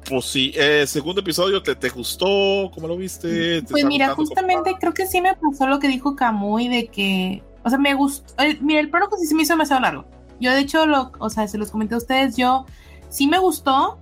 pues 0.09 0.25
sí, 0.25 0.51
el 0.55 0.87
segundo 0.89 1.21
episodio, 1.21 1.63
¿te, 1.63 1.73
te 1.73 1.87
gustó? 1.87 2.69
¿Cómo 2.73 2.89
lo 2.89 2.97
viste? 2.97 3.61
¿Te 3.61 3.67
Pues 3.69 3.85
mira, 3.85 4.13
justamente 4.13 4.75
creo 4.77 4.93
que 4.93 5.07
sí 5.07 5.21
me 5.21 5.33
pasó 5.35 5.67
lo 5.67 5.79
que 5.79 5.87
dijo 5.87 6.17
Kamui 6.17 6.67
de 6.67 6.87
que, 6.87 7.43
o 7.67 7.69
sea, 7.69 7.77
me 7.77 7.93
gustó, 7.93 8.41
eh, 8.41 8.57
mira, 8.61 8.79
el 8.79 8.89
prólogo 8.89 9.17
sí 9.17 9.27
se 9.27 9.35
me 9.35 9.43
hizo 9.43 9.53
demasiado 9.53 9.81
largo. 9.81 10.05
Yo 10.39 10.53
de 10.53 10.59
hecho, 10.59 10.83
o 11.19 11.29
sea, 11.29 11.47
se 11.47 11.57
los 11.57 11.69
comenté 11.69 11.95
a 11.95 11.97
ustedes, 11.97 12.37
yo 12.37 12.65
sí 13.09 13.27
me 13.27 13.39
gustó 13.39 13.99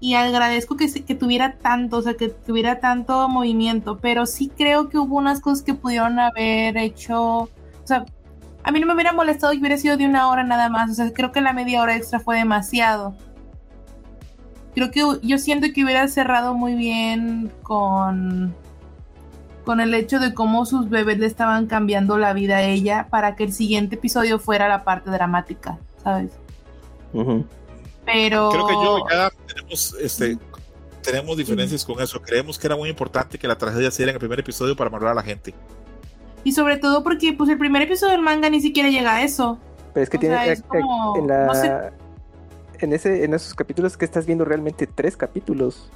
y 0.00 0.14
agradezco 0.14 0.76
que, 0.76 0.92
que 0.92 1.14
tuviera 1.14 1.56
tanto, 1.56 1.96
o 1.96 2.02
sea, 2.02 2.14
que 2.14 2.28
tuviera 2.28 2.80
tanto 2.80 3.28
movimiento, 3.28 3.98
pero 4.00 4.26
sí 4.26 4.50
creo 4.54 4.90
que 4.90 4.98
hubo 4.98 5.16
unas 5.16 5.40
cosas 5.40 5.64
que 5.64 5.72
pudieron 5.72 6.18
haber 6.18 6.76
hecho, 6.76 7.20
o 7.22 7.48
sea, 7.84 8.04
a 8.64 8.70
mí 8.70 8.80
no 8.80 8.86
me 8.86 8.94
hubiera 8.94 9.12
molestado 9.12 9.52
que 9.52 9.60
hubiera 9.60 9.78
sido 9.78 9.96
de 9.96 10.06
una 10.06 10.28
hora 10.28 10.44
nada 10.44 10.68
más, 10.68 10.90
o 10.90 10.94
sea, 10.94 11.12
creo 11.12 11.32
que 11.32 11.40
la 11.40 11.54
media 11.54 11.80
hora 11.80 11.96
extra 11.96 12.20
fue 12.20 12.36
demasiado. 12.36 13.16
Creo 14.74 14.90
que 14.90 15.00
yo 15.22 15.38
siento 15.38 15.68
que 15.72 15.84
hubiera 15.84 16.06
cerrado 16.08 16.54
muy 16.54 16.74
bien 16.74 17.50
con 17.62 18.54
con 19.64 19.80
el 19.80 19.94
hecho 19.94 20.18
de 20.20 20.34
cómo 20.34 20.66
sus 20.66 20.88
bebés 20.90 21.18
le 21.18 21.26
estaban 21.26 21.66
cambiando 21.66 22.18
la 22.18 22.32
vida 22.34 22.56
a 22.58 22.62
ella 22.62 23.06
para 23.10 23.34
que 23.36 23.44
el 23.44 23.52
siguiente 23.52 23.96
episodio 23.96 24.38
fuera 24.38 24.68
la 24.68 24.84
parte 24.84 25.10
dramática, 25.10 25.78
¿sabes? 26.02 26.30
Pero 28.04 28.50
Creo 28.50 28.66
que 28.66 28.74
yo 28.74 28.98
ya 29.10 29.30
tenemos, 29.46 29.96
este, 30.00 30.36
tenemos 31.02 31.36
diferencias 31.36 31.84
con 31.84 32.00
eso. 32.02 32.20
Creemos 32.20 32.58
que 32.58 32.66
era 32.66 32.76
muy 32.76 32.88
importante 32.90 33.38
que 33.38 33.48
la 33.48 33.56
tragedia 33.56 33.90
se 33.90 33.98
diera 33.98 34.10
en 34.10 34.16
el 34.16 34.20
primer 34.20 34.40
episodio 34.40 34.76
para 34.76 34.88
amarrar 34.88 35.12
a 35.12 35.14
la 35.14 35.22
gente. 35.22 35.54
y 36.46 36.52
sobre 36.52 36.76
todo 36.76 37.02
porque 37.02 37.32
pues 37.32 37.48
el 37.48 37.56
primer 37.56 37.80
episodio 37.80 38.12
del 38.12 38.20
manga 38.20 38.50
ni 38.50 38.60
siquiera 38.60 38.90
llega 38.90 39.14
a 39.14 39.22
eso. 39.22 39.58
Pero 39.94 40.04
es 40.04 40.10
que 40.10 40.18
O 40.18 40.20
tiene 40.20 40.34
sea, 40.36 40.52
es 40.52 40.62
como- 40.62 41.16
en 41.18 41.26
la 41.26 41.46
no 41.46 41.54
sé. 41.54 41.72
en 42.80 42.92
ese 42.92 43.24
en 43.24 43.32
esos 43.32 43.54
capítulos 43.54 43.96
que 43.96 44.04
estás 44.04 44.26
viendo 44.26 44.44
realmente 44.44 44.86
tres 44.86 45.16
capítulos. 45.16 45.88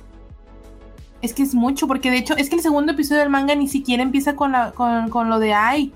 Es 1.20 1.34
que 1.34 1.42
es 1.42 1.54
mucho, 1.54 1.88
porque 1.88 2.10
de 2.10 2.18
hecho 2.18 2.36
es 2.36 2.48
que 2.48 2.56
el 2.56 2.62
segundo 2.62 2.92
episodio 2.92 3.20
del 3.20 3.30
manga 3.30 3.54
ni 3.54 3.66
siquiera 3.68 4.02
empieza 4.02 4.36
con 4.36 4.52
la 4.52 4.72
con, 4.72 5.08
con 5.08 5.28
lo 5.28 5.38
de 5.38 5.54
ay. 5.54 5.92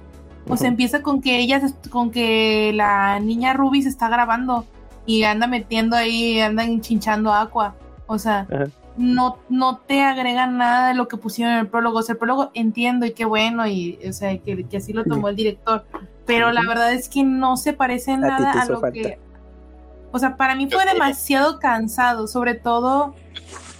O 0.48 0.56
sea, 0.56 0.66
empieza 0.68 1.02
con 1.02 1.20
que 1.20 1.38
ella 1.38 1.60
con 1.90 2.10
que 2.10 2.72
la 2.74 3.20
niña 3.20 3.52
Ruby 3.52 3.82
se 3.82 3.88
está 3.88 4.08
grabando 4.08 4.66
y 5.06 5.22
anda 5.22 5.46
metiendo 5.46 5.96
ahí, 5.96 6.40
andan 6.40 6.80
chinchando 6.80 7.32
agua. 7.32 7.76
O 8.06 8.18
sea, 8.18 8.48
Ajá. 8.52 8.64
no, 8.96 9.38
no 9.48 9.76
te 9.78 10.02
agregan 10.02 10.58
nada 10.58 10.88
de 10.88 10.94
lo 10.94 11.06
que 11.06 11.16
pusieron 11.16 11.54
en 11.54 11.60
el 11.60 11.68
prólogo. 11.68 12.00
O 12.00 12.02
sea, 12.02 12.14
el 12.14 12.18
prólogo 12.18 12.50
entiendo 12.54 13.06
y 13.06 13.12
qué 13.12 13.24
bueno, 13.24 13.68
y 13.68 14.00
o 14.08 14.12
sea, 14.12 14.36
que, 14.38 14.64
que 14.64 14.76
así 14.78 14.92
lo 14.92 15.04
tomó 15.04 15.28
el 15.28 15.36
director. 15.36 15.84
Pero 16.26 16.50
la 16.50 16.62
verdad 16.66 16.92
es 16.92 17.08
que 17.08 17.22
no 17.22 17.56
se 17.56 17.72
parece 17.72 18.12
A 18.12 18.16
nada 18.16 18.50
a 18.52 18.64
lo 18.66 18.80
falta. 18.80 18.92
que. 18.92 19.18
O 20.10 20.18
sea, 20.18 20.36
para 20.36 20.56
mí 20.56 20.68
fue 20.68 20.84
demasiado 20.84 21.60
cansado, 21.60 22.26
sobre 22.26 22.54
todo. 22.54 23.14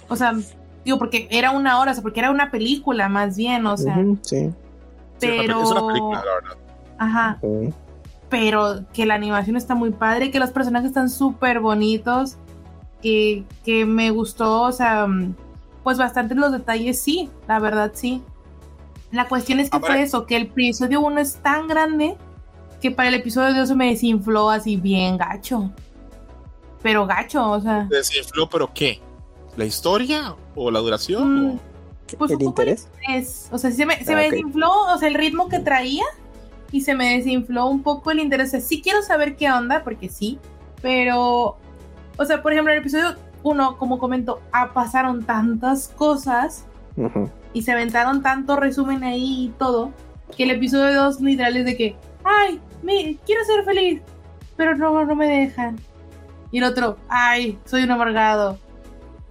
O 0.07 0.15
sea, 0.15 0.33
digo, 0.85 0.97
porque 0.97 1.27
era 1.31 1.51
una 1.51 1.79
hora, 1.79 1.91
o 1.91 1.93
sea, 1.93 2.03
porque 2.03 2.19
era 2.19 2.31
una 2.31 2.51
película 2.51 3.09
más 3.09 3.37
bien, 3.37 3.65
o 3.65 3.77
sea. 3.77 3.97
Sí. 4.21 4.49
Pero. 5.19 5.41
peli- 5.41 5.63
es 5.63 5.71
una 5.71 5.87
película, 5.87 6.23
la 6.25 6.33
verdad. 6.35 6.57
Ajá 6.97 7.39
pero 8.33 8.83
que 8.93 9.05
la 9.05 9.13
animación 9.13 9.57
está 9.57 9.75
muy 9.75 9.91
padre, 9.91 10.31
que 10.31 10.39
los 10.39 10.49
personajes 10.49 10.87
están 10.87 11.07
súper 11.11 11.59
bonitos, 11.59 12.37
que, 12.99 13.43
que 13.63 13.85
me 13.85 14.09
gustó, 14.09 14.63
o 14.63 14.71
sea, 14.71 15.05
mm, 15.05 15.35
pues 15.83 15.99
bastante 15.99 16.33
los 16.33 16.51
detalles, 16.51 16.99
sí, 16.99 17.29
la 17.47 17.59
verdad 17.59 17.91
sí. 17.93 18.23
La 19.11 19.27
cuestión 19.27 19.59
es 19.59 19.69
que 19.69 19.79
fue 19.79 20.01
eso, 20.01 20.25
que 20.25 20.35
el 20.35 20.43
episodio 20.47 21.01
1 21.01 21.19
es 21.19 21.35
tan 21.43 21.67
grande 21.67 22.17
que 22.81 22.89
para 22.89 23.09
el 23.09 23.13
episodio 23.13 23.53
2 23.55 23.67
se 23.67 23.75
me 23.75 23.91
desinfló 23.91 24.49
así 24.49 24.77
bien 24.77 25.15
gacho. 25.17 25.69
Pero 26.81 27.05
gacho, 27.05 27.51
o 27.51 27.61
sea, 27.61 27.85
¿Desinfló, 27.87 28.49
pero 28.49 28.73
qué? 28.73 28.99
¿La 29.57 29.65
historia 29.65 30.35
o 30.55 30.71
la 30.71 30.79
duración? 30.79 31.45
Mm. 31.47 31.49
o- 31.55 31.59
pues 32.17 32.31
¿El 32.31 32.37
un 32.37 32.43
poco 32.45 32.61
interés? 32.61 32.87
es, 33.09 33.47
o 33.51 33.57
sea, 33.57 33.71
se 33.71 33.85
me, 33.87 34.03
se 34.03 34.13
Ah, 34.13 34.17
me 34.17 34.25
ok. 34.27 34.31
desinfló, 34.33 34.69
o 34.93 34.97
sea, 34.99 35.07
el 35.07 35.15
ritmo 35.15 35.47
que 35.49 35.59
traía 35.59 36.03
y 36.71 36.81
se 36.81 36.93
me 36.95 37.17
desinfló 37.17 37.65
un 37.67 37.81
poco 37.81 38.11
el 38.11 38.19
interés. 38.19 38.49
O 38.49 38.51
sea, 38.51 38.61
sí 38.61 38.81
quiero 38.81 39.01
saber 39.01 39.35
qué 39.35 39.51
onda, 39.51 39.83
porque 39.83 40.09
sí, 40.09 40.37
pero, 40.81 41.57
o 42.17 42.25
sea, 42.25 42.41
por 42.43 42.51
ejemplo, 42.53 42.71
en 42.71 42.77
el 42.77 42.83
episodio 42.83 43.15
1, 43.41 43.77
como 43.77 43.97
comento, 43.99 44.41
ah, 44.51 44.71
pasaron 44.73 45.23
tantas 45.25 45.87
cosas 45.87 46.65
Ujú. 46.97 47.29
y 47.53 47.63
se 47.63 47.71
aventaron 47.71 48.21
tanto 48.21 48.57
resumen 48.57 49.03
ahí 49.03 49.45
y 49.45 49.49
todo, 49.57 49.91
que 50.37 50.43
el 50.43 50.51
episodio 50.51 50.93
2 51.03 51.19
literal 51.21 51.57
es 51.57 51.65
de 51.65 51.75
que, 51.77 51.95
ay, 52.23 52.59
me, 52.83 53.17
quiero 53.25 53.43
ser 53.45 53.63
feliz, 53.65 54.01
pero 54.55 54.75
no, 54.75 55.03
no 55.05 55.15
me 55.15 55.27
dejan. 55.27 55.77
Y 56.51 56.59
el 56.59 56.65
otro, 56.65 56.97
ay, 57.09 57.57
soy 57.65 57.83
un 57.83 57.91
amargado, 57.91 58.59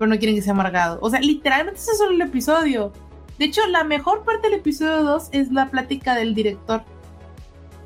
pero 0.02 0.10
no 0.12 0.18
quieren 0.18 0.34
que 0.34 0.42
sea 0.42 0.52
amargado. 0.52 0.98
O 1.00 1.08
sea, 1.10 1.20
literalmente 1.20 1.78
ese 1.78 1.92
es 1.92 1.98
solo 1.98 2.10
el 2.10 2.20
episodio. 2.22 2.92
De 3.38 3.44
hecho, 3.44 3.60
la 3.68 3.84
mejor 3.84 4.24
parte 4.24 4.48
del 4.48 4.58
episodio 4.58 5.04
2 5.04 5.28
es 5.30 5.52
la 5.52 5.70
plática 5.70 6.16
del 6.16 6.34
director 6.34 6.82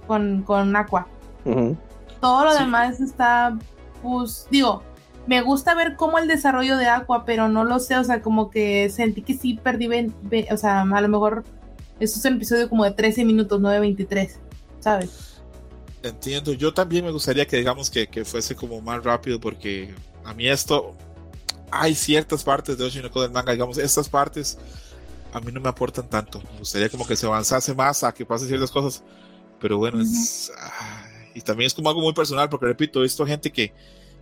con, 0.06 0.42
con 0.42 0.74
Aqua. 0.76 1.06
Todo 2.22 2.44
lo 2.46 2.52
Sí. 2.52 2.60
demás 2.60 3.00
está, 3.02 3.58
pues, 4.02 4.46
digo, 4.50 4.82
me 5.26 5.42
gusta 5.42 5.74
ver 5.74 5.94
cómo 5.96 6.16
el 6.18 6.26
desarrollo 6.26 6.78
de 6.78 6.86
Aqua, 6.86 7.26
pero 7.26 7.48
no 7.50 7.64
lo 7.64 7.78
sé, 7.80 7.98
o 7.98 8.04
sea, 8.04 8.22
como 8.22 8.48
que 8.48 8.88
sentí 8.88 9.20
que 9.20 9.34
sí 9.34 9.60
perdí, 9.62 9.86
ve- 10.22 10.48
o 10.50 10.56
sea, 10.56 10.80
a 10.80 11.00
lo 11.02 11.08
mejor 11.08 11.44
esto 12.00 12.18
es 12.18 12.24
un 12.24 12.36
episodio 12.36 12.70
como 12.70 12.84
de 12.84 12.92
13 12.92 13.26
minutos, 13.26 13.60
no 13.60 13.68
de 13.68 13.78
23, 13.80 14.40
¿sabes? 14.80 15.42
Entiendo, 16.02 16.54
yo 16.54 16.72
también 16.72 17.04
me 17.04 17.10
gustaría 17.10 17.46
que 17.46 17.58
digamos 17.58 17.90
que, 17.90 18.06
que 18.06 18.24
fuese 18.24 18.54
como 18.56 18.80
más 18.80 19.04
rápido 19.04 19.38
porque 19.38 19.94
a 20.24 20.32
mí 20.32 20.48
esto, 20.48 20.94
hay 21.70 21.94
ciertas 21.94 22.44
partes 22.44 22.78
de 22.78 22.84
Oshinoko 22.84 23.22
del 23.22 23.30
manga, 23.30 23.52
digamos, 23.52 23.78
estas 23.78 24.08
partes 24.08 24.58
a 25.32 25.40
mí 25.40 25.52
no 25.52 25.60
me 25.60 25.68
aportan 25.68 26.08
tanto, 26.08 26.40
me 26.52 26.58
gustaría 26.60 26.88
como 26.88 27.06
que 27.06 27.16
se 27.16 27.26
avanzase 27.26 27.74
más 27.74 28.02
a 28.04 28.12
que 28.12 28.24
pasen 28.24 28.48
ciertas 28.48 28.70
cosas, 28.70 29.02
pero 29.60 29.76
bueno, 29.78 30.00
es, 30.00 30.50
y 31.34 31.40
también 31.42 31.66
es 31.66 31.74
como 31.74 31.88
algo 31.88 32.00
muy 32.00 32.14
personal 32.14 32.48
porque 32.48 32.66
repito, 32.66 33.00
he 33.00 33.02
visto 33.02 33.26
gente 33.26 33.52
que, 33.52 33.72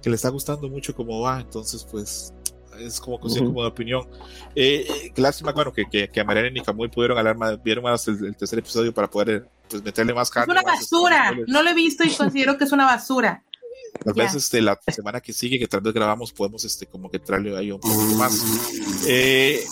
que 0.03 0.11
le 0.11 0.17
está 0.17 0.29
gustando 0.31 0.69
mucho 0.69 0.95
cómo 0.95 1.21
va, 1.21 1.41
entonces 1.41 1.87
pues 1.89 2.33
es 2.79 3.01
como 3.01 3.21
cuestión 3.21 3.47
como 3.47 3.63
de 3.63 3.69
opinión. 3.69 4.09
Eh, 4.55 5.13
lástima, 5.17 5.53
bueno, 5.53 5.73
que, 5.73 5.87
que, 5.87 6.09
que 6.09 6.21
a 6.21 6.25
Mariana 6.25 6.51
y 6.53 6.61
Camuy 6.61 6.89
pudieron 6.89 7.19
hablar 7.19 7.37
más, 7.37 7.63
vieron 7.63 7.85
más 7.85 8.07
el, 8.09 8.25
el, 8.25 8.37
tercer 8.37 8.59
episodio 8.59 8.93
para 8.93 9.09
poder 9.09 9.49
pues, 9.69 9.83
meterle 9.83 10.13
más 10.15 10.31
carne. 10.31 10.53
Es 10.53 10.61
una 10.61 10.73
basura, 10.73 11.33
no 11.47 11.63
lo 11.63 11.71
he 11.71 11.75
visto 11.75 12.05
y 12.05 12.11
considero 12.17 12.59
que 12.59 12.65
es 12.65 12.73
una 12.73 12.87
basura. 12.87 13.43
Tal 14.03 14.15
vez 14.15 14.35
este, 14.35 14.61
la 14.61 14.79
semana 14.89 15.21
que 15.21 15.33
sigue, 15.33 15.59
que 15.59 15.69
tal 15.69 15.81
vez 15.81 15.95
grabamos, 15.95 16.33
podemos 16.33 16.65
este, 16.65 16.87
como 16.87 17.11
que 17.11 17.19
traerle 17.19 17.57
ahí 17.57 17.71
un 17.71 17.81
poquito 17.81 18.17
más. 18.17 18.43
Eh... 19.07 19.65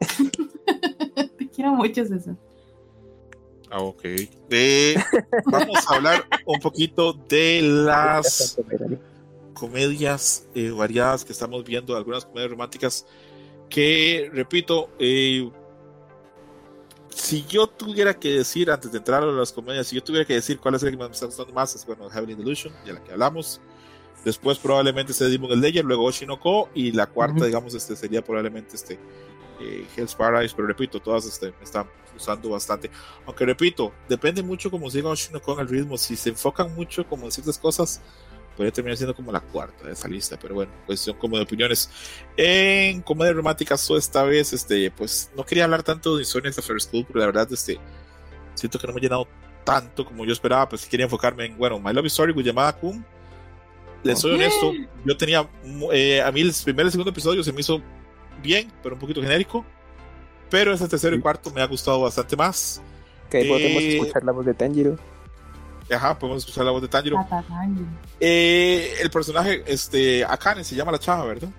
Te 1.38 1.48
quiero 1.48 1.72
mucho, 1.72 2.04
César. 2.04 2.36
Ah, 3.70 3.80
ok. 3.80 4.04
Eh, 4.50 4.96
vamos 5.46 5.78
a 5.88 5.94
hablar 5.94 6.26
un 6.44 6.60
poquito 6.60 7.14
de 7.14 7.62
las 7.62 8.58
comedias 9.54 10.46
eh, 10.54 10.70
variadas 10.70 11.24
que 11.24 11.32
estamos 11.32 11.64
viendo, 11.64 11.96
algunas 11.96 12.26
comedias 12.26 12.50
románticas 12.50 13.06
que, 13.70 14.28
repito, 14.30 14.90
eh, 14.98 15.50
si 17.14 17.44
yo 17.46 17.66
tuviera 17.66 18.14
que 18.14 18.30
decir, 18.30 18.70
antes 18.70 18.90
de 18.90 18.98
entrar 18.98 19.22
a 19.22 19.26
las 19.26 19.52
comedias, 19.52 19.86
si 19.86 19.96
yo 19.96 20.02
tuviera 20.02 20.24
que 20.24 20.34
decir 20.34 20.58
cuál 20.58 20.74
es 20.74 20.82
la 20.82 20.90
que 20.90 20.96
me 20.96 21.06
está 21.06 21.26
gustando 21.26 21.52
más, 21.52 21.74
es 21.74 21.84
bueno, 21.84 22.08
Heavenly 22.08 22.34
Delusion, 22.34 22.72
de 22.84 22.92
la 22.92 23.02
que 23.02 23.12
hablamos. 23.12 23.60
Después 24.24 24.58
probablemente 24.58 25.12
se 25.12 25.28
Demon 25.28 25.52
Slayer, 25.52 25.84
luego 25.84 26.04
Oshinoko, 26.04 26.70
y 26.74 26.92
la 26.92 27.06
cuarta, 27.06 27.34
uh 27.34 27.38
-huh. 27.40 27.46
digamos, 27.46 27.74
este 27.74 27.96
sería 27.96 28.22
probablemente 28.22 28.76
este 28.76 28.98
eh, 29.60 29.86
Hell's 29.96 30.14
Paradise, 30.14 30.54
pero 30.54 30.68
repito, 30.68 31.00
todas 31.00 31.26
este, 31.26 31.52
me 31.58 31.64
están 31.64 31.86
usando 32.16 32.50
bastante. 32.50 32.90
Aunque 33.26 33.44
repito, 33.44 33.92
depende 34.08 34.42
mucho 34.42 34.70
como 34.70 34.90
siga 34.90 35.08
Oshinoko 35.10 35.54
en 35.54 35.60
el 35.60 35.68
ritmo. 35.68 35.98
Si 35.98 36.16
se 36.16 36.30
enfocan 36.30 36.74
mucho 36.74 37.06
como 37.06 37.26
en 37.26 37.32
ciertas 37.32 37.58
cosas, 37.58 38.00
podría 38.62 38.72
terminar 38.72 38.96
siendo 38.96 39.14
como 39.14 39.32
la 39.32 39.40
cuarta 39.40 39.86
de 39.86 39.92
esa 39.92 40.06
lista, 40.06 40.38
pero 40.40 40.54
bueno, 40.54 40.70
cuestión 40.86 41.16
como 41.16 41.36
de 41.36 41.42
opiniones. 41.42 41.90
En 42.36 43.02
comedia 43.02 43.32
romántica, 43.32 43.76
so 43.76 43.96
esta 43.96 44.22
vez, 44.22 44.52
este, 44.52 44.90
pues 44.92 45.30
no 45.36 45.44
quería 45.44 45.64
hablar 45.64 45.82
tanto 45.82 46.16
de 46.16 46.22
Insomnia 46.22 46.50
After 46.50 46.80
School, 46.80 47.04
pero 47.06 47.20
la 47.20 47.26
verdad, 47.26 47.48
este, 47.52 47.78
siento 48.54 48.78
que 48.78 48.86
no 48.86 48.92
me 48.92 49.00
he 49.00 49.02
llenado 49.02 49.26
tanto 49.64 50.04
como 50.04 50.24
yo 50.24 50.32
esperaba, 50.32 50.68
pues 50.68 50.86
quería 50.86 51.04
enfocarme 51.04 51.46
en, 51.46 51.58
bueno, 51.58 51.80
My 51.80 51.92
Love 51.92 52.06
Story 52.06 52.32
with 52.32 52.44
Yamada 52.44 52.72
Kun. 52.72 53.04
Les 54.04 54.18
soy 54.18 54.34
okay. 54.34 54.46
honesto, 54.46 54.72
yo 55.04 55.16
tenía, 55.16 55.48
eh, 55.92 56.22
a 56.22 56.30
mí 56.30 56.40
el 56.40 56.52
primer 56.64 56.86
y 56.86 56.90
segundo 56.90 57.10
episodio 57.10 57.42
se 57.42 57.52
me 57.52 57.60
hizo 57.60 57.80
bien, 58.42 58.72
pero 58.82 58.94
un 58.94 59.00
poquito 59.00 59.20
genérico. 59.22 59.64
Pero 60.50 60.72
ese 60.72 60.86
tercero 60.86 61.16
y 61.16 61.20
cuarto 61.20 61.50
me 61.50 61.62
ha 61.62 61.66
gustado 61.66 62.00
bastante 62.00 62.36
más. 62.36 62.82
Que 63.30 63.40
eh, 63.40 63.48
podemos 63.48 63.82
escuchar 63.82 64.24
la 64.24 64.32
voz 64.32 64.44
de 64.44 64.54
Tanjiro. 64.54 64.98
Ajá, 65.90 66.18
podemos 66.18 66.42
escuchar 66.42 66.64
la 66.64 66.70
voz 66.70 66.82
de 66.82 66.88
Tanjiro. 66.88 67.18
Eh, 68.20 68.94
el 69.00 69.10
personaje, 69.10 69.62
este, 69.66 70.24
Akane 70.24 70.64
se 70.64 70.74
llama 70.74 70.92
la 70.92 70.98
chava, 70.98 71.24
¿verdad? 71.24 71.50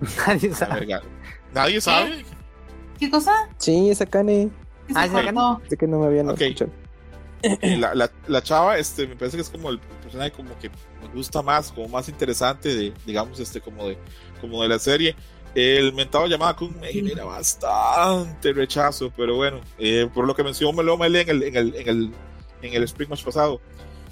Nadie 0.26 0.54
sabe. 0.54 0.86
Ver, 0.86 1.02
¿Nadie 1.52 1.80
sabe? 1.80 2.24
¿Qué 2.98 3.10
cosa? 3.10 3.48
Sí, 3.58 3.90
es 3.90 4.00
Akane. 4.00 4.50
Ah, 4.94 5.06
es 5.06 5.14
Akane. 5.14 5.40
Sé 5.68 5.76
que 5.76 5.86
no 5.86 6.00
me 6.00 6.06
habían 6.06 6.28
okay. 6.28 6.52
escuchado. 6.52 6.72
La, 7.60 7.94
la, 7.94 8.10
la, 8.26 8.42
chava, 8.42 8.78
este, 8.78 9.06
me 9.06 9.16
parece 9.16 9.36
que 9.36 9.42
es 9.42 9.50
como 9.50 9.68
el 9.68 9.78
personaje 9.78 10.32
como 10.32 10.58
que 10.58 10.70
me 11.02 11.08
gusta 11.14 11.42
más, 11.42 11.70
como 11.70 11.88
más 11.88 12.08
interesante 12.08 12.74
de, 12.74 12.94
digamos, 13.04 13.38
este, 13.38 13.60
como 13.60 13.88
de, 13.88 13.98
como 14.40 14.62
de 14.62 14.68
la 14.68 14.78
serie. 14.78 15.14
El 15.54 15.92
mentado 15.92 16.26
llamada 16.26 16.56
Kun 16.56 16.78
me 16.80 16.88
genera 16.92 17.24
bastante 17.24 18.52
rechazo, 18.52 19.12
pero 19.16 19.36
bueno, 19.36 19.60
eh, 19.78 20.08
por 20.12 20.26
lo 20.26 20.34
que 20.34 20.42
mencionó 20.42 20.72
Melo 20.72 20.96
Mele 20.98 21.20
en 21.20 21.28
el, 21.28 21.42
en 21.44 21.56
el, 21.56 21.74
en 21.76 21.88
el, 21.88 22.10
en 22.62 22.74
el 22.74 22.82
Spring 22.82 23.08
Match 23.08 23.22
pasado, 23.22 23.60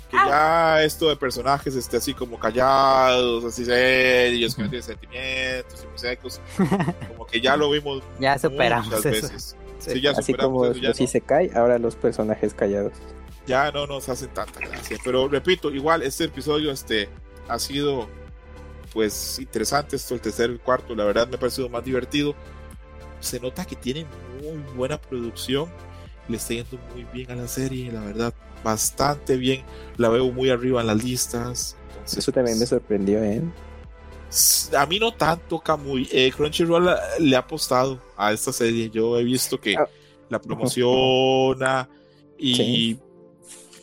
que 0.09 0.17
ah. 0.17 0.77
ya 0.79 0.85
esto 0.85 1.09
de 1.09 1.17
personajes 1.17 1.75
este, 1.75 1.97
así 1.97 2.15
como 2.15 2.39
callados, 2.39 3.45
así 3.45 3.65
serios, 3.65 4.55
que 4.55 4.63
no 4.63 4.69
tienen 4.69 4.85
sentimientos 4.85 5.83
y 5.83 5.87
muy 5.89 5.99
secos, 5.99 6.41
como 7.09 7.27
que 7.27 7.41
ya 7.41 7.57
lo 7.57 7.71
vimos 7.71 8.05
ya 8.21 8.39
superamos 8.39 8.87
muchas 8.87 9.07
eso. 9.07 9.27
veces. 9.29 9.57
Sí, 9.81 10.01
ya 10.01 10.13
así 10.13 10.33
superamos 10.33 10.61
como 10.61 10.67
eso, 10.67 10.81
ya 10.81 10.95
si 10.95 11.05
no. 11.05 11.09
se 11.09 11.21
cae, 11.23 11.51
ahora 11.57 11.77
los 11.81 11.97
personajes 11.97 12.55
callados. 12.55 12.93
Ya 13.49 13.73
no 13.73 13.89
nos 13.89 14.09
hacen 14.09 14.29
tanta 14.29 14.61
gracia, 14.61 14.97
pero 15.03 15.27
repito, 15.27 15.73
igual 15.73 16.03
este 16.03 16.25
episodio 16.25 16.71
este, 16.71 17.09
ha 17.49 17.59
sido 17.59 18.07
pues 18.93 19.39
interesante 19.39 19.97
esto, 19.97 20.15
el 20.15 20.21
tercer 20.21 20.51
y 20.51 20.55
el 20.55 20.61
cuarto, 20.61 20.95
la 20.95 21.05
verdad 21.05 21.27
me 21.29 21.37
ha 21.37 21.39
parecido 21.41 21.69
más 21.69 21.85
divertido. 21.85 22.35
Se 23.21 23.39
nota 23.41 23.65
que 23.65 23.77
tiene 23.77 24.05
muy 24.43 24.63
buena 24.75 25.01
producción, 25.01 25.69
le 26.29 26.37
está 26.37 26.55
yendo 26.55 26.79
muy 26.93 27.05
bien 27.13 27.31
a 27.31 27.37
la 27.37 27.49
serie, 27.49 27.91
la 27.93 28.01
verdad, 28.01 28.35
bastante 28.65 29.37
bien. 29.37 29.63
La 29.97 30.09
veo 30.09 30.31
muy 30.33 30.51
arriba 30.51 30.81
en 30.81 30.89
las 30.89 31.03
listas. 31.03 31.77
Entonces, 31.93 32.19
Eso 32.19 32.33
también 32.33 32.59
me 32.59 32.67
sorprendió, 32.67 33.23
¿eh? 33.23 33.43
A 34.77 34.87
mí 34.87 34.99
no 34.99 35.13
tanto, 35.15 35.61
Camuy. 35.61 36.09
Eh, 36.11 36.33
Crunchyroll 36.35 36.89
le 37.21 37.37
ha 37.37 37.41
apostado 37.41 38.01
a 38.17 38.33
esta 38.33 38.51
serie. 38.53 38.89
Yo 38.91 39.19
he 39.19 39.25
visto 39.25 39.61
que 39.61 39.77
Ah. 39.77 39.87
la 40.31 40.41
promociona 40.41 41.89
y 42.39 42.55
Sí. 42.57 43.01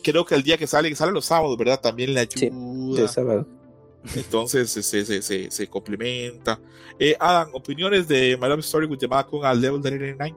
creo 0.02 0.24
que 0.24 0.34
el 0.34 0.42
día 0.42 0.58
que 0.58 0.66
sale, 0.66 0.88
que 0.88 0.96
sale 0.96 1.12
los 1.12 1.24
sábados, 1.24 1.56
¿verdad? 1.56 1.80
También 1.80 2.12
le 2.14 2.26
Sí, 2.28 2.46
ayuda. 2.46 3.02
De 3.02 3.08
sábado. 3.08 3.46
Entonces 4.14 4.70
se, 4.70 4.82
se, 4.82 5.50
se, 5.50 5.66
complementa. 5.68 6.58
Eh, 6.98 7.14
Adam, 7.18 7.50
opiniones 7.52 8.08
de 8.08 8.38
My 8.40 8.48
Love 8.48 8.60
Story 8.60 8.86
with 8.86 8.98
Yamako 8.98 9.44
al 9.44 9.60
Level 9.60 9.80
99. 9.80 10.34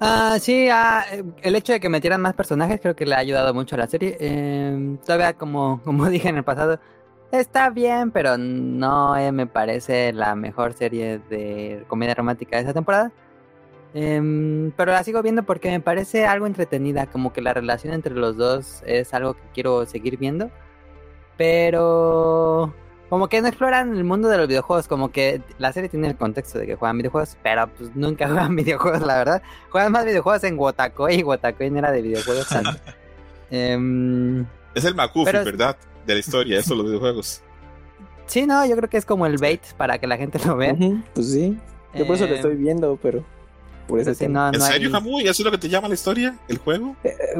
Ah, 0.00 0.38
sí, 0.40 0.68
ah, 0.70 1.04
el 1.42 1.56
hecho 1.56 1.72
de 1.72 1.80
que 1.80 1.88
metieran 1.88 2.20
más 2.20 2.34
personajes 2.34 2.80
creo 2.80 2.94
que 2.94 3.04
le 3.04 3.16
ha 3.16 3.18
ayudado 3.18 3.52
mucho 3.52 3.74
a 3.74 3.78
la 3.78 3.88
serie. 3.88 4.16
Eh, 4.20 4.96
todavía, 5.04 5.32
como, 5.34 5.80
como 5.84 6.08
dije 6.08 6.28
en 6.28 6.36
el 6.36 6.44
pasado, 6.44 6.78
está 7.32 7.70
bien, 7.70 8.10
pero 8.12 8.38
no 8.38 9.16
eh, 9.16 9.32
me 9.32 9.46
parece 9.46 10.12
la 10.12 10.34
mejor 10.36 10.74
serie 10.74 11.20
de 11.30 11.84
comedia 11.88 12.14
romántica 12.14 12.56
de 12.56 12.62
esa 12.62 12.74
temporada. 12.74 13.12
Eh, 13.94 14.70
pero 14.76 14.92
la 14.92 15.02
sigo 15.02 15.22
viendo 15.22 15.42
porque 15.44 15.70
me 15.70 15.80
parece 15.80 16.26
algo 16.26 16.46
entretenida, 16.46 17.06
como 17.06 17.32
que 17.32 17.40
la 17.40 17.54
relación 17.54 17.94
entre 17.94 18.14
los 18.14 18.36
dos 18.36 18.82
es 18.86 19.14
algo 19.14 19.34
que 19.34 19.42
quiero 19.54 19.84
seguir 19.86 20.16
viendo. 20.18 20.50
Pero 21.38 22.74
como 23.08 23.28
que 23.28 23.40
no 23.40 23.48
exploran 23.48 23.96
el 23.96 24.04
mundo 24.04 24.28
de 24.28 24.36
los 24.36 24.48
videojuegos, 24.48 24.86
como 24.86 25.10
que 25.10 25.40
la 25.58 25.72
serie 25.72 25.88
tiene 25.88 26.08
el 26.08 26.16
contexto 26.16 26.58
de 26.58 26.66
que 26.66 26.74
juegan 26.76 26.98
videojuegos, 26.98 27.38
pero 27.42 27.66
pues 27.68 27.94
nunca 27.96 28.26
juegan 28.28 28.54
videojuegos, 28.54 29.00
la 29.02 29.16
verdad. 29.16 29.42
Juegan 29.70 29.92
más 29.92 30.04
videojuegos 30.04 30.44
en 30.44 30.58
Wotakoi 30.58 31.14
y 31.20 31.22
Wotakoi 31.22 31.70
no 31.70 31.78
era 31.78 31.90
de 31.90 32.02
videojuegos 32.02 32.48
tanto. 32.48 32.70
Em, 33.50 34.44
Es 34.74 34.84
el 34.84 34.94
McGuffin, 34.94 35.24
Pero- 35.32 35.44
¿verdad? 35.44 35.76
De 36.06 36.12
la 36.14 36.20
historia, 36.20 36.58
eso, 36.58 36.74
los 36.74 36.84
videojuegos. 36.84 37.42
sí, 38.26 38.46
no, 38.46 38.64
yo 38.66 38.76
creo 38.76 38.90
que 38.90 38.98
es 38.98 39.06
como 39.06 39.24
el 39.26 39.38
bait 39.38 39.62
para 39.78 39.98
que 39.98 40.06
la 40.06 40.16
gente 40.18 40.38
lo 40.46 40.56
vea. 40.56 40.74
Pues 41.14 41.30
sí. 41.32 41.58
Yo 41.94 42.06
por 42.06 42.16
eso 42.16 42.26
lo 42.26 42.32
Eh, 42.34 42.36
estoy 42.36 42.56
viendo, 42.56 42.98
pero 43.00 43.24
por 43.88 43.98
eso 43.98 44.14
sí, 44.14 44.28
no, 44.28 44.46
¿En 44.52 44.58
no 44.58 44.64
hay- 44.64 44.72
serio, 44.72 44.92
Camuy? 44.92 45.22
¿Eso 45.22 45.30
es 45.42 45.44
lo 45.44 45.50
que 45.50 45.58
te 45.58 45.68
llama 45.68 45.88
la 45.88 45.94
historia? 45.94 46.36
¿El 46.46 46.58
juego? 46.58 46.94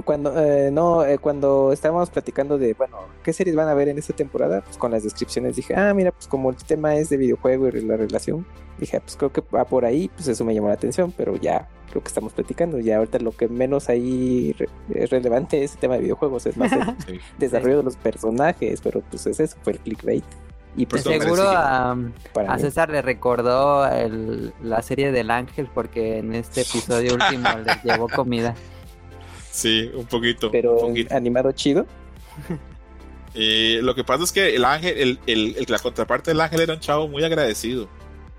Cuando, 0.05 0.33
eh, 0.37 0.71
no, 0.73 1.05
eh, 1.05 1.19
cuando 1.19 1.73
estábamos 1.73 2.11
platicando 2.11 2.59
de, 2.59 2.75
bueno, 2.75 2.97
¿qué 3.23 3.33
series 3.33 3.55
van 3.55 3.69
a 3.69 3.75
ver 3.75 3.89
en 3.89 3.99
esta 3.99 4.13
temporada? 4.15 4.63
Pues 4.63 4.77
con 4.77 4.91
las 4.91 5.05
descripciones 5.05 5.55
dije, 5.55 5.75
ah, 5.77 5.95
mira, 5.95 6.11
pues 6.11 6.27
como 6.27 6.51
el 6.51 6.57
tema 6.57 6.97
es 6.97 7.09
de 7.11 7.17
videojuego 7.19 7.69
y 7.69 7.81
la 7.83 7.97
relación, 7.97 8.45
dije, 8.79 8.97
ah, 8.97 9.01
pues 9.05 9.17
creo 9.17 9.33
que 9.33 9.43
va 9.55 9.65
por 9.65 9.85
ahí, 9.85 10.09
pues 10.17 10.27
eso 10.29 10.45
me 10.45 10.55
llamó 10.55 10.69
la 10.69 10.75
atención, 10.75 11.13
pero 11.17 11.37
ya 11.37 11.69
lo 11.95 12.01
que 12.03 12.09
estamos 12.09 12.33
platicando, 12.33 12.79
ya 12.81 12.99
ahorita 12.99 13.19
lo 13.21 13.33
que 13.33 13.49
menos 13.49 13.89
ahí 13.89 14.55
re- 14.59 14.69
es 14.95 15.11
relevante 15.11 15.63
es 15.65 15.73
el 15.75 15.79
tema 15.79 15.95
de 15.95 16.01
videojuegos, 16.01 16.45
es 16.47 16.57
más 16.57 16.71
el 16.73 16.81
Sí. 17.07 17.19
desarrollo 17.39 17.79
de 17.79 17.83
los 17.85 17.97
personajes, 17.97 18.81
pero 18.83 19.01
pues 19.11 19.27
es 19.27 19.41
eso, 19.41 19.57
fue 19.63 19.75
el 19.75 19.79
clickbait. 19.81 20.25
Y 20.79 20.87
pues 20.87 21.03
seguro 21.03 21.43
a. 21.47 21.97
César 22.59 22.89
le 22.91 23.03
recordó 23.03 23.87
el- 23.87 24.53
la 24.63 24.81
serie 24.83 25.13
del 25.13 25.31
ángel 25.31 25.69
porque 25.75 26.19
en 26.19 26.35
este 26.35 26.61
episodio 26.63 27.15
último 27.15 27.49
les 27.65 27.83
llevó 27.85 28.09
comida. 28.09 28.55
Sí, 29.51 29.91
un 29.95 30.07
poquito. 30.07 30.51
Pero 30.51 30.75
un 30.79 30.89
poquito. 30.89 31.15
animado 31.15 31.53
chido. 31.53 31.87
Eh, 33.35 33.81
lo 33.83 33.95
que 33.95 34.05
pasa 34.05 34.25
es 34.25 34.33
que 34.33 34.57
el 34.57 34.65
ángel, 34.65 34.97
el, 34.99 35.19
el- 35.27 35.57
el- 35.59 35.67
la 35.69 35.79
contraparte 35.79 36.31
del 36.31 36.41
ángel 36.41 36.61
era 36.61 36.73
un 36.75 36.81
chavo 36.81 37.09
muy 37.09 37.23
agradecido. 37.23 37.89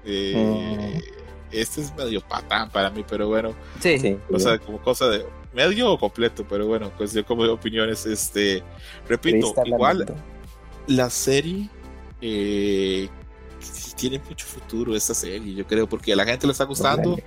Eh, 0.03 0.99
Este 1.51 1.81
es 1.81 1.95
medio 1.95 2.21
patán 2.21 2.69
para 2.69 2.89
mí, 2.89 3.05
pero 3.07 3.27
bueno, 3.27 3.53
Sí, 3.79 3.97
Sí, 3.99 4.17
o 4.31 4.37
sea, 4.39 4.57
como 4.57 4.79
cosa 4.79 5.07
de 5.07 5.25
medio 5.53 5.91
o 5.93 5.97
completo, 5.99 6.43
pero 6.49 6.67
bueno, 6.67 6.91
cuestión 6.97 7.23
como 7.23 7.43
de 7.43 7.49
opiniones. 7.49 8.05
Este, 8.07 8.61
repito, 9.07 9.51
Triste 9.53 9.69
igual 9.69 9.99
lamento. 9.99 10.21
la 10.87 11.09
serie 11.09 11.69
eh, 12.21 13.07
tiene 13.95 14.19
mucho 14.27 14.45
futuro 14.45 14.95
esta 14.95 15.13
serie, 15.13 15.53
yo 15.53 15.65
creo, 15.67 15.87
porque 15.87 16.13
a 16.13 16.15
la 16.15 16.25
gente 16.25 16.47
le 16.47 16.51
está 16.53 16.63
gustando 16.65 17.17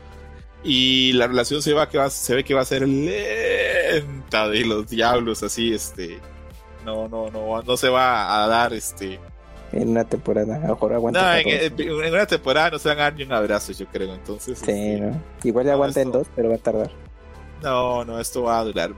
y 0.64 1.12
la 1.14 1.26
relación 1.26 1.60
se 1.60 1.72
va 1.72 1.88
que 1.88 1.98
va, 1.98 2.08
se 2.08 2.34
ve 2.34 2.44
que 2.44 2.54
va 2.54 2.62
a 2.62 2.64
ser 2.64 2.86
lenta 2.88 4.48
de 4.48 4.64
los 4.64 4.88
diablos, 4.88 5.42
así, 5.42 5.72
este, 5.74 6.18
no, 6.84 7.08
no, 7.08 7.30
no, 7.30 7.62
no 7.62 7.76
se 7.76 7.88
va 7.88 8.42
a 8.44 8.46
dar, 8.48 8.72
este, 8.72 9.18
En 9.72 9.88
una 9.90 10.04
temporada, 10.04 10.58
mejor 10.58 10.92
aguanta. 10.94 11.34
no, 11.42 11.50
en, 11.50 11.92
una 12.14 12.26
temporada 12.26 12.70
no 12.70 12.78
se 12.78 12.88
van 12.88 12.98
a 12.98 13.02
dar 13.02 13.14
ni 13.16 13.24
un 13.24 13.32
abrazo, 13.32 13.72
yo 13.72 13.86
creo, 13.86 14.14
entonces, 14.14 14.58
Sí, 14.58 14.70
este, 14.70 15.00
¿no? 15.00 15.20
Igual 15.44 15.64
ya 15.66 15.70
no, 15.72 15.74
aguanta 15.76 16.00
en 16.00 16.08
esto- 16.08 16.18
dos, 16.18 16.28
pero 16.34 16.48
va 16.50 16.54
a 16.54 16.58
tardar. 16.58 16.90
no, 17.62 18.04
no, 18.04 18.18
esto 18.20 18.42
va 18.44 18.60
a 18.60 18.64
durar 18.64 18.92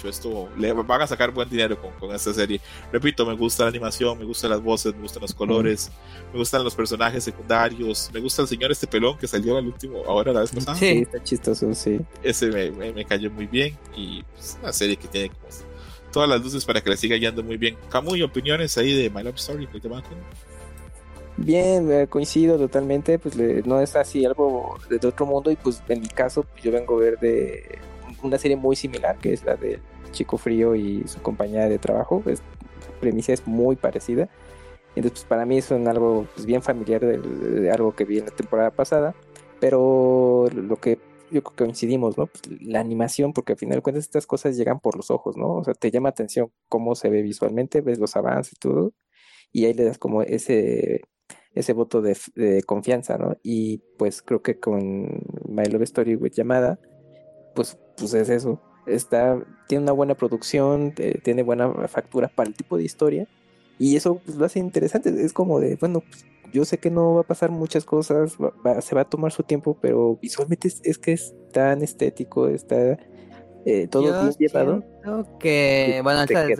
mucho, 0.00 0.08
esto 0.08 0.48
le 0.56 0.72
van 0.72 1.02
a 1.02 1.06
sacar 1.06 1.30
buen 1.30 1.48
dinero 1.48 1.80
con, 1.80 1.90
con 1.92 2.14
esta 2.14 2.32
serie. 2.32 2.60
Repito, 2.92 3.26
me 3.26 3.34
gusta 3.34 3.64
la 3.64 3.70
animación, 3.70 4.18
me 4.18 4.24
gustan 4.24 4.50
las 4.50 4.62
voces, 4.62 4.94
me 4.94 5.02
gustan 5.02 5.22
los 5.22 5.34
colores, 5.34 5.90
me 6.32 6.38
gustan 6.38 6.64
los 6.64 6.74
personajes 6.74 7.24
secundarios, 7.24 8.10
me 8.12 8.20
gusta 8.20 8.42
el 8.42 8.48
señor 8.48 8.70
este 8.72 8.86
pelón 8.86 9.18
que 9.18 9.26
salió 9.26 9.56
al 9.56 9.66
último, 9.66 10.02
ahora 10.06 10.32
la 10.32 10.40
vez 10.40 10.50
pasada. 10.52 10.76
Sí, 10.76 11.02
está 11.02 11.22
chistoso, 11.22 11.72
sí. 11.74 12.00
Ese 12.22 12.48
me, 12.48 12.70
me, 12.70 12.92
me 12.92 13.04
cayó 13.04 13.30
muy 13.30 13.46
bien 13.46 13.76
y 13.96 14.24
es 14.38 14.58
una 14.62 14.72
serie 14.72 14.96
que 14.96 15.08
tiene 15.08 15.28
como 15.30 15.44
todas 16.12 16.28
las 16.28 16.42
luces 16.42 16.64
para 16.64 16.80
que 16.80 16.90
le 16.90 16.96
siga 16.96 17.16
yendo 17.16 17.42
muy 17.42 17.56
bien. 17.56 17.76
Camuy, 17.88 18.22
opiniones 18.22 18.76
ahí 18.78 18.92
de 19.00 19.10
My 19.10 19.22
Love 19.22 19.36
Story, 19.36 19.66
¿qué 19.66 19.80
te 19.80 19.88
va 19.88 20.02
con? 20.02 20.18
Bien, 21.36 21.90
eh, 21.90 22.06
coincido 22.08 22.58
totalmente, 22.58 23.18
pues 23.18 23.34
le- 23.34 23.62
no 23.62 23.80
es 23.80 23.96
así 23.96 24.24
algo 24.26 24.78
de 24.90 25.06
otro 25.06 25.24
mundo 25.24 25.50
y 25.50 25.56
pues 25.56 25.82
en 25.88 26.00
mi 26.02 26.08
caso 26.08 26.42
pues, 26.42 26.62
yo 26.62 26.70
vengo 26.72 26.96
a 26.96 27.00
ver 27.00 27.18
de 27.18 27.78
una 28.22 28.38
serie 28.38 28.56
muy 28.56 28.76
similar 28.76 29.18
que 29.18 29.32
es 29.32 29.44
la 29.44 29.56
de 29.56 29.80
Chico 30.12 30.38
Frío 30.38 30.74
y 30.74 31.06
su 31.06 31.20
compañera 31.22 31.68
de 31.68 31.78
trabajo, 31.78 32.22
es, 32.26 32.40
la 32.40 33.00
premisa 33.00 33.32
es 33.32 33.46
muy 33.46 33.76
parecida, 33.76 34.28
entonces 34.94 35.20
pues, 35.20 35.24
para 35.24 35.46
mí 35.46 35.58
es 35.58 35.70
un 35.70 35.86
algo 35.88 36.26
pues, 36.34 36.46
bien 36.46 36.62
familiar 36.62 37.00
de, 37.00 37.18
de 37.18 37.70
algo 37.70 37.94
que 37.94 38.04
vi 38.04 38.18
en 38.18 38.26
la 38.26 38.32
temporada 38.32 38.70
pasada, 38.70 39.14
pero 39.60 40.48
lo 40.52 40.76
que 40.76 40.98
yo 41.30 41.42
creo 41.42 41.56
que 41.56 41.64
coincidimos, 41.64 42.18
¿no? 42.18 42.26
Pues, 42.26 42.60
la 42.60 42.80
animación, 42.80 43.32
porque 43.32 43.52
al 43.52 43.58
final 43.58 43.76
de 43.76 43.82
cuentas 43.82 44.04
estas 44.04 44.26
cosas 44.26 44.56
llegan 44.56 44.80
por 44.80 44.96
los 44.96 45.10
ojos, 45.10 45.36
¿no? 45.36 45.54
O 45.56 45.64
sea, 45.64 45.74
te 45.74 45.90
llama 45.90 46.08
atención 46.08 46.50
cómo 46.68 46.94
se 46.96 47.08
ve 47.08 47.22
visualmente, 47.22 47.80
ves 47.82 47.98
los 47.98 48.16
avances 48.16 48.54
y 48.54 48.56
todo, 48.56 48.92
y 49.52 49.66
ahí 49.66 49.74
le 49.74 49.84
das 49.84 49.98
como 49.98 50.22
ese 50.22 51.02
ese 51.52 51.72
voto 51.72 52.00
de, 52.00 52.16
de 52.36 52.62
confianza, 52.62 53.18
¿no? 53.18 53.36
Y 53.42 53.78
pues 53.98 54.22
creo 54.22 54.42
que 54.42 54.60
con 54.60 55.22
My 55.48 55.64
Love 55.66 55.82
Story 55.82 56.16
with 56.16 56.32
Llamada, 56.32 56.78
pues, 57.54 57.78
pues 58.00 58.14
es 58.14 58.28
eso. 58.28 58.60
Está, 58.86 59.38
tiene 59.68 59.84
una 59.84 59.92
buena 59.92 60.14
producción, 60.14 60.92
eh, 60.96 61.20
tiene 61.22 61.42
buena 61.42 61.70
factura 61.86 62.28
para 62.28 62.48
el 62.48 62.56
tipo 62.56 62.76
de 62.76 62.82
historia, 62.84 63.28
y 63.78 63.94
eso 63.96 64.20
pues, 64.24 64.36
lo 64.36 64.44
hace 64.46 64.58
interesante. 64.58 65.10
Es 65.24 65.32
como 65.32 65.60
de, 65.60 65.76
bueno, 65.76 66.00
pues, 66.00 66.26
yo 66.52 66.64
sé 66.64 66.78
que 66.78 66.90
no 66.90 67.14
va 67.14 67.20
a 67.20 67.24
pasar 67.26 67.50
muchas 67.50 67.84
cosas, 67.84 68.36
va- 68.42 68.52
va- 68.66 68.80
se 68.80 68.94
va 68.94 69.02
a 69.02 69.08
tomar 69.08 69.30
su 69.32 69.42
tiempo, 69.44 69.76
pero 69.80 70.18
visualmente 70.20 70.66
es, 70.68 70.80
es 70.82 70.98
que 70.98 71.12
es 71.12 71.34
tan 71.52 71.82
estético, 71.82 72.48
está 72.48 72.98
eh, 73.64 73.86
todo 73.88 74.02
Yo 74.02 74.20
bien 74.20 74.32
llevado. 74.38 74.82
siento 75.02 75.38
que, 75.38 76.00
bueno, 76.02 76.22
esta 76.22 76.46
es 76.48 76.58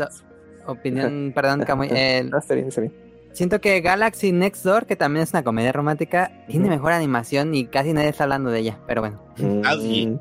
opinión, 0.67 1.33
perdón, 1.35 1.65
Camuy, 1.65 1.89
eh, 1.91 2.29
Ah, 2.33 2.39
está 2.39 2.55
bien, 2.55 2.69
está 2.69 2.83
bien. 2.83 2.93
siento 3.33 3.61
que 3.61 3.81
Galaxy 3.81 4.31
Next 4.31 4.63
Door, 4.63 4.87
que 4.87 4.95
también 4.97 5.23
es 5.25 5.33
una 5.33 5.43
comedia 5.43 5.73
romántica, 5.73 6.31
tiene 6.47 6.69
mejor 6.69 6.93
animación 6.93 7.55
y 7.55 7.67
casi 7.67 7.93
nadie 7.93 8.11
está 8.11 8.25
hablando 8.25 8.51
de 8.51 8.61
ella, 8.61 8.79
pero 8.87 9.01
bueno. 9.01 9.21
Nadie. 9.39 10.19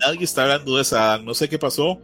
Nadie 0.00 0.24
está 0.24 0.42
hablando 0.42 0.76
de 0.76 0.82
esa, 0.82 1.18
no 1.18 1.34
sé 1.34 1.48
qué 1.48 1.58
pasó, 1.58 1.98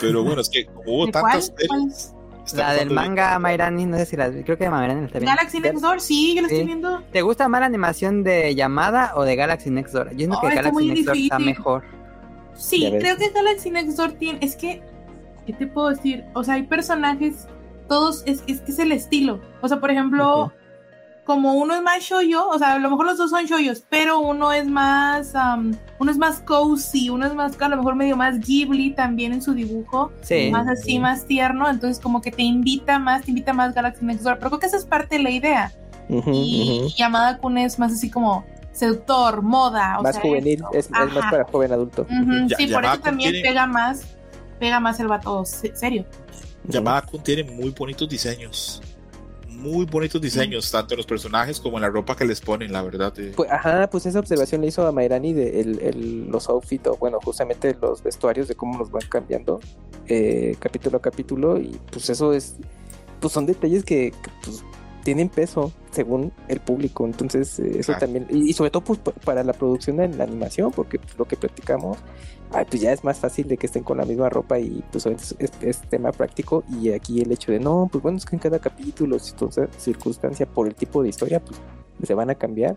pero 0.00 0.22
bueno, 0.24 0.40
es 0.40 0.48
que 0.48 0.66
como 0.66 0.82
hubo 0.92 1.06
¿De 1.06 1.12
tantas 1.12 1.50
¿Cuál? 1.50 1.68
series, 1.92 2.14
está 2.46 2.56
La 2.58 2.68
del 2.74 2.88
pasando 2.88 3.02
de- 3.02 3.08
manga 3.08 3.38
Mairani, 3.38 3.86
no 3.86 3.96
sé 3.98 4.06
si 4.06 4.16
la 4.16 4.30
creo 4.30 4.56
que 4.58 4.68
Mairani 4.70 5.00
la 5.00 5.06
está 5.06 5.18
viendo. 5.18 5.36
Galaxy 5.36 5.60
Next 5.60 5.80
Door, 5.82 6.00
sí, 6.00 6.34
yo 6.36 6.42
lo 6.42 6.48
Sí. 6.48 6.54
estoy 6.54 6.66
viendo. 6.66 7.02
¿Te 7.12 7.22
gusta 7.22 7.48
más 7.48 7.60
la 7.60 7.66
animación 7.66 8.22
de 8.24 8.54
llamada 8.54 9.12
o 9.16 9.24
de 9.24 9.36
Galaxy 9.36 9.70
Next 9.70 9.92
Door? 9.94 10.10
Yo 10.12 10.16
siento 10.18 10.38
Oh, 10.38 10.40
que 10.48 10.54
Galaxy 10.54 10.86
Next 10.88 11.04
Door 11.06 11.16
está 11.16 11.38
mejor. 11.38 11.82
Sí, 12.54 12.92
creo 12.98 13.16
que 13.16 13.30
Galaxy 13.30 13.70
Next 13.70 13.96
Door 13.96 14.12
tiene. 14.12 14.38
Es 14.42 14.56
que. 14.56 14.82
¿Qué 15.46 15.52
te 15.54 15.66
puedo 15.66 15.88
decir? 15.88 16.24
O 16.34 16.44
sea, 16.44 16.54
hay 16.54 16.62
personajes. 16.64 17.46
Todos. 17.88 18.22
Es, 18.26 18.42
es 18.46 18.60
que 18.60 18.70
es 18.72 18.78
el 18.78 18.92
estilo. 18.92 19.40
O 19.60 19.68
sea, 19.68 19.80
por 19.80 19.90
ejemplo. 19.90 20.52
Como 21.24 21.54
uno 21.54 21.74
es 21.76 21.82
más 21.82 22.02
shoyo, 22.02 22.48
o 22.48 22.58
sea, 22.58 22.72
a 22.72 22.78
lo 22.80 22.90
mejor 22.90 23.06
los 23.06 23.16
dos 23.16 23.30
son 23.30 23.44
shoyos, 23.44 23.84
pero 23.88 24.18
uno 24.18 24.52
es 24.52 24.66
más, 24.66 25.36
am, 25.36 25.72
uno 26.00 26.10
es 26.10 26.18
más 26.18 26.40
cozy, 26.40 27.10
uno 27.10 27.26
es 27.26 27.34
más, 27.34 27.60
a 27.60 27.68
lo 27.68 27.76
mejor 27.76 27.94
medio 27.94 28.16
más 28.16 28.40
Ghibli 28.40 28.90
también 28.92 29.32
en 29.32 29.40
su 29.40 29.54
dibujo, 29.54 30.10
Sí. 30.22 30.50
más 30.50 30.66
así, 30.66 30.98
más 30.98 31.24
tierno, 31.26 31.70
entonces 31.70 32.02
como 32.02 32.20
que 32.20 32.32
te 32.32 32.42
invita 32.42 32.98
más, 32.98 33.22
te 33.22 33.30
invita 33.30 33.52
más 33.52 33.72
Galaxy 33.72 34.04
Next 34.04 34.24
Door, 34.24 34.38
pero 34.38 34.50
creo 34.50 34.60
que 34.60 34.66
esa 34.66 34.76
es 34.78 34.84
parte 34.84 35.16
de 35.18 35.22
la 35.22 35.30
idea. 35.30 35.72
y. 36.08 36.92
Yamada 36.98 37.38
Kun 37.38 37.56
es 37.56 37.78
más 37.78 37.92
así 37.92 38.10
como 38.10 38.44
seductor, 38.72 39.42
moda, 39.42 40.00
o 40.00 40.02
Más 40.02 40.16
sea, 40.16 40.22
juvenil, 40.22 40.62
es, 40.72 40.86
es 40.86 40.90
más 40.90 41.30
para 41.30 41.44
joven 41.44 41.72
adulto. 41.72 42.04
Ya- 42.48 42.56
sí, 42.56 42.66
por 42.66 42.84
eso 42.84 42.98
también 42.98 43.30
tiene- 43.32 43.48
pega 43.48 43.66
más, 43.68 44.02
pega 44.58 44.80
más 44.80 44.98
el 44.98 45.06
vato 45.06 45.44
se- 45.44 45.74
serio. 45.76 46.04
Yamada 46.64 47.02
Kun 47.02 47.22
tiene 47.22 47.44
muy 47.44 47.70
bonitos 47.70 48.08
diseños. 48.08 48.82
Muy 49.62 49.84
bonitos 49.86 50.20
diseños, 50.20 50.70
tanto 50.70 50.94
en 50.94 50.98
los 50.98 51.06
personajes 51.06 51.60
como 51.60 51.78
en 51.78 51.82
la 51.82 51.88
ropa 51.88 52.16
que 52.16 52.24
les 52.24 52.40
ponen, 52.40 52.72
la 52.72 52.82
verdad. 52.82 53.12
eh. 53.18 53.32
Pues, 53.36 53.50
ajá, 53.50 53.88
pues 53.90 54.06
esa 54.06 54.18
observación 54.18 54.60
le 54.60 54.66
hizo 54.66 54.86
a 54.86 54.92
Mairani 54.92 55.32
de 55.32 55.60
el, 55.60 55.78
el- 55.80 56.26
los 56.28 56.48
outfits, 56.48 56.86
o 56.88 56.96
bueno, 56.96 57.18
justamente 57.24 57.76
los 57.80 58.02
vestuarios 58.02 58.48
de 58.48 58.54
cómo 58.54 58.78
los 58.78 58.90
van 58.90 59.02
cambiando 59.08 59.60
eh, 60.08 60.56
capítulo 60.58 60.96
a 60.98 61.00
capítulo 61.00 61.58
y 61.58 61.78
pues 61.92 62.10
eso 62.10 62.32
es, 62.32 62.56
pues 63.20 63.32
son 63.32 63.46
detalles 63.46 63.84
que, 63.84 64.10
que, 64.10 64.30
pues 64.44 64.64
tienen 65.04 65.28
peso 65.28 65.72
según 65.90 66.32
el 66.48 66.60
público, 66.60 67.04
entonces 67.06 67.58
eh, 67.58 67.78
eso 67.80 67.86
Claro. 67.92 68.00
también, 68.00 68.26
y, 68.30 68.50
y 68.50 68.52
sobre 68.52 68.70
todo 68.70 68.84
pues 68.84 68.98
pa- 69.00 69.12
para 69.12 69.42
la 69.44 69.52
producción 69.52 70.00
en 70.00 70.16
la 70.18 70.24
animación, 70.24 70.70
porque 70.72 70.98
pues, 70.98 71.16
lo 71.18 71.24
que 71.24 71.36
platicamos, 71.36 71.98
pues 72.68 72.82
ya 72.82 72.92
es 72.92 73.02
más 73.04 73.18
fácil 73.18 73.48
de 73.48 73.56
que 73.56 73.66
estén 73.66 73.82
con 73.82 73.96
la 73.98 74.04
misma 74.04 74.28
ropa 74.28 74.58
y 74.58 74.84
pues 74.92 75.06
es, 75.06 75.34
es- 75.38 75.80
tema 75.88 76.12
práctico. 76.12 76.64
Y 76.80 76.90
aquí 76.92 77.20
el 77.20 77.32
hecho 77.32 77.52
de 77.52 77.58
no, 77.60 77.88
pues 77.90 78.02
bueno, 78.02 78.18
es 78.18 78.24
que 78.26 78.36
en 78.36 78.40
cada 78.40 78.58
capítulo, 78.58 79.18
circunsta- 79.18 79.68
circunstancia 79.78 80.46
por 80.46 80.66
el 80.66 80.74
tipo 80.74 81.02
de 81.02 81.08
historia, 81.08 81.40
pues 81.40 81.58
se 82.02 82.14
van 82.14 82.30
a 82.30 82.34
cambiar 82.34 82.76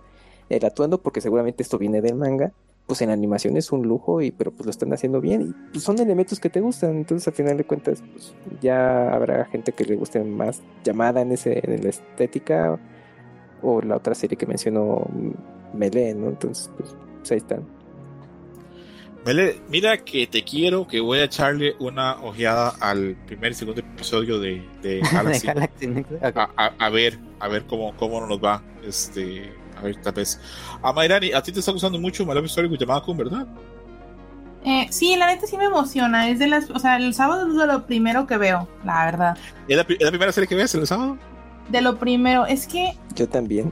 el 0.49 0.63
atuendo 0.65 0.99
porque 1.01 1.21
seguramente 1.21 1.63
esto 1.63 1.77
viene 1.77 2.01
del 2.01 2.15
manga 2.15 2.51
pues 2.87 3.01
en 3.01 3.09
animación 3.09 3.57
es 3.57 3.71
un 3.71 3.81
lujo 3.87 4.21
y 4.21 4.29
pero 4.29 4.51
pues 4.51 4.65
lo 4.65 4.69
están 4.69 4.93
haciendo 4.93 5.19
bien 5.19 5.41
y 5.41 5.71
pues 5.71 5.83
son 5.83 5.97
elementos 5.99 6.39
que 6.39 6.51
te 6.51 6.61
gustan. 6.61 6.97
Entonces 6.97 7.27
al 7.27 7.33
final 7.33 7.57
de 7.57 7.63
cuentas 7.63 8.03
pues 8.13 8.35
ya 8.61 9.09
habrá 9.11 9.45
gente 9.45 9.71
que 9.71 9.85
le 9.85 9.95
guste 9.95 10.23
más 10.23 10.61
llamada 10.83 11.21
en 11.21 11.31
ese 11.31 11.59
en 11.63 11.81
la 11.83 11.89
estética 11.89 12.79
o 13.63 13.81
la 13.81 13.95
otra 13.97 14.13
serie 14.13 14.37
que 14.37 14.45
mencionó 14.45 15.07
Melee 15.73 16.13
no 16.13 16.29
entonces 16.29 16.69
pues, 16.77 16.95
pues, 17.17 17.31
ahí 17.31 17.37
están 17.37 17.63
Mele, 19.25 19.59
mira 19.69 19.97
que 19.97 20.27
te 20.27 20.43
quiero, 20.43 20.85
que 20.87 20.99
voy 20.99 21.17
a 21.19 21.23
echarle 21.23 21.75
una 21.79 22.13
ojeada 22.21 22.75
al 22.79 23.15
primer 23.25 23.53
y 23.53 23.55
segundo 23.55 23.81
episodio 23.81 24.39
de, 24.39 24.63
de 24.83 24.89
de 25.01 25.01
Galaxy. 25.11 25.47
Ok. 25.49 26.37
a, 26.37 26.49
a- 26.55 26.73
a 26.77 26.89
ver, 26.89 27.17
a 27.39 27.47
ver 27.47 27.65
cómo, 27.65 27.95
cómo 27.97 28.25
nos 28.25 28.37
va. 28.43 28.61
Este, 28.87 29.51
a 29.77 29.81
ver, 29.81 29.99
tal 30.01 30.13
vez. 30.13 30.39
A 30.83 30.93
Mayrani, 30.93 31.31
a 31.33 31.41
ti 31.41 31.51
te 31.51 31.59
está 31.59 31.71
gustando 31.71 31.99
mucho 31.99 32.23
Love 32.23 32.45
Story 32.45 32.67
with 32.67 32.77
Yamada 32.79 33.01
Kun, 33.01 33.17
¿verdad? 33.17 33.47
Eh, 34.63 34.87
sí, 34.91 35.15
la 35.15 35.27
neta 35.27 35.45
sí 35.47 35.57
me 35.57 35.65
emociona, 35.65 36.29
es 36.29 36.37
de 36.39 36.47
las, 36.47 36.69
o 36.71 36.77
sea, 36.79 36.97
el 36.97 37.13
sábado 37.13 37.47
es 37.47 37.55
de 37.55 37.67
lo 37.67 37.85
primero 37.85 38.25
que 38.27 38.37
veo, 38.37 38.67
la 38.83 39.05
verdad. 39.05 39.37
¿Es 39.67 39.77
la, 39.77 39.83
pri- 39.85 39.97
es 39.99 40.03
la 40.05 40.09
primera 40.09 40.31
serie 40.31 40.47
que 40.47 40.55
ves 40.55 40.73
el 40.75 40.85
sábado? 40.87 41.17
De 41.69 41.81
lo 41.81 41.97
primero, 41.97 42.45
es 42.47 42.65
que, 42.67 42.93
yo 43.15 43.27
también 43.29 43.71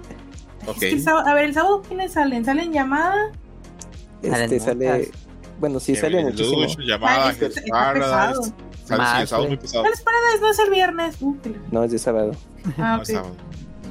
Ok. 0.68 0.76
es 0.76 0.80
que 0.80 0.90
el 0.92 1.02
sábado, 1.02 1.28
a 1.28 1.34
ver, 1.34 1.46
el 1.46 1.54
sábado 1.56 1.82
quiénes 1.88 2.12
salen, 2.14 2.46
salen 2.46 2.72
llamada, 2.72 3.32
este 4.22 4.60
sale 4.60 4.86
muchas. 5.10 5.23
Bueno 5.64 5.80
sí 5.80 5.96
sale 5.96 6.18
Kevin 6.18 6.26
muchísimo 6.26 6.62
Lucho, 6.64 6.82
Llamada, 6.82 7.26
Ay, 7.28 7.32
está- 7.32 7.46
está 7.46 7.62
Paradise. 7.70 8.02
pesado. 8.06 8.44
Sale- 8.44 8.54
sí, 8.84 8.94
Más, 8.98 9.22
el 9.22 9.28
sábado 9.30 9.44
es 9.46 9.50
muy 9.50 9.58
sí. 9.58 9.62
pesado. 9.62 9.84
¿cuáles 9.84 10.02
paradas 10.02 10.42
no 10.42 10.50
es 10.52 10.60
el 10.60 10.70
viernes? 10.72 11.16
No 11.72 11.84
es 11.86 11.92
de 11.92 12.00
sábado 12.00 12.32
ah, 12.78 12.98
No, 12.98 13.06
sábado. 13.06 13.36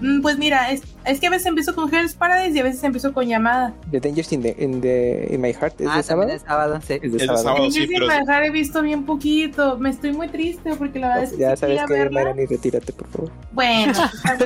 Mm, 0.03 0.21
Pues 0.21 0.37
mira, 0.37 0.73
es, 0.73 0.83
es 1.05 1.21
que 1.21 1.29
a 1.29 1.31
veces 1.31 1.47
empiezo 1.47 1.75
con 1.77 1.93
Hell's 1.95 2.15
Paradise 2.15 2.57
y 2.57 2.61
a 2.61 2.65
veces 2.65 2.83
empiezo 2.83 3.13
con 3.13 3.25
llamada. 3.27 3.73
The 3.93 4.01
Dangers 4.01 4.33
in, 4.33 4.43
the, 4.43 4.57
in, 4.59 4.81
the- 4.81 5.29
in 5.31 5.41
My 5.41 5.53
Heart 5.53 5.81
es 5.81 5.87
Ah, 5.89 5.97
de 5.99 6.03
sábado 6.03 6.29
es 6.31 6.43
sábado, 6.43 6.81
sí. 6.87 6.95
es 7.01 7.13
de 7.13 7.19
Es 7.19 7.25
sábado, 7.27 7.43
sábado. 7.45 7.71
Sí, 7.71 7.87
pero- 7.87 8.07
manejar 8.09 8.43
he 8.43 8.51
visto 8.51 8.83
bien 8.83 9.05
poquito, 9.07 9.79
me 9.79 9.91
estoy 9.91 10.13
muy 10.13 10.27
triste 10.29 10.75
porque 10.75 10.99
la 10.99 11.09
verdad 11.09 11.25
es 11.25 11.31
que 11.33 11.39
ya 11.39 11.57
sabes 11.57 11.81
que 11.87 11.93
verla. 11.93 12.25
Mayrani 12.25 12.47
retírate 12.47 12.93
por 12.93 13.07
favor 13.09 13.33
Bueno, 13.53 13.93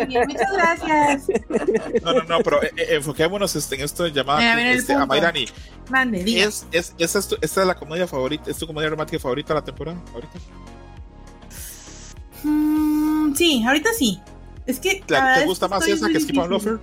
bien, 0.06 0.24
muchas 0.28 0.52
gracias. 0.52 1.26
No, 2.02 2.12
no, 2.12 2.22
no, 2.24 2.38
pero 2.44 2.62
eh, 2.62 2.70
eh, 2.76 2.86
enfoquémonos 2.96 3.56
este, 3.56 3.76
en 3.76 3.80
esto 3.80 4.02
de 4.04 4.12
mira 4.56 4.72
el 4.72 4.78
Este, 4.78 4.92
a. 4.92 5.06
Mayrani, 5.06 5.46
Mande, 5.88 6.22
diga. 6.22 6.44
¿es, 6.48 6.66
es, 6.70 6.94
esta, 6.98 7.18
es 7.18 7.28
tu- 7.28 7.36
esta 7.40 7.60
es 7.62 7.66
la 7.66 7.74
comedia 7.76 8.06
favorita, 8.06 8.50
¿es 8.50 8.58
tu 8.58 8.66
comedia 8.66 8.90
romántica 8.90 9.18
favorita 9.18 9.54
de 9.54 9.60
la 9.60 9.64
temporada? 9.64 9.98
Ahorita? 10.12 10.38
Mm, 12.42 13.34
sí, 13.34 13.64
ahorita 13.66 13.90
sí. 13.98 14.20
Es 14.66 14.80
que. 14.80 15.02
la 15.08 15.34
¿Te, 15.34 15.40
es 15.42 15.46
gusta 15.46 15.68
más 15.68 15.86
esa 15.86 16.08
que 16.08 16.20
Skip 16.20 16.38
and? 16.38 16.80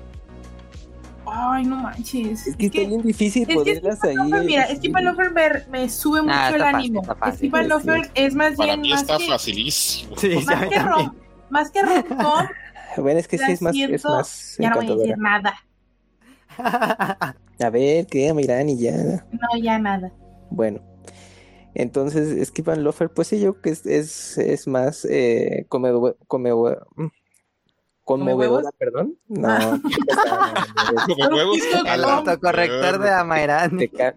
Ay, 1.25 1.65
no 1.65 1.77
manches. 1.77 2.47
es 2.47 2.55
que 2.57 2.65
está 2.67 2.79
bien 2.79 3.01
difícil 3.01 3.43
es 3.43 3.47
que 3.47 3.53
poderlas 3.55 3.97
Skip 3.99 4.09
ahí 4.09 4.45
mira, 4.45 4.75
Skip 4.75 4.95
and 4.95 5.05
Lofer 5.07 5.31
me, 5.31 5.79
me 5.79 5.89
sube 5.89 6.21
mucho 6.21 6.33
Ah, 6.35 6.49
el 6.49 6.59
fácil, 6.59 6.75
ánimo. 6.75 7.01
Skip 7.03 7.55
and 7.55 7.63
Sí, 7.63 7.69
Lofer 7.69 8.11
es 8.15 8.35
más 8.35 8.55
Para 8.55 8.67
bien. 8.73 8.81
mí 8.81 8.89
más 8.89 9.01
está 9.01 9.17
que, 9.17 9.27
facilísimo. 9.27 10.17
Sí, 10.17 10.35
más, 10.45 10.67
que 10.69 10.79
rom, 10.79 11.15
más 11.49 11.71
que 11.71 11.81
Bueno, 12.97 13.19
es 13.19 13.27
que 13.27 13.37
sí 13.37 13.43
La 13.47 13.51
es 13.51 13.61
más, 13.61 13.75
es 13.75 14.05
más 14.05 14.55
ya 14.59 14.69
no 14.69 14.75
voy 14.77 14.91
a 14.91 14.95
decir 14.95 15.17
nada. 15.17 15.53
A 16.57 17.69
ver, 17.71 18.05
¿qué? 18.07 18.33
Miran 18.33 18.69
y 18.69 18.77
ya. 18.77 19.25
No, 19.31 19.61
ya 19.61 19.79
nada. 19.79 20.11
Bueno. 20.51 20.81
Entonces, 21.75 22.47
Skip 22.47 22.69
and 22.69 22.83
Lofer, 22.83 23.09
pues 23.09 23.29
sí, 23.29 23.39
yo 23.39 23.59
que 23.59 23.71
es, 23.71 23.85
es, 23.87 24.37
es 24.37 24.67
más 24.67 25.05
eh, 25.09 25.65
conmovedora, 25.69 26.15
conmovedora, 26.27 26.85
conmovedora, 28.03 28.71
perdón. 28.77 29.17
No, 29.27 29.47
Ah. 29.49 29.79
Como 31.07 31.35
huevos. 31.35 31.57
El 31.85 32.03
autocorrector 32.03 32.99
de 32.99 33.09
verga. 33.23 33.69
te, 33.77 33.89
ca- 33.89 34.13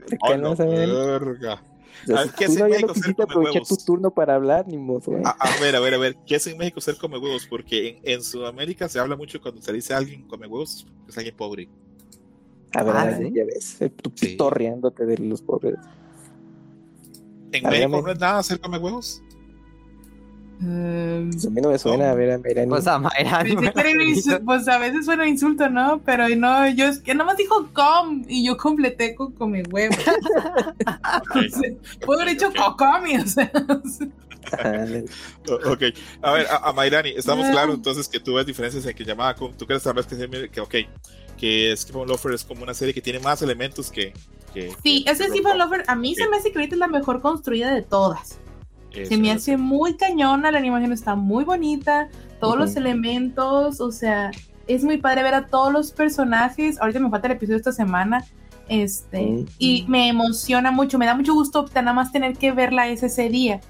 ¿qué 2.37 2.45
hace 2.45 2.59
no, 2.61 2.69
ya 2.69 2.75
México 2.75 2.89
no 2.89 2.95
ser 2.95 3.15
come 3.15 3.25
aprovechar 3.25 3.63
tu 3.63 3.75
huevos? 3.75 3.85
turno 3.85 4.11
para 4.13 4.35
hablar, 4.35 4.69
ni 4.69 4.77
modo, 4.77 5.17
¿eh? 5.17 5.23
A, 5.25 5.31
a 5.31 5.61
ver, 5.61 5.75
a 5.77 5.81
ver, 5.81 5.95
a 5.95 5.99
ver, 5.99 6.17
¿qué 6.27 6.37
es 6.37 6.47
en 6.47 6.57
México 6.59 6.81
ser 6.81 6.97
come 6.99 7.19
huevos? 7.19 7.47
Porque 7.47 7.89
en, 7.89 7.99
en 8.05 8.23
Sudamérica 8.23 8.89
se 8.89 8.99
habla 8.99 9.17
mucho 9.17 9.41
cuando 9.41 9.61
se 9.63 9.73
dice 9.73 9.95
a 9.95 9.99
alguien 9.99 10.23
come 10.29 10.47
huevos, 10.47 10.87
es 11.09 11.17
alguien 11.17 11.35
pobre. 11.37 11.69
A 12.75 12.83
ver, 12.83 12.95
Ah, 12.97 13.11
ya 13.33 13.45
ves, 13.45 13.79
tú 14.03 14.13
Sí. 14.15 14.27
pitorreándote 14.29 15.07
de 15.07 15.19
los 15.19 15.41
pobres. 15.43 15.77
En 17.53 17.63
México 17.65 18.03
no 18.03 18.13
es 18.13 18.19
nada 18.19 18.43
ser 18.43 18.61
come 18.61 18.77
huevos. 18.79 19.23
Pues 20.59 21.47
a 21.47 21.51
mí 21.51 21.61
no 21.61 21.71
me 21.71 21.79
suena, 21.79 22.11
a 22.11 22.15
ver, 22.15 22.31
a 22.33 22.39
ver, 22.39 22.67
Pues 22.67 22.87
a 22.87 22.99
que 23.45 24.41
pues 24.45 24.67
a 24.69 24.79
veces 24.79 25.05
suena 25.05 25.27
insulto, 25.27 25.69
¿no? 25.69 26.01
Pero 26.05 26.29
no, 26.31 26.67
yo 26.71 26.87
es 26.87 27.01
que 27.01 27.15
nomás 27.15 27.37
dijo 27.37 27.69
com 27.75 28.25
y 28.27 28.47
yo 28.47 28.57
completé 28.57 29.15
con 29.15 29.33
come 29.33 29.63
huevo. 29.71 29.95
Puedo 32.07 32.23
haber 32.23 32.35
dicho 32.35 32.49
ok. 32.49 32.57
cocomi, 32.57 33.17
o 33.19 33.27
sea. 33.27 33.51
Ok, 35.67 35.83
a 36.23 36.33
ver, 36.33 36.47
a, 36.47 36.69
a 36.69 36.73
Mayrani, 36.73 37.11
estamos 37.17 37.49
claros 37.49 37.75
entonces 37.75 38.07
que 38.09 38.21
tú 38.21 38.35
ves 38.35 38.47
diferencias 38.47 38.87
en 38.87 38.95
que 38.95 39.05
llamada, 39.05 39.35
con- 39.35 39.53
tú 39.57 39.67
crees 39.67 39.83
tal 39.83 39.95
vez 39.95 40.07
que, 40.07 40.15
se- 40.15 40.49
que 40.51 40.61
ok, 40.61 40.75
que 41.37 41.75
Skip 41.77 41.97
on 41.97 42.07
Lover 42.07 42.33
es 42.35 42.45
como 42.45 42.63
una 42.63 42.73
serie 42.73 42.95
que 42.95 43.03
tiene 43.03 43.19
más 43.19 43.43
elementos 43.43 43.91
que... 43.91 44.13
que 44.55 44.71
Sí, 44.85 45.03
que- 45.03 45.11
ese 45.11 45.29
que. 45.33 45.43
Lover 45.59 45.83
a 45.89 45.97
mí 45.97 46.15
se 46.15 46.29
me 46.29 46.37
hace 46.37 46.53
que 46.53 46.59
ahorita 46.59 46.77
es 46.77 46.79
la 46.79 46.87
mejor 46.87 47.21
construida 47.21 47.75
de 47.75 47.83
todas. 47.83 48.39
Eso 48.97 49.09
Se 49.11 49.17
me 49.19 49.31
es. 49.31 49.37
hace 49.37 49.57
muy 49.57 49.95
cañona, 49.97 50.51
la 50.51 50.59
animación 50.59 50.93
está 50.93 51.15
muy 51.15 51.45
bonita, 51.45 52.09
todos 52.41 52.57
los 52.59 52.77
elementos, 52.77 53.81
o 53.81 53.93
sea, 53.93 54.31
es 54.67 54.85
muy 54.85 54.99
padre 54.99 55.23
ver 55.23 55.35
a 55.35 55.47
todos 55.47 55.73
los 55.73 55.93
personajes. 55.93 56.81
Ahorita 56.81 56.99
me 57.01 57.11
falta 57.11 57.27
el 57.29 57.35
episodio 57.35 57.57
de 57.57 57.61
esta 57.61 57.73
semana. 57.73 58.25
Este, 58.69 59.45
y 59.59 59.85
me 59.87 60.09
emociona 60.09 60.73
mucho, 60.73 60.99
me 60.99 61.07
da 61.07 61.15
mucho 61.15 61.35
gusto 61.35 61.67
nada 61.75 61.93
más 61.93 62.11
tener 62.11 62.37
que 62.37 62.51
verla 62.51 62.89
ese, 62.89 63.07
ese 63.07 63.29
día, 63.29 63.61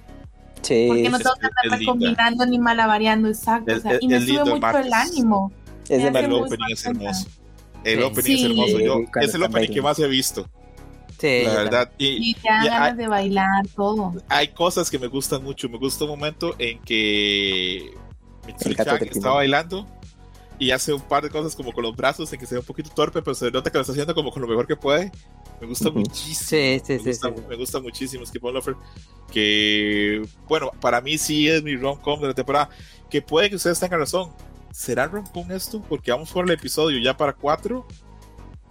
Sí, 0.62 0.86
porque 0.88 1.08
no 1.10 1.16
es- 1.18 1.22
tengo 1.22 1.34
que 1.38 1.46
es 1.46 1.52
andar 1.64 1.78
linda. 1.80 1.92
combinando 1.92 2.46
ni 2.46 2.58
malavariando, 2.58 3.28
exacto, 3.28 3.72
Es- 3.72 3.78
o 3.78 3.82
sea, 3.82 3.92
es- 3.92 3.98
y 4.02 4.08
me 4.08 4.16
es 4.16 4.26
sube 4.26 4.38
mucho 4.54 4.78
el 4.78 4.92
ánimo. 4.94 5.52
es 5.88 6.02
El 6.02 6.32
opening 6.32 6.64
es 6.72 6.86
hermoso. 6.86 7.28
El 7.84 7.98
Sí. 7.98 8.04
opening 8.04 8.32
es 8.34 8.40
Sí. 8.40 8.46
hermoso. 8.46 8.80
Yo, 8.80 9.00
es 9.20 9.34
el 9.34 9.42
opening 9.42 9.68
que 9.74 9.82
más 9.82 9.98
he 9.98 10.08
visto, 10.08 10.48
Sí, 11.18 11.42
la 11.44 11.54
verdad. 11.54 11.92
Y, 11.98 12.30
Y 12.30 12.34
te 12.34 12.48
dan 12.48 12.64
y 12.64 12.68
ganas 12.68 12.90
hay, 12.92 12.96
de 12.96 13.08
bailar, 13.08 13.66
todo. 13.74 14.14
hay 14.28 14.48
cosas 14.48 14.90
que 14.90 14.98
me 14.98 15.06
gustan 15.06 15.42
mucho. 15.42 15.68
Me 15.68 15.78
gusta 15.78 16.04
un 16.04 16.10
momento 16.10 16.54
en 16.58 16.78
que 16.82 17.94
Mitsuri 18.46 18.76
está 19.10 19.30
bailando 19.30 19.86
y 20.58 20.70
hace 20.70 20.92
un 20.92 21.00
par 21.02 21.22
de 21.22 21.30
cosas 21.30 21.54
como 21.54 21.72
con 21.72 21.82
los 21.84 21.94
brazos 21.96 22.32
en 22.32 22.40
que 22.40 22.46
se 22.46 22.54
ve 22.54 22.60
un 22.60 22.66
poquito 22.66 22.90
torpe, 22.90 23.20
pero 23.22 23.34
se 23.34 23.50
nota 23.50 23.70
que 23.70 23.78
lo 23.78 23.82
está 23.82 23.92
haciendo 23.92 24.14
como 24.14 24.30
con 24.30 24.42
lo 24.42 24.48
mejor 24.48 24.66
que 24.66 24.76
puede. 24.76 25.10
Me 25.60 25.66
gusta 25.66 25.88
Ujú. 25.88 26.00
muchísimo. 26.00 26.34
Sí, 26.34 26.82
sí, 26.84 26.92
me, 26.92 26.98
sí, 26.98 27.04
gusta, 27.08 27.28
sí. 27.34 27.42
me 27.48 27.56
gusta 27.56 27.80
muchísimo 27.80 28.26
Skip 28.26 28.44
on 28.44 28.54
Lover. 28.54 28.76
Que, 29.32 30.22
bueno, 30.48 30.70
para 30.80 31.00
mí 31.00 31.16
sí 31.18 31.48
es 31.48 31.62
mi 31.62 31.76
rom-com 31.76 32.20
de 32.20 32.28
la 32.28 32.34
temporada. 32.34 32.68
Que 33.10 33.22
puede 33.22 33.48
que 33.50 33.56
ustedes 33.56 33.80
tengan 33.80 34.00
razón. 34.00 34.32
¿Será 34.72 35.06
rom-com 35.06 35.50
esto? 35.52 35.82
Porque 35.88 36.10
vamos 36.10 36.30
por 36.30 36.44
el 36.44 36.50
episodio 36.50 36.98
ya 36.98 37.16
para 37.16 37.32
cuatro 37.32 37.86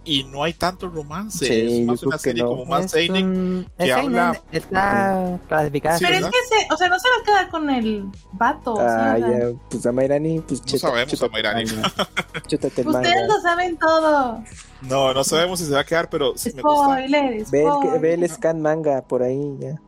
y 0.06 0.24
no 0.24 0.42
hay 0.44 0.52
tanto 0.54 0.88
romance. 0.88 1.44
Sí, 1.46 1.80
es 1.80 1.86
más 1.86 2.02
una 2.04 2.16
que 2.16 2.22
serie 2.22 2.42
no. 2.42 2.48
como 2.50 2.64
más 2.64 2.90
seinen. 2.90 3.26
un- 3.26 3.66
que 3.76 3.92
habla- 3.92 4.40
Está 4.52 5.38
clasificada. 5.48 5.98
Sí, 5.98 6.04
Pero 6.06 6.16
¿verdad? 6.16 6.30
es 6.42 6.48
que, 6.50 6.56
se, 6.68 6.72
o 6.74 6.76
sea, 6.76 6.88
no 6.88 6.98
se 6.98 7.08
va 7.08 7.14
a 7.20 7.24
quedar 7.24 7.50
con 7.50 7.68
el 7.70 8.04
vato. 8.32 8.76
Ah, 8.80 9.14
¿sí? 9.16 9.22
O 9.22 9.26
sea, 9.26 9.38
ya, 9.50 9.54
pues 9.68 9.86
a 9.86 9.92
Mayrani, 9.92 10.40
pues 10.40 10.60
No 10.60 10.66
chuta- 10.66 10.78
sabemos 10.78 11.12
a 11.12 11.16
chútate 11.16 11.32
Mayrani. 11.32 11.62
el 11.62 11.74
manga. 11.76 12.08
Chútate 12.48 12.80
el 12.80 12.88
Ustedes 12.88 13.14
manga. 13.14 13.26
lo 13.34 13.40
saben 13.42 13.76
todo. 13.78 14.44
No, 14.82 15.12
no 15.14 15.24
sabemos 15.24 15.58
si 15.58 15.66
se 15.66 15.72
va 15.72 15.80
a 15.80 15.84
quedar, 15.84 16.08
pero 16.08 16.32
sí 16.36 16.52
me 16.54 16.62
gusta. 16.62 16.84
Spoiler, 16.84 17.44
Ve 17.50 17.64
el, 17.94 18.00
ve 18.00 18.14
el 18.14 18.28
scan 18.30 18.60
manga 18.62 19.02
por 19.02 19.22
ahí, 19.22 19.40
ya. 19.58 19.80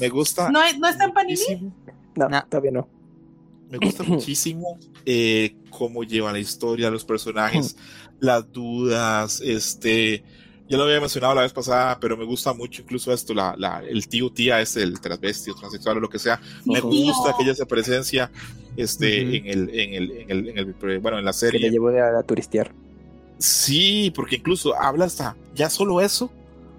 Me 0.00 0.08
gusta. 0.08 0.50
¿No, 0.50 0.60
¿No 0.78 0.88
está 0.88 1.04
en 1.04 1.12
Panini? 1.12 1.72
No, 2.16 2.28
No. 2.28 2.44
todavía 2.48 2.72
no. 2.72 2.88
Me 3.70 3.78
gusta 3.78 4.02
muchísimo 4.02 4.78
eh, 5.06 5.56
cómo 5.70 6.04
llevan 6.04 6.34
la 6.34 6.38
historia, 6.40 6.90
los 6.90 7.04
personajes, 7.06 7.74
las 8.22 8.50
dudas, 8.52 9.40
este, 9.44 10.22
ya 10.68 10.76
lo 10.76 10.84
había 10.84 11.00
mencionado 11.00 11.34
la 11.34 11.42
vez 11.42 11.52
pasada, 11.52 11.98
pero 12.00 12.16
me 12.16 12.24
gusta 12.24 12.52
mucho 12.54 12.82
incluso 12.82 13.12
esto, 13.12 13.34
la, 13.34 13.56
la, 13.58 13.82
el 13.82 14.06
tío 14.06 14.30
tía 14.30 14.60
es 14.60 14.76
el 14.76 15.00
transvesti 15.00 15.50
o 15.50 15.56
transexual 15.56 15.96
o 15.96 16.00
lo 16.00 16.08
que 16.08 16.20
sea, 16.20 16.40
me 16.64 16.78
gusta 16.80 17.34
que 17.36 17.42
ella 17.42 17.54
se 17.56 17.66
presencia 17.66 18.30
este, 18.76 19.24
Ujú. 19.24 19.34
en, 19.34 19.46
el, 19.46 19.70
en, 19.74 19.94
el, 19.94 20.10
en, 20.12 20.30
el, 20.30 20.48
en 20.50 20.58
el, 20.58 20.98
bueno, 21.00 21.18
en 21.18 21.24
la 21.24 21.32
Que 21.32 21.46
le 21.46 21.50
serie. 21.52 21.70
llevó 21.72 21.88
a, 21.88 22.20
a 22.20 22.22
turistear. 22.22 22.72
Sí, 23.38 24.12
porque 24.14 24.36
incluso 24.36 24.80
habla 24.80 25.06
hasta, 25.06 25.36
ya 25.52 25.68
solo 25.68 26.00
eso, 26.00 26.32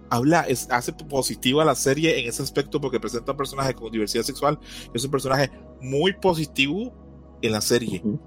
habla, 0.10 0.44
es, 0.48 0.70
hace 0.72 0.94
positiva 0.94 1.66
la 1.66 1.76
serie 1.76 2.22
en 2.22 2.30
ese 2.30 2.42
aspecto 2.42 2.80
porque 2.80 3.02
presenta 3.02 3.32
un 3.34 3.38
personaje 3.38 3.74
con 3.74 3.92
diversidad 3.92 4.24
sexual, 4.24 4.58
es 4.94 5.04
un 5.04 5.12
personaje 5.12 5.52
muy 5.82 6.14
positivo 6.14 6.94
en 7.42 7.52
la 7.52 7.60
serie. 7.60 8.00
Ujú. 8.02 8.18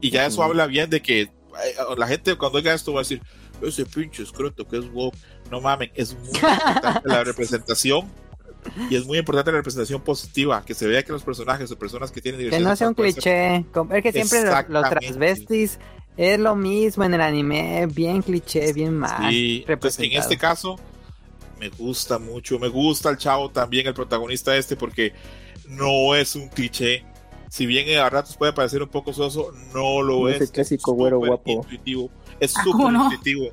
Y 0.00 0.10
ya 0.10 0.26
eso 0.26 0.42
habla 0.42 0.66
bien 0.66 0.90
de 0.90 1.00
que 1.00 1.30
la 1.96 2.06
gente 2.06 2.34
cuando 2.36 2.58
oiga 2.58 2.72
esto 2.74 2.92
va 2.92 3.00
a 3.00 3.02
decir, 3.02 3.22
ese 3.62 3.86
pinche 3.86 4.22
escroto 4.22 4.66
que 4.66 4.78
es 4.78 4.84
woke. 4.92 5.16
No 5.50 5.60
mamen, 5.60 5.90
es 5.94 6.14
muy 6.18 6.28
importante 6.28 7.00
la 7.08 7.24
representación. 7.24 8.06
Y 8.88 8.96
es 8.96 9.04
muy 9.04 9.18
importante 9.18 9.50
la 9.52 9.58
representación 9.58 10.00
positiva, 10.00 10.64
que 10.64 10.72
se 10.72 10.86
vea 10.86 11.02
que 11.02 11.12
los 11.12 11.22
personajes 11.22 11.70
o 11.70 11.78
personas 11.78 12.10
que 12.10 12.22
tienen 12.22 12.38
Que 12.40 12.44
diversidad 12.46 12.70
no 12.70 12.76
sea 12.76 12.88
un 12.88 12.96
ser- 12.96 13.04
cliché. 13.12 13.64
com- 13.74 13.92
Es 13.92 14.02
que 14.02 14.10
siempre 14.12 14.42
los, 14.68 14.88
transvestis 14.88 15.78
es 16.16 16.38
lo 16.40 16.56
mismo 16.56 17.04
en 17.04 17.12
el 17.12 17.20
anime. 17.20 17.86
Bien 17.92 18.22
cliché, 18.22 18.72
bien 18.72 18.94
mal. 18.96 19.30
Sí, 19.30 19.64
entonces, 19.68 20.00
en 20.10 20.12
este 20.18 20.38
caso, 20.38 20.78
me 21.60 21.68
gusta 21.68 22.18
mucho. 22.18 22.58
Me 22.58 22.68
gusta 22.68 23.10
el 23.10 23.18
chavo 23.18 23.50
también, 23.50 23.86
el 23.86 23.92
protagonista 23.94 24.56
este, 24.56 24.76
porque 24.76 25.12
no 25.68 26.14
es 26.14 26.34
un 26.34 26.48
cliché. 26.48 27.04
Si 27.54 27.66
bien 27.66 27.96
a 28.00 28.10
ratos 28.10 28.36
puede 28.36 28.52
parecer 28.52 28.82
un 28.82 28.88
poco 28.88 29.12
soso, 29.12 29.52
no 29.72 30.02
lo 30.02 30.22
No 30.22 30.28
es. 30.28 30.40
es 30.40 30.50
clásico 30.50 30.92
güero 30.92 31.18
súper 31.18 31.28
guapo. 31.28 31.50
Intuitivo. 31.52 32.10
Es 32.40 32.52
Ah, 32.56 32.64
súper 32.64 32.92
intuitivo. 32.92 33.50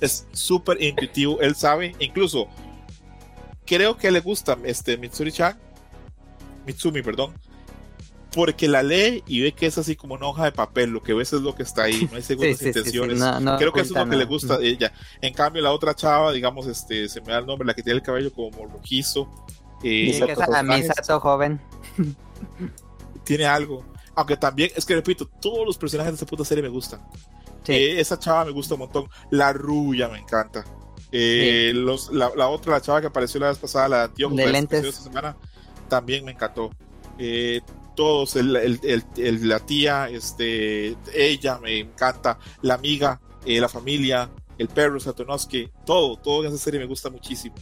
Es 0.00 0.26
súper 0.32 0.82
intuitivo. 0.82 1.40
Él 1.40 1.54
sabe, 1.54 1.94
incluso, 2.00 2.48
creo 3.64 3.96
que 3.96 4.10
le 4.10 4.18
gusta 4.22 4.58
este 4.64 4.98
Mitsuri-chan, 4.98 5.56
Mitsumi, 6.66 7.00
perdón, 7.02 7.32
porque 8.34 8.66
la 8.66 8.82
lee 8.82 9.22
y 9.28 9.40
ve 9.40 9.52
que 9.52 9.66
es 9.66 9.78
así 9.78 9.94
como 9.94 10.14
una 10.14 10.26
hoja 10.26 10.44
de 10.46 10.50
papel. 10.50 10.90
Lo 10.90 11.00
que 11.04 11.14
ves 11.14 11.32
es 11.32 11.40
lo 11.40 11.54
que 11.54 11.62
está 11.62 11.84
ahí. 11.84 12.08
No 12.10 12.16
hay 12.16 12.22
segundas 12.24 12.58
sí, 12.58 12.64
sí, 12.64 12.72
sí, 12.72 12.78
intenciones. 12.80 13.20
no- 13.20 13.38
no 13.38 13.56
Creo 13.56 13.72
que 13.72 13.82
eso 13.82 13.94
es 13.96 14.04
lo 14.04 14.10
que 14.10 14.16
le 14.16 14.24
gusta 14.24 14.54
a 14.56 14.60
ella. 14.60 14.92
En 15.22 15.32
cambio, 15.32 15.62
la 15.62 15.70
otra 15.70 15.94
chava, 15.94 16.32
digamos, 16.32 16.66
este, 16.66 17.08
se 17.08 17.20
me 17.20 17.28
da 17.32 17.38
el 17.38 17.46
nombre, 17.46 17.64
la 17.68 17.74
que 17.74 17.84
tiene 17.84 17.98
el 17.98 18.02
cabello 18.02 18.32
como 18.32 18.66
rojizo. 18.66 19.28
eh, 19.84 20.06
Misato 20.08 20.26
que 20.26 20.34
los 20.34 20.48
es 20.48 20.54
a 20.56 20.62
Misato 20.64 21.20
joven. 21.20 21.60
tiene 23.28 23.46
algo. 23.46 23.84
Aunque 24.16 24.36
también, 24.36 24.70
es 24.74 24.84
que 24.84 24.94
repito, 24.96 25.26
todos 25.40 25.64
los 25.64 25.78
personajes 25.78 26.12
de 26.12 26.14
esta 26.16 26.26
puta 26.26 26.44
serie 26.44 26.62
me 26.62 26.68
gustan. 26.68 27.00
Sí. 27.62 27.72
Eh, 27.72 28.00
esa 28.00 28.18
chava 28.18 28.44
me 28.46 28.50
gusta 28.50 28.74
un 28.74 28.80
montón. 28.80 29.08
La 29.30 29.52
rubia 29.52 30.08
me 30.08 30.18
encanta. 30.18 30.64
Eh, 31.12 31.70
los, 31.74 32.10
la, 32.12 32.30
la 32.36 32.48
otra, 32.48 32.72
la 32.72 32.80
chava 32.80 33.00
que 33.00 33.06
apareció 33.06 33.38
la 33.40 33.48
vez 33.48 33.58
pasada, 33.58 33.88
la 33.88 34.02
anteojos, 34.04 34.36
De 34.36 34.44
que 34.44 34.50
lentes. 34.52 34.78
apareció 34.80 34.90
esta 34.90 35.02
semana, 35.02 35.36
también 35.88 36.24
me 36.24 36.32
encantó. 36.32 36.70
Eh, 37.18 37.60
todos, 37.94 38.36
el, 38.36 38.54
el- 38.56 38.80
el- 38.82 39.04
el- 39.16 39.48
la 39.48 39.60
tía, 39.60 40.08
este, 40.08 40.96
ella 41.14 41.58
me 41.58 41.78
encanta, 41.80 42.38
la 42.62 42.74
amiga, 42.74 43.20
eh, 43.44 43.60
la 43.60 43.68
familia, 43.68 44.30
el 44.56 44.68
perro 44.68 44.98
Satonosuke, 45.00 45.70
todo, 45.86 46.16
todo 46.16 46.42
en 46.44 46.48
esa 46.48 46.58
serie 46.58 46.78
me 46.80 46.86
gusta 46.86 47.10
muchísimo. 47.10 47.54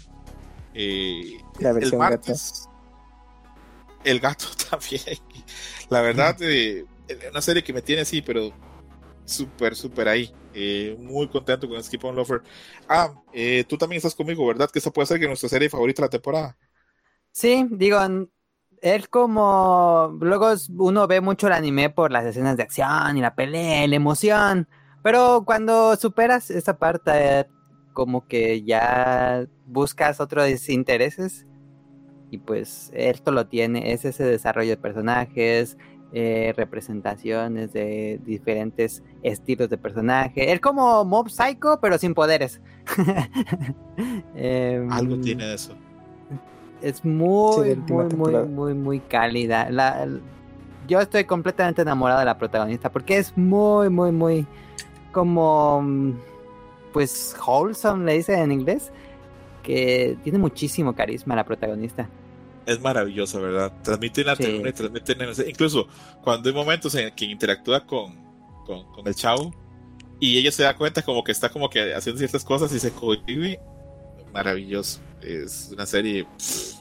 Eh, 0.75 1.39
La 1.59 1.71
el 1.71 1.97
martes, 1.97 2.69
el 4.07 4.21
gato 4.21 4.47
también. 4.71 5.19
La 5.91 6.01
verdad, 6.01 6.37
eh, 6.41 6.85
una 7.31 7.43
serie 7.43 7.63
que 7.63 7.73
me 7.73 7.83
tiene 7.83 8.03
así, 8.03 8.23
pero 8.23 8.53
súper, 9.25 9.75
súper 9.75 10.09
ahí. 10.09 10.33
Eh, 10.55 10.97
muy 10.99 11.29
contento 11.29 11.69
con 11.69 11.83
Skip 11.83 12.05
on 12.05 12.17
Lover. 12.17 12.43
Ah, 12.89 13.13
eh, 13.33 13.65
tú 13.69 13.77
también 13.77 13.99
estás 13.99 14.15
conmigo, 14.15 14.47
¿verdad? 14.47 14.71
Que 14.71 14.79
esa 14.79 14.91
puede 14.91 15.07
ser 15.07 15.21
que 15.21 15.27
nuestra 15.27 15.49
serie 15.49 15.69
favorita 15.69 16.01
de 16.03 16.07
la 16.07 16.11
temporada. 16.11 16.57
Sí, 17.33 17.67
digo, 17.73 17.99
es 18.81 19.09
como. 19.09 20.17
Luego 20.21 20.55
uno 20.79 21.07
ve 21.07 21.21
mucho 21.21 21.49
el 21.49 21.53
anime 21.53 21.91
por 21.91 22.11
las 22.11 22.25
escenas 22.25 22.57
de 22.57 22.63
acción 22.63 23.19
y 23.19 23.21
la 23.21 23.35
pelea, 23.35 23.85
y 23.85 23.89
la 23.89 23.97
emoción. 23.97 24.69
Pero 25.03 25.45
cuando 25.45 25.97
superas 25.97 26.51
esa 26.51 26.79
parte, 26.79 27.11
eh, 27.41 27.47
como 27.93 28.27
que 28.27 28.63
ya 28.63 29.47
buscas 29.67 30.21
otros 30.21 30.69
intereses. 30.69 31.47
Y 32.31 32.39
pues 32.39 32.91
esto 32.95 33.31
lo 33.33 33.47
tiene, 33.47 33.93
es 33.93 34.05
ese 34.05 34.25
desarrollo 34.25 34.71
de 34.71 34.77
personajes, 34.77 35.77
eh, 36.13 36.53
representaciones 36.57 37.73
de 37.73 38.21
diferentes 38.25 39.03
estilos 39.23 39.69
de 39.69 39.79
personaje. 39.79 40.53
Es 40.53 40.61
como 40.61 41.05
Mob 41.05 41.29
Psycho, 41.29 41.79
pero 41.81 41.99
sin 41.99 42.15
poderes. 42.15 42.61
Em, 44.35 44.91
Algo 44.93 45.17
tiene 45.19 45.45
de 45.47 45.55
eso. 45.55 45.75
es 46.83 47.05
muy, 47.05 47.75
muy, 47.77 48.05
muy, 48.15 48.35
muy, 48.47 48.75
muy 48.75 49.01
cálida. 49.01 49.71
La- 49.71 50.07
yo 50.87 51.01
estoy 51.01 51.25
completamente 51.25 51.83
enamorado 51.83 52.21
de 52.21 52.27
la 52.27 52.39
protagonista 52.39 52.91
porque 52.93 53.19
es 53.19 53.37
muy, 53.37 53.89
muy, 53.89 54.13
muy 54.13 54.47
como, 55.13 55.81
mm, 55.83 56.13
pues, 56.93 57.35
wholesome, 57.45 58.05
le 58.05 58.13
dice 58.19 58.35
en 58.39 58.53
inglés. 58.53 58.93
Que 59.67 60.17
tiene 60.23 60.39
muchísimo 60.39 60.95
carisma 60.95 61.35
la 61.37 61.45
protagonista. 61.45 62.09
Es 62.65 62.81
maravilloso, 62.81 63.41
¿verdad? 63.43 63.73
Transmite 63.83 64.23
una 64.23 64.35
Sí. 64.37 64.45
ternura 64.45 64.71
y 64.71 64.73
transmite 64.73 65.13
una 65.13 65.25
inocencia. 65.25 65.51
Incluso 65.51 65.89
cuando 66.23 66.49
hay 66.49 66.55
momentos 66.55 66.95
en 66.95 67.13
que 67.15 67.25
interactúa 67.27 67.85
con, 67.85 68.15
con, 68.65 68.85
con 68.93 69.07
el 69.07 69.15
chavo 69.15 69.53
y 70.19 70.39
ella 70.39 70.51
se 70.51 70.63
da 70.63 70.75
cuenta 70.77 71.03
como 71.03 71.23
que 71.23 71.33
está 71.33 71.49
como 71.51 71.69
que 71.69 71.95
haciendo 71.95 72.19
ciertas 72.19 72.45
cosas 72.45 72.73
y 72.73 72.79
se 72.81 72.91
cohibe, 72.93 73.61
maravilloso. 74.33 75.01
Es 75.21 75.71
una 75.73 75.87
serie, 75.87 76.25
pff, 76.25 76.75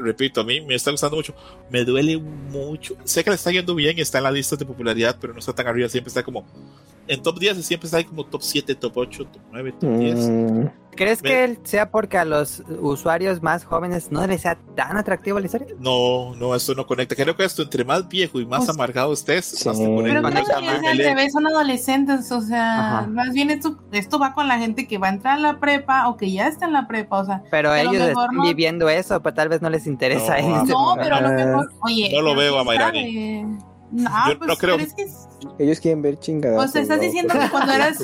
repito, 0.00 0.40
a 0.40 0.44
mí 0.44 0.60
me 0.60 0.74
está 0.74 0.90
gustando 0.90 1.16
mucho. 1.16 1.34
Me 1.70 1.84
duele 1.84 2.16
mucho. 2.18 2.96
Sé 3.04 3.24
que 3.24 3.30
le 3.30 3.36
está 3.36 3.50
yendo 3.50 3.74
bien 3.74 3.98
y 3.98 4.02
está 4.02 4.18
en 4.18 4.24
las 4.24 4.32
listas 4.32 4.58
de 4.58 4.66
popularidad, 4.66 5.16
pero 5.20 5.32
no 5.32 5.38
está 5.40 5.52
tan 5.52 5.66
arriba. 5.66 5.88
Siempre 5.88 6.08
está 6.08 6.22
como 6.22 6.44
en 7.10 7.22
top 7.22 7.38
10, 7.38 7.64
siempre 7.64 7.86
está 7.86 7.98
ahí 7.98 8.04
como 8.04 8.24
top 8.24 8.42
7, 8.42 8.74
top 8.76 8.96
8, 8.96 9.24
top 9.26 9.42
9, 9.52 9.72
top 9.80 9.90
10. 9.98 10.28
Mm, 10.28 10.66
¿Crees 10.96 11.22
Me- 11.22 11.28
que 11.30 11.58
sea 11.62 11.90
porque 11.90 12.18
a 12.18 12.24
los 12.24 12.62
usuarios 12.80 13.42
más 13.42 13.64
jóvenes 13.64 14.10
no 14.10 14.26
les 14.26 14.42
sea 14.42 14.58
tan 14.76 14.96
atractivo 14.96 15.38
la 15.38 15.46
historia? 15.46 15.68
No, 15.78 16.34
no, 16.34 16.54
esto 16.54 16.74
no 16.74 16.86
conecta. 16.86 17.14
Creo 17.14 17.34
que 17.36 17.44
esto, 17.44 17.62
entre 17.62 17.84
más 17.84 18.06
viejo 18.08 18.40
y 18.40 18.44
más 18.46 18.58
Pues- 18.60 18.70
amargado 18.70 19.12
estés, 19.12 19.44
Sí. 19.46 19.68
más 19.68 19.78
te 19.78 19.84
conecta. 19.86 20.20
Pero 20.22 21.14
que 21.14 21.22
es 21.24 21.32
son 21.32 21.46
adolescentes, 21.46 22.30
o 22.32 22.40
sea, 22.42 22.98
Ajá. 22.98 23.06
más 23.06 23.32
bien 23.32 23.50
esto, 23.50 23.78
esto 23.92 24.18
va 24.18 24.34
con 24.34 24.48
la 24.48 24.58
gente 24.58 24.86
que 24.88 24.98
va 24.98 25.06
a 25.08 25.10
entrar 25.10 25.38
a 25.38 25.40
la 25.40 25.60
prepa 25.60 26.08
o 26.08 26.16
que 26.16 26.30
ya 26.32 26.48
está 26.48 26.66
en 26.66 26.72
la 26.72 26.86
prepa, 26.88 27.20
o 27.20 27.24
sea, 27.24 27.42
Pero 27.50 27.74
ellos 27.74 27.92
mejor 27.92 28.08
están 28.10 28.36
no. 28.36 28.42
viviendo 28.42 28.88
eso, 28.88 29.22
pero 29.22 29.34
tal 29.34 29.48
vez 29.48 29.62
no 29.62 29.70
les 29.70 29.86
interesa 29.86 30.38
No, 30.40 30.56
este 30.60 30.72
no, 30.72 30.94
pero 31.00 31.16
a 31.16 31.20
lo 31.20 31.28
Ah. 31.28 31.32
mejor, 31.32 31.72
oye, 31.82 32.10
No 32.12 32.22
lo 32.22 32.34
veo 32.34 32.58
a 32.58 32.64
Mayrani. 32.64 33.44
sabe. 33.46 33.69
No, 33.92 34.10
Yo 34.28 34.38
pues, 34.38 34.48
no 34.48 34.56
creo. 34.56 34.76
pero 34.76 34.88
es 34.88 34.94
que 34.94 35.02
es- 35.02 35.26
ellos 35.58 35.80
quieren 35.80 36.00
ver 36.02 36.18
chingadas. 36.18 36.64
O 36.64 36.68
sea, 36.72 36.80
estás 36.82 37.00
diciendo 37.00 37.34
que 37.34 37.48
cuando 37.50 37.72
eras- 37.72 37.98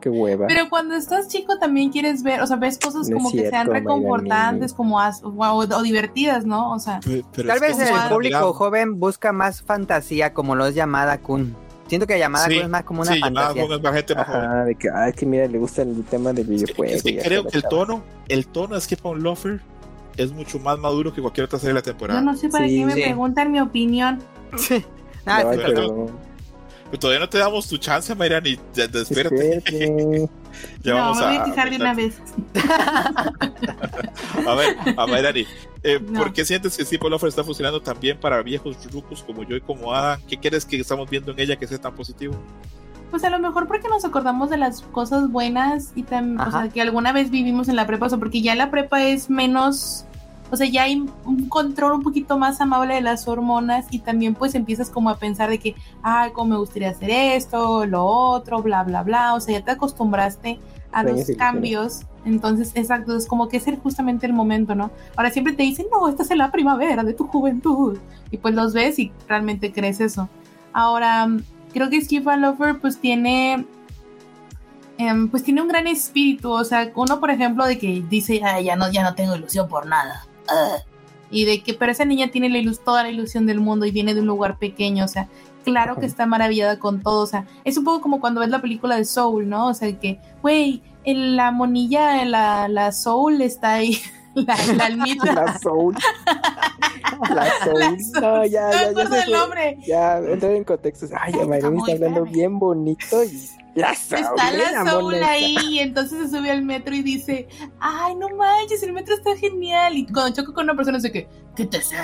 qué 0.00 0.08
hueva. 0.08 0.46
Pero 0.48 0.68
cuando 0.68 0.94
estás 0.96 1.28
chico 1.28 1.58
también 1.58 1.90
quieres 1.90 2.22
ver, 2.22 2.40
o 2.40 2.46
sea, 2.46 2.56
ves 2.56 2.78
cosas 2.78 3.08
No 3.08 3.16
es 3.16 3.22
como 3.22 3.30
que 3.30 3.48
sean 3.48 3.68
reconfortantes, 3.68 4.72
como 4.74 4.98
as- 5.00 5.22
o, 5.22 5.30
o 5.30 5.82
divertidas, 5.82 6.44
¿no? 6.46 6.72
O 6.72 6.78
sea, 6.78 7.00
pero 7.04 7.22
Tal 7.32 7.48
es 7.48 7.54
que 7.54 7.60
vez 7.60 7.78
eso 7.78 7.94
el 7.94 8.00
es 8.00 8.06
público 8.06 8.52
joven 8.54 8.98
busca 8.98 9.32
más 9.32 9.62
fantasía, 9.62 10.32
como 10.34 10.54
lo 10.56 10.66
es 10.66 10.74
Llamada 10.74 11.18
Kun. 11.18 11.54
Siento 11.86 12.06
que 12.06 12.18
Llamada 12.18 12.46
Sí, 12.46 12.54
Kun 12.54 12.62
es 12.64 12.68
más 12.68 12.84
como 12.84 13.02
una 13.02 13.12
sí, 13.12 13.20
llamada 13.20 13.46
fantasía. 13.48 13.62
es 13.76 13.80
para 13.82 13.92
gente 13.96 14.14
más 14.14 14.26
joven. 14.26 14.44
Ajá, 14.44 14.64
de 14.64 14.74
que, 14.74 14.88
ay, 14.90 15.12
que 15.12 15.26
mira, 15.26 15.46
le 15.46 15.58
gusta 15.58 15.82
el 15.82 16.04
tema 16.04 16.32
del 16.32 16.46
videojuego. 16.46 16.92
Es 16.92 17.02
que 17.02 17.18
creo 17.18 17.44
que 17.46 17.56
el 17.56 17.62
tono, 17.64 18.02
el 18.28 18.46
tono 18.46 18.74
de 18.74 18.80
Skip 18.80 19.04
on 19.06 19.22
Lover 19.22 19.60
es 20.16 20.32
mucho 20.32 20.58
más 20.58 20.78
maduro 20.78 21.12
que 21.12 21.20
cualquier 21.20 21.44
otra 21.46 21.58
serie 21.58 21.70
de 21.70 21.74
la 21.74 21.80
yo 21.80 21.84
temporada. 21.84 22.20
no 22.20 22.36
sé 22.36 22.48
para 22.48 22.66
Sí. 22.68 22.76
qué 22.78 22.86
me 22.86 22.92
preguntan 22.94 23.50
mi 23.52 23.60
opinión. 23.60 24.20
Ah, 25.26 25.42
No, 25.44 25.52
sí, 25.52 25.58
pero- 25.62 25.74
pero... 25.74 26.30
Pero 26.90 26.98
todavía 26.98 27.20
no 27.20 27.28
te 27.28 27.38
damos 27.38 27.68
tu 27.68 27.78
chance, 27.78 28.12
Mayrani. 28.16 28.56
Ya, 28.74 28.90
ya, 28.90 29.00
espérate. 29.00 29.58
Espérate. 29.58 30.28
Ya 30.82 30.92
no, 30.94 30.98
vamos 30.98 31.18
me 31.20 31.26
voy 31.26 31.36
a, 31.36 31.42
a 31.42 31.44
fijar 31.44 31.70
de 31.70 31.76
una 31.76 31.94
vez. 31.94 32.18
a 34.46 34.54
ver, 34.54 34.76
a 34.96 35.06
Mayrani. 35.06 35.46
eh, 35.82 36.00
No. 36.00 36.20
¿Por 36.20 36.32
qué 36.32 36.44
sientes 36.44 36.76
que 36.76 36.98
on 37.00 37.10
Lover 37.10 37.28
está 37.28 37.44
funcionando 37.44 37.80
tan 37.80 37.98
bien 38.00 38.18
para 38.18 38.42
viejos 38.42 38.76
rucos 38.92 39.22
como 39.22 39.42
yo 39.44 39.56
y 39.56 39.60
como 39.60 39.92
Adam? 39.94 40.20
¿Qué 40.28 40.36
quieres 40.36 40.64
que 40.64 40.78
estamos 40.80 41.08
viendo 41.08 41.32
en 41.32 41.40
ella 41.40 41.56
que 41.56 41.66
sea 41.66 41.78
tan 41.78 41.94
positivo? 41.94 42.34
Pues 43.10 43.24
a 43.24 43.30
lo 43.30 43.38
mejor 43.38 43.66
porque 43.66 43.88
nos 43.88 44.04
acordamos 44.04 44.50
de 44.50 44.56
las 44.56 44.82
cosas 44.82 45.30
buenas 45.30 45.92
y 45.96 46.02
también, 46.04 46.40
o 46.40 46.50
sea, 46.50 46.68
que 46.68 46.80
alguna 46.80 47.12
vez 47.12 47.30
vivimos 47.30 47.68
en 47.68 47.76
la 47.76 47.86
prepa, 47.86 48.06
o 48.06 48.08
sea, 48.08 48.18
porque 48.18 48.40
ya 48.42 48.54
la 48.54 48.70
prepa 48.70 49.02
es 49.04 49.30
menos, 49.30 50.04
o 50.50 50.56
sea, 50.56 50.66
ya 50.68 50.82
hay 50.84 50.96
un 51.24 51.48
control 51.48 51.92
un 51.92 52.02
poquito 52.02 52.38
más 52.38 52.60
amable 52.60 52.94
de 52.94 53.00
las 53.00 53.26
hormonas 53.28 53.86
y 53.90 54.00
también 54.00 54.34
pues 54.34 54.54
empiezas 54.54 54.90
como 54.90 55.10
a 55.10 55.16
pensar 55.18 55.48
de 55.50 55.58
que, 55.58 55.74
ay, 56.02 56.30
cómo 56.32 56.50
me 56.50 56.56
gustaría 56.58 56.90
hacer 56.90 57.10
esto, 57.10 57.86
lo 57.86 58.04
otro, 58.04 58.62
bla, 58.62 58.82
bla, 58.82 59.02
bla, 59.02 59.34
o 59.34 59.40
sea, 59.40 59.58
ya 59.58 59.64
te 59.64 59.70
acostumbraste 59.72 60.58
a 60.92 61.02
los 61.04 61.20
cambios, 61.38 62.00
entonces, 62.24 62.72
exacto, 62.74 63.16
es 63.16 63.26
como 63.26 63.48
que 63.48 63.58
es 63.58 63.66
el- 63.68 63.78
justamente 63.78 64.26
el 64.26 64.32
momento, 64.32 64.74
¿no? 64.74 64.90
Ahora 65.16 65.30
siempre 65.30 65.52
te 65.54 65.62
dicen, 65.62 65.86
no, 65.92 66.08
esta 66.08 66.22
es 66.24 66.30
la 66.36 66.50
primavera 66.50 67.04
de 67.04 67.14
tu 67.14 67.26
juventud, 67.28 67.96
y 68.30 68.36
pues 68.38 68.54
los 68.54 68.72
ves 68.72 68.98
y 68.98 69.12
realmente 69.28 69.72
crees 69.72 70.00
eso. 70.00 70.28
Ahora, 70.72 71.28
creo 71.72 71.88
que 71.90 72.00
Skip 72.00 72.26
and 72.28 72.42
Lover 72.42 72.80
pues 72.80 72.98
tiene 72.98 73.64
em, 74.98 75.28
pues 75.28 75.42
tiene 75.42 75.62
un 75.62 75.68
gran 75.68 75.86
espíritu, 75.86 76.50
o 76.50 76.64
sea, 76.64 76.90
uno 76.94 77.20
por 77.20 77.30
ejemplo 77.30 77.64
de 77.64 77.78
que 77.78 78.04
dice, 78.08 78.40
"Ay, 78.44 78.64
ya 78.64 78.76
no 78.76 78.90
ya 78.90 79.02
no 79.02 79.14
tengo 79.14 79.34
ilusión 79.34 79.66
por 79.68 79.86
nada. 79.86 80.26
Ah". 80.50 80.76
Y 81.30 81.44
de 81.44 81.62
que 81.62 81.74
pero 81.74 81.92
esa 81.92 82.04
niña 82.04 82.28
tiene 82.32 82.48
la 82.48 82.58
ilus- 82.58 82.80
toda 82.84 83.02
la 83.04 83.10
ilusión 83.10 83.46
del 83.46 83.60
mundo 83.60 83.86
y 83.86 83.90
viene 83.92 84.14
de 84.14 84.20
un 84.20 84.26
lugar 84.26 84.58
pequeño, 84.58 85.04
o 85.04 85.08
sea, 85.08 85.28
claro 85.64 85.94
que 85.96 86.06
está 86.06 86.26
maravillada 86.26 86.78
con 86.80 87.02
todo, 87.02 87.22
o 87.22 87.26
sea, 87.26 87.44
es 87.64 87.76
un 87.76 87.84
poco 87.84 88.00
como 88.00 88.20
cuando 88.20 88.40
ves 88.40 88.50
la 88.50 88.60
película 88.60 88.96
de 88.96 89.04
Soul, 89.04 89.48
¿no? 89.48 89.68
O 89.68 89.74
sea, 89.74 89.92
que 89.98 90.18
güey, 90.42 90.82
en 91.04 91.36
la 91.36 91.50
monilla, 91.52 92.24
la, 92.24 92.66
la 92.68 92.90
Soul 92.90 93.40
está 93.42 93.74
ahí, 93.74 93.96
la, 94.34 94.56
la 94.76 94.86
almita. 94.86 95.32
La 95.32 95.58
Soul. 95.58 95.94
La 97.32 97.46
Soul. 97.64 97.78
La 97.78 97.90
Soul. 97.90 97.96
No, 98.20 98.44
ya, 98.46 98.70
ya, 98.72 98.92
ya. 98.92 99.38
nombre. 99.38 99.78
Ya, 99.86 100.18
entrar 100.18 100.52
en 100.52 100.64
contexto. 100.64 101.06
Ay, 101.18 101.32
Mayrani 101.46 101.78
está 101.78 101.92
hablando 101.92 102.24
bien 102.24 102.58
bonito 102.58 103.22
y 103.22 103.48
la. 103.80 103.92
Está 103.92 104.52
la 104.84 105.00
moneta. 105.00 105.30
ahí 105.30 105.56
y 105.70 105.78
entonces 105.80 106.30
se 106.30 106.36
sube 106.38 106.50
al 106.50 106.62
metro 106.62 106.94
y 106.94 107.02
dice, 107.02 107.48
ay, 107.80 108.14
no 108.14 108.28
manches, 108.36 108.82
el 108.82 108.92
metro 108.92 109.14
está 109.14 109.36
genial. 109.36 109.96
Y 109.96 110.06
cuando 110.06 110.34
choco 110.34 110.52
con 110.54 110.64
una 110.64 110.74
persona 110.74 110.98
dice 110.98 111.12
que, 111.12 111.28
¿qué 111.56 111.66
te 111.66 111.82
sé? 111.82 111.96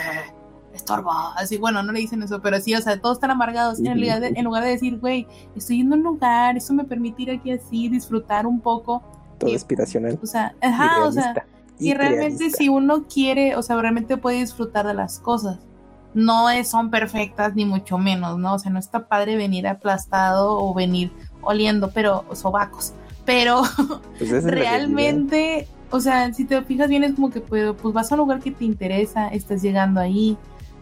Estorba. 0.74 1.32
Así, 1.36 1.56
bueno, 1.56 1.82
no 1.82 1.92
le 1.92 2.00
dicen 2.00 2.22
eso, 2.22 2.40
pero 2.42 2.60
sí, 2.60 2.74
o 2.74 2.80
sea, 2.82 3.00
todos 3.00 3.16
están 3.16 3.30
amargados. 3.30 3.78
En, 3.78 3.86
realidad, 3.86 4.22
en 4.22 4.44
lugar 4.44 4.62
de 4.62 4.70
decir, 4.70 4.98
güey, 4.98 5.26
estoy 5.56 5.78
yendo 5.78 5.94
a 5.94 5.98
un 5.98 6.04
lugar, 6.04 6.56
eso 6.56 6.74
me 6.74 6.84
permite 6.84 7.22
ir 7.22 7.30
aquí 7.30 7.50
así, 7.50 7.88
disfrutar 7.88 8.46
un 8.46 8.60
poco. 8.60 9.02
Todo 9.38 9.50
y- 9.50 9.54
aspiracional. 9.54 10.18
O 10.22 10.26
sea, 10.26 10.54
ajá, 10.60 11.04
o 11.04 11.12
sea, 11.12 11.34
y 11.78 11.94
realmente 11.94 12.38
realista. 12.38 12.58
si 12.58 12.68
uno 12.68 13.04
quiere, 13.06 13.56
o 13.56 13.62
sea, 13.62 13.76
realmente 13.76 14.16
puede 14.16 14.38
disfrutar 14.38 14.86
de 14.86 14.94
las 14.94 15.18
cosas. 15.18 15.58
No 16.14 16.48
es- 16.50 16.68
son 16.68 16.90
perfectas 16.90 17.54
ni 17.54 17.64
mucho 17.64 17.98
menos, 17.98 18.38
¿no? 18.38 18.54
O 18.54 18.58
sea, 18.58 18.70
no 18.70 18.78
está 18.78 19.08
padre 19.08 19.36
venir 19.36 19.66
aplastado 19.68 20.58
o 20.58 20.74
venir 20.74 21.10
oliendo, 21.46 21.90
pero 21.90 22.24
sobacos. 22.34 22.92
Pero 23.24 23.62
Pues 24.18 24.44
realmente, 24.44 25.66
o 25.90 26.00
sea, 26.00 26.32
si 26.34 26.44
te 26.44 26.60
fijas 26.62 26.88
bien 26.88 27.02
es 27.04 27.14
como 27.14 27.30
que 27.30 27.40
pues, 27.40 27.74
pues 27.80 27.94
vas 27.94 28.10
a 28.12 28.14
un 28.14 28.20
lugar 28.20 28.40
que 28.40 28.50
te 28.50 28.64
interesa, 28.64 29.28
estás 29.28 29.62
llegando 29.62 30.00
ahí, 30.00 30.36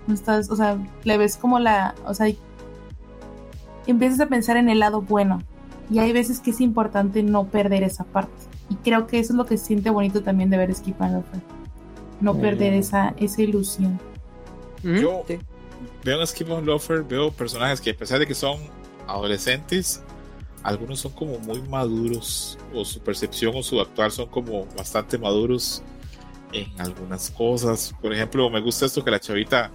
no 0.06 0.14
estás, 0.14 0.50
o 0.50 0.56
sea, 0.56 0.76
le 1.04 1.16
ves 1.16 1.36
como 1.36 1.58
la, 1.58 1.94
o 2.06 2.12
sea, 2.14 2.26
empiezas 3.86 4.20
a 4.20 4.26
pensar 4.26 4.56
en 4.56 4.68
el 4.68 4.78
lado 4.80 5.02
bueno. 5.02 5.42
Y 5.90 5.98
hay 5.98 6.12
veces 6.12 6.40
que 6.40 6.50
es 6.50 6.60
importante 6.60 7.22
no 7.22 7.44
perder 7.46 7.82
esa 7.82 8.04
parte. 8.04 8.32
Y 8.70 8.76
creo 8.76 9.06
que 9.06 9.18
eso 9.18 9.32
es 9.34 9.36
lo 9.36 9.44
que 9.46 9.58
se 9.58 9.66
siente 9.66 9.90
bonito 9.90 10.22
también 10.22 10.48
de 10.50 10.56
ver 10.56 10.74
Skip 10.74 11.00
and 11.02 11.14
Loafer. 11.14 11.40
No 12.20 12.34
Mm. 12.34 12.40
perder 12.40 12.72
esa, 12.74 13.14
esa 13.18 13.42
ilusión. 13.42 13.98
Yo- 14.82 15.24
sí. 15.28 15.38
Veo 16.02 16.20
en 16.20 16.26
Skip 16.26 16.50
on 16.50 16.64
Lover, 16.66 17.02
veo 17.02 17.30
personajes 17.30 17.80
que 17.80 17.90
a 17.90 17.94
pesar 17.96 18.18
de 18.18 18.26
que 18.26 18.34
son 18.34 18.58
adolescentes, 19.06 20.02
algunos 20.64 20.98
son 20.98 21.12
como 21.12 21.38
muy 21.38 21.60
maduros, 21.62 22.58
o 22.74 22.84
su 22.84 22.98
percepción 22.98 23.54
o 23.54 23.62
su 23.62 23.80
actuar 23.80 24.10
son 24.10 24.26
como 24.28 24.66
bastante 24.76 25.18
maduros 25.18 25.82
en 26.52 26.68
algunas 26.78 27.30
cosas. 27.30 27.94
Por 28.00 28.12
ejemplo, 28.12 28.48
me 28.48 28.60
gusta 28.60 28.86
esto 28.86 29.04
que 29.04 29.10
la 29.10 29.20
chavita 29.20 29.70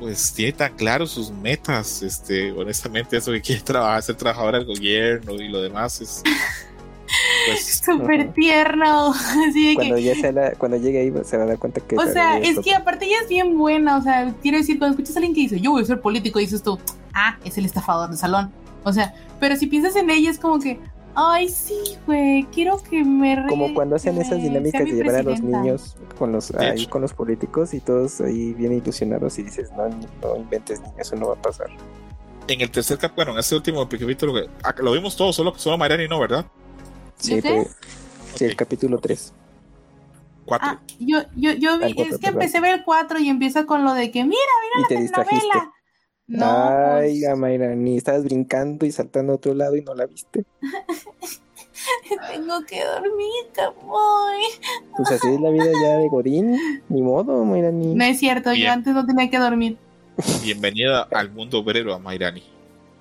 pues 0.00 0.32
tiene 0.32 0.52
tan 0.52 0.74
claro 0.74 1.06
sus 1.06 1.30
metas, 1.30 2.02
este, 2.02 2.50
honestamente 2.50 3.16
eso 3.16 3.30
que 3.30 3.40
quiere 3.40 3.60
trabajar, 3.60 4.02
ser 4.02 4.16
trabajadora 4.16 4.58
del 4.58 4.66
gobierno 4.66 5.34
y 5.34 5.48
lo 5.48 5.62
demás 5.62 6.00
es 6.00 6.22
pues 7.46 7.82
Súper 7.84 8.32
tierno. 8.32 9.12
Así 9.48 9.68
de 9.68 9.74
Cuando 9.74 9.96
que, 9.96 10.02
ya 10.02 10.14
se, 10.14 10.32
la, 10.32 10.52
cuando 10.52 10.78
llegue 10.78 11.00
ahí 11.00 11.12
se 11.24 11.36
va 11.36 11.44
a 11.44 11.46
dar 11.46 11.58
cuenta 11.58 11.80
que... 11.80 11.96
o 11.96 12.06
sea, 12.06 12.38
es 12.38 12.58
que 12.60 12.74
aparte 12.74 13.04
ella 13.04 13.18
es 13.22 13.28
bien 13.28 13.56
buena. 13.56 13.98
O 13.98 14.02
sea, 14.02 14.34
quiero 14.42 14.58
decir, 14.58 14.78
cuando 14.78 14.94
escuchas 14.94 15.16
a 15.16 15.18
alguien 15.18 15.34
que 15.34 15.42
dice, 15.42 15.60
yo 15.60 15.72
voy 15.72 15.82
a 15.82 15.86
ser 15.86 16.00
político, 16.00 16.38
dices 16.38 16.62
tú, 16.62 16.78
ah, 17.12 17.38
es 17.44 17.58
el 17.58 17.66
estafador 17.66 18.08
del 18.08 18.18
salón. 18.18 18.50
O 18.84 18.92
sea, 18.92 19.14
pero 19.40 19.56
si 19.56 19.66
piensas 19.66 19.96
en 19.96 20.10
ella, 20.10 20.30
es 20.30 20.38
como 20.38 20.58
que, 20.60 20.78
ay, 21.14 21.48
sí, 21.48 21.78
güey, 22.06 22.44
quiero 22.52 22.82
que 22.82 23.02
me. 23.04 23.34
re- 23.36 23.48
Como 23.48 23.72
cuando 23.74 23.96
hacen 23.96 24.20
esas 24.20 24.42
dinámicas 24.42 24.84
de 24.84 24.92
llevar 24.92 25.16
a 25.16 25.22
los 25.22 25.40
niños 25.40 25.96
con 26.18 26.32
los, 26.32 26.54
ahí 26.54 26.86
con 26.86 27.02
los 27.02 27.12
políticos 27.14 27.72
y 27.74 27.80
todos 27.80 28.20
ahí 28.20 28.52
bien 28.54 28.72
ilusionados 28.72 29.38
y 29.38 29.42
dices, 29.44 29.70
no, 29.76 29.88
no 29.88 30.36
inventes, 30.36 30.80
niña, 30.80 30.94
eso 30.98 31.16
no 31.16 31.28
va 31.28 31.34
a 31.34 31.42
pasar. 31.42 31.68
en 32.48 32.60
el 32.60 32.70
tercer 32.70 32.98
cap, 32.98 33.12
bueno, 33.16 33.32
en 33.32 33.38
este 33.38 33.54
último 33.54 33.88
capítulo 33.88 34.34
ah, 34.62 34.74
lo 34.78 34.92
vimos 34.92 35.16
todos, 35.16 35.34
solo 35.34 35.54
solo 35.56 35.78
Mayrani 35.78 36.06
no, 36.08 36.20
¿verdad? 36.20 36.44
Sí, 37.16 37.40
pues, 37.40 37.74
sí, 38.34 38.44
el 38.44 38.56
capítulo 38.56 38.98
3. 38.98 39.32
cuatro. 40.44 40.68
Ah, 40.72 40.80
yo, 40.98 41.20
yo, 41.36 41.52
yo 41.52 41.78
vi, 41.78 41.86
es 41.86 41.94
que 41.94 42.04
perdón. 42.18 42.32
empecé 42.34 42.58
a 42.58 42.60
ver 42.60 42.74
el 42.74 42.84
4 42.84 43.18
y 43.20 43.28
empieza 43.30 43.64
con 43.64 43.82
lo 43.84 43.94
de 43.94 44.10
que, 44.10 44.24
mira, 44.24 44.36
Y 44.74 44.78
mira 44.78 44.88
la 44.94 45.00
distrajiste. 45.02 45.36
telenovela. 45.48 45.72
No, 46.26 46.46
Ay, 46.46 47.20
pues, 47.20 47.30
Amaira, 47.30 47.74
ni 47.74 47.98
estabas 47.98 48.24
brincando 48.24 48.86
y 48.86 48.92
saltando 48.92 49.32
a 49.32 49.36
otro 49.36 49.54
lado 49.54 49.76
y 49.76 49.82
no 49.82 49.94
la 49.94 50.06
viste. 50.06 50.44
tengo 52.32 52.64
que 52.66 52.82
dormir, 52.82 53.44
Camoy. 53.52 54.42
Pues 54.96 55.10
así 55.12 55.28
es 55.28 55.40
la 55.40 55.50
vida 55.50 55.66
ya 55.82 55.98
de 55.98 56.08
Godín. 56.08 56.82
Ni 56.88 57.02
modo, 57.02 57.42
Amaira, 57.42 57.70
ni. 57.70 57.94
No 57.94 58.04
es 58.04 58.18
cierto, 58.18 58.54
yo 58.54 58.70
antes 58.70 58.94
no 58.94 59.04
tenía 59.04 59.28
que 59.30 59.38
dormir. 59.38 59.76
Bienvenida 60.42 61.02
al 61.12 61.30
mundo 61.30 61.58
obrero 61.58 61.92
a 61.92 61.98
Mayrani. 61.98 62.42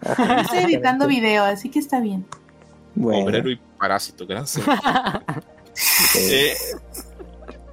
Ajá, 0.02 0.42
Estoy 0.42 0.60
editando 0.60 1.08
video, 1.08 1.44
así 1.44 1.70
que 1.70 1.80
está 1.80 2.00
bien. 2.02 2.26
Bueno, 2.96 3.26
Obrero 3.26 3.50
y 3.50 3.60
parásito, 3.78 4.26
ser. 4.46 4.64
Eh, 6.16 6.54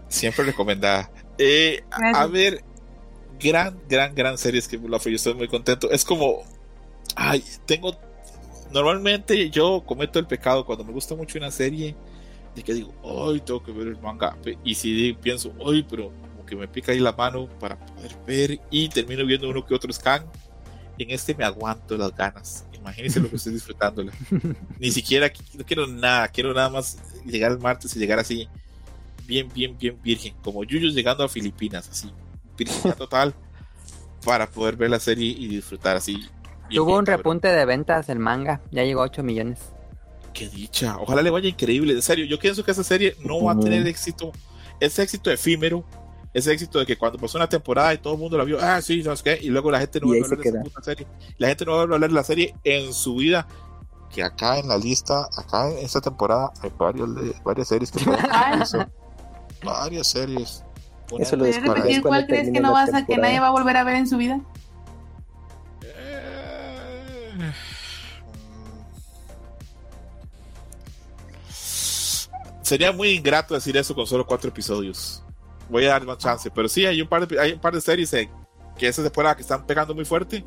siempre 0.09 0.45
recomendada. 0.45 1.11
Eh, 1.37 1.83
a, 1.91 1.97
a 1.97 1.99
Gracias. 2.01 2.31
ver, 2.31 2.65
gran, 3.41 3.79
gran, 3.89 4.15
gran 4.15 4.39
series 4.39 4.69
que 4.69 4.79
lo 4.79 4.99
yo 4.99 5.11
estoy 5.11 5.35
muy 5.35 5.49
contento. 5.49 5.91
Es 5.91 6.05
como, 6.05 6.43
ay, 7.17 7.43
tengo, 7.67 7.97
normalmente 8.73 9.51
yo 9.51 9.83
cometo 9.85 10.19
el 10.19 10.27
pecado 10.27 10.65
cuando 10.65 10.85
me 10.85 10.93
gusta 10.93 11.15
mucho 11.15 11.39
una 11.39 11.51
serie 11.51 11.97
de 12.55 12.63
que 12.63 12.75
digo, 12.75 12.93
ay, 13.29 13.41
tengo 13.41 13.63
que 13.63 13.73
ver 13.73 13.89
el 13.89 14.01
manga. 14.01 14.37
Y 14.65 14.75
si 14.75 15.13
pienso, 15.15 15.53
ay, 15.67 15.85
pero 15.89 16.13
como 16.13 16.47
que 16.47 16.57
me 16.57 16.69
pica 16.69 16.93
ahí 16.93 16.99
la 17.01 17.13
mano 17.13 17.49
para 17.59 17.79
poder 17.79 18.17
ver 18.27 18.61
y 18.71 18.89
termino 18.89 19.25
viendo 19.25 19.49
uno 19.49 19.65
que 19.65 19.75
otro 19.75 19.93
scan. 19.93 20.25
En 20.99 21.11
este 21.11 21.35
me 21.35 21.45
aguanto 21.45 21.97
las 21.97 22.15
ganas. 22.15 22.67
Imagínense 22.75 23.21
lo 23.21 23.31
que 23.31 23.37
estoy 23.37 23.55
disfrutándole. 23.55 24.13
Ni 24.79 24.91
siquiera 24.91 25.33
qu- 25.33 25.55
no 25.55 25.65
quiero 25.65 25.87
nada, 25.87 26.29
quiero 26.29 26.53
nada 26.53 26.69
más 26.69 26.99
llegar 27.25 27.53
el 27.53 27.59
martes 27.59 27.95
y 27.97 27.99
llegar 27.99 28.19
así, 28.19 28.49
bien, 29.27 29.49
bien, 29.55 29.77
bien 29.79 29.99
virgen, 30.03 30.35
como 30.43 30.65
Yuyos 30.65 30.95
llegando 30.95 31.23
a 31.25 31.29
Filipinas, 31.29 31.89
así, 31.89 32.11
total, 32.65 33.35
para 34.25 34.49
poder 34.49 34.77
ver 34.77 34.91
la 34.91 35.01
serie 35.01 35.35
y 35.37 35.49
disfrutar 35.49 35.97
así. 35.97 36.29
Tuvo 36.71 36.99
un 36.99 37.05
cabrón. 37.05 37.07
repunte 37.07 37.49
de 37.49 37.65
ventas 37.65 38.09
el 38.09 38.19
manga, 38.19 38.61
ya 38.71 38.85
llegó 38.85 39.03
a 39.03 39.05
8 39.05 39.23
millones. 39.23 39.59
Qué 40.33 40.49
dicha, 40.49 40.97
ojalá 40.99 41.23
le 41.23 41.31
vaya 41.31 41.49
increíble, 41.49 41.93
en 41.93 42.03
serio, 42.03 42.25
yo 42.25 42.39
pienso 42.39 42.65
que 42.65 42.71
esa 42.71 42.85
serie 42.85 43.17
no 43.25 43.43
va 43.43 43.53
a 43.53 43.59
tener 43.59 43.87
éxito, 43.87 44.31
ese 44.79 45.03
éxito 45.03 45.31
efímero, 45.31 45.85
ese 46.33 46.53
éxito 46.53 46.79
de 46.79 46.87
que 46.87 46.97
cuando 46.97 47.19
pasó 47.19 47.39
una 47.39 47.49
temporada 47.49 47.93
y 47.93 47.99
todo 47.99 48.15
el 48.15 48.21
mundo 48.21 48.39
la 48.39 48.45
vio, 48.45 48.59
ah, 48.61 48.81
sí, 48.81 49.03
¿sabes 49.03 49.23
qué? 49.23 49.39
Y 49.43 49.49
luego 49.49 49.71
la 49.71 49.81
gente 49.81 50.01
no 50.01 50.09
va 50.09 50.15
a 50.15 50.25
hablar 50.25 50.39
de 50.39 50.49
esa 50.49 50.61
puta 50.63 50.83
serie, 50.83 51.07
la 51.39 51.49
gente 51.49 51.65
no 51.65 51.73
va 51.73 51.79
a 51.79 51.83
hablar 51.83 52.09
de 52.09 52.15
la 52.15 52.25
serie 52.25 52.55
en 52.65 52.93
su 52.93 53.17
vida. 53.17 53.47
Que 54.11 54.25
acá 54.25 54.59
en 54.59 54.67
la 54.67 54.77
lista, 54.77 55.29
acá 55.37 55.71
en 55.71 55.79
esta 55.79 56.01
temporada, 56.01 56.53
hay 56.63 56.73
varios 56.77 57.09
varias 57.45 57.69
series 57.69 57.93
que. 57.93 58.05
Varias 59.63 60.07
series. 60.07 60.65
Eso 61.19 61.37
lo 61.37 61.43
¿Puedes 61.43 61.57
descubrí 61.57 61.81
repetir 61.81 62.03
cuando 62.03 62.09
cuál 62.09 62.27
crees 62.27 62.53
que 62.53 62.61
no 62.61 62.73
vas 62.73 62.95
a 62.95 63.05
que 63.05 63.17
nadie 63.17 63.41
va 63.41 63.49
a 63.49 63.51
volver 63.51 63.77
a 63.77 63.85
ver 63.85 63.97
en 63.97 64.07
su 64.09 64.17
vida? 64.17 64.41
Eh, 65.83 67.53
Sería 72.63 72.93
muy 72.93 73.11
ingrato 73.11 73.55
decir 73.55 73.77
eso 73.77 73.95
con 73.95 74.07
solo 74.07 74.25
cuatro 74.25 74.49
episodios. 74.49 75.25
Voy 75.69 75.87
a 75.87 75.91
dar 75.91 76.05
más 76.05 76.19
chance, 76.19 76.51
pero 76.51 76.69
sí 76.69 76.87
hay 76.87 77.03
un 77.03 77.09
par 77.09 77.27
de, 77.27 77.41
hay 77.41 77.53
un 77.53 77.61
par 77.61 77.75
de 77.75 77.81
series 77.81 78.13
eh, 78.15 78.29
que 78.79 78.87
esa 78.87 79.03
temporada 79.03 79.35
que 79.35 79.43
están 79.43 79.67
pegando 79.67 79.95
muy 79.95 80.05
fuerte. 80.05 80.45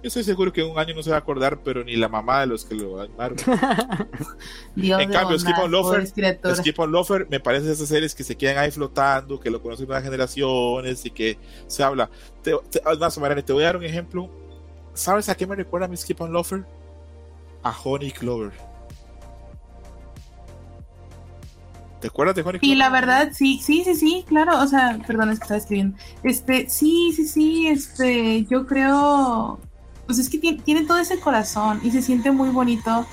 Yo 0.00 0.06
estoy 0.06 0.22
seguro 0.22 0.52
que 0.52 0.60
en 0.60 0.70
un 0.70 0.78
año 0.78 0.94
no 0.94 1.02
se 1.02 1.10
va 1.10 1.16
a 1.16 1.18
acordar, 1.18 1.60
pero 1.64 1.82
ni 1.82 1.96
la 1.96 2.08
mamá 2.08 2.40
de 2.40 2.46
los 2.46 2.64
que 2.64 2.76
lo 2.76 3.00
animaron. 3.00 3.36
Dios 4.76 5.00
En 5.00 5.10
cambio, 5.10 5.36
Skip 5.36 5.58
on 5.58 5.72
criaturas. 6.12 6.58
Skip 6.58 6.78
on 6.78 6.92
Loafer 6.92 7.26
me 7.28 7.40
parece 7.40 7.72
esas 7.72 7.88
series 7.88 8.14
que 8.14 8.22
se 8.22 8.36
quedan 8.36 8.58
ahí 8.58 8.70
flotando, 8.70 9.40
que 9.40 9.50
lo 9.50 9.60
conocen 9.60 9.88
nuevas 9.88 10.04
generaciones 10.04 11.04
y 11.04 11.10
que 11.10 11.36
se 11.66 11.82
habla. 11.82 12.08
Te, 12.42 12.54
te, 12.70 12.80
además, 12.84 13.18
Mariana, 13.18 13.42
te 13.42 13.52
voy 13.52 13.64
a 13.64 13.66
dar 13.66 13.76
un 13.76 13.82
ejemplo. 13.82 14.30
¿Sabes 14.94 15.28
a 15.28 15.36
qué 15.36 15.48
me 15.48 15.56
recuerda 15.56 15.88
mi 15.88 15.96
Skip 15.96 16.20
on 16.20 16.32
Loafer? 16.32 16.64
A 17.64 17.76
Honey 17.82 18.12
Clover. 18.12 18.52
¿Te 22.00 22.06
acuerdas 22.06 22.36
de 22.36 22.42
Honey 22.42 22.60
Clover? 22.60 22.76
Y 22.76 22.78
la 22.78 22.90
verdad, 22.90 23.30
sí, 23.32 23.60
sí, 23.60 23.82
sí, 23.82 23.96
sí, 23.96 24.24
claro, 24.28 24.60
o 24.60 24.66
sea, 24.68 25.00
perdón, 25.08 25.30
es 25.30 25.40
que 25.40 25.42
estaba 25.42 25.58
escribiendo. 25.58 25.98
Este, 26.22 26.70
sí, 26.70 27.12
sí, 27.16 27.26
sí, 27.26 27.66
este, 27.66 28.44
yo 28.44 28.64
creo, 28.64 29.58
pues 30.08 30.18
es 30.18 30.30
que 30.30 30.38
tiene, 30.38 30.62
tiene 30.62 30.86
todo 30.86 30.96
ese 30.96 31.20
corazón 31.20 31.80
y 31.84 31.90
se 31.90 32.00
siente 32.00 32.30
muy 32.30 32.48
bonito. 32.48 33.06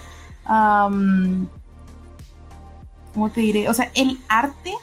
¿Cómo 0.46 1.50
te 3.34 3.42
diré? 3.42 3.68
O 3.68 3.74
sea, 3.74 3.92
el 3.96 4.18
arte 4.30 4.74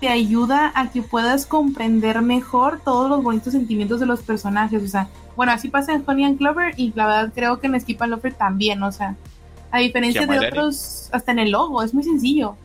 te 0.00 0.08
ayuda 0.08 0.72
a 0.74 0.90
que 0.90 1.00
puedas 1.00 1.46
comprender 1.46 2.22
mejor 2.22 2.80
todos 2.84 3.08
los 3.08 3.22
bonitos 3.22 3.52
sentimientos 3.52 4.00
de 4.00 4.06
los 4.06 4.20
personajes. 4.22 4.82
O 4.82 4.88
sea, 4.88 5.08
bueno, 5.36 5.52
así 5.52 5.68
pasa 5.68 5.92
en 5.92 6.02
Honey 6.04 6.24
and 6.24 6.38
Clover 6.38 6.74
y 6.76 6.92
la 6.96 7.06
verdad 7.06 7.32
creo 7.32 7.60
que 7.60 7.68
en 7.68 7.80
Skip 7.80 8.02
and 8.02 8.10
Loafer 8.10 8.34
también, 8.34 8.82
o 8.82 8.90
sea, 8.90 9.14
a 9.70 9.78
diferencia 9.78 10.26
de 10.26 10.40
otros, 10.40 11.08
hasta 11.12 11.30
en 11.30 11.38
el 11.38 11.52
logo, 11.52 11.84
es 11.84 11.94
muy 11.94 12.02
sencillo. 12.02 12.56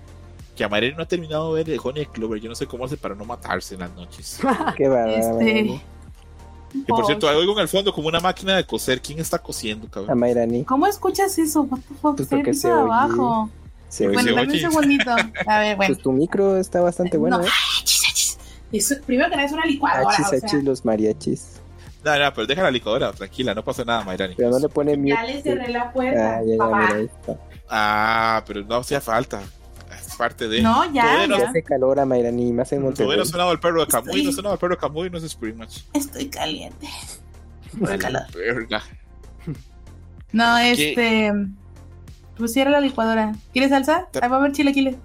Que 0.55 0.63
a 0.63 0.69
Mariana 0.69 0.97
no 0.97 1.03
ha 1.03 1.07
terminado 1.07 1.53
de 1.53 1.63
ver 1.63 1.71
de 1.73 1.79
Honey 1.83 2.07
Clover. 2.07 2.41
Yo 2.41 2.49
no 2.49 2.55
sé 2.55 2.65
cómo 2.65 2.85
hace 2.85 2.97
para 2.97 3.13
no 3.13 3.23
matarse 3.23 3.75
en 3.75 3.81
las 3.81 3.93
noches. 3.93 4.39
Qué. 4.75 4.85
Este, 5.15 5.79
Y 6.73 6.79
por 6.83 7.05
cierto, 7.05 7.27
oigo 7.27 7.53
en 7.53 7.59
el 7.59 7.67
fondo 7.67 7.93
como 7.93 8.07
una 8.07 8.19
máquina 8.19 8.55
de 8.55 8.65
coser. 8.65 9.01
¿Quién 9.01 9.19
está 9.19 9.39
cosiendo, 9.39 9.87
A 9.87 9.91
cabrón? 9.91 10.19
Mayrani. 10.19 10.63
¿Cómo 10.63 10.87
escuchas 10.87 11.37
eso? 11.37 11.61
What 11.63 11.79
the 11.87 11.93
fuck? 11.95 12.15
Pues 12.17 12.27
porque 12.27 12.53
se 12.53 12.71
oye. 12.71 12.81
abajo. 12.81 13.49
Se 13.89 14.07
oye. 14.07 14.13
Bueno, 14.15 14.29
se 14.29 14.35
dame 14.35 14.53
un 14.53 14.59
segundito. 14.71 15.11
A 15.47 15.59
ver, 15.59 15.75
bueno. 15.77 15.93
Pues 15.93 16.03
tu 16.03 16.11
micro 16.11 16.57
está 16.57 16.81
bastante 16.81 17.17
bueno, 17.17 17.37
No, 17.39 17.43
¿eh? 17.45 17.49
Eso- 18.71 18.95
primero 19.05 19.29
que 19.29 19.35
nada 19.35 19.47
es 19.47 19.53
una 19.53 19.65
licuadora. 19.65 20.09
Achis, 20.09 20.25
o 20.25 20.29
sea, 20.29 20.39
achis, 20.43 20.63
los 20.63 20.83
mariachis. 20.83 21.45
No, 22.03 22.17
no, 22.17 22.33
pero 22.33 22.47
deja 22.47 22.63
la 22.63 22.71
licuadora, 22.71 23.11
tranquila, 23.13 23.53
no 23.53 23.63
pasa 23.63 23.85
nada, 23.85 24.03
Mayrani. 24.03 24.33
Pero 24.35 24.49
no 24.49 24.59
le 24.59 24.67
pone 24.67 24.97
mute. 24.97 25.09
ya 25.09 25.23
le 25.23 25.41
cerré 25.41 25.69
la 25.69 25.93
puerta. 25.93 26.37
Ah, 26.37 26.41
ya, 26.43 26.51
ya, 26.53 26.57
papá. 26.57 26.77
mira, 26.81 26.95
ahí 26.95 27.05
está. 27.05 27.37
Ah, 27.69 28.43
pero 28.45 28.63
no 28.63 28.75
hacía 28.77 28.99
falta. 28.99 29.41
Parte 30.17 30.47
de. 30.47 30.61
No, 30.61 30.85
ya, 30.93 31.01
Todavía 31.03 31.27
no- 31.27 31.37
ya. 31.39 31.49
Hace 31.49 31.63
calor 31.63 31.99
a 31.99 32.05
Mayrani, 32.05 32.51
más 32.53 32.71
en 32.71 32.79
Todavía 32.79 32.89
Monterrey. 32.89 33.17
no 33.17 33.23
ha 33.23 33.25
sonado 33.25 33.51
el 33.51 33.59
perro 33.59 33.81
de 33.81 33.87
Camuy, 33.87 34.09
Estoy- 34.09 34.23
no 34.23 34.29
ha 34.29 34.33
sonado 34.33 34.53
el 34.55 34.59
perro 34.59 34.75
de 34.75 34.79
Camuy, 34.81 35.09
no 35.09 35.17
es 35.17 35.23
Spring 35.23 35.55
Match. 35.57 35.79
Estoy 35.93 36.29
caliente. 36.29 36.87
Calor. 37.99 38.23
Verga. 38.35 38.83
No, 40.31 40.55
¿Qué? 40.57 40.71
este. 40.91 41.31
Pues 42.37 42.53
cierra 42.53 42.71
la 42.71 42.79
licuadora. 42.81 43.33
¿Quieres 43.51 43.69
salsa? 43.69 44.07
Ahí 44.21 44.29
va 44.29 44.37
a 44.37 44.39
haber 44.39 44.51
chilaquiles. 44.53 44.95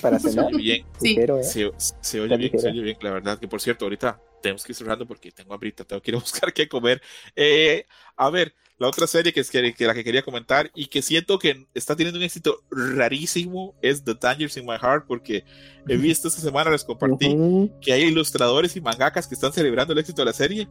Para 0.00 0.18
cenar. 0.18 0.46
Oye, 0.46 0.56
bien, 0.58 0.86
Sí. 1.00 1.08
Ligero, 1.08 1.38
¿eh? 1.40 1.44
se, 1.44 1.72
se 2.00 2.20
oye 2.20 2.36
bien, 2.36 2.58
se 2.58 2.68
oye 2.68 2.82
bien, 2.82 2.96
la 3.00 3.10
verdad. 3.12 3.38
Que 3.38 3.48
por 3.48 3.60
cierto, 3.60 3.84
ahorita 3.86 4.20
tenemos 4.42 4.62
que 4.62 4.72
ir 4.72 4.76
cerrando 4.76 5.06
porque 5.06 5.32
tengo 5.32 5.54
hambrita, 5.54 5.84
tengo 5.84 6.00
que 6.02 6.10
ir 6.12 6.16
a 6.16 6.20
buscar 6.20 6.52
qué 6.52 6.68
comer. 6.68 7.02
Eh, 7.34 7.86
a 8.16 8.30
ver, 8.30 8.54
la 8.78 8.88
otra 8.88 9.06
serie 9.06 9.32
que, 9.32 9.40
es 9.40 9.50
que, 9.50 9.72
que 9.72 9.86
la 9.86 9.94
que 9.94 10.04
quería 10.04 10.22
comentar 10.22 10.70
y 10.74 10.86
que 10.86 11.00
siento 11.00 11.38
que 11.38 11.66
está 11.72 11.96
teniendo 11.96 12.18
un 12.18 12.24
éxito 12.24 12.58
rarísimo 12.70 13.74
es 13.80 14.04
The 14.04 14.14
Dangers 14.20 14.56
in 14.58 14.66
My 14.66 14.76
Heart 14.76 15.06
porque 15.06 15.44
he 15.88 15.96
visto 15.96 16.28
esta 16.28 16.42
semana, 16.42 16.70
les 16.70 16.84
compartí 16.84 17.70
que 17.80 17.92
hay 17.92 18.02
ilustradores 18.02 18.76
y 18.76 18.82
mangakas 18.82 19.26
que 19.26 19.34
están 19.34 19.52
celebrando 19.52 19.94
el 19.94 19.98
éxito 19.98 20.20
de 20.20 20.26
la 20.26 20.34
serie, 20.34 20.68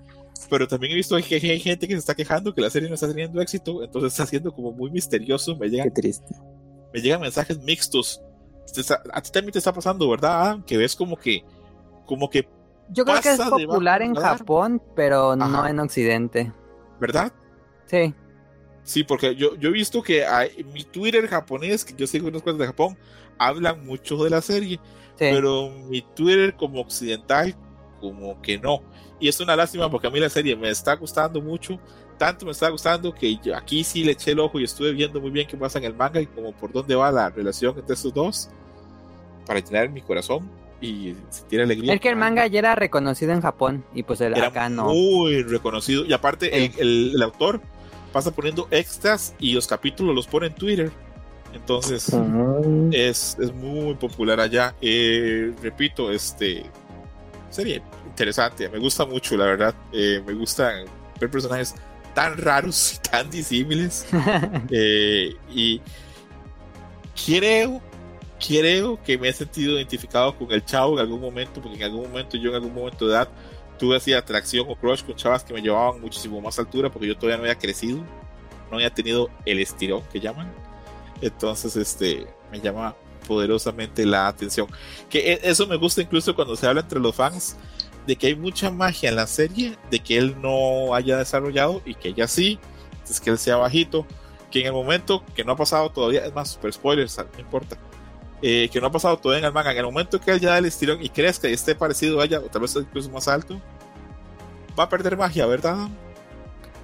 pero 0.49 0.67
también 0.67 0.93
he 0.93 0.95
visto 0.95 1.17
que 1.17 1.35
hay 1.35 1.59
gente 1.59 1.87
que 1.87 1.93
se 1.93 1.99
está 1.99 2.13
quejando 2.13 2.53
que 2.53 2.61
la 2.61 2.69
serie 2.69 2.89
no 2.89 2.95
está 2.95 3.07
teniendo 3.07 3.41
éxito, 3.41 3.83
entonces 3.83 4.13
está 4.13 4.27
siendo 4.27 4.53
como 4.53 4.71
muy 4.71 4.91
misterioso, 4.91 5.55
me 5.55 5.65
Qué 5.65 5.71
llegan, 5.71 5.93
triste. 5.93 6.35
me 6.93 7.01
llegan 7.01 7.21
mensajes 7.21 7.59
mixtos. 7.59 8.21
A 9.13 9.21
ti 9.21 9.31
también 9.31 9.53
te 9.53 9.59
está 9.59 9.73
pasando, 9.73 10.09
¿verdad? 10.09 10.41
Adam? 10.41 10.63
Que 10.63 10.77
ves 10.77 10.95
como 10.95 11.15
que, 11.15 11.43
como 12.05 12.29
que, 12.29 12.47
Yo 12.89 13.05
creo 13.05 13.21
que 13.21 13.29
es 13.29 13.39
popular 13.39 14.01
en. 14.01 14.15
Japón, 14.15 14.81
pero 14.95 15.35
no 15.35 15.65
en 15.67 15.79
Occidente. 15.79 16.51
¿verdad? 16.99 17.31
Sí. 17.85 18.13
Sí, 18.83 19.03
porque 19.03 19.35
yo, 19.35 19.55
yo 19.55 19.69
he 19.69 19.71
visto 19.71 20.01
que 20.03 20.25
hay, 20.25 20.63
mi 20.73 20.83
Twitter 20.83 21.27
japonés, 21.27 21.83
que 21.83 21.93
yo 21.95 22.05
sigo 22.05 22.27
unas 22.27 22.41
cosas 22.43 22.59
de 22.59 22.67
Japón, 22.67 22.97
hablan 23.37 23.85
mucho 23.85 24.23
de 24.23 24.29
la 24.29 24.41
serie, 24.41 24.79
Sí. 25.17 25.27
pero 25.31 25.69
mi 25.89 26.01
Twitter 26.15 26.55
como 26.55 26.81
occidental, 26.81 27.55
como 27.99 28.39
que 28.41 28.57
no. 28.59 28.81
Y 29.19 29.27
es 29.29 29.39
una 29.39 29.55
lástima 29.55 29.89
porque 29.89 30.07
a 30.07 30.11
mí 30.11 30.19
la 30.19 30.29
serie 30.29 30.55
me 30.55 30.69
está 30.69 30.95
gustando 30.95 31.41
mucho, 31.41 31.79
tanto 32.17 32.45
me 32.45 32.51
está 32.51 32.69
gustando 32.69 33.13
que 33.13 33.37
yo 33.37 33.55
aquí 33.55 33.83
sí 33.83 34.03
le 34.03 34.11
eché 34.11 34.31
el 34.31 34.39
ojo 34.39 34.59
y 34.59 34.63
estuve 34.65 34.91
viendo 34.91 35.19
muy 35.19 35.31
bien 35.31 35.47
qué 35.47 35.57
pasa 35.57 35.79
en 35.79 35.85
el 35.85 35.95
manga 35.95 36.21
y 36.21 36.27
como 36.27 36.51
por 36.53 36.71
dónde 36.71 36.95
va 36.95 37.11
la 37.11 37.29
relación 37.29 37.75
entre 37.77 37.95
estos 37.95 38.13
dos, 38.13 38.49
para 39.47 39.59
llenar 39.61 39.89
mi 39.89 40.01
corazón 40.01 40.49
y 40.81 41.15
sentir 41.29 41.61
alegría. 41.61 41.93
Es 41.93 42.01
que 42.01 42.09
el 42.09 42.15
manga 42.17 42.45
ya 42.47 42.59
era 42.59 42.75
reconocido 42.75 43.31
en 43.31 43.41
Japón 43.41 43.83
y 43.95 44.03
pues 44.03 44.21
el 44.21 44.35
era 44.37 44.47
acá 44.47 44.69
no. 44.69 44.85
muy 44.93 45.41
reconocido 45.43 46.05
y 46.05 46.13
aparte 46.13 46.51
Sí. 46.53 46.71
el, 46.77 46.87
el- 46.87 47.11
el 47.15 47.21
autor 47.23 47.61
pasa 48.15 48.31
poniendo 48.31 48.65
extras 48.71 49.35
y 49.39 49.51
los 49.51 49.67
capítulos 49.67 50.15
los 50.15 50.25
pone 50.25 50.47
en 50.47 50.55
Twitter. 50.55 50.89
Entonces 51.53 52.09
es, 52.93 53.37
es 53.37 53.53
muy 53.53 53.93
popular 53.95 54.39
allá. 54.39 54.73
Eh, 54.79 55.53
repito, 55.61 56.09
este 56.09 56.63
serie 57.49 57.83
interesante, 58.07 58.69
me 58.69 58.79
gusta 58.79 59.05
mucho, 59.05 59.35
la 59.35 59.47
verdad. 59.47 59.75
Eh, 59.91 60.23
me 60.25 60.31
gusta 60.33 60.71
ver 61.19 61.29
personajes 61.29 61.75
tan 62.13 62.37
raros 62.37 62.93
y 62.93 63.09
tan 63.09 63.29
disímiles. 63.29 64.07
Eh, 64.71 65.35
y 65.53 65.81
creo, 67.25 67.81
creo 68.39 69.03
que 69.03 69.17
me 69.17 69.27
he 69.27 69.33
sentido 69.33 69.73
identificado 69.73 70.37
con 70.37 70.49
el 70.53 70.63
chavo 70.63 70.93
en 70.93 70.99
algún 70.99 71.19
momento, 71.19 71.61
porque 71.61 71.79
en 71.79 71.83
algún 71.83 72.03
momento 72.03 72.37
yo 72.37 72.51
en 72.51 72.55
algún 72.55 72.73
momento 72.73 73.07
de 73.07 73.13
edad 73.13 73.27
tuve 73.77 73.97
así 73.97 74.13
atracción 74.13 74.65
o 74.69 74.75
crush 74.75 75.03
con 75.03 75.15
chavas 75.15 75.43
que 75.43 75.53
me 75.53 75.61
llevaban 75.61 76.01
muchísimo 76.01 76.41
más 76.41 76.57
altura 76.59 76.91
porque 76.91 77.07
yo 77.07 77.15
todavía 77.15 77.37
no 77.37 77.43
había 77.43 77.57
crecido, 77.57 77.99
no 78.69 78.77
había 78.77 78.93
tenido 78.93 79.29
el 79.45 79.59
estirón 79.59 80.03
que 80.11 80.19
llaman. 80.19 80.51
Entonces, 81.21 81.75
este, 81.75 82.27
me 82.51 82.59
llama 82.59 82.95
poderosamente 83.27 84.05
la 84.05 84.27
atención. 84.27 84.67
Que 85.09 85.33
e- 85.33 85.39
eso 85.43 85.67
me 85.67 85.75
gusta 85.75 86.01
incluso 86.01 86.35
cuando 86.35 86.55
se 86.55 86.67
habla 86.67 86.81
entre 86.81 86.99
los 86.99 87.15
fans 87.15 87.57
de 88.05 88.15
que 88.15 88.27
hay 88.27 88.35
mucha 88.35 88.69
magia 88.69 89.09
en 89.09 89.15
la 89.15 89.27
serie, 89.27 89.77
de 89.89 89.99
que 89.99 90.17
él 90.17 90.35
no 90.41 90.93
haya 90.93 91.17
desarrollado 91.17 91.81
y 91.85 91.95
que 91.95 92.09
ella 92.09 92.27
sí, 92.27 92.59
entonces 92.91 93.19
que 93.19 93.31
él 93.31 93.37
sea 93.37 93.57
bajito, 93.57 94.05
que 94.51 94.61
en 94.61 94.67
el 94.67 94.73
momento 94.73 95.23
que 95.35 95.43
no 95.43 95.53
ha 95.53 95.55
pasado 95.55 95.89
todavía, 95.89 96.25
es 96.25 96.33
más, 96.33 96.51
super 96.51 96.71
spoilers, 96.71 97.17
no 97.17 97.39
importa, 97.39 97.77
eh, 98.41 98.69
que 98.71 98.79
no 98.79 98.87
ha 98.87 98.91
pasado 98.91 99.17
todavía 99.17 99.39
en 99.39 99.45
el 99.45 99.53
manga. 99.53 99.71
En 99.71 99.77
el 99.77 99.85
momento 99.85 100.19
que 100.19 100.31
él 100.31 100.39
ya 100.39 100.51
da 100.51 100.57
el 100.57 100.65
estirón 100.65 101.03
y 101.03 101.09
crezca 101.09 101.49
y 101.49 101.53
esté 101.53 101.75
parecido 101.75 102.19
a 102.21 102.25
ella, 102.25 102.39
o 102.39 102.43
tal 102.43 102.61
vez 102.61 102.75
incluso 102.75 103.09
más 103.09 103.27
alto, 103.27 103.59
va 104.77 104.83
a 104.83 104.89
perder 104.89 105.17
magia, 105.17 105.45
¿verdad? 105.45 105.87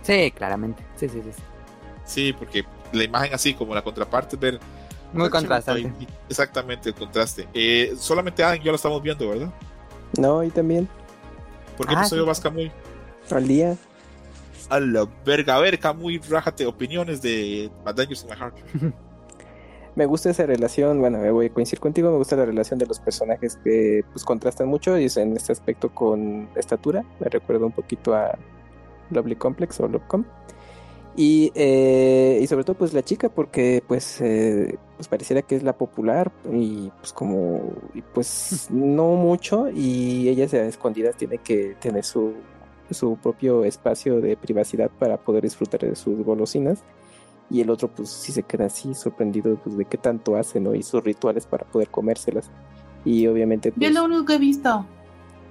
Sí, 0.04 0.32
claramente. 0.32 0.84
Sí, 0.96 1.10
sí, 1.10 1.22
sí. 1.24 1.42
Sí, 2.06 2.34
porque 2.34 2.66
la 2.92 3.04
imagen 3.04 3.34
así 3.34 3.54
como 3.54 3.74
la 3.74 3.82
contraparte 3.82 4.36
ver 4.36 4.60
muy 5.14 5.30
contrastante. 5.30 5.92
Exactamente, 6.30 6.90
el 6.90 6.96
contraste. 6.96 7.48
Eh, 7.54 7.94
solamente 7.98 8.44
Adam 8.44 8.60
y 8.62 8.64
yo 8.64 8.72
lo 8.72 8.76
estamos 8.76 9.02
viendo, 9.02 9.28
¿verdad? 9.28 9.52
No, 10.18 10.44
y 10.44 10.50
también. 10.50 10.88
¿Por 11.78 11.88
qué 11.88 11.96
ah, 11.96 12.02
no 12.02 12.08
se 12.08 12.20
Vasca 12.22 12.50
muy? 12.50 12.72
Al 13.30 13.48
día. 13.48 13.78
A 14.70 14.80
la 14.80 15.08
verga, 15.26 15.56
a 15.56 15.60
ver, 15.60 15.80
muy 15.96 16.18
rájate 16.20 16.66
opiniones 16.66 17.22
de 17.22 17.70
Bad 17.84 17.96
Dangerous 17.96 18.24
in 18.24 18.30
My 18.30 18.36
Heart. 18.36 18.56
Me 19.96 20.06
gusta 20.06 20.30
esa 20.30 20.46
relación, 20.46 21.00
bueno, 21.00 21.18
me 21.18 21.32
voy 21.32 21.48
a 21.48 21.50
coincidir 21.54 21.80
contigo, 21.80 22.12
me 22.12 22.18
gusta 22.18 22.36
la 22.36 22.46
relación 22.46 22.80
de 22.80 22.86
los 22.86 23.00
personajes 23.00 23.58
que 23.64 24.04
pues 24.12 24.24
contrastan 24.24 24.68
mucho 24.68 24.98
y 24.98 25.06
es 25.06 25.18
en 25.18 25.36
este 25.36 25.52
aspecto 25.52 25.90
con 25.90 26.50
estatura, 26.56 27.04
me 27.20 27.28
recuerda 27.30 27.66
un 27.66 27.72
poquito 27.72 28.16
a 28.16 28.38
Lovely 29.10 29.36
Complex 29.36 29.80
o 29.80 29.88
Lovecom. 29.88 30.24
Y, 31.18 31.52
eh, 31.56 32.40
y 32.42 32.48
sobre 32.48 32.64
todo 32.64 32.78
pues 32.78 32.94
la 32.94 33.04
chica 33.04 33.28
porque 33.28 33.84
pues, 33.86 34.22
eh, 34.22 34.78
pues 34.96 35.10
pareciera 35.10 35.42
que 35.42 35.58
es 35.58 35.64
la 35.64 35.74
popular 35.74 36.32
y 36.50 36.90
pues 37.00 37.12
como 37.12 37.74
pues 38.14 38.70
no 38.72 39.16
mucho 39.16 39.70
y 39.70 40.30
ella 40.30 40.46
a 40.58 40.68
escondidas 40.68 41.18
tiene 41.18 41.38
que 41.40 41.76
tener 41.82 42.06
su, 42.06 42.32
su 42.92 43.18
propio 43.18 43.66
espacio 43.66 44.22
de 44.22 44.38
privacidad 44.38 44.90
para 44.90 45.18
poder 45.18 45.44
disfrutar 45.44 45.82
de 45.82 45.98
sus 45.98 46.24
golosinas 46.24 46.82
y 47.52 47.62
el 47.62 47.70
otro 47.70 47.90
pues 47.90 48.10
sí 48.10 48.32
se 48.32 48.44
queda 48.44 48.66
así 48.66 48.94
sorprendido 48.94 49.56
pues 49.62 49.78
de 49.78 49.86
qué 49.86 49.98
tanto 49.98 50.38
hace 50.38 50.60
no 50.60 50.74
y 50.74 50.84
sus 50.84 51.04
rituales 51.04 51.46
para 51.46 51.66
poder 51.66 51.90
comérselas. 51.90 52.50
Y 53.04 53.28
obviamente 53.28 53.72
pues, 53.72 53.90
yo 53.90 53.94
lo 53.94 54.06
único 54.06 54.26
que 54.26 54.36
he 54.36 54.40
visto. 54.40 54.86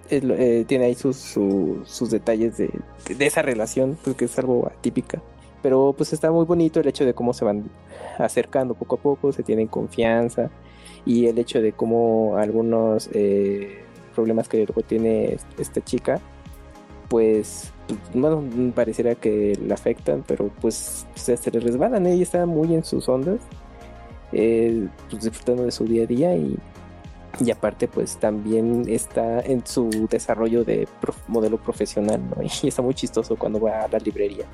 eh, 0.09 0.65
tiene 0.67 0.87
ahí 0.87 0.95
sus, 0.95 1.17
sus 1.17 2.11
detalles 2.11 2.57
de, 2.57 2.71
de, 3.17 3.27
esa 3.27 3.43
relación 3.43 3.99
pues 4.03 4.17
que 4.17 4.25
es 4.25 4.39
algo 4.39 4.67
atípica. 4.67 5.21
Pero 5.63 5.95
pues 5.95 6.15
está 6.15 6.31
muy 6.31 6.47
bonito 6.47 6.81
el 6.81 6.89
hecho 6.89 7.05
de 7.05 7.13
cómo 7.13 7.35
se 7.35 7.45
van 7.45 7.71
acercando 8.19 8.75
poco 8.75 8.95
a 8.95 8.99
poco 8.99 9.33
se 9.33 9.43
tienen 9.43 9.67
confianza. 9.67 10.51
Y 11.05 11.27
el 11.27 11.39
hecho 11.39 11.61
de 11.61 11.73
cómo 11.73 12.37
algunos 12.39 13.11
eh, 13.13 13.85
problemas 14.15 14.49
que 14.49 14.65
luego 14.65 14.83
tiene 14.83 15.37
esta 15.59 15.83
chica 15.83 16.21
pues 17.11 17.73
bueno, 18.15 18.43
pareciera 18.75 19.15
que 19.15 19.59
le 19.61 19.73
afectan, 19.75 20.25
pero 20.27 20.51
pues 20.61 21.07
se, 21.15 21.37
le 21.51 21.61
resbalan, 21.61 22.07
ella 22.07 22.23
está 22.23 22.47
muy 22.47 22.75
en 22.75 22.85
sus 22.85 23.09
ondas, 23.09 23.41
eh, 24.33 24.89
pues 25.09 25.25
disfrutando 25.25 25.65
de 25.65 25.71
su 25.71 25.85
día 25.85 26.05
a 26.05 26.07
día 26.07 26.37
y, 26.37 26.57
y 27.41 27.51
aparte 27.51 27.89
pues 27.89 28.17
también 28.17 28.85
está 28.89 29.41
en 29.41 29.67
su 29.67 30.09
desarrollo 30.11 30.65
de 30.65 30.89
modelo 31.29 31.59
profesional, 31.59 32.21
¿no? 32.31 32.43
Y 32.63 32.69
está 32.69 32.83
muy 32.83 32.95
chistoso 32.95 33.37
cuando 33.37 33.61
va 33.61 33.83
a 33.83 33.89
la 33.89 33.99
librería 33.99 34.47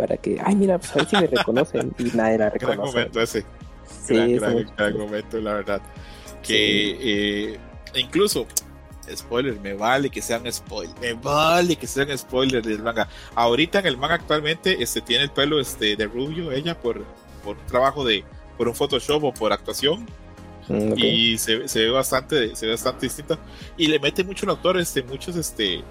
para 0.00 0.16
que, 0.16 0.40
ay 0.42 0.56
mira, 0.56 0.78
pues 0.78 0.92
a 0.92 0.94
ver 0.96 1.06
si 1.06 1.16
me 1.16 1.26
reconocen 1.26 1.92
y 1.98 2.04
nadie 2.16 2.38
la 2.38 2.50
reconoce. 2.50 2.76
Gran 2.76 2.86
momento 2.86 3.20
ese. 3.20 3.44
Sí, 4.02 4.34
gran, 4.34 4.66
gran, 4.76 4.96
momento, 4.96 5.40
la 5.40 5.54
verdad. 5.54 5.82
Que 6.42 7.52
eh, 7.52 7.58
incluso 7.96 8.46
spoiler, 9.16 9.58
me 9.60 9.74
vale 9.74 10.10
que 10.10 10.22
sean 10.22 10.50
spoiler, 10.52 10.94
me 11.00 11.14
vale 11.14 11.76
que 11.76 11.86
sean 11.86 12.16
spoiler 12.16 12.62
del 12.62 12.82
manga. 12.82 13.08
Ahorita 13.34 13.80
en 13.80 13.86
el 13.86 13.96
manga 13.96 14.14
actualmente 14.14 14.82
este 14.82 15.00
tiene 15.00 15.24
el 15.24 15.30
pelo 15.30 15.60
este 15.60 15.96
de 15.96 16.06
rubio 16.06 16.52
ella 16.52 16.78
por 16.78 17.04
por 17.44 17.56
un 17.56 17.66
trabajo 17.66 18.04
de 18.04 18.24
por 18.56 18.68
un 18.68 18.74
Photoshop 18.74 19.24
o 19.24 19.34
por 19.34 19.52
actuación. 19.52 20.06
Mm, 20.68 20.92
y 20.96 21.38
se, 21.38 21.66
se, 21.68 21.80
ve 21.80 21.90
bastante 21.90 22.54
se 22.54 22.66
ve 22.66 22.72
bastante 22.72 23.06
distinta 23.06 23.38
y 23.76 23.88
le 23.88 23.98
mete 23.98 24.22
mucho 24.22 24.46
el 24.46 24.50
autor 24.50 24.78
este 24.78 25.02
muchos 25.02 25.34
este 25.34 25.82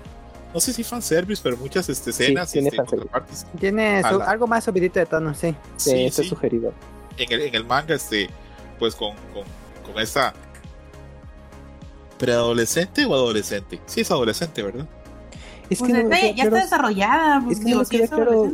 no 0.53 0.59
sé 0.59 0.73
si 0.73 0.83
fanservice, 0.83 1.41
pero 1.43 1.57
muchas 1.57 1.89
este, 1.89 2.09
escenas 2.09 2.51
tiene, 2.51 2.69
este, 2.69 3.45
tiene 3.59 4.01
algo 4.01 4.47
más 4.47 4.63
subidito 4.63 4.99
de 4.99 5.05
tono, 5.05 5.33
sí. 5.35 5.53
Sí, 5.77 6.05
está 6.05 6.23
sugerido. 6.23 6.73
En 7.17 7.31
el, 7.31 7.41
en 7.41 7.55
el 7.55 7.65
manga, 7.65 7.93
este, 7.93 8.29
pues 8.79 8.95
con, 8.95 9.13
con, 9.31 9.43
con 9.85 10.01
esta 10.01 10.33
¿Preadolescente 12.19 13.05
o 13.05 13.13
adolescente? 13.15 13.79
Sí, 13.87 14.01
es 14.01 14.11
adolescente, 14.11 14.61
¿verdad? 14.61 14.87
Es 15.69 15.81
que 15.81 15.93
pues 15.93 16.35
ya 16.35 16.43
está 16.43 16.61
desarrollada. 16.61 17.41
Pues, 17.43 17.59
es 17.59 17.65
que 17.65 17.71
no 17.71 18.51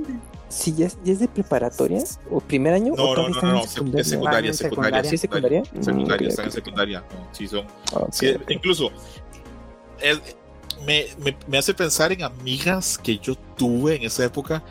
si, 0.48 0.74
ya 0.76 0.86
es, 0.86 1.20
de 1.20 1.28
preparatoria 1.28 2.04
o 2.30 2.40
primer 2.40 2.74
año. 2.74 2.94
No, 2.96 3.16
no, 3.16 3.30
no, 3.30 3.42
no, 3.42 3.60
es 3.64 3.72
secundaria, 3.72 4.54
secundaria. 4.54 5.04
¿Sí 5.04 5.18
secundaria? 5.18 5.64
Secundaria, 5.82 6.28
mm, 6.28 6.30
están 6.30 6.46
en 6.46 6.52
secundaria. 6.52 7.04
sí, 7.32 7.48
son. 7.48 7.66
incluso, 8.48 8.92
me, 10.86 11.06
me, 11.18 11.36
me, 11.48 11.58
hace 11.58 11.74
pensar 11.74 12.12
en 12.12 12.24
amigas 12.24 12.98
que 12.98 13.18
yo 13.18 13.36
tuve 13.36 13.96
en 13.96 14.04
esa 14.04 14.24
época 14.24 14.64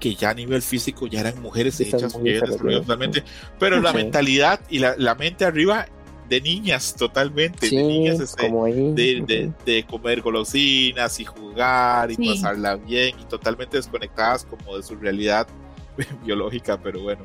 que 0.00 0.14
ya 0.14 0.30
a 0.30 0.34
nivel 0.34 0.62
físico 0.62 1.06
ya 1.06 1.20
eran 1.20 1.40
mujeres 1.40 1.78
hechas, 1.80 2.14
mujeres 2.14 2.56
totalmente, 2.56 3.22
pero 3.58 3.80
la 3.80 3.92
mentalidad 3.92 4.60
y 4.68 4.78
la, 4.78 4.94
la 4.96 5.14
mente 5.14 5.44
arriba 5.44 5.86
de 6.30 6.40
niñas 6.40 6.94
totalmente, 6.94 7.68
de 7.68 7.82
niñas 7.82 8.20
este, 8.20 8.48
de, 8.48 9.84
comer 9.90 10.22
golosinas 10.22 11.18
y 11.18 11.24
jugar 11.24 12.08
y 12.12 12.28
pasarla 12.28 12.76
bien 12.76 13.16
y 13.20 13.24
totalmente 13.24 13.76
desconectadas 13.76 14.44
como 14.44 14.76
de 14.76 14.84
su 14.84 14.94
realidad 14.94 15.48
biológica, 16.24 16.80
pero 16.80 17.02
bueno, 17.02 17.22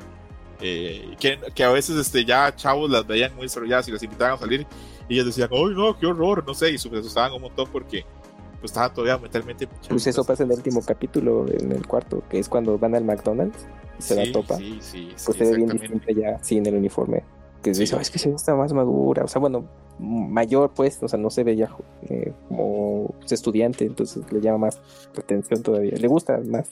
eh, 0.60 1.14
que, 1.20 1.64
a 1.64 1.70
veces 1.70 1.96
este, 1.96 2.24
ya 2.24 2.52
chavos 2.56 2.90
las 2.90 3.06
veían 3.06 3.32
muy 3.36 3.44
desarrolladas 3.44 3.86
y 3.86 3.92
las 3.92 4.02
invitaban 4.02 4.34
a 4.34 4.38
salir 4.38 4.66
y 5.08 5.14
ellas 5.14 5.26
decían, 5.26 5.50
¡ay 5.52 5.74
no, 5.76 5.96
qué 5.96 6.06
horror! 6.06 6.42
No 6.44 6.52
sé, 6.52 6.72
y 6.72 6.78
se 6.78 6.88
asustaban 6.88 7.32
un 7.32 7.42
montón 7.42 7.68
porque 7.70 8.04
pues 8.60 8.72
estaba 8.72 8.92
todavía 8.92 9.18
mentalmente... 9.18 9.68
Pues 9.88 10.04
eso 10.08 10.24
pasa 10.24 10.42
en 10.42 10.50
el 10.50 10.56
último 10.56 10.82
capítulo, 10.84 11.46
en 11.48 11.70
el 11.70 11.86
cuarto, 11.86 12.24
que 12.28 12.40
es 12.40 12.48
cuando 12.48 12.76
van 12.76 12.96
al 12.96 13.04
McDonald's 13.04 13.66
y 14.00 14.02
se 14.02 14.16
la 14.16 14.32
topa. 14.32 14.56
Sí, 14.56 14.78
sí, 14.80 15.08
pues 15.24 15.38
se 15.38 15.44
ve 15.44 15.56
bien 15.58 15.68
distinta 15.68 16.06
ya 16.12 16.42
sin 16.42 16.66
el 16.66 16.74
uniforme 16.74 17.22
que 17.70 17.74
se 17.74 17.80
dice, 17.80 17.96
es 18.00 18.10
que 18.10 18.18
se 18.18 18.30
está 18.30 18.54
más 18.54 18.72
madura, 18.72 19.24
o 19.24 19.28
sea, 19.28 19.40
bueno, 19.40 19.68
mayor 19.98 20.72
pues, 20.72 21.02
o 21.02 21.08
sea, 21.08 21.18
no 21.18 21.30
se 21.30 21.42
ve 21.42 21.56
ya 21.56 21.68
eh, 22.08 22.32
como 22.48 23.14
estudiante, 23.28 23.84
entonces 23.84 24.24
le 24.30 24.40
llama 24.40 24.66
más 24.66 24.80
atención 25.18 25.62
todavía, 25.62 25.94
le 25.96 26.06
gusta 26.06 26.38
más. 26.46 26.70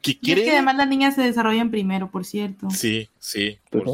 ¿Qué 0.00 0.18
quiere? 0.18 0.42
Es 0.42 0.46
que 0.46 0.52
además 0.54 0.76
las 0.76 0.88
niñas 0.88 1.14
se 1.14 1.22
desarrollan 1.22 1.70
primero, 1.70 2.10
por 2.10 2.24
cierto. 2.24 2.70
Sí, 2.70 3.10
sí, 3.18 3.58
por, 3.70 3.86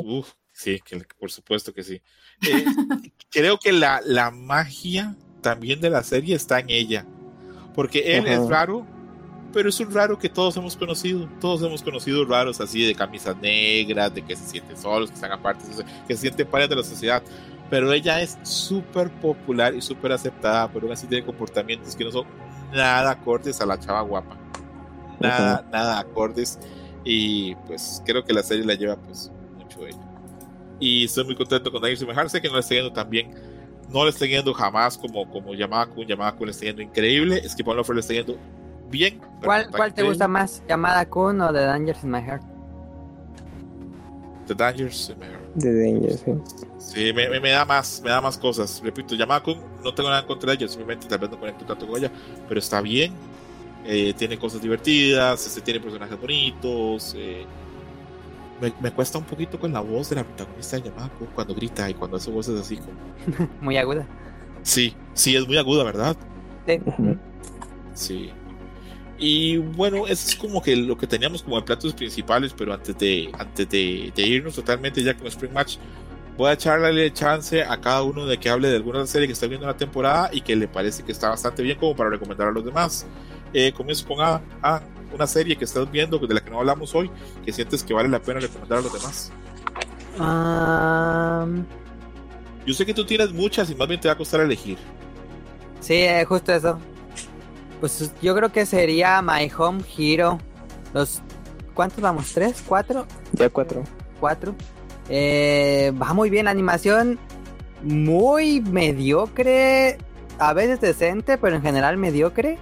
sí, 0.53 0.81
por 1.19 1.33
supuesto 1.33 1.73
que 1.73 1.83
sí. 1.83 2.01
Eh, 2.49 2.65
creo 3.31 3.59
que 3.59 3.73
la, 3.73 4.01
la 4.05 4.31
magia 4.31 5.17
también 5.41 5.81
de 5.81 5.91
la 5.91 6.05
serie 6.05 6.37
está 6.37 6.61
en 6.61 6.71
ella, 6.71 7.07
porque 7.75 8.17
él 8.17 8.29
es 8.29 8.47
raro, 8.49 8.87
pero 9.53 9.69
es 9.69 9.81
un 9.81 9.93
raro 9.93 10.19
que 10.19 10.29
todos 10.29 10.57
hemos 10.57 10.77
conocido. 10.77 11.29
Todos 11.41 11.63
hemos 11.63 11.83
conocido 11.83 12.25
raros 12.25 12.61
así 12.61 12.85
de 12.87 12.95
camisas 12.95 13.37
negras, 13.37 14.15
de 14.15 14.23
que 14.23 14.37
se 14.37 14.45
sienten 14.45 14.77
solos, 14.77 15.11
que 15.11 15.15
están 15.15 15.33
aparte, 15.33 15.65
que 16.07 16.15
se 16.15 16.21
sienten 16.21 16.47
parte 16.47 16.69
de 16.69 16.77
la 16.77 16.83
sociedad. 16.83 17.23
Pero 17.69 17.93
ella 17.93 18.21
es 18.21 18.39
súper 18.43 19.11
popular 19.11 19.75
y 19.75 19.81
súper 19.81 20.13
aceptada, 20.13 20.69
pero 20.73 20.87
aún 20.87 20.93
así 20.93 21.07
tiene 21.07 21.25
comportamientos 21.25 21.95
que 21.95 22.05
no 22.05 22.11
son 22.11 22.27
nada 22.73 23.11
acordes 23.11 23.61
a 23.61 23.67
la 23.67 23.79
chava 23.79 24.01
guapa. 24.03 24.37
Nada, 25.21 25.67
nada 25.71 25.99
acordes. 25.99 26.59
Y 27.05 27.55
pues 27.67 28.03
creo 28.05 28.25
que 28.25 28.33
la 28.33 28.43
serie 28.43 28.65
la 28.65 28.75
lleva 28.75 28.97
pues 28.97 29.31
mucho 29.57 29.87
ella. 29.87 30.11
Y 30.81 31.05
estoy 31.05 31.25
muy 31.25 31.37
contento 31.37 31.71
con 31.71 31.81
Daniel 31.81 31.99
Simejar. 31.99 32.29
Sé 32.31 32.41
que 32.41 32.49
no 32.49 32.55
le 32.55 32.61
está 32.61 32.75
yendo 32.75 32.93
tan 32.93 33.09
bien. 33.09 33.31
No 33.89 34.05
le 34.05 34.11
está 34.11 34.27
yendo 34.27 34.53
jamás 34.55 34.97
como, 34.97 35.29
como 35.31 35.55
Yamaku. 35.55 36.05
Yamaku 36.05 36.47
le 36.47 36.51
está 36.53 36.67
yendo 36.67 36.83
increíble. 36.83 37.41
Es 37.45 37.55
que 37.55 37.63
Pablo 37.63 37.83
le 37.93 38.01
está 38.01 38.15
yendo 38.15 38.37
bien. 38.91 39.21
¿Cuál, 39.43 39.71
¿cuál 39.71 39.95
te 39.95 40.03
gusta 40.03 40.29
más? 40.29 40.63
¿Llamada 40.69 41.09
Kun 41.09 41.41
o 41.41 41.53
The 41.53 41.61
Dangers 41.61 42.05
in 42.05 42.11
My 42.11 42.21
Heart? 42.21 42.43
The 44.47 44.55
Dangers 44.55 45.11
in 45.11 45.19
My 45.19 45.27
Heart. 45.27 45.41
The 45.59 45.73
Dangers, 45.73 46.21
sí. 46.21 46.33
Sí, 46.79 47.13
me, 47.13 47.41
me, 47.41 47.51
da 47.51 47.65
más, 47.65 48.01
me 48.05 48.11
da 48.11 48.21
más 48.21 48.37
cosas. 48.37 48.81
Repito, 48.85 49.15
Llamada 49.15 49.43
Kun, 49.43 49.59
no 49.83 49.95
tengo 49.95 50.09
nada 50.09 50.23
en 50.23 50.27
contra 50.27 50.51
de 50.51 50.57
ella, 50.57 50.69
simplemente 50.69 51.07
tal 51.07 51.19
vez 51.19 51.31
no 51.31 51.39
conecto 51.39 51.65
tanto 51.65 51.87
con 51.87 51.99
ella, 51.99 52.11
pero 52.49 52.59
está 52.59 52.81
bien. 52.81 53.13
Eh, 53.85 54.13
tiene 54.17 54.39
cosas 54.39 54.61
divertidas, 54.61 55.47
este, 55.47 55.61
tiene 55.61 55.81
personajes 55.81 56.21
bonitos. 56.21 57.15
Eh, 57.17 57.45
me, 58.61 58.73
me, 58.81 58.91
cuesta 58.91 59.19
un 59.19 59.25
poquito 59.25 59.59
con 59.59 59.73
la 59.73 59.81
voz 59.81 60.11
de 60.11 60.17
la 60.17 60.25
protagonista 60.25 60.77
de 60.77 60.83
Yamada 60.83 61.09
Kun 61.11 61.29
cuando 61.35 61.55
grita 61.55 61.89
y 61.89 61.95
cuando 61.95 62.17
hace 62.17 62.31
voces 62.31 62.61
así 62.61 62.77
como. 62.77 63.49
muy 63.61 63.77
aguda. 63.77 64.07
Sí, 64.63 64.95
sí, 65.15 65.35
es 65.37 65.47
muy 65.47 65.57
aguda, 65.57 65.85
¿verdad? 65.85 66.17
Sí. 66.67 66.81
Sí. 67.95 68.33
Y 69.23 69.59
bueno, 69.59 70.07
eso 70.07 70.29
es 70.29 70.35
como 70.35 70.63
que 70.63 70.75
lo 70.75 70.97
que 70.97 71.07
teníamos 71.07 71.43
como 71.43 71.59
en 71.59 71.65
platos 71.65 71.93
principales, 71.93 72.55
pero 72.57 72.73
antes 72.73 72.97
de, 72.97 73.31
antes 73.39 73.69
de, 73.69 74.13
irnos 74.17 74.55
totalmente 74.55 75.03
ya 75.03 75.15
con 75.15 75.27
Spring 75.27 75.53
Match, 75.53 75.77
voy 76.39 76.49
a 76.49 76.55
echarle 76.55 77.13
chance 77.13 77.63
a 77.63 77.79
cada 77.79 78.03
uno 78.03 78.25
de 78.25 78.39
que 78.39 78.49
hable 78.49 78.69
de 78.69 78.77
alguna 78.77 79.07
serie 79.07 79.29
que 79.29 79.35
está 79.35 79.47
viendo 79.47 79.67
en 79.67 79.73
la 79.73 79.77
temporada 79.77 80.31
y 80.33 80.41
que 80.41 80.57
le 80.57 80.67
parece 80.69 81.03
que 81.03 81.13
está 81.13 81.29
bastante 81.29 81.63
bien 81.63 81.77
como 81.79 81.95
para 81.95 82.09
recomendar 82.09 82.49
a 82.49 82.51
los 82.51 82.65
demás. 82.65 83.07
Eh, 83.53 83.73
comienzo 83.73 84.07
con 84.07 84.23
a, 84.23 84.41
una 85.13 85.27
serie 85.27 85.55
que 85.55 85.67
estás 85.67 85.91
viendo, 85.91 86.19
de 86.19 86.35
la 86.35 86.41
que 86.43 86.51
no 86.51 86.61
hablamos 86.61 86.95
hoy, 86.95 87.11
que 87.45 87.53
sientes 87.53 87.85
que 87.85 87.93
vale 87.93 88.09
la 88.09 88.23
pena 88.23 88.41
recomendar 88.41 88.79
a 88.79 88.81
los 88.81 88.93
demás. 88.95 89.33
Yo 92.65 92.73
sé 92.73 92.87
que 92.87 92.95
tú 92.95 93.05
tienes 93.05 93.33
muchas 93.33 93.69
y 93.69 93.75
más 93.75 93.87
bien 93.87 94.01
te 94.01 94.09
va 94.09 94.15
a 94.15 94.17
costar 94.17 94.41
elegir. 94.41 94.79
Sí, 95.81 95.95
eh, 95.95 96.25
justo 96.25 96.55
eso. 96.55 96.79
Pues 97.81 98.13
yo 98.21 98.35
creo 98.35 98.53
que 98.53 98.67
sería 98.67 99.21
My 99.23 99.51
Home 99.59 99.83
Hero. 99.97 100.39
Los 100.93 101.23
¿cuántos 101.75 102.01
vamos? 102.01 102.33
¿Tres? 102.33 102.63
¿Cuatro? 102.67 103.07
Ya 103.33 103.49
cuatro. 103.49 103.83
Cuatro. 104.21 104.55
Eh, 105.09 105.93
va 106.01 106.13
muy 106.13 106.29
bien 106.31 106.45
la 106.45 106.51
animación. 106.51 107.19
Muy 107.83 108.61
mediocre. 108.61 109.97
A 110.39 110.53
veces 110.53 110.81
decente, 110.81 111.39
pero 111.39 111.57
en 111.57 111.63
general 111.63 111.97
mediocre. 111.97 112.59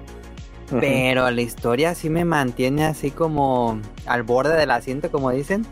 Pero 0.80 1.30
la 1.30 1.40
historia 1.40 1.94
sí 1.94 2.10
me 2.10 2.24
mantiene 2.26 2.84
así 2.84 3.10
como 3.10 3.80
al 4.06 4.22
borde 4.22 4.54
del 4.54 4.70
asiento, 4.70 5.10
como 5.10 5.30
dicen. 5.30 5.64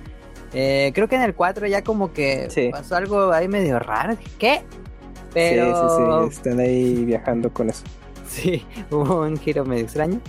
Eh, 0.54 0.90
creo 0.94 1.06
que 1.06 1.16
en 1.16 1.22
el 1.22 1.34
4 1.34 1.66
ya 1.66 1.82
como 1.84 2.12
que 2.12 2.48
Sí. 2.50 2.70
pasó 2.72 2.96
algo 2.96 3.30
ahí 3.32 3.46
medio 3.46 3.78
raro. 3.78 4.16
¿Qué? 4.38 4.62
Sí, 4.62 4.62
Pero 5.34 5.88
sí, 5.88 6.30
sí, 6.30 6.36
están 6.38 6.60
ahí 6.60 7.04
viajando 7.04 7.52
con 7.52 7.68
eso. 7.68 7.84
sí, 8.28 8.64
hubo 8.90 9.20
un 9.22 9.38
giro 9.38 9.64
medio 9.64 9.84
extraño. 9.84 10.20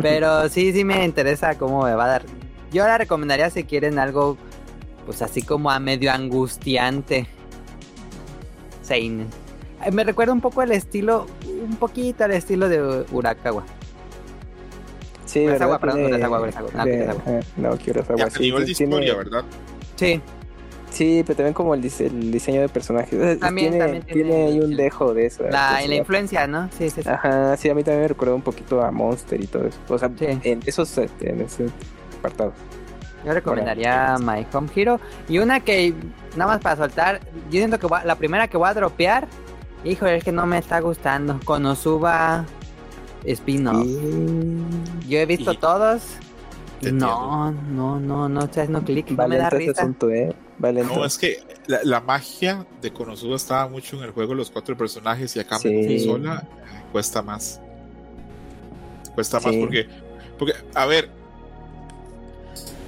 Pero 0.00 0.48
sí, 0.48 0.72
sí 0.72 0.84
me 0.84 1.04
interesa 1.04 1.56
cómo 1.58 1.82
me 1.84 1.94
va 1.94 2.04
a 2.04 2.08
dar. 2.08 2.22
Yo 2.72 2.86
la 2.86 2.96
recomendaría 2.96 3.50
si 3.50 3.64
quieren 3.64 3.98
algo, 3.98 4.38
pues 5.04 5.20
así 5.20 5.42
como 5.42 5.70
a 5.70 5.78
medio 5.78 6.10
angustiante. 6.12 7.26
Seinen. 8.82 9.26
Eh, 9.84 9.90
Me 9.90 10.04
recuerda 10.04 10.32
un 10.32 10.40
poco 10.40 10.62
el 10.62 10.72
estilo, 10.72 11.26
un 11.46 11.76
poquito 11.76 12.24
al 12.24 12.32
estilo 12.32 12.68
de 12.68 13.04
Urakawa. 13.12 13.64
Sí, 15.26 15.46
Urasawa, 15.46 15.78
perdón, 15.78 16.04
Urasawa, 16.06 16.40
Urasawa, 16.40 16.70
no, 16.74 16.84
de- 16.84 16.96
Urasawa. 17.04 17.22
ajá, 17.26 17.40
No, 17.56 17.78
que 17.78 17.90
Urasawa, 17.90 18.18
Ya, 18.18 18.24
a 18.26 18.30
sí, 18.30 18.40
nivel 18.42 18.74
tiene- 18.74 19.14
¿verdad? 19.14 19.44
Sí, 19.96 20.20
Sí, 20.92 21.22
pero 21.26 21.36
también 21.38 21.54
como 21.54 21.74
el, 21.74 21.80
dise- 21.82 22.06
el 22.06 22.30
diseño 22.30 22.60
de 22.60 22.68
personajes. 22.68 23.38
También- 23.40 23.70
tiene, 23.70 23.84
también 23.84 24.02
tiene 24.04 24.22
tiene 24.30 24.46
ahí 24.46 24.60
un 24.60 24.76
dejo 24.76 25.14
de 25.14 25.26
eso. 25.26 25.44
la, 25.48 25.82
influencia, 25.84 26.46
¿no? 26.46 26.68
Sí, 26.76 26.90
sí, 26.90 27.02
sí. 27.02 27.08
Ajá, 27.08 27.56
sí, 27.56 27.70
a 27.70 27.74
mí 27.74 27.82
también 27.82 28.02
me 28.02 28.08
recuerda 28.08 28.34
un 28.34 28.42
poquito 28.42 28.82
a 28.82 28.90
Monster 28.90 29.42
y 29.42 29.46
todo 29.46 29.66
eso. 29.66 29.78
O 29.88 29.98
sea, 29.98 30.10
Sí. 30.18 30.26
en 30.42 30.60
esos 30.66 30.96
este, 30.98 31.30
en 31.30 31.40
ese 31.40 31.66
apartado. 32.18 32.52
Yo 33.24 33.32
recomendaría 33.32 34.16
My 34.20 34.44
Home 34.52 34.68
Hero. 34.74 35.00
Y 35.28 35.38
una 35.38 35.60
que, 35.60 35.94
nada 36.36 36.52
más 36.54 36.60
para 36.60 36.76
soltar, 36.76 37.20
yo 37.50 37.52
siento 37.58 37.78
que 37.78 37.86
la 38.04 38.16
primera 38.16 38.48
que 38.48 38.56
voy 38.56 38.68
a 38.68 38.74
dropear, 38.74 39.28
híjole, 39.84 40.16
es 40.16 40.24
que 40.24 40.32
no 40.32 40.44
me 40.44 40.58
está 40.58 40.80
gustando. 40.80 41.38
Konosuba 41.44 42.44
Spin-off. 43.24 43.86
Y... 43.86 45.08
Yo 45.08 45.18
he 45.18 45.26
visto 45.26 45.54
todos. 45.54 46.02
Te 46.82 46.90
No, 46.92 47.52
no, 47.52 48.00
no, 48.00 48.00
no, 48.00 48.28
no, 48.28 48.48
no 48.68 48.84
clic, 48.84 49.10
no 49.12 49.28
me 49.28 49.36
da 49.38 49.48
risa. 49.50 49.70
asunto, 49.82 50.10
¿eh? 50.10 50.34
No, 50.58 51.04
es 51.04 51.16
que 51.16 51.38
la, 51.66 51.78
la 51.84 52.00
magia 52.00 52.66
de 52.80 52.92
Konosuba 52.92 53.36
estaba 53.36 53.68
mucho 53.68 53.96
en 53.96 54.02
el 54.02 54.10
juego, 54.10 54.34
los 54.34 54.50
cuatro 54.50 54.76
personajes, 54.76 55.34
y 55.36 55.40
acá 55.40 55.58
Sí. 55.60 55.68
en 55.68 55.86
consola 55.88 56.42
eh, 56.48 56.82
cuesta 56.90 57.22
más. 57.22 57.60
Cuesta 59.14 59.38
más 59.38 59.52
Sí. 59.52 59.60
porque, 59.60 59.86
porque, 60.38 60.54
a 60.74 60.86
ver. 60.86 61.08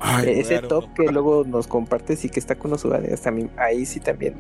Ay, 0.01 0.41
Ese 0.41 0.59
top 0.61 0.85
uno 0.87 0.95
que 0.95 1.13
luego 1.13 1.45
nos 1.47 1.67
compartes 1.69 2.25
y 2.25 2.29
que 2.31 2.41
está 2.41 2.57
con 2.57 2.73
los 2.73 2.85
usuarios 2.85 3.21
también, 3.21 3.51
ahí 3.57 3.87
sí 3.87 4.01
también. 4.01 4.35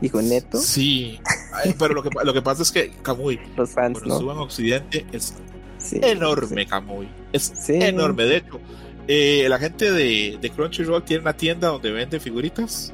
Dijo 0.00 0.20
neto, 0.22 0.58
Sí, 0.58 1.18
Ay, 1.52 1.74
pero 1.76 1.92
lo 1.94 2.02
que, 2.02 2.10
lo 2.22 2.32
que 2.34 2.42
pasa 2.42 2.62
es 2.62 2.70
que 2.70 2.90
Kamui, 3.02 3.40
los 3.56 3.70
fans, 3.70 3.94
¿no? 3.98 4.04
Konosuba 4.04 4.32
en 4.34 4.38
Occidente 4.40 5.06
es 5.10 5.34
Sí, 5.78 5.98
enorme, 6.02 6.66
Kamui. 6.66 7.08
Es 7.32 7.52
Sí. 7.56 7.74
enorme. 7.74 8.24
De 8.24 8.36
hecho, 8.38 8.60
eh, 9.06 9.46
la 9.48 9.58
gente 9.58 9.90
de, 9.92 10.38
de 10.40 10.50
Crunchyroll 10.50 11.02
tiene 11.04 11.22
una 11.22 11.36
tienda 11.36 11.68
donde 11.68 11.90
vende 11.90 12.20
figuritas. 12.20 12.92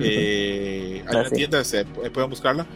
Eh, 0.00 1.02
hay 1.06 1.16
Ah, 1.16 1.20
una 1.20 1.28
sí. 1.30 1.34
tienda, 1.36 1.64
se, 1.64 1.84
pueden 1.84 2.28
buscarla. 2.30 2.66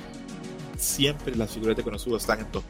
Siempre 0.76 1.34
las 1.36 1.52
figuras 1.52 1.76
de 1.76 1.82
Konosuba 1.82 2.16
están 2.18 2.40
en 2.40 2.46
top. 2.46 2.64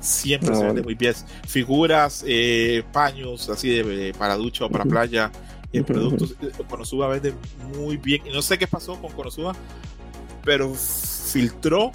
Siempre 0.00 0.50
No. 0.50 0.56
se 0.58 0.64
vende 0.66 0.82
muy 0.82 0.94
bien. 0.94 1.14
Figuras, 1.48 2.24
eh, 2.26 2.82
paños, 2.92 3.48
así 3.48 3.70
de, 3.70 4.12
para 4.18 4.36
ducha 4.36 4.64
o 4.66 4.70
para 4.70 4.84
Ujú. 4.84 4.90
playa, 4.90 5.30
eh, 5.72 5.80
Ujú, 5.80 5.86
productos. 5.92 6.34
Konosuba 6.68 7.08
vende 7.08 7.32
muy 7.76 7.96
bien. 7.96 8.22
Y 8.26 8.30
no 8.30 8.42
sé 8.42 8.58
qué 8.58 8.66
pasó 8.66 9.00
con 9.00 9.12
Konosuba, 9.12 9.54
pero 10.44 10.74
filtró 10.74 11.90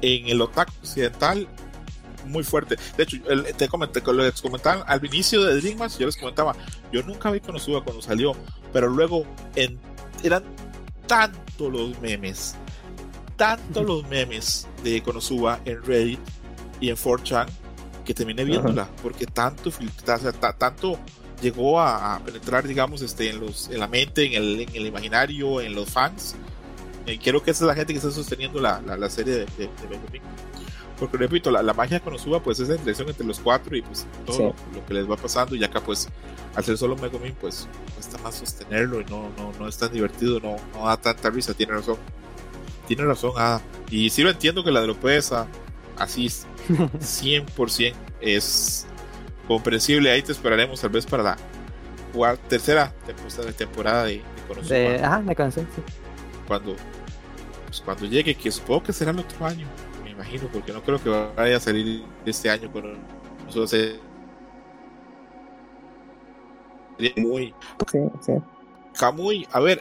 en 0.00 0.28
el 0.28 0.40
otaku 0.40 0.72
occidental 0.80 1.46
muy 2.28 2.44
fuerte. 2.44 2.76
De 2.96 3.02
hecho, 3.04 3.16
te 3.56 3.68
comenté, 3.68 4.02
les 4.12 4.40
comentaban 4.42 4.82
al 4.86 5.04
inicio 5.04 5.42
de 5.44 5.60
Dream 5.60 5.78
Match, 5.78 5.98
yo 5.98 6.06
les 6.06 6.16
comentaba, 6.16 6.54
yo 6.92 7.02
nunca 7.02 7.30
vi 7.30 7.40
Konosuba 7.40 7.82
cuando 7.84 8.02
salió, 8.02 8.32
pero 8.72 8.88
luego 8.88 9.24
en- 9.56 9.78
eran 10.22 10.42
tanto 11.06 11.70
los 11.70 11.98
memes, 12.00 12.54
tanto 13.36 13.82
los 13.82 14.06
memes 14.08 14.66
de 14.82 15.02
Konosuba 15.02 15.60
en 15.64 15.82
Reddit 15.82 16.20
y 16.80 16.90
en 16.90 16.96
4chan 16.96 17.46
que 18.04 18.14
terminé 18.14 18.44
viéndola, 18.44 18.88
porque 19.02 19.26
tanto 19.26 19.70
o 19.70 20.18
sea, 20.18 20.32
ta- 20.32 20.52
tanto 20.56 20.98
llegó 21.42 21.78
a, 21.80 22.16
a 22.16 22.20
penetrar, 22.20 22.66
digamos, 22.66 23.00
este, 23.02 23.30
en 23.30 23.40
los, 23.40 23.68
en 23.68 23.78
la 23.80 23.86
mente, 23.86 24.24
en 24.26 24.34
el, 24.34 24.60
en 24.62 24.74
el 24.74 24.86
imaginario, 24.86 25.60
en 25.60 25.74
los 25.74 25.88
fans. 25.90 26.34
Eh, 27.06 27.18
creo 27.22 27.42
que 27.42 27.52
esa 27.52 27.64
es 27.64 27.68
la 27.68 27.74
gente 27.74 27.92
que 27.92 27.98
está 27.98 28.10
sosteniendo 28.10 28.60
la, 28.60 28.80
la, 28.82 28.96
la 28.96 29.08
serie 29.08 29.34
de, 29.34 29.46
de, 29.56 29.66
de 29.68 29.88
Megumi. 29.88 30.20
Porque 30.98 31.16
repito, 31.16 31.50
la, 31.50 31.62
la 31.62 31.72
magia 31.74 31.98
de 31.98 32.04
Konosuba 32.04 32.42
pues 32.42 32.58
es 32.60 32.68
la 32.68 32.74
interacción 32.74 33.08
entre 33.08 33.24
los 33.26 33.38
cuatro 33.38 33.76
y 33.76 33.82
pues 33.82 34.06
todo 34.26 34.36
Sí. 34.36 34.42
lo, 34.42 34.54
lo 34.80 34.86
que 34.86 34.94
les 34.94 35.08
va 35.10 35.16
pasando 35.16 35.54
y 35.54 35.62
acá 35.62 35.80
pues 35.80 36.08
al 36.56 36.64
ser 36.64 36.76
solo 36.76 36.96
Megumin 36.96 37.34
pues 37.40 37.68
cuesta 37.94 38.18
más 38.18 38.34
sostenerlo 38.36 39.00
y 39.00 39.04
no, 39.04 39.30
no, 39.36 39.52
no 39.58 39.68
es 39.68 39.76
tan 39.78 39.92
divertido, 39.92 40.40
no, 40.40 40.56
no 40.74 40.86
da 40.86 40.96
tanta 40.96 41.30
risa, 41.30 41.54
tiene 41.54 41.72
razón. 41.74 41.96
Tiene 42.88 43.04
razón, 43.04 43.32
Ada. 43.36 43.60
Y 43.90 44.10
sí 44.10 44.22
lo 44.22 44.30
entiendo 44.30 44.64
que 44.64 44.70
la 44.72 44.80
de 44.80 44.86
Lopeza 44.88 45.46
así 45.98 46.26
es 46.26 46.46
100% 46.68 47.94
es 48.20 48.86
comprensible. 49.46 50.10
Ahí 50.10 50.22
te 50.22 50.32
esperaremos 50.32 50.80
tal 50.80 50.90
vez 50.90 51.06
para 51.06 51.22
la 51.22 51.36
cuarta, 52.12 52.42
tercera 52.48 52.92
temporada, 53.06 53.52
temporada 53.52 54.04
de, 54.04 54.12
de 54.14 54.22
Konosuba 54.48 54.74
De, 54.76 55.04
ajá, 55.04 55.22
de 55.22 55.52
sí. 55.52 55.60
cuando 56.46 56.74
pues 57.66 57.82
cuando 57.82 58.06
llegue, 58.06 58.34
que 58.34 58.50
supongo 58.50 58.84
que 58.84 58.92
será 58.94 59.10
el 59.10 59.18
otro 59.18 59.44
año, 59.44 59.66
imagino, 60.18 60.48
porque 60.52 60.72
no 60.72 60.82
creo 60.82 61.00
que 61.00 61.08
vaya 61.08 61.56
a 61.56 61.60
salir 61.60 62.04
este 62.26 62.50
año 62.50 62.70
con 62.72 62.98
nosotros. 63.46 63.70
Sería 63.70 64.00
muy 67.16 67.54
Sí, 67.90 67.98
sí. 68.20 68.32
A 69.52 69.60
ver, 69.60 69.80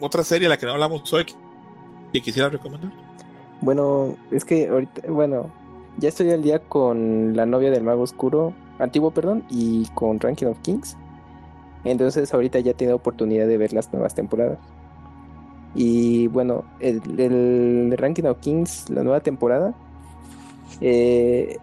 otra 0.00 0.24
serie 0.24 0.46
a 0.46 0.50
la 0.50 0.56
que 0.56 0.64
no 0.64 0.72
hablamos 0.72 1.12
hoy 1.12 1.26
que 2.12 2.22
quisiera 2.22 2.48
recomendar. 2.48 2.90
Bueno, 3.60 4.16
es 4.30 4.44
que 4.44 4.68
ahorita, 4.68 5.02
bueno, 5.08 5.50
ya 5.98 6.08
estoy 6.08 6.30
al 6.30 6.42
día 6.42 6.58
con 6.58 7.36
la 7.36 7.44
novia 7.44 7.70
del 7.70 7.84
mago 7.84 8.02
oscuro, 8.02 8.54
antiguo, 8.78 9.10
perdón, 9.10 9.44
y 9.50 9.86
con 9.94 10.18
Ranking 10.18 10.46
of 10.46 10.58
Kings. 10.60 10.96
Entonces 11.84 12.32
ahorita 12.32 12.60
ya 12.60 12.70
he 12.70 12.74
tenido 12.74 12.96
oportunidad 12.96 13.46
de 13.46 13.58
ver 13.58 13.74
las 13.74 13.92
nuevas 13.92 14.14
temporadas. 14.14 14.58
Y 15.74 16.26
bueno, 16.28 16.64
el, 16.80 17.00
el 17.18 17.94
Ranking 17.96 18.24
of 18.24 18.38
Kings, 18.40 18.90
la 18.90 19.02
nueva 19.02 19.20
temporada, 19.20 19.74
eh, 20.80 21.56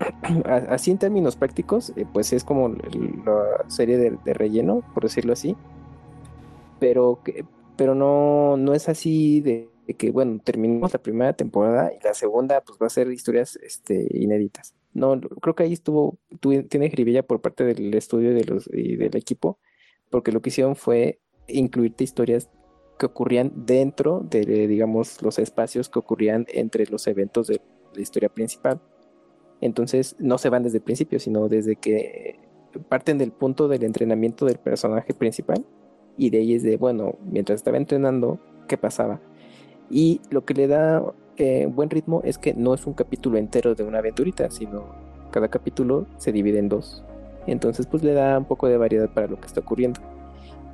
así 0.68 0.90
en 0.90 0.98
términos 0.98 1.36
prácticos, 1.36 1.92
eh, 1.96 2.06
pues 2.12 2.32
es 2.32 2.44
como 2.44 2.70
la 2.70 3.64
serie 3.68 3.98
de, 3.98 4.34
relleno, 4.34 4.82
por 4.94 5.04
decirlo 5.04 5.32
así. 5.32 5.56
Pero, 6.80 7.20
pero 7.76 7.94
no, 7.94 8.56
no 8.56 8.74
es 8.74 8.88
así 8.88 9.40
de, 9.40 9.68
que, 9.96 10.10
bueno, 10.10 10.40
terminamos 10.42 10.92
la 10.92 11.00
primera 11.00 11.32
temporada 11.32 11.92
y 11.92 12.02
la 12.02 12.14
segunda 12.14 12.60
pues 12.62 12.78
va 12.80 12.86
a 12.86 12.90
ser 12.90 13.10
historias 13.12 13.56
este, 13.62 14.08
inéditas. 14.10 14.74
No, 14.92 15.20
creo 15.20 15.54
que 15.54 15.62
ahí 15.62 15.72
estuvo, 15.72 16.18
tu- 16.40 16.64
tiene 16.64 16.90
jiribilla 16.90 17.22
por 17.22 17.40
parte 17.40 17.64
del 17.64 17.94
estudio 17.94 18.32
y, 18.32 18.34
de 18.34 18.44
los, 18.44 18.68
y 18.72 18.96
del 18.96 19.16
equipo, 19.16 19.58
porque 20.10 20.32
lo 20.32 20.42
que 20.42 20.50
hicieron 20.50 20.76
fue 20.76 21.20
incluirte 21.46 22.04
historias 22.04 22.50
que 22.98 23.06
ocurrían 23.06 23.52
dentro 23.54 24.24
de, 24.28 24.44
digamos, 24.66 25.22
los 25.22 25.38
espacios 25.38 25.88
que 25.88 25.98
ocurrían 25.98 26.46
entre 26.48 26.86
los 26.86 27.06
eventos 27.06 27.48
de 27.48 27.60
la 27.94 28.00
historia 28.00 28.28
principal. 28.28 28.80
Entonces 29.60 30.16
no 30.18 30.38
se 30.38 30.48
van 30.48 30.62
desde 30.62 30.78
el 30.78 30.84
principio, 30.84 31.20
sino 31.20 31.48
desde 31.48 31.76
que 31.76 32.38
parten 32.88 33.18
del 33.18 33.32
punto 33.32 33.68
del 33.68 33.84
entrenamiento 33.84 34.46
del 34.46 34.58
personaje 34.58 35.14
principal 35.14 35.64
y 36.16 36.30
de 36.30 36.38
ahí 36.38 36.54
es 36.54 36.62
de, 36.62 36.76
bueno, 36.76 37.16
mientras 37.24 37.56
estaba 37.56 37.76
entrenando, 37.76 38.38
¿qué 38.68 38.76
pasaba? 38.76 39.20
Y 39.90 40.20
lo 40.30 40.44
que 40.44 40.54
le 40.54 40.66
da 40.66 41.02
eh, 41.36 41.66
buen 41.66 41.90
ritmo 41.90 42.22
es 42.24 42.38
que 42.38 42.54
no 42.54 42.74
es 42.74 42.86
un 42.86 42.94
capítulo 42.94 43.38
entero 43.38 43.74
de 43.74 43.84
una 43.84 43.98
aventurita, 43.98 44.50
sino 44.50 44.84
cada 45.30 45.48
capítulo 45.48 46.06
se 46.18 46.32
divide 46.32 46.58
en 46.58 46.68
dos. 46.68 47.04
Entonces 47.46 47.86
pues 47.86 48.02
le 48.02 48.12
da 48.12 48.38
un 48.38 48.44
poco 48.44 48.68
de 48.68 48.76
variedad 48.76 49.10
para 49.12 49.26
lo 49.26 49.40
que 49.40 49.46
está 49.46 49.60
ocurriendo. 49.60 50.00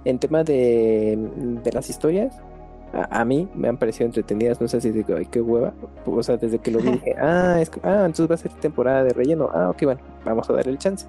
En 0.08 0.18
tema 0.18 0.42
de, 0.42 1.18
de 1.62 1.72
las 1.72 1.90
historias, 1.90 2.34
a, 2.94 3.20
a 3.20 3.24
mí 3.26 3.46
me 3.54 3.68
han 3.68 3.76
parecido 3.76 4.06
entretenidas, 4.06 4.58
no 4.58 4.66
sé 4.66 4.80
si 4.80 4.90
digo, 4.90 5.14
ay, 5.14 5.26
qué 5.26 5.42
hueva. 5.42 5.74
O 6.06 6.22
sea, 6.22 6.38
desde 6.38 6.58
que 6.58 6.70
lo 6.70 6.78
vi 6.78 6.90
dije, 6.92 7.14
ah, 7.18 7.58
es 7.60 7.70
ah, 7.82 8.04
entonces 8.06 8.30
va 8.30 8.34
a 8.36 8.38
ser 8.38 8.52
temporada 8.54 9.04
de 9.04 9.10
relleno. 9.10 9.50
Ah, 9.52 9.68
ok, 9.68 9.82
bueno, 9.82 10.00
vamos 10.24 10.48
a 10.48 10.54
darle 10.54 10.72
el 10.72 10.78
chance. 10.78 11.06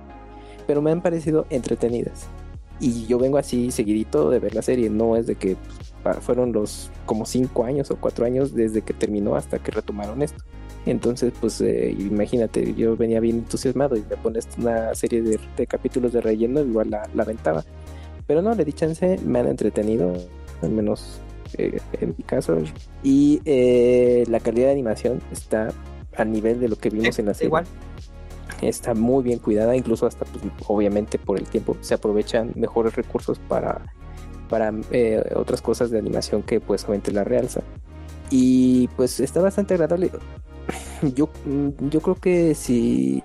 Pero 0.67 0.81
me 0.81 0.91
han 0.91 1.01
parecido 1.01 1.45
entretenidas. 1.49 2.27
Y 2.81 3.05
yo 3.07 3.17
vengo 3.19 3.37
así 3.37 3.71
seguidito 3.71 4.29
de 4.29 4.39
ver 4.39 4.53
la 4.53 4.61
serie, 4.61 4.89
no 4.89 5.15
es 5.15 5.27
de 5.27 5.35
que 5.35 5.55
fueron 6.21 6.51
los 6.51 6.91
como 7.05 7.25
cinco 7.25 7.63
años 7.63 7.91
o 7.91 7.97
cuatro 7.97 8.25
años 8.25 8.53
desde 8.53 8.81
que 8.81 8.93
terminó 8.93 9.35
hasta 9.35 9.59
que 9.59 9.71
retomaron 9.71 10.21
esto. 10.21 10.43
Entonces, 10.85 11.33
pues 11.39 11.61
eh, 11.61 11.95
imagínate, 11.97 12.73
yo 12.73 12.95
venía 12.97 13.19
bien 13.19 13.37
entusiasmado 13.37 13.95
y 13.95 14.03
me 14.09 14.15
pones 14.17 14.47
una 14.57 14.93
serie 14.95 15.21
de, 15.21 15.67
capítulos 15.67 16.13
de 16.13 16.21
relleno, 16.21 16.61
igual 16.61 16.89
la, 16.89 17.09
la 17.13 17.23
aventaba. 17.23 17.63
Pero 18.29 18.43
no, 18.43 18.53
le 18.53 18.63
di 18.63 18.73
chance, 18.73 19.17
me 19.25 19.39
han 19.39 19.47
entretenido, 19.47 20.13
al 20.61 20.69
menos 20.69 21.19
eh, 21.57 21.79
en 21.99 22.09
mi 22.15 22.23
caso. 22.23 22.59
Y 23.01 23.41
eh, 23.43 24.23
la 24.29 24.39
calidad 24.39 24.67
de 24.67 24.73
animación 24.73 25.19
está 25.31 25.73
a 26.15 26.25
nivel 26.25 26.59
de 26.59 26.67
lo 26.67 26.75
que 26.75 26.91
vimos 26.91 27.17
en 27.17 27.25
la 27.25 27.33
serie. 27.33 27.47
Igual. 27.47 27.65
Está 28.61 28.93
muy 28.93 29.23
bien 29.23 29.39
cuidada, 29.39 29.75
incluso 29.75 30.05
hasta, 30.05 30.25
pues, 30.25 30.43
obviamente, 30.67 31.17
por 31.17 31.39
el 31.39 31.47
tiempo 31.47 31.75
se 31.81 31.95
aprovechan 31.95 32.51
mejores 32.53 32.95
recursos 32.95 33.39
para, 33.39 33.81
para 34.47 34.75
eh, 34.91 35.23
otras 35.35 35.63
cosas 35.63 35.89
de 35.89 35.97
animación 35.97 36.43
que, 36.43 36.59
pues, 36.59 36.83
obviamente 36.83 37.11
la 37.11 37.23
realza. 37.23 37.61
Y 38.29 38.89
pues 38.89 39.19
está 39.19 39.41
bastante 39.41 39.73
agradable. 39.73 40.11
Yo, 41.15 41.29
yo 41.79 42.01
creo 42.01 42.15
que 42.15 42.53
si, 42.55 43.23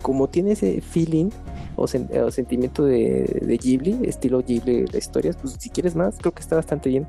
como 0.00 0.28
tiene 0.28 0.52
ese 0.52 0.80
feeling 0.80 1.28
o, 1.76 1.86
sentimiento 1.86 2.84
de, 2.84 3.42
de, 3.42 3.56
Ghibli, 3.58 4.08
estilo 4.08 4.42
Ghibli 4.42 4.84
de 4.84 4.98
historias, 4.98 5.36
pues 5.36 5.56
si 5.58 5.68
quieres 5.68 5.94
más, 5.94 6.16
creo 6.18 6.32
que 6.32 6.40
está 6.40 6.56
bastante 6.56 6.88
bien. 6.88 7.06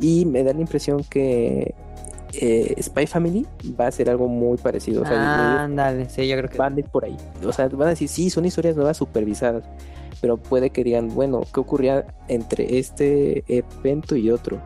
Y 0.00 0.26
me 0.26 0.42
da 0.42 0.52
la 0.52 0.60
impresión 0.60 1.04
que 1.04 1.74
eh, 2.34 2.74
Spy 2.82 3.06
Family 3.06 3.46
va 3.78 3.86
a 3.86 3.90
ser 3.90 4.08
algo 4.08 4.26
muy 4.28 4.56
parecido. 4.56 5.02
O 5.02 5.06
sea, 5.06 5.62
Ándale, 5.64 6.08
sí, 6.08 6.26
yo 6.26 6.36
creo 6.36 6.48
que. 6.48 6.58
Van 6.58 6.76
a 6.76 6.80
ir 6.80 6.88
por 6.88 7.04
ahí. 7.04 7.16
O 7.44 7.52
sea, 7.52 7.68
van 7.68 7.88
a 7.88 7.90
decir, 7.90 8.08
sí, 8.08 8.30
son 8.30 8.44
historias 8.44 8.76
nuevas 8.76 8.96
supervisadas. 8.96 9.64
Pero 10.20 10.36
puede 10.36 10.70
que 10.70 10.84
digan, 10.84 11.08
bueno, 11.14 11.42
¿qué 11.52 11.60
ocurría 11.60 12.06
entre 12.28 12.78
este 12.78 13.44
evento 13.48 14.16
y 14.16 14.30
otro? 14.30 14.60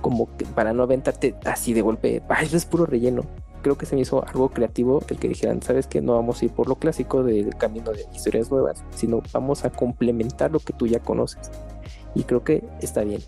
Como 0.00 0.34
que 0.36 0.44
para 0.44 0.72
no 0.72 0.82
aventarte 0.82 1.34
así 1.44 1.72
de 1.72 1.82
golpe, 1.82 2.22
ay, 2.28 2.46
eso 2.46 2.56
es 2.56 2.64
puro 2.64 2.86
relleno. 2.86 3.24
Creo 3.62 3.76
que 3.76 3.86
se 3.86 3.94
me 3.94 4.02
hizo 4.02 4.26
algo 4.26 4.48
creativo 4.50 5.02
el 5.08 5.18
que 5.18 5.28
dijeran, 5.28 5.62
sabes 5.62 5.86
que 5.86 6.00
no 6.00 6.14
vamos 6.14 6.40
a 6.40 6.44
ir 6.46 6.52
por 6.52 6.68
lo 6.68 6.76
clásico 6.76 7.22
del 7.22 7.54
camino 7.56 7.92
de 7.92 8.06
historias 8.14 8.50
nuevas, 8.50 8.84
sino 8.94 9.22
vamos 9.32 9.64
a 9.64 9.70
complementar 9.70 10.50
lo 10.50 10.60
que 10.60 10.72
tú 10.72 10.86
ya 10.86 11.00
conoces. 11.00 11.50
Y 12.14 12.24
creo 12.24 12.42
que 12.42 12.64
está 12.80 13.04
bien 13.04 13.20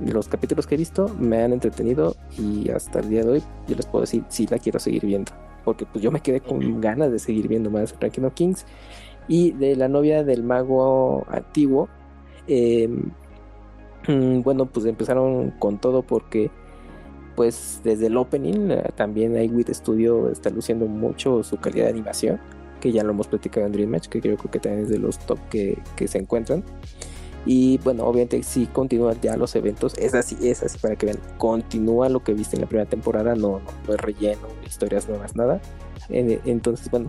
los 0.00 0.28
capítulos 0.28 0.66
que 0.66 0.74
he 0.76 0.78
visto 0.78 1.08
me 1.18 1.42
han 1.42 1.52
entretenido 1.52 2.14
y 2.38 2.70
hasta 2.70 3.00
el 3.00 3.08
día 3.08 3.24
de 3.24 3.30
hoy 3.30 3.42
yo 3.66 3.74
les 3.74 3.86
puedo 3.86 4.02
decir 4.02 4.24
si 4.28 4.46
la 4.46 4.58
quiero 4.58 4.78
seguir 4.78 5.04
viendo. 5.04 5.32
Porque 5.64 5.86
pues 5.86 6.02
yo 6.02 6.10
me 6.10 6.20
quedé 6.20 6.40
con 6.40 6.80
ganas 6.80 7.10
de 7.10 7.18
seguir 7.18 7.48
viendo 7.48 7.70
más 7.70 7.94
Ranking 8.00 8.22
of 8.22 8.34
Kings. 8.34 8.64
Y 9.26 9.52
de 9.52 9.76
la 9.76 9.88
novia 9.88 10.24
del 10.24 10.42
mago 10.42 11.26
antiguo, 11.28 11.88
mm, 12.48 14.40
bueno, 14.42 14.66
pues 14.66 14.86
empezaron 14.86 15.50
con 15.58 15.78
todo 15.78 16.02
porque 16.02 16.50
pues 17.38 17.80
desde 17.84 18.08
el 18.08 18.16
opening 18.16 18.72
eh, 18.72 18.82
también 18.96 19.40
iWit 19.40 19.70
Studio 19.70 20.28
está 20.28 20.50
luciendo 20.50 20.86
mucho 20.86 21.44
su 21.44 21.56
calidad 21.56 21.84
de 21.84 21.90
animación, 21.90 22.40
que 22.80 22.90
ya 22.90 23.04
lo 23.04 23.10
hemos 23.10 23.28
platicado 23.28 23.64
en 23.64 23.70
Dream 23.70 23.90
Match, 23.90 24.08
que 24.08 24.20
creo 24.20 24.36
que 24.36 24.58
también 24.58 24.82
es 24.82 24.88
de 24.88 24.98
los 24.98 25.20
top 25.20 25.38
que, 25.48 25.78
que 25.94 26.08
se 26.08 26.18
encuentran. 26.18 26.64
Y 27.46 27.78
bueno, 27.84 28.02
obviamente 28.06 28.42
si 28.42 28.66
continúan 28.66 29.20
ya 29.20 29.36
los 29.36 29.54
eventos, 29.54 29.96
es 29.98 30.14
así, 30.14 30.36
es 30.48 30.64
así 30.64 30.78
para 30.80 30.96
que 30.96 31.06
vean, 31.06 31.20
continúa 31.36 32.08
lo 32.08 32.24
que 32.24 32.34
viste 32.34 32.56
en 32.56 32.62
la 32.62 32.66
primera 32.66 32.90
temporada, 32.90 33.36
no, 33.36 33.60
no, 33.86 33.94
es 33.94 34.00
relleno, 34.00 34.48
historias 34.66 35.08
nuevas, 35.08 35.36
nada. 35.36 35.60
Entonces, 36.08 36.90
bueno, 36.90 37.08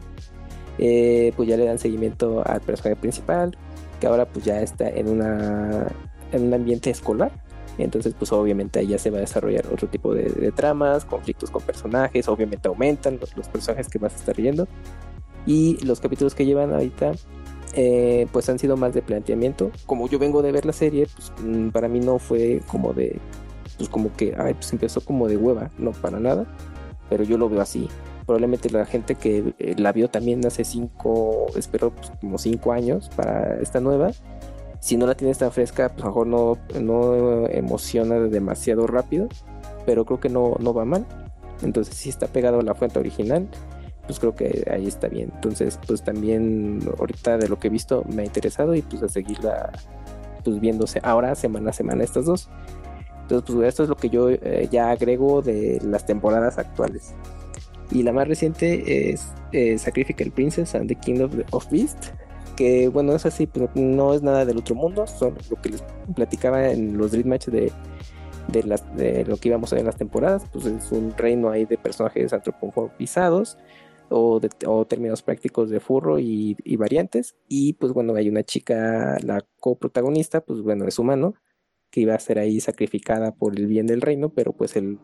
eh, 0.77 1.33
pues 1.37 1.49
ya 1.49 1.57
le 1.57 1.65
dan 1.65 1.79
seguimiento 1.79 2.43
al 2.45 2.61
personaje 2.61 3.01
principal, 3.01 3.57
que 3.99 4.05
ahora 4.05 4.27
pues 4.27 4.45
ya 4.45 4.61
está 4.61 4.87
en 4.87 5.09
una 5.09 5.87
en 6.31 6.43
un 6.43 6.53
ambiente 6.53 6.91
escolar. 6.91 7.31
Entonces, 7.79 8.13
pues 8.17 8.31
obviamente 8.31 8.79
ahí 8.79 8.87
ya 8.87 8.97
se 8.97 9.09
va 9.09 9.17
a 9.17 9.21
desarrollar 9.21 9.65
otro 9.71 9.87
tipo 9.87 10.13
de, 10.13 10.51
tramas, 10.51 11.05
conflictos 11.05 11.49
con 11.49 11.61
personajes, 11.61 12.27
obviamente 12.27 12.67
aumentan 12.67 13.19
los, 13.19 13.35
los 13.37 13.47
personajes 13.47 13.87
que 13.87 13.99
vas 13.99 14.13
a 14.13 14.17
estar 14.17 14.35
viendo. 14.35 14.67
Y 15.45 15.83
los 15.85 15.99
capítulos 15.99 16.35
que 16.35 16.45
llevan 16.45 16.73
ahorita 16.73 17.13
eh, 17.73 18.27
pues 18.31 18.49
han 18.49 18.59
sido 18.59 18.77
más 18.77 18.93
de 18.93 19.01
planteamiento. 19.01 19.71
Como 19.85 20.07
yo 20.07 20.19
vengo 20.19 20.41
de 20.41 20.51
ver 20.51 20.65
la 20.65 20.73
serie, 20.73 21.07
pues 21.15 21.31
mm, 21.43 21.69
para 21.69 21.87
mí 21.87 21.99
no 21.99 22.19
fue 22.19 22.61
como 22.67 22.93
de, 22.93 23.19
pues 23.77 23.89
como 23.89 24.15
que, 24.15 24.35
ay, 24.37 24.53
pues 24.55 24.71
empezó 24.73 25.01
como 25.01 25.27
de 25.27 25.37
hueva, 25.37 25.69
no 25.77 25.91
para 25.91 26.19
nada, 26.19 26.45
pero 27.09 27.23
yo 27.23 27.37
lo 27.37 27.49
veo 27.49 27.61
así. 27.61 27.87
Probablemente 28.25 28.69
la 28.69 28.85
gente 28.85 29.15
que 29.15 29.53
eh, 29.59 29.75
la 29.77 29.91
vio 29.91 30.09
también 30.09 30.45
hace 30.45 30.63
cinco, 30.63 31.47
espero 31.55 31.91
pues, 31.91 32.11
como 32.21 32.37
cinco 32.37 32.73
años 32.73 33.09
para 33.15 33.59
esta 33.61 33.79
nueva, 33.79 34.11
si 34.79 34.97
no 34.97 35.05
la 35.07 35.15
tienes 35.15 35.37
tan 35.37 35.51
fresca, 35.51 35.89
pues 35.89 36.03
a 36.03 36.07
lo 36.07 36.11
mejor 36.11 36.27
no, 36.27 36.57
no 36.79 37.47
emociona 37.47 38.15
demasiado 38.19 38.87
rápido, 38.87 39.27
pero 39.85 40.05
creo 40.05 40.19
que 40.19 40.29
no, 40.29 40.55
no 40.59 40.73
va 40.73 40.85
mal. 40.85 41.05
Entonces 41.61 41.95
sí 41.95 42.09
está 42.09 42.27
pegado 42.27 42.59
a 42.59 42.63
la 42.63 42.73
fuente 42.75 42.99
original 42.99 43.49
pues 44.09 44.19
creo 44.19 44.33
que 44.33 44.65
ahí 44.71 44.87
está 44.87 45.07
bien. 45.07 45.31
Entonces, 45.35 45.79
pues 45.85 46.01
también 46.01 46.79
ahorita 46.97 47.37
de 47.37 47.47
lo 47.47 47.59
que 47.59 47.67
he 47.67 47.69
visto 47.69 48.03
me 48.11 48.23
ha 48.23 48.25
interesado 48.25 48.73
y 48.73 48.81
pues 48.81 49.03
a 49.03 49.07
seguirla 49.07 49.71
pues 50.43 50.59
viéndose 50.59 50.99
ahora 51.03 51.35
semana 51.35 51.69
a 51.69 51.73
semana 51.73 52.03
estas 52.03 52.25
dos. 52.25 52.49
Entonces, 53.21 53.55
pues 53.55 53.67
esto 53.67 53.83
es 53.83 53.89
lo 53.89 53.95
que 53.95 54.09
yo 54.09 54.31
eh, 54.31 54.67
ya 54.71 54.89
agrego 54.89 55.43
de 55.43 55.79
las 55.83 56.07
temporadas 56.07 56.57
actuales. 56.57 57.13
Y 57.91 58.01
la 58.01 58.11
más 58.11 58.27
reciente 58.27 59.11
es 59.11 59.27
eh, 59.51 59.77
Sacrifical 59.77 60.31
Princess 60.31 60.73
and 60.73 60.87
the 60.87 60.95
King 60.95 61.21
of, 61.21 61.31
of 61.51 61.69
Beast. 61.69 62.07
Que 62.59 62.89
bueno, 62.89 63.15
es 63.15 63.25
así, 63.25 63.47
pero 63.47 63.71
no 63.73 64.13
es 64.13 64.21
nada 64.21 64.43
del 64.43 64.57
otro 64.57 64.75
mundo. 64.75 65.07
Son 65.07 65.33
lo 65.49 65.61
que 65.61 65.69
les 65.69 65.83
platicaba 66.13 66.69
en 66.69 66.97
los 66.97 67.13
Dream 67.13 67.29
Match 67.29 67.47
de, 67.47 67.71
de, 68.49 68.79
de 68.97 69.23
lo 69.23 69.37
que 69.37 69.47
íbamos 69.47 69.71
a 69.71 69.77
ver 69.77 69.81
en 69.83 69.85
las 69.85 69.95
temporadas. 69.95 70.43
Pues 70.51 70.65
es 70.65 70.91
un 70.91 71.15
reino 71.17 71.49
ahí 71.49 71.63
de 71.63 71.77
personajes 71.77 72.33
antropomorfizados 72.33 73.57
o, 74.09 74.85
términos 74.87 75.21
prácticos 75.21 75.69
de 75.69 75.79
furro 75.79 76.19
y, 76.19 76.55
variantes. 76.77 77.35
Y 77.47 77.73
pues 77.73 77.93
bueno, 77.93 78.15
hay 78.15 78.29
una 78.29 78.43
chica, 78.43 79.17
la 79.23 79.45
coprotagonista, 79.59 80.41
pues 80.41 80.61
bueno, 80.61 80.85
es 80.85 80.99
humano, 80.99 81.35
que 81.89 82.01
iba 82.01 82.15
a 82.15 82.19
ser 82.19 82.39
ahí 82.39 82.59
sacrificada 82.59 83.33
por 83.33 83.57
el 83.57 83.67
bien 83.67 83.87
del 83.87 84.01
reino, 84.01 84.29
pero 84.29 84.53
pues 84.53 84.75
el, 84.75 84.99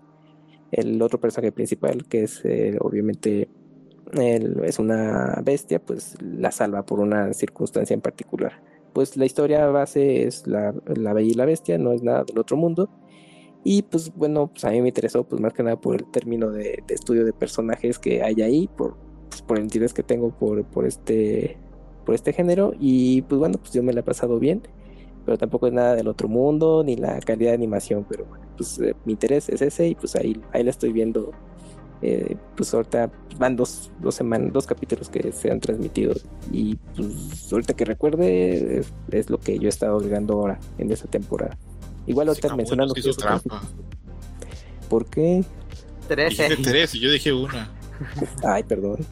el 0.71 1.01
otro 1.01 1.19
personaje 1.19 1.51
principal, 1.51 2.05
que 2.07 2.23
es 2.23 2.43
eh, 2.45 2.77
obviamente 2.81 3.49
es 4.13 4.79
una 4.79 5.41
bestia, 5.43 5.79
pues 5.79 6.15
la 6.21 6.51
salva 6.51 6.85
por 6.85 6.99
una 6.99 7.33
circunstancia 7.33 7.93
en 7.93 8.01
particular. 8.01 8.61
Pues 8.93 9.17
la 9.17 9.25
historia 9.25 9.67
base 9.67 10.23
es 10.23 10.47
la, 10.47 10.73
la 10.85 11.13
Bella 11.13 11.31
y 11.31 11.33
la 11.33 11.45
Bestia, 11.45 11.77
no 11.77 11.91
es 11.91 12.01
nada 12.01 12.23
del 12.23 12.39
otro 12.39 12.55
mundo 12.55 12.89
y 13.67 13.81
pues 13.81 14.13
bueno, 14.15 14.47
pues 14.47 14.63
a 14.63 14.69
mí 14.69 14.79
me 14.79 14.89
interesó 14.89 15.23
pues 15.23 15.41
más 15.41 15.51
que 15.51 15.63
nada 15.63 15.75
por 15.75 15.95
el 15.95 16.05
término 16.11 16.51
de, 16.51 16.83
estudio 16.87 17.25
de 17.25 17.33
personajes 17.33 17.97
que 17.97 18.21
hay 18.21 18.43
ahí, 18.43 18.69
por, 18.77 18.95
pues, 19.27 19.41
por 19.41 19.57
el 19.57 19.63
interés 19.63 19.91
que 19.91 20.03
tengo 20.03 20.29
por, 20.29 20.63
por, 20.65 20.85
este, 20.85 21.57
por 22.05 22.13
este 22.13 22.31
género. 22.31 22.73
Y 22.79 23.23
pues 23.23 23.39
bueno, 23.39 23.57
pues 23.57 23.73
yo 23.73 23.81
me 23.81 23.91
la 23.91 24.01
he 24.01 24.03
pasado 24.03 24.37
bien, 24.37 24.61
pero 25.25 25.39
tampoco 25.39 25.65
es 25.65 25.73
nada 25.73 25.95
del 25.95 26.07
otro 26.07 26.27
mundo, 26.27 26.83
ni 26.85 26.95
la 26.95 27.19
calidad 27.21 27.49
de 27.49 27.55
animación, 27.55 28.05
pero 28.07 28.25
bueno, 28.25 28.45
pues 28.55 28.77
eh, 28.77 28.95
mi 29.03 29.13
interés 29.13 29.49
es 29.49 29.63
ese 29.63 29.87
y 29.87 29.95
pues 29.95 30.15
ahí, 30.15 30.39
ahí 30.53 30.63
la 30.63 30.69
estoy 30.69 30.93
viendo. 30.93 31.31
Eh, 32.01 32.35
pues 32.55 32.73
ahorita 32.73 33.11
van 33.37 33.55
dos, 33.55 33.91
dos 33.99 34.15
semanas, 34.15 34.51
dos 34.53 34.67
capítulos 34.67 35.09
que 35.09 35.31
se 35.31 35.51
han 35.51 35.59
transmitido 35.59 36.13
y 36.51 36.75
pues 36.95 37.51
ahorita 37.51 37.73
que 37.73 37.85
recuerde 37.85 38.79
es, 38.79 38.93
es 39.11 39.29
lo 39.29 39.39
que 39.39 39.57
yo 39.57 39.65
he 39.65 39.69
estado 39.69 39.99
llegando 39.99 40.33
ahora 40.33 40.59
en 40.77 40.91
esta 40.91 41.07
temporada. 41.07 41.57
Igual 42.07 42.27
ahorita 42.27 42.55
mencionando. 42.55 42.93
que 42.93 43.01
trampa. 43.01 43.61
¿Por 44.89 45.05
qué? 45.07 45.43
13. 46.07 46.49
Dijiste 46.49 46.97
y 46.97 46.99
yo 46.99 47.11
dije 47.11 47.33
una. 47.33 47.71
Ay, 48.43 48.63
perdón. 48.63 49.05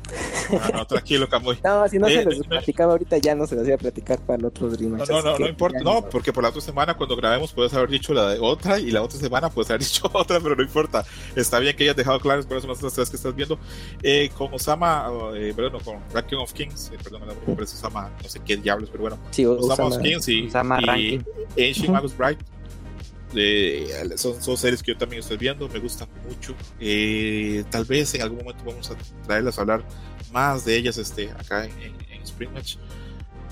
No, 0.51 0.77
no, 0.77 0.87
tranquilo, 0.87 1.27
Camuy. 1.27 1.57
No, 1.63 1.87
si 1.87 1.99
no 1.99 2.07
se 2.07 2.21
eh, 2.21 2.25
los 2.25 2.47
platicaba 2.47 2.93
ahorita, 2.93 3.17
ya 3.17 3.35
no 3.35 3.47
se 3.47 3.55
los 3.55 3.65
iba 3.65 3.75
a 3.75 3.79
platicar 3.79 4.19
para 4.19 4.39
el 4.39 4.45
otro 4.45 4.69
Dream 4.69 4.97
No, 4.97 5.05
no, 5.05 5.21
no, 5.21 5.39
no 5.39 5.47
importa. 5.47 5.79
No, 5.79 6.07
porque 6.09 6.33
por 6.33 6.43
la 6.43 6.49
otra 6.49 6.61
semana, 6.61 6.95
cuando 6.95 7.15
grabemos, 7.15 7.53
puedes 7.53 7.73
haber 7.73 7.89
dicho 7.89 8.13
la 8.13 8.29
de 8.29 8.39
otra 8.39 8.79
y 8.79 8.91
la 8.91 9.01
otra 9.01 9.19
semana 9.19 9.49
puedes 9.49 9.69
haber 9.69 9.81
dicho 9.83 10.09
otra, 10.13 10.39
pero 10.39 10.55
no 10.55 10.63
importa. 10.63 11.05
Está 11.35 11.59
bien 11.59 11.75
que 11.75 11.83
hayas 11.83 11.95
dejado 11.95 12.19
claras 12.19 12.45
por 12.45 12.57
eso 12.57 12.67
las 12.67 12.79
tres 12.79 13.09
que 13.09 13.15
estás 13.15 13.35
viendo. 13.35 13.57
Eh, 14.01 14.29
con 14.37 14.53
Osama, 14.53 15.07
eh, 15.35 15.53
bueno, 15.55 15.79
con 15.79 15.99
Ranking 16.13 16.37
of 16.37 16.53
Kings, 16.53 16.91
eh, 16.93 16.97
perdón, 17.01 17.27
la 17.27 17.33
nombre 17.33 17.63
Osama, 17.63 18.11
no 18.21 18.29
sé 18.29 18.39
qué 18.45 18.57
diablos, 18.57 18.89
pero 18.91 19.03
bueno. 19.03 19.17
Sí, 19.31 19.45
Osama, 19.45 19.95
of 19.95 20.01
Kings 20.01 20.27
y, 20.27 20.47
Osama 20.47 20.79
y 20.97 21.23
Ancient 21.57 21.89
Magus 21.89 22.13
Bright 23.33 24.17
son, 24.17 24.41
son, 24.41 24.57
series 24.57 24.81
que 24.81 24.93
yo 24.93 24.97
también 24.97 25.21
estoy 25.21 25.37
viendo, 25.37 25.67
me 25.69 25.79
gustan 25.79 26.07
mucho. 26.27 26.55
Eh, 26.79 27.63
tal 27.69 27.85
vez 27.85 28.13
en 28.15 28.21
algún 28.21 28.39
momento 28.39 28.63
vamos 28.65 28.89
a 28.91 28.95
traerlas 29.25 29.57
a 29.57 29.61
hablar 29.61 29.83
más 30.31 30.65
de 30.65 30.75
ellas 30.75 30.97
este, 30.97 31.29
acá 31.31 31.65
en, 31.65 31.71
en, 31.81 32.21
Spring 32.23 32.51
Match. 32.53 32.77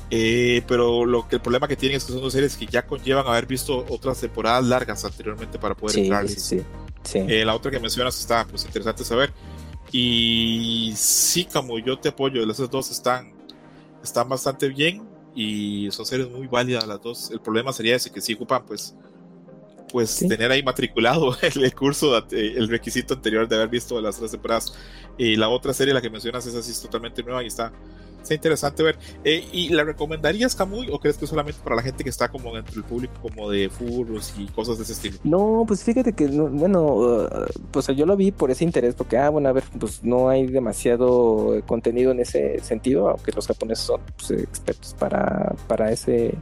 Eh, 0.10 0.62
pero 0.68 1.06
lo 1.06 1.28
que 1.28 1.36
el 1.36 1.42
problema 1.42 1.68
que 1.68 1.76
tienen 1.76 1.98
es 1.98 2.04
que 2.04 2.14
son 2.14 2.22
dos 2.22 2.34
series 2.34 2.58
que 2.58 2.66
ya 2.66 2.86
conllevan 2.86 3.28
haber 3.28 3.46
visto 3.46 3.86
otras 3.90 4.20
temporadas 4.20 4.66
largas 4.66 5.06
anteriormente 5.06 5.60
para 5.60 5.76
poder 5.76 6.00
entrar. 6.00 6.28
Sí, 6.28 6.40
sí. 6.40 6.64
Eh, 7.14 7.46
la 7.46 7.56
otra 7.56 7.72
que 7.72 7.80
mencionas 7.80 8.20
está 8.20 8.46
pues 8.46 8.66
interesante 8.66 9.04
saber. 9.04 9.34
Y 9.92 10.94
sí, 10.96 11.46
como 11.46 11.78
yo 11.80 12.00
te 12.00 12.10
apoyo, 12.10 12.46
las 12.46 12.58
dos 12.58 12.92
están, 12.92 13.34
están 14.04 14.30
bastante 14.30 14.70
bien 14.70 15.04
y 15.36 15.90
son 15.92 16.06
series 16.06 16.30
muy 16.30 16.48
válidas 16.48 16.88
las 16.88 17.02
dos. 17.02 17.32
El 17.32 17.42
problema 17.42 17.74
sería 17.74 17.96
ese 17.96 18.12
que 18.12 18.22
sí 18.22 18.34
ocupan 18.34 18.66
pues 18.66 18.96
pues 19.92 20.10
Sí. 20.12 20.28
tener 20.28 20.52
ahí 20.52 20.64
matriculado 20.64 21.36
el, 21.42 21.64
el 21.64 21.76
curso, 21.76 22.12
el 22.32 22.68
requisito 22.70 23.14
anterior 23.14 23.48
de 23.48 23.56
haber 23.56 23.70
visto 23.70 24.00
las 24.02 24.18
tres 24.18 24.32
temporadas. 24.32 24.74
Y 25.18 25.36
la 25.36 25.50
otra 25.50 25.74
serie, 25.74 25.94
la 25.94 26.02
que 26.02 26.10
mencionas, 26.10 26.46
esa 26.46 26.62
sí 26.64 26.72
es 26.72 26.82
totalmente 26.82 27.22
nueva 27.24 27.44
y 27.44 27.48
está, 27.48 27.72
está 28.22 28.34
interesante 28.34 28.82
ver. 28.84 28.98
Eh, 29.24 29.46
¿Y 29.52 29.70
la 29.70 29.84
recomendarías, 29.84 30.56
Camuy, 30.56 30.88
o 30.92 31.00
crees 31.00 31.18
que 31.18 31.28
solamente 31.28 31.60
para 31.64 31.76
la 31.76 31.82
gente 31.82 32.04
que 32.04 32.10
está 32.10 32.30
como 32.30 32.56
entre 32.58 32.76
el 32.76 32.84
público 32.84 33.14
como 33.22 33.50
de 33.50 33.70
furros 33.70 34.34
y 34.38 34.46
cosas 34.48 34.78
de 34.78 34.84
ese 34.84 34.94
estilo? 34.94 35.18
No, 35.24 35.66
pues 35.68 35.84
fíjate 35.84 36.14
que, 36.14 36.28
no- 36.30 36.48
bueno, 36.48 36.82
uh, 36.96 37.28
pues 37.72 37.88
yo 37.88 38.06
lo 38.06 38.16
vi 38.16 38.32
por 38.32 38.50
ese 38.52 38.64
interés, 38.64 38.96
porque, 38.96 39.18
ah, 39.18 39.30
bueno, 39.30 39.50
a 39.50 39.52
ver, 39.52 39.64
pues 39.80 40.04
no 40.04 40.30
hay 40.30 40.48
demasiado 40.48 41.62
contenido 41.68 42.12
en 42.12 42.20
ese 42.22 42.60
sentido, 42.62 43.10
aunque 43.10 43.32
los 43.34 43.46
japoneses 43.48 43.86
son 43.86 44.02
pues, 44.18 44.32
expertos 44.42 44.96
para, 44.98 45.54
para 45.68 45.92
ese 45.92 46.34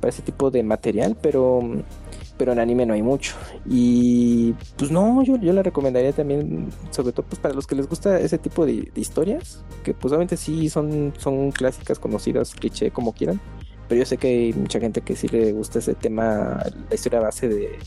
para 0.00 0.10
ese 0.12 0.22
tipo 0.22 0.50
de 0.50 0.62
material, 0.62 1.16
pero 1.22 1.60
pero 2.36 2.52
en 2.52 2.58
anime 2.58 2.86
no 2.86 2.94
hay 2.94 3.02
mucho. 3.02 3.34
Y 3.66 4.54
pues 4.76 4.90
no, 4.90 5.22
yo, 5.22 5.36
yo 5.36 5.52
la 5.52 5.62
recomendaría 5.62 6.12
también, 6.12 6.68
sobre 6.90 7.12
todo 7.12 7.26
pues 7.26 7.38
para 7.40 7.54
los 7.54 7.66
que 7.66 7.74
les 7.74 7.88
gusta 7.88 8.18
ese 8.18 8.38
tipo 8.38 8.66
de, 8.66 8.90
historias, 8.94 9.64
que 9.82 9.94
pues 9.94 10.12
obviamente 10.12 10.36
sí 10.36 10.68
son, 10.68 11.12
son 11.18 11.52
clásicas, 11.52 11.98
conocidas, 11.98 12.54
cliché, 12.54 12.90
como 12.90 13.12
quieran. 13.12 13.40
Pero 13.88 13.98
yo 14.00 14.06
sé 14.06 14.16
que 14.16 14.28
hay 14.28 14.52
mucha 14.54 14.80
gente 14.80 15.02
que 15.02 15.14
sí 15.14 15.28
le 15.28 15.52
gusta 15.52 15.78
ese 15.78 15.94
tema, 15.94 16.62
la 16.88 16.94
historia 16.94 17.20
base 17.20 17.48
de, 17.48 17.78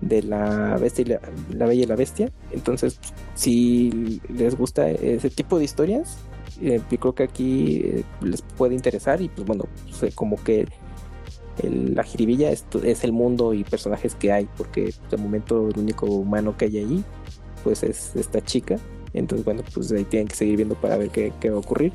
de 0.00 0.22
la 0.22 0.76
bestia 0.76 1.02
y 1.02 1.04
la, 1.06 1.20
la 1.52 1.66
bella 1.66 1.82
y 1.84 1.86
la 1.86 1.96
bestia. 1.96 2.30
Entonces, 2.50 2.98
si 3.34 4.20
les 4.28 4.56
gusta 4.56 4.90
ese 4.90 5.30
tipo 5.30 5.58
de 5.58 5.64
historias, 5.64 6.18
eh, 6.60 6.80
creo 6.88 7.14
que 7.14 7.22
aquí 7.22 7.80
eh, 7.84 8.04
les 8.22 8.42
puede 8.42 8.74
interesar. 8.74 9.20
Y 9.20 9.28
pues 9.28 9.46
bueno, 9.46 9.64
pues, 9.84 10.02
eh, 10.02 10.12
como 10.14 10.42
que 10.42 10.66
el- 11.62 11.94
la 11.94 12.02
jiribilla 12.02 12.50
es, 12.50 12.64
es 12.84 13.04
el 13.04 13.12
mundo 13.12 13.54
y 13.54 13.64
personajes 13.64 14.14
que 14.14 14.32
hay, 14.32 14.48
porque 14.56 14.92
de 15.10 15.16
momento 15.16 15.68
el 15.68 15.78
único 15.78 16.06
humano 16.06 16.56
que 16.56 16.66
hay 16.66 16.78
ahí, 16.78 17.04
pues 17.64 17.82
es 17.82 18.14
esta 18.16 18.40
chica. 18.40 18.76
Entonces, 19.12 19.44
bueno, 19.44 19.62
pues 19.74 19.90
ahí 19.92 20.04
tienen 20.04 20.28
que 20.28 20.36
seguir 20.36 20.56
viendo 20.56 20.74
para 20.74 20.96
ver 20.96 21.10
qué, 21.10 21.32
qué 21.40 21.50
va 21.50 21.56
a 21.56 21.60
ocurrir. 21.60 21.92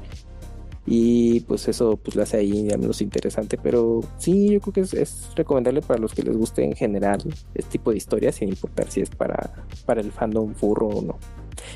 Y 0.87 1.39
pues 1.41 1.67
eso 1.67 1.97
pues 1.97 2.15
lo 2.15 2.21
hace 2.21 2.37
ahí 2.37 2.69
al 2.71 2.77
menos 2.79 3.01
interesante. 3.01 3.57
Pero 3.57 4.01
sí, 4.17 4.49
yo 4.51 4.59
creo 4.61 4.73
que 4.73 4.81
es, 4.81 4.93
es 4.93 5.29
recomendable 5.35 5.81
para 5.81 5.99
los 5.99 6.13
que 6.13 6.21
les 6.21 6.37
guste 6.37 6.63
en 6.63 6.73
general 6.73 7.19
este 7.55 7.71
tipo 7.71 7.91
de 7.91 7.97
historias, 7.97 8.35
sin 8.35 8.49
importar 8.49 8.91
si 8.91 9.01
es 9.01 9.09
para, 9.09 9.65
para 9.85 10.01
el 10.01 10.11
fandom 10.11 10.53
furro 10.53 10.87
o 10.89 11.01
no. 11.01 11.17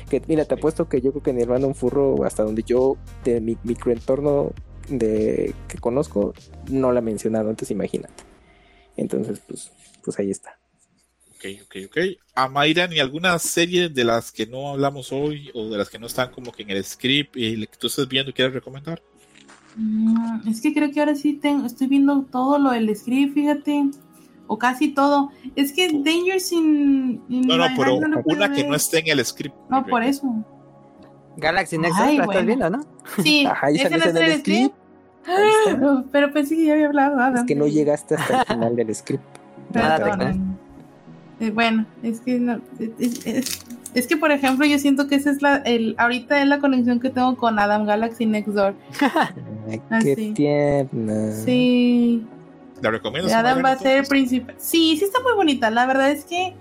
Que 0.08 0.22
mira, 0.28 0.44
te 0.44 0.54
apuesto 0.54 0.88
que 0.88 1.00
yo 1.00 1.10
creo 1.10 1.22
que 1.22 1.30
en 1.30 1.40
el 1.40 1.48
fandom 1.48 1.74
furro, 1.74 2.22
hasta 2.24 2.44
donde 2.44 2.62
yo, 2.62 2.96
de 3.24 3.40
mi 3.40 3.56
microentorno 3.64 4.52
de 4.90 5.54
que 5.68 5.78
conozco, 5.78 6.34
no 6.68 6.92
la 6.92 6.98
ha 6.98 7.02
mencionado 7.02 7.48
antes, 7.50 7.70
imagínate. 7.70 8.24
Entonces, 8.96 9.40
pues, 9.46 9.72
pues 10.04 10.18
ahí 10.18 10.30
está. 10.30 10.58
Ok, 11.36 11.46
ok, 11.64 11.76
ok. 11.86 11.98
A 12.34 12.48
Mayra, 12.48 12.86
¿ni 12.86 12.98
alguna 12.98 13.38
serie 13.38 13.88
de 13.88 14.04
las 14.04 14.30
que 14.30 14.46
no 14.46 14.70
hablamos 14.70 15.10
hoy 15.10 15.50
o 15.54 15.70
de 15.70 15.78
las 15.78 15.88
que 15.88 15.98
no 15.98 16.06
están 16.06 16.30
como 16.32 16.52
que 16.52 16.64
en 16.64 16.70
el 16.70 16.84
script 16.84 17.34
y 17.36 17.66
que 17.66 17.78
tú 17.78 17.86
estás 17.86 18.06
viendo 18.08 18.30
y 18.30 18.34
quieres 18.34 18.52
recomendar? 18.52 19.02
Mm, 19.76 20.48
es 20.48 20.60
que 20.60 20.74
creo 20.74 20.90
que 20.90 21.00
ahora 21.00 21.14
sí 21.14 21.34
tengo, 21.34 21.66
estoy 21.66 21.86
viendo 21.86 22.22
todo 22.30 22.58
lo 22.58 22.72
del 22.72 22.94
script, 22.94 23.32
fíjate. 23.34 23.90
O 24.48 24.58
casi 24.58 24.88
todo. 24.88 25.30
Es 25.54 25.72
que 25.72 25.88
Dangers 25.88 26.52
in. 26.52 27.22
in 27.28 27.46
No, 27.46 27.56
no, 27.56 27.70
My 27.70 27.76
pero 27.76 28.22
puedo 28.22 28.36
una 28.36 28.52
que 28.52 28.64
no 28.64 28.74
esté 28.74 28.98
en 28.98 29.08
el 29.18 29.24
script. 29.24 29.54
No, 29.70 29.86
por 29.86 30.02
eso. 30.02 30.44
Galaxy 31.36 31.78
Nexus, 31.78 32.00
Ay, 32.00 32.16
bueno. 32.16 32.32
estás 32.32 32.46
viendo, 32.46 32.70
¿no? 32.70 32.84
Sí, 33.22 33.46
Ajá, 33.50 33.70
ese 33.70 33.88
no 33.88 33.96
en 33.96 34.02
está 34.02 34.10
en 34.10 34.16
el 34.16 34.32
el 34.32 34.40
script. 34.40 34.74
Pero 36.12 36.32
pensé 36.32 36.56
que 36.56 36.66
ya 36.66 36.72
había 36.74 36.86
hablado. 36.86 37.18
Adam. 37.20 37.36
Es 37.36 37.44
que 37.44 37.54
no 37.54 37.66
llegaste 37.66 38.14
hasta 38.14 38.40
el 38.40 38.46
final 38.46 38.76
del 38.76 38.94
script. 38.94 39.22
Nada. 39.74 40.34
Eh, 41.40 41.50
bueno, 41.50 41.86
es 42.02 42.20
que 42.20 42.38
no, 42.38 42.60
es, 42.78 43.26
es- 43.26 43.60
es 43.92 44.06
que 44.06 44.16
por 44.16 44.30
ejemplo 44.30 44.64
yo 44.66 44.78
siento 44.78 45.08
que 45.08 45.16
esa 45.16 45.30
es 45.32 45.42
la 45.42 45.56
el 45.56 45.96
ahorita 45.98 46.40
es 46.40 46.46
la 46.46 46.60
conexión 46.60 47.00
que 47.00 47.10
tengo 47.10 47.36
con 47.36 47.58
Adam 47.58 47.86
Galaxy 47.86 48.24
Next 48.24 48.50
Door. 48.54 48.74
Ay, 49.68 49.80
qué 50.02 50.32
tierna. 50.34 51.32
Sí, 51.32 52.24
¿La 52.82 52.90
recomiendas? 52.92 53.32
Adam 53.32 53.64
va 53.64 53.72
a 53.72 53.78
ser 53.78 53.98
el 53.98 54.06
principal. 54.06 54.54
Sí, 54.58 54.96
sí 54.96 55.04
está 55.04 55.20
muy 55.22 55.32
bonita. 55.34 55.70
La 55.70 55.86
verdad 55.86 56.10
es 56.12 56.24
que 56.24 56.54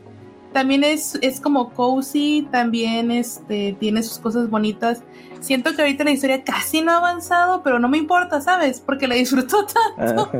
también 0.53 0.83
es, 0.83 1.17
es 1.21 1.39
como 1.39 1.71
cozy, 1.71 2.47
también 2.51 3.11
este 3.11 3.75
tiene 3.79 4.03
sus 4.03 4.19
cosas 4.19 4.49
bonitas. 4.49 5.03
Siento 5.39 5.75
que 5.75 5.81
ahorita 5.81 6.03
la 6.03 6.11
historia 6.11 6.43
casi 6.43 6.81
no 6.81 6.91
ha 6.91 6.97
avanzado, 6.97 7.61
pero 7.63 7.79
no 7.79 7.87
me 7.87 7.97
importa, 7.97 8.41
¿sabes? 8.41 8.81
Porque 8.81 9.07
la 9.07 9.15
disfruto 9.15 9.65
tanto. 9.97 10.31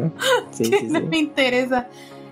Sí, 0.52 0.69
que 0.69 0.80
sí, 0.80 0.88
no 0.88 0.99
sí. 0.99 1.06
me 1.06 1.18
interesa. 1.19 1.88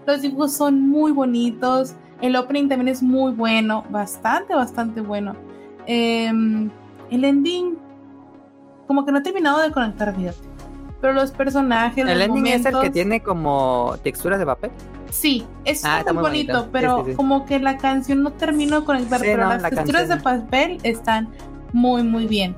Los 0.06 0.22
dibujos 0.22 0.54
son 0.54 0.88
muy 0.88 1.12
bonitos. 1.12 1.94
El 2.22 2.36
opening 2.36 2.68
también 2.68 2.88
es 2.88 3.04
muy 3.04 3.32
bueno. 3.32 3.86
Bastante, 3.90 4.56
bastante 4.56 5.02
bueno. 5.02 5.36
Em, 5.86 6.70
el 7.12 7.24
ending, 7.24 7.78
como 8.88 9.06
que 9.06 9.12
no 9.12 9.20
he 9.20 9.22
terminado 9.22 9.62
de 9.62 9.72
conectar, 9.72 10.16
fíjate. 10.16 10.38
Pero 11.00 11.14
los 11.14 11.32
personajes, 11.32 12.06
El 12.08 12.18
los 12.18 12.28
ending 12.28 12.48
es 12.48 12.66
el 12.66 12.80
que 12.80 12.90
tiene 12.90 13.22
como 13.22 13.96
texturas 14.02 14.40
de 14.40 14.46
papel. 14.46 14.72
Sí, 15.10 15.46
es 15.66 15.84
Ah, 15.86 16.02
muy 16.06 16.14
muy 16.14 16.22
bonito, 16.24 16.54
bonito. 16.54 16.70
pero 16.72 16.98
Sí, 16.98 17.04
sí, 17.06 17.12
sí. 17.12 17.16
como 17.18 17.46
que 17.46 17.60
la 17.60 17.78
canción 17.78 18.24
no 18.24 18.32
termino 18.34 18.82
de 18.82 18.86
conectar, 18.86 19.20
Sí, 19.20 19.26
pero 19.28 19.44
no, 19.44 19.50
las 19.50 19.62
la 19.62 19.70
texturas 19.70 20.08
de 20.10 20.16
canción. 20.22 20.42
papel 20.46 20.78
están 20.84 21.30
muy, 21.74 22.04
muy 22.04 22.28
bien. 22.28 22.56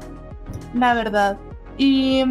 La 0.73 0.93
verdad. 0.93 1.37
Y 1.77 2.23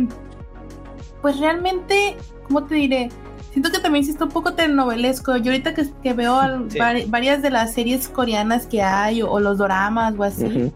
pues 1.22 1.38
realmente, 1.40 2.16
¿cómo 2.46 2.64
te 2.64 2.74
diré? 2.76 3.10
Siento 3.52 3.70
que 3.72 3.78
también 3.78 4.04
sí 4.04 4.10
está 4.12 4.24
un 4.24 4.30
poco 4.30 4.52
telenovelesco. 4.54 5.36
Yo 5.38 5.50
ahorita 5.50 5.74
que, 5.74 5.88
que 6.02 6.12
veo 6.12 6.38
al- 6.38 6.68
varias 7.08 7.42
de 7.42 7.50
las 7.50 7.72
series 7.72 8.08
coreanas 8.08 8.66
que 8.66 8.82
hay 8.82 9.22
o, 9.22 9.30
o 9.30 9.40
los 9.40 9.58
doramas 9.58 10.14
o 10.18 10.22
así, 10.22 10.72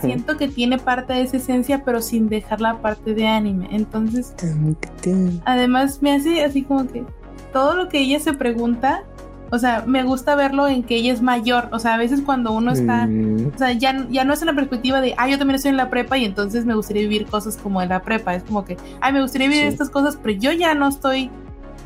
siento 0.00 0.36
que 0.36 0.48
tiene 0.48 0.78
parte 0.78 1.12
de 1.12 1.22
esa 1.22 1.36
esencia, 1.36 1.84
pero 1.84 2.00
sin 2.00 2.28
dejar 2.28 2.60
la 2.60 2.80
parte 2.80 3.14
de 3.14 3.26
anime. 3.28 3.68
Entonces, 3.70 4.34
además 5.44 6.02
me 6.02 6.14
hace 6.14 6.42
así 6.44 6.62
como 6.62 6.86
que 6.88 7.04
todo 7.56 7.74
lo 7.74 7.88
que 7.88 8.00
ella 8.00 8.20
se 8.20 8.34
pregunta, 8.34 9.04
o 9.50 9.58
sea, 9.58 9.82
me 9.86 10.02
gusta 10.02 10.34
verlo 10.34 10.68
en 10.68 10.82
que 10.82 10.96
ella 10.96 11.10
es 11.14 11.22
mayor, 11.22 11.68
o 11.72 11.78
sea, 11.78 11.94
a 11.94 11.96
veces 11.96 12.20
cuando 12.20 12.52
uno 12.52 12.72
está, 12.72 13.06
Mm, 13.06 13.52
o 13.54 13.58
sea, 13.58 13.72
ya, 13.72 14.06
ya 14.10 14.24
no 14.24 14.34
es 14.34 14.42
en 14.42 14.46
la 14.48 14.54
perspectiva 14.54 15.00
de, 15.00 15.14
ah, 15.16 15.26
yo 15.26 15.38
también 15.38 15.54
estoy 15.54 15.70
en 15.70 15.78
la 15.78 15.88
prepa 15.88 16.18
y 16.18 16.26
entonces 16.26 16.66
me 16.66 16.74
gustaría 16.74 17.00
vivir 17.02 17.24
cosas 17.26 17.56
como 17.56 17.80
en 17.80 17.88
la 17.88 18.02
prepa, 18.02 18.34
es 18.34 18.42
como 18.42 18.62
que, 18.66 18.76
ay, 19.00 19.14
me 19.14 19.22
gustaría 19.22 19.48
vivir 19.48 19.62
Sí. 19.62 19.68
estas 19.68 19.88
cosas, 19.88 20.18
pero 20.22 20.38
yo 20.38 20.52
ya 20.52 20.74
no 20.74 20.86
estoy, 20.86 21.30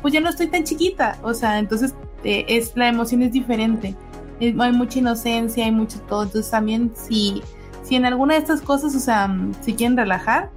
pues 0.01 0.13
ya 0.13 0.19
no 0.19 0.27
estoy 0.29 0.47
tan 0.47 0.65
chiquita, 0.65 1.17
o 1.23 1.33
sea, 1.33 1.57
entonces 1.59 1.95
eh, 2.25 2.43
es, 2.49 2.73
la 2.75 2.89
emoción 2.89 3.21
es 3.23 3.31
diferente, 3.31 3.95
Es- 4.41 4.59
hay 4.59 4.71
mucha 4.73 4.99
inocencia, 4.99 5.63
hay 5.63 5.71
mucho 5.71 5.99
todo, 6.09 6.23
entonces 6.23 6.51
también 6.51 6.91
si, 6.95 7.41
si 7.83 7.95
en 7.95 8.05
alguna 8.05 8.33
de 8.33 8.39
estas 8.41 8.59
cosas, 8.61 8.93
o 8.95 8.99
sea, 8.99 9.27
mm, 9.27 9.53
si 9.61 9.73
quieren 9.75 9.95
relajar, 9.95 10.49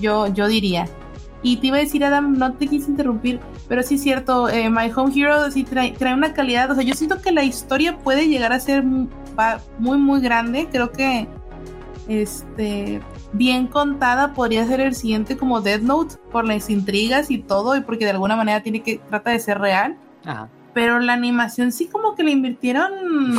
yo, 0.00 0.26
yo 0.28 0.48
diría. 0.48 0.86
Y 1.44 1.58
te 1.58 1.66
iba 1.68 1.76
a 1.76 1.80
decir, 1.80 2.02
Adam, 2.04 2.36
no 2.38 2.54
te 2.54 2.66
quise 2.66 2.90
interrumpir, 2.90 3.38
pero 3.68 3.82
sí 3.84 3.94
es 3.96 4.02
cierto, 4.02 4.48
eh, 4.48 4.68
My 4.70 4.90
Home 4.96 5.12
Hero 5.14 5.50
sí 5.50 5.62
trae, 5.62 5.92
trae 5.92 6.14
una 6.14 6.32
calidad, 6.32 6.70
o 6.70 6.74
sea, 6.74 6.82
yo 6.82 6.94
siento 6.94 7.20
que 7.22 7.30
la 7.32 7.44
historia 7.44 7.98
puede 7.98 8.26
llegar 8.28 8.52
a 8.52 8.58
ser 8.58 8.82
mu- 8.82 9.08
va- 9.38 9.60
muy, 9.78 9.98
muy 9.98 10.20
grande, 10.22 10.66
creo 10.72 10.90
que 10.90 11.28
este 12.08 13.00
bien 13.32 13.66
contada 13.66 14.32
podría 14.34 14.66
ser 14.66 14.80
el 14.80 14.94
siguiente 14.94 15.36
como 15.36 15.60
Death 15.60 15.82
Note 15.82 16.16
por 16.30 16.44
las 16.46 16.70
intrigas 16.70 17.30
y 17.30 17.38
todo 17.38 17.76
y 17.76 17.80
porque 17.80 18.04
de 18.04 18.12
alguna 18.12 18.36
manera 18.36 18.62
tiene 18.62 18.82
que 18.82 18.98
trata 19.08 19.30
de 19.30 19.38
ser 19.40 19.58
real 19.58 19.96
Ajá. 20.24 20.48
pero 20.74 20.98
la 21.00 21.14
animación 21.14 21.72
sí 21.72 21.86
como 21.86 22.14
que 22.14 22.22
le 22.22 22.30
invirtieron 22.32 22.90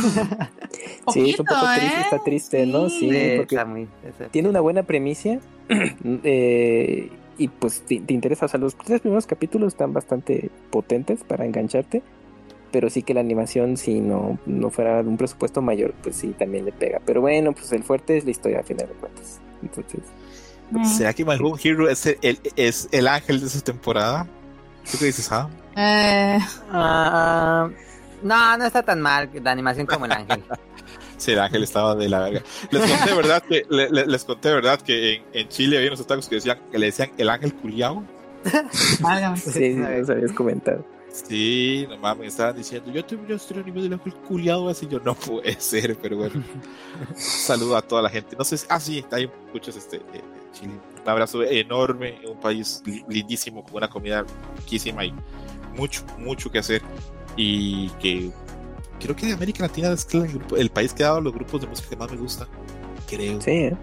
Sí, 1.12 1.30
es 1.30 1.38
un 1.40 1.46
poco 1.46 1.60
poquito, 1.60 1.74
triste, 1.80 1.96
¿eh? 1.98 2.02
está 2.02 2.18
triste, 2.24 2.66
¿no? 2.66 2.88
Sí, 2.88 2.98
Sí, 3.10 3.32
porque 3.36 3.54
está 3.54 3.64
muy- 3.64 3.88
ese- 4.04 4.28
tiene 4.30 4.48
una 4.48 4.60
buena 4.60 4.82
premisa 4.82 5.38
eh, 5.68 7.10
y 7.38 7.48
pues 7.48 7.82
te, 7.82 8.00
te 8.00 8.14
interesa. 8.14 8.46
O 8.46 8.48
sea, 8.48 8.60
los 8.60 8.76
tres 8.76 9.00
primeros 9.00 9.26
capítulos 9.26 9.72
están 9.74 9.92
bastante 9.92 10.50
potentes 10.70 11.22
para 11.24 11.44
engancharte, 11.44 12.02
pero 12.72 12.90
sí 12.90 13.02
que 13.02 13.14
la 13.14 13.20
animación, 13.20 13.76
si 13.76 14.00
no, 14.00 14.38
no 14.46 14.70
fuera 14.70 15.02
de 15.02 15.08
un 15.08 15.16
presupuesto 15.16 15.62
mayor, 15.62 15.94
pues 16.02 16.16
sí, 16.16 16.28
también 16.38 16.64
le 16.64 16.72
pega. 16.72 17.00
Pero 17.04 17.20
bueno, 17.20 17.52
pues 17.52 17.70
el 17.72 17.82
fuerte 17.84 18.16
es 18.18 18.24
la 18.24 18.30
historia, 18.32 18.58
al 18.58 18.64
final 18.64 18.88
de 18.88 18.94
cuentas. 18.94 19.40
Entonces, 19.62 20.00
Mm. 20.68 20.84
¿Será 20.84 21.12
que 21.14 21.24
My 21.24 21.36
Home 21.40 21.60
Hero 21.62 21.88
es 21.88 22.04
el, 22.06 22.18
el- 22.22 22.40
es 22.56 22.88
el 22.90 23.06
ángel 23.06 23.38
de 23.40 23.46
esa 23.46 23.60
temporada? 23.60 24.26
¿Tú 24.90 24.98
qué 24.98 25.04
dices, 25.04 25.30
ah? 25.30 25.48
Eh, 25.76 26.40
Ah, 26.72 27.68
no, 28.20 28.58
no 28.58 28.64
está 28.64 28.82
tan 28.82 29.00
mal 29.00 29.30
la 29.44 29.52
animación 29.52 29.86
como 29.86 30.06
el 30.06 30.12
ángel. 30.12 30.42
Sí, 31.16 31.32
el 31.32 31.38
ángel 31.38 31.62
estaba 31.62 31.94
de 31.94 32.08
la 32.08 32.20
verga. 32.20 32.42
Les 32.70 32.82
conté, 32.90 33.14
¿verdad? 33.14 33.42
Que, 33.42 33.62
le- 33.70 33.90
le- 33.90 34.06
les 34.06 34.24
conté, 34.24 34.52
¿verdad? 34.52 34.80
Que 34.80 35.14
en, 35.14 35.22
en 35.32 35.48
Chile 35.48 35.78
había 35.78 35.88
unos 35.90 36.00
otakus 36.00 36.28
que, 36.28 36.34
decían, 36.36 36.58
que 36.70 36.78
le 36.78 36.86
decían 36.86 37.10
el 37.16 37.28
ángel 37.30 37.54
culiao. 37.54 38.04
sí, 38.72 39.50
sí, 39.50 39.74
nos 39.74 40.10
habías 40.10 40.32
comentado. 40.32 40.84
Sí, 41.10 41.86
no 41.88 41.96
mames, 41.96 42.28
estaban 42.28 42.54
diciendo, 42.56 42.92
yo 42.92 43.00
a 43.00 43.36
hacer 43.36 43.58
anime 43.58 43.82
del 43.82 43.94
ángel 43.94 44.12
culiao. 44.14 44.68
Así 44.68 44.86
yo, 44.86 45.00
no 45.00 45.14
puede 45.14 45.58
ser, 45.60 45.96
pero 45.96 46.18
bueno. 46.18 46.44
Saludo 47.14 47.76
a 47.76 47.82
toda 47.82 48.02
la 48.02 48.10
gente. 48.10 48.36
No 48.36 48.44
sé 48.44 48.58
si, 48.58 48.66
ah, 48.68 48.78
sí, 48.78 49.04
hay 49.10 49.30
muchos 49.52 49.74
este, 49.76 49.96
eh, 49.96 50.22
Chile. 50.52 50.72
Un 51.02 51.08
abrazo 51.08 51.42
enorme, 51.42 52.18
un 52.28 52.38
país 52.38 52.82
li- 52.84 53.04
lindísimo, 53.08 53.64
con 53.64 53.76
una 53.76 53.88
comida 53.88 54.24
riquísima 54.58 55.04
y 55.04 55.14
mucho, 55.74 56.02
mucho 56.18 56.50
que 56.50 56.58
hacer. 56.58 56.82
Y 57.36 57.88
que 58.00 58.30
creo 59.00 59.16
que 59.16 59.26
de 59.26 59.32
América 59.32 59.62
Latina 59.62 59.92
es 59.92 60.06
el, 60.12 60.28
grupo, 60.28 60.56
el 60.56 60.70
país 60.70 60.92
que 60.92 61.04
ha 61.04 61.08
dado 61.08 61.20
los 61.20 61.32
grupos 61.32 61.60
de 61.60 61.66
música 61.66 61.90
que 61.90 61.96
más 61.96 62.10
me 62.10 62.16
gusta. 62.16 62.46
Creo. 63.06 63.40
Sí, 63.40 63.50
¿eh? 63.50 63.76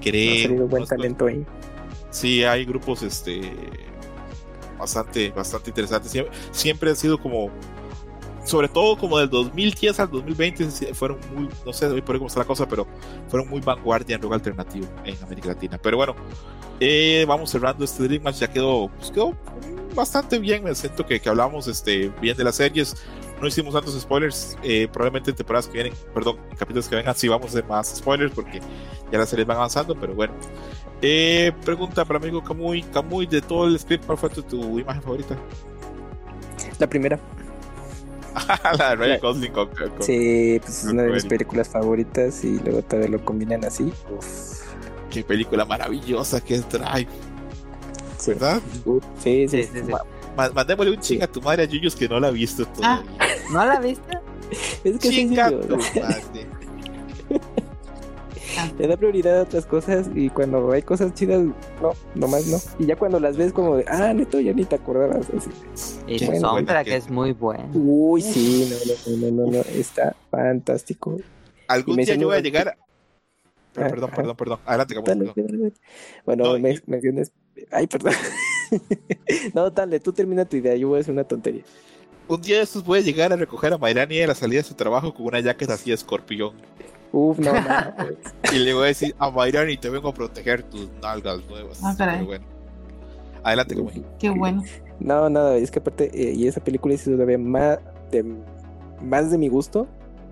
creo. 0.00 0.32
ha 0.32 0.42
salido 0.42 0.66
buen 0.68 0.86
talento 0.86 1.26
ahí. 1.26 1.44
Sí, 2.10 2.42
hay 2.42 2.64
grupos 2.64 3.02
este 3.02 3.52
bastante, 4.80 5.30
bastante 5.30 5.70
interesantes. 5.70 6.10
Siempre, 6.10 6.36
siempre 6.50 6.90
han 6.90 6.96
sido 6.96 7.18
como, 7.18 7.50
sobre 8.44 8.68
todo 8.68 8.96
como 8.96 9.18
del 9.18 9.28
2010 9.30 10.00
al 10.00 10.10
2020, 10.10 10.70
sí, 10.70 10.86
fueron 10.92 11.18
muy, 11.34 11.48
no 11.64 11.72
sé 11.72 11.86
hoy 11.86 12.02
por 12.02 12.16
cómo 12.16 12.28
está 12.28 12.40
la 12.40 12.46
cosa, 12.46 12.66
pero 12.66 12.86
fueron 13.28 13.48
muy 13.48 13.60
vanguardia 13.60 14.16
en 14.16 14.22
rock 14.22 14.32
alternativo 14.34 14.86
en 15.04 15.16
América 15.22 15.48
Latina. 15.48 15.78
Pero 15.80 15.98
bueno, 15.98 16.16
eh, 16.80 17.24
vamos 17.28 17.50
cerrando 17.50 17.84
este 17.84 18.04
Dream 18.04 18.22
Match, 18.22 18.36
ya 18.36 18.50
quedó, 18.50 18.88
pues 18.98 19.10
quedó 19.10 19.36
bastante 19.94 20.38
bien. 20.38 20.64
Me 20.64 20.74
siento 20.74 21.06
que, 21.06 21.20
que 21.20 21.28
hablamos 21.28 21.68
este, 21.68 22.10
bien 22.20 22.36
de 22.36 22.44
las 22.44 22.56
series. 22.56 22.96
No 23.40 23.46
hicimos 23.46 23.72
tantos 23.72 23.98
spoilers. 23.98 24.56
Eh, 24.62 24.86
probablemente 24.92 25.30
en 25.30 25.36
temporadas 25.36 25.66
que 25.66 25.72
vienen, 25.74 25.92
perdón, 26.14 26.36
en 26.50 26.56
capítulos 26.56 26.88
que 26.88 26.96
vengan, 26.96 27.14
sí 27.14 27.26
vamos 27.28 27.46
a 27.46 27.48
hacer 27.50 27.64
más 27.64 27.88
spoilers 27.96 28.32
porque 28.34 28.60
ya 29.10 29.18
las 29.18 29.28
series 29.28 29.46
van 29.46 29.56
avanzando. 29.56 29.94
Pero 29.98 30.14
bueno, 30.14 30.34
eh, 31.00 31.52
pregunta 31.64 32.04
para 32.04 32.18
amigo 32.18 32.42
Camuy. 32.44 32.82
Camuy, 32.82 33.26
de 33.26 33.40
todo 33.40 33.66
el 33.66 33.78
script, 33.78 34.04
¿cuál 34.04 34.18
fue 34.18 34.28
tu, 34.30 34.42
tu 34.42 34.78
imagen 34.78 35.02
favorita? 35.02 35.36
La 36.78 36.86
primera. 36.88 37.18
la 38.78 38.90
de 38.90 38.96
Ryan 38.96 39.20
Gosling 39.20 39.52
con, 39.52 39.68
con- 39.68 40.02
Sí, 40.02 40.60
pues 40.62 40.84
es 40.84 40.90
una 40.92 41.02
de 41.02 41.10
mis 41.12 41.24
películas 41.24 41.68
favoritas 41.68 42.44
y 42.44 42.58
luego 42.60 42.82
todavía 42.82 43.10
lo 43.10 43.24
combinan 43.24 43.64
así. 43.64 43.92
Uf. 44.16 44.60
Qué 45.10 45.24
película 45.24 45.64
maravillosa 45.64 46.40
que 46.40 46.54
es 46.54 46.68
Drive, 46.68 47.08
Sí. 48.18 48.30
¿verdad? 48.32 48.60
Sí, 49.22 49.48
sí, 49.48 49.62
Sí, 49.64 49.70
sí, 49.74 49.80
sí. 49.86 49.92
Ma- 50.36 50.50
Mandémosle 50.54 50.92
un 50.92 51.00
ching 51.00 51.18
Sí. 51.18 51.24
a 51.24 51.26
tu 51.26 51.42
madre 51.42 51.64
a 51.64 51.66
Yuyos 51.66 51.96
que 51.96 52.08
no 52.08 52.20
la 52.20 52.28
ha 52.28 52.30
visto 52.30 52.64
Ah. 52.82 53.02
¿No 53.52 53.64
la 53.64 53.80
viste? 53.80 54.18
Es 54.84 54.98
que 54.98 55.08
sí, 55.08 55.28
tu 55.28 55.34
madre. 55.36 56.46
le 58.78 58.86
da 58.88 58.96
prioridad 58.96 59.38
a 59.38 59.42
otras 59.42 59.64
cosas 59.66 60.08
y 60.14 60.28
cuando 60.30 60.72
hay 60.72 60.82
cosas 60.82 61.14
chidas, 61.14 61.42
no, 61.80 61.92
nomás 62.14 62.46
no. 62.46 62.58
Y 62.78 62.86
ya 62.86 62.96
cuando 62.96 63.20
las 63.20 63.36
ves 63.36 63.52
como 63.52 63.76
de, 63.76 63.84
ah, 63.88 64.12
neto, 64.12 64.40
ya 64.40 64.52
ni 64.52 64.64
te 64.64 64.74
acordabas. 64.76 65.28
Así. 65.30 65.50
Y 66.06 66.24
bueno, 66.26 66.40
soundtrack 66.40 66.86
que- 66.86 66.96
es 66.96 67.08
muy 67.10 67.32
bueno. 67.32 67.70
Uy, 67.74 68.22
sí, 68.22 68.68
no, 68.70 68.76
no, 69.16 69.30
no, 69.30 69.46
no, 69.46 69.52
no, 69.52 69.60
está 69.60 70.16
fantástico. 70.30 71.16
Algún 71.68 71.96
día 71.96 72.14
yo 72.16 72.26
voy 72.28 72.36
a 72.38 72.40
llegar. 72.40 72.76
Pero, 73.72 73.86
Ah, 73.86 73.90
perdón, 73.90 74.08
ajá. 74.08 74.16
perdón, 74.16 74.36
perdón. 74.36 74.58
Adelante, 74.66 74.94
Dale, 74.94 75.24
dale, 75.36 75.58
dale. 75.58 75.72
Bueno, 76.26 76.44
No, 76.44 76.58
me, 76.58 76.72
y- 76.72 76.80
menciones. 76.86 77.30
Ay, 77.70 77.86
perdón. 77.86 78.14
no, 79.54 79.70
dale, 79.70 80.00
tú 80.00 80.12
termina 80.12 80.44
tu 80.44 80.56
idea, 80.56 80.74
yo 80.74 80.88
voy 80.88 80.98
a 80.98 81.00
hacer 81.02 81.12
una 81.12 81.22
tontería. 81.24 81.62
Un 82.30 82.40
día 82.40 82.58
de 82.58 82.62
estos 82.62 82.84
voy 82.84 83.00
a 83.00 83.02
llegar 83.02 83.32
a 83.32 83.36
recoger 83.36 83.72
a 83.72 83.78
Mayrani 83.78 84.20
a 84.20 84.28
la 84.28 84.36
salida 84.36 84.60
de 84.60 84.62
su 84.62 84.74
trabajo 84.74 85.12
con 85.12 85.26
una 85.26 85.40
jacket 85.40 85.68
así 85.68 85.90
de 85.90 85.94
escorpión. 85.94 86.52
Uf, 87.10 87.36
no, 87.40 87.52
no. 87.52 87.60
pues. 87.96 88.54
Y 88.54 88.60
le 88.60 88.72
voy 88.72 88.84
a 88.84 88.86
decir 88.86 89.16
a 89.18 89.32
Mayrani, 89.32 89.76
te 89.76 89.90
vengo 89.90 90.10
a 90.10 90.14
proteger 90.14 90.62
tus 90.62 90.88
nalgas 91.02 91.44
nuevas. 91.48 91.80
Ah, 91.82 91.92
caray. 91.98 92.18
Pero 92.18 92.26
bueno. 92.26 92.44
Adelante, 93.42 93.74
Camuy. 93.74 94.04
Qué 94.20 94.30
bueno. 94.30 94.62
No, 95.00 95.28
nada, 95.28 95.56
es 95.56 95.72
que 95.72 95.80
aparte, 95.80 96.08
eh, 96.14 96.32
y 96.32 96.46
esa 96.46 96.62
película 96.62 96.94
es 96.94 97.02
todavía 97.02 97.36
más 97.36 97.80
de, 98.12 98.24
más 99.02 99.32
de 99.32 99.36
mi 99.36 99.48
gusto, 99.48 99.88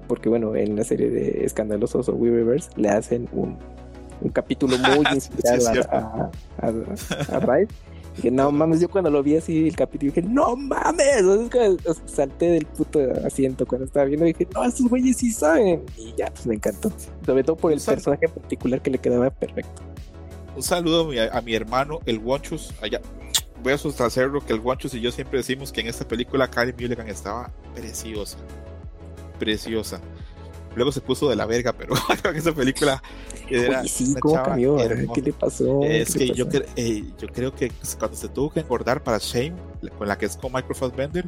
porque 0.07 0.29
bueno, 0.29 0.55
en 0.55 0.77
la 0.77 0.85
serie 0.85 1.11
de 1.11 1.45
Escandalosos 1.45 2.09
o 2.09 2.13
We 2.13 2.31
Reverse 2.31 2.71
le 2.77 2.91
hacen 2.91 3.29
un, 3.33 3.59
un 4.21 4.31
capítulo 4.31 4.79
muy 4.79 5.05
inspirado 5.13 5.69
a, 5.91 6.31
a, 6.61 6.67
a, 6.69 7.37
a 7.37 7.41
Drive. 7.41 7.69
Dije, 8.19 8.33
no 8.33 8.51
mames, 8.51 8.81
yo 8.81 8.89
cuando 8.89 9.11
lo 9.11 9.23
vi 9.23 9.37
así 9.37 9.69
el 9.69 9.77
capítulo 9.77 10.13
dije, 10.13 10.27
no 10.29 10.57
mames, 10.57 11.23
o 11.23 11.49
sea, 11.49 11.71
o 11.71 11.95
salté 12.05 12.51
del 12.51 12.67
puto 12.67 12.99
asiento 13.25 13.65
cuando 13.65 13.85
estaba 13.85 14.07
viendo 14.07 14.27
dije, 14.27 14.49
no, 14.53 14.65
estos 14.65 14.89
güeyes 14.89 15.19
sí 15.19 15.31
saben. 15.31 15.85
Y 15.97 16.13
ya, 16.17 16.27
pues 16.27 16.45
me 16.45 16.57
encantó. 16.57 16.91
Sobre 17.25 17.45
todo 17.45 17.55
por 17.55 17.73
el 17.73 17.81
personaje 17.81 18.27
en 18.27 18.33
particular 18.33 18.83
que 18.83 18.91
le 18.91 18.99
quedaba 18.99 19.31
perfecto. 19.31 19.83
Un 20.57 20.65
saludo 20.65 21.03
a 21.03 21.09
mi, 21.09 21.19
a 21.21 21.41
mi 21.43 21.55
hermano, 21.55 22.01
el 22.07 22.19
Wonchus, 22.19 22.75
allá. 22.83 23.01
Voy 23.63 23.73
a 23.73 23.79
sustracerlo 23.79 24.45
que 24.45 24.53
el 24.53 24.59
Wonchus 24.59 24.95
y 24.95 25.01
yo 25.01 25.13
siempre 25.13 25.39
decimos 25.39 25.71
que 25.71 25.81
en 25.81 25.87
esta 25.87 26.07
película 26.07 26.51
Karen 26.51 26.75
Mulligan 26.77 27.07
estaba 27.09 27.53
preciosa. 27.73 28.37
Preciosa. 29.39 30.01
Luego 30.79 30.93
se 30.93 31.01
puso 31.01 31.29
de 31.29 31.37
la 31.37 31.45
verga, 31.45 31.73
pero 31.75 31.95
esa 32.35 32.53
película 32.53 33.03
era. 33.49 33.83
¿Qué 33.83 35.23
le 35.23 35.33
pasó? 35.33 35.83
Es 35.83 36.13
¿Qué 36.15 36.21
le 36.21 36.27
que 36.33 36.35
yo, 36.39 36.49
cre- 36.49 36.67
eh, 36.77 37.05
yo 37.19 37.29
creo 37.29 37.55
que 37.55 37.71
cuando 37.99 38.17
se 38.17 38.29
tuvo 38.29 38.51
que 38.51 38.61
engordar 38.61 39.03
para 39.03 39.19
Shame, 39.19 39.55
con 39.99 40.09
la 40.09 40.17
que 40.17 40.27
es 40.27 40.37
con 40.37 40.53
Micro 40.53 40.75
Fassbender, 40.75 41.27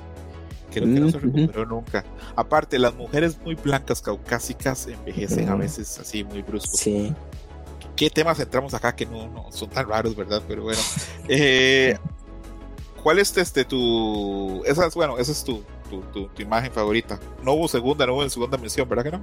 creo 0.70 0.85
que 0.85 1.01
no 1.01 1.10
se 1.10 1.18
recuperó 1.18 1.66
nunca. 1.66 2.05
Aparte, 2.36 2.78
las 2.78 2.94
mujeres 2.94 3.39
muy 3.44 3.56
blancas, 3.56 4.01
caucásicas, 4.01 4.86
envejecen 4.86 5.48
a 5.48 5.56
veces 5.56 5.98
así 5.98 6.24
muy 6.24 6.43
bruscos. 6.43 6.78
Sí. 6.81 7.12
¿Qué 7.97 8.09
temas 8.09 8.40
entramos 8.40 8.72
acá 8.72 8.94
que 8.97 9.05
no, 9.05 9.28
no 9.28 9.52
son 9.52 9.68
tan 9.68 9.86
raros, 9.86 10.16
verdad? 10.16 10.43
Pero 10.48 10.62
bueno. 10.62 10.81
Eh, 11.28 11.98
¿Cuál 13.02 13.18
es 13.18 13.36
este 13.36 13.64
tu. 13.64 14.62
Esa 14.64 14.86
es, 14.86 14.94
bueno, 14.94 15.18
esa 15.18 15.32
es 15.32 15.43
tu, 15.43 15.62
tu, 15.90 16.00
tu- 16.12 16.28
tu 16.28 16.42
imagen 16.42 16.72
favorita. 16.72 17.18
No 17.42 17.52
hubo 17.52 17.68
segunda, 17.68 18.06
no 18.06 18.14
hubo 18.14 18.22
en 18.22 18.30
segunda 18.30 18.56
mención, 18.56 18.88
¿verdad 18.88 19.04
que 19.04 19.10
no? 19.10 19.20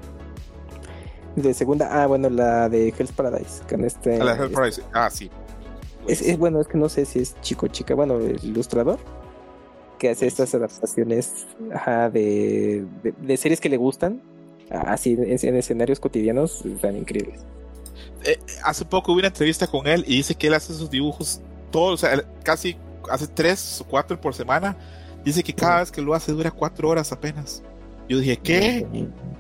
De 1.36 1.54
segunda, 1.54 1.90
ah, 2.04 2.08
bueno, 2.08 2.30
la 2.30 2.68
de 2.68 2.90
Hell's 2.98 3.12
Paradise, 3.12 3.62
con 3.70 3.84
este... 3.86 4.20
A 4.20 4.24
la 4.24 4.36
Hell 4.36 4.52
Price. 4.52 4.82
Ah, 4.94 5.10
sí. 5.10 5.30
Es, 6.08 6.22
es- 6.22 6.38
bueno, 6.38 6.60
es 6.62 6.68
que 6.68 6.78
no 6.78 6.90
sé 6.90 7.06
si 7.06 7.20
es 7.20 7.40
chico 7.42 7.66
o 7.68 7.70
chica, 7.70 7.96
bueno, 7.96 8.18
el 8.18 8.44
ilustrador 8.44 9.00
que 10.00 10.10
hace 10.10 10.28
estas 10.28 10.54
adaptaciones 10.54 11.48
ajá, 11.74 12.10
de, 12.12 12.86
de, 13.04 13.14
de 13.20 13.38
series 13.38 13.60
que 13.60 13.68
le 13.70 13.78
gustan, 13.78 14.22
así 14.70 15.14
en, 15.14 15.38
en 15.42 15.56
escenarios 15.56 16.00
cotidianos, 16.00 16.64
están 16.66 16.96
increíbles. 16.98 17.42
Eh, 18.24 18.38
hace 18.64 18.86
poco 18.86 19.12
hubo 19.12 19.20
una 19.20 19.28
entrevista 19.30 19.66
con 19.68 19.88
él 19.88 20.04
y 20.08 20.18
dice 20.18 20.36
que 20.36 20.48
él 20.48 20.54
hace 20.54 20.74
sus 20.74 20.90
dibujos 20.90 21.42
todos, 21.72 22.04
o 22.04 22.08
sea, 22.08 22.24
casi 22.44 22.78
hace 23.10 23.28
tres 23.28 23.82
o 23.82 23.86
cuatro 23.86 24.20
por 24.20 24.34
semana. 24.36 24.76
Dice 25.28 25.44
que 25.44 25.54
cada 25.54 25.80
vez 25.80 25.92
que 25.92 26.02
lo 26.02 26.14
hace 26.14 26.32
dura 26.32 26.52
cuatro 26.52 26.88
horas 26.90 27.12
apenas. 27.12 27.62
Yo 28.08 28.20
dije, 28.20 28.38
¿qué? 28.38 28.88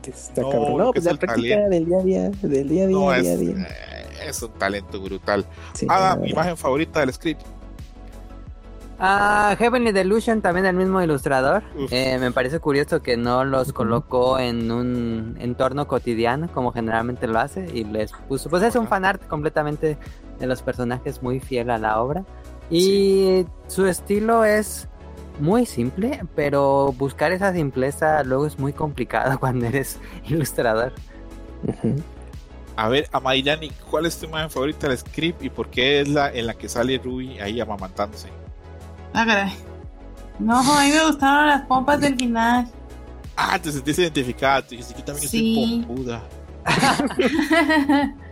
Está 0.05 0.41
No, 0.41 0.49
cabrón. 0.49 0.91
pues 0.93 1.05
es 1.05 1.13
la 1.13 1.17
práctica 1.19 1.55
talento. 1.55 1.69
del 1.69 1.85
día 1.85 1.97
a 1.97 2.03
día, 2.03 2.29
del 2.41 2.67
día 2.69 2.83
a 2.83 2.87
día, 2.87 2.97
No, 2.97 3.13
es, 3.13 3.23
día 3.23 3.33
a 3.33 3.37
día. 3.37 3.67
eh, 3.69 4.27
es 4.27 4.41
un 4.41 4.51
talento 4.51 4.99
brutal. 5.01 5.45
Sí, 5.73 5.87
Ah, 5.89 6.17
mi 6.21 6.29
imagen 6.31 6.57
favorita 6.57 6.99
del 6.99 7.13
script. 7.13 7.41
Ah, 8.99 9.55
Heavenly 9.59 9.91
Delusion, 9.91 10.41
también 10.41 10.65
del 10.65 10.75
mismo 10.75 11.01
ilustrador. 11.01 11.61
Eh, 11.91 12.17
me 12.19 12.31
parece 12.31 12.59
curioso 12.59 13.01
que 13.03 13.15
no 13.15 13.45
los 13.45 13.71
colocó 13.71 14.39
en 14.39 14.71
un 14.71 15.37
entorno 15.39 15.87
cotidiano 15.87 16.49
como 16.51 16.71
generalmente 16.73 17.27
lo 17.27 17.39
hace 17.39 17.67
y 17.73 17.83
les 17.83 18.11
puso, 18.27 18.49
pues 18.49 18.63
es 18.63 18.75
un 18.75 18.87
fanart 18.87 19.25
completamente 19.27 19.97
de 20.39 20.47
los 20.47 20.63
personajes 20.63 21.21
muy 21.21 21.39
fiel 21.39 21.69
a 21.69 21.77
la 21.77 22.01
obra 22.01 22.25
y 22.71 23.45
su 23.67 23.85
estilo 23.85 24.43
es 24.43 24.87
muy 25.39 25.65
simple, 25.65 26.21
pero 26.35 26.93
buscar 26.97 27.31
esa 27.31 27.53
simpleza 27.53 28.23
luego 28.23 28.45
es 28.47 28.57
muy 28.59 28.73
complicado 28.73 29.39
cuando 29.39 29.65
eres 29.65 29.99
ilustrador. 30.27 30.93
A 32.75 32.89
ver, 32.89 33.07
a 33.11 33.19
Mayrani, 33.19 33.71
¿cuál 33.89 34.05
es 34.05 34.17
tu 34.19 34.25
imagen 34.27 34.49
favorita 34.49 34.87
del 34.87 34.97
script 34.97 35.43
y 35.43 35.49
por 35.49 35.69
qué 35.69 36.01
es 36.01 36.07
la 36.07 36.31
en 36.31 36.45
la 36.47 36.53
que 36.53 36.69
sale 36.69 36.97
Ruby 37.03 37.39
ahí 37.39 37.59
amamantándose? 37.59 38.27
Ah, 39.13 39.25
caray. 39.25 39.51
No, 40.39 40.59
a 40.59 40.83
mí 40.83 40.91
me 40.91 41.03
gustaron 41.07 41.47
las 41.47 41.61
pompas 41.65 41.99
del 41.99 42.15
final. 42.15 42.67
Ah, 43.35 43.57
te 43.59 43.71
sentiste 43.71 44.03
identificada. 44.03 44.61
Tú 44.61 44.69
dijiste 44.71 44.93
que 44.93 45.01
también 45.01 45.27
Sí. 45.27 45.63
estoy 45.63 45.85
pompuda. 45.85 46.21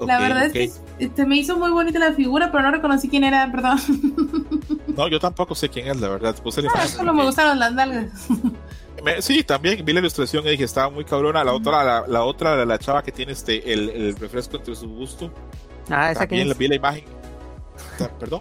la 0.00 0.18
verdad 0.18 0.44
es 0.46 0.52
que 0.52 0.70
este, 0.98 1.26
me 1.26 1.36
hizo 1.36 1.56
muy 1.56 1.70
bonita 1.70 1.98
la 1.98 2.12
figura, 2.12 2.50
pero 2.50 2.62
no 2.64 2.70
reconocí 2.70 3.08
quién 3.08 3.24
era, 3.24 3.50
perdón. 3.50 3.78
No, 4.96 5.08
yo 5.08 5.18
tampoco 5.18 5.56
sé 5.56 5.68
quién 5.68 5.88
es, 5.88 6.00
la 6.00 6.08
verdad. 6.08 6.36
Puse 6.40 6.62
la 6.62 6.68
Ah, 6.68 6.72
imagen 6.76 6.90
solo 6.90 7.12
me 7.12 7.16
porque- 7.18 7.26
gustaron 7.26 7.58
las 7.58 7.72
nalgas. 7.74 8.26
Me- 9.04 9.20
sí, 9.20 9.42
también 9.42 9.84
vi 9.84 9.92
la 9.92 9.98
ilustración 9.98 10.46
y 10.46 10.50
dije, 10.50 10.62
estaba 10.62 10.88
muy 10.88 11.04
cabrona. 11.04 11.42
La 11.42 11.52
otra, 11.52 11.82
la, 11.82 12.04
la 12.06 12.22
otra, 12.22 12.54
la, 12.56 12.64
la 12.64 12.78
chava 12.78 13.02
que 13.02 13.10
tiene 13.10 13.32
este 13.32 13.72
el, 13.72 13.90
el 13.90 14.16
refresco 14.16 14.56
entre 14.56 14.76
su 14.76 14.86
busto. 14.88 15.32
Ah, 15.90 16.12
esa 16.12 16.26
quién 16.28 16.48
También 16.48 16.50
es? 16.52 16.58
vi 16.58 16.68
la 16.68 16.74
imagen. 16.76 17.04
Perdón. 18.20 18.40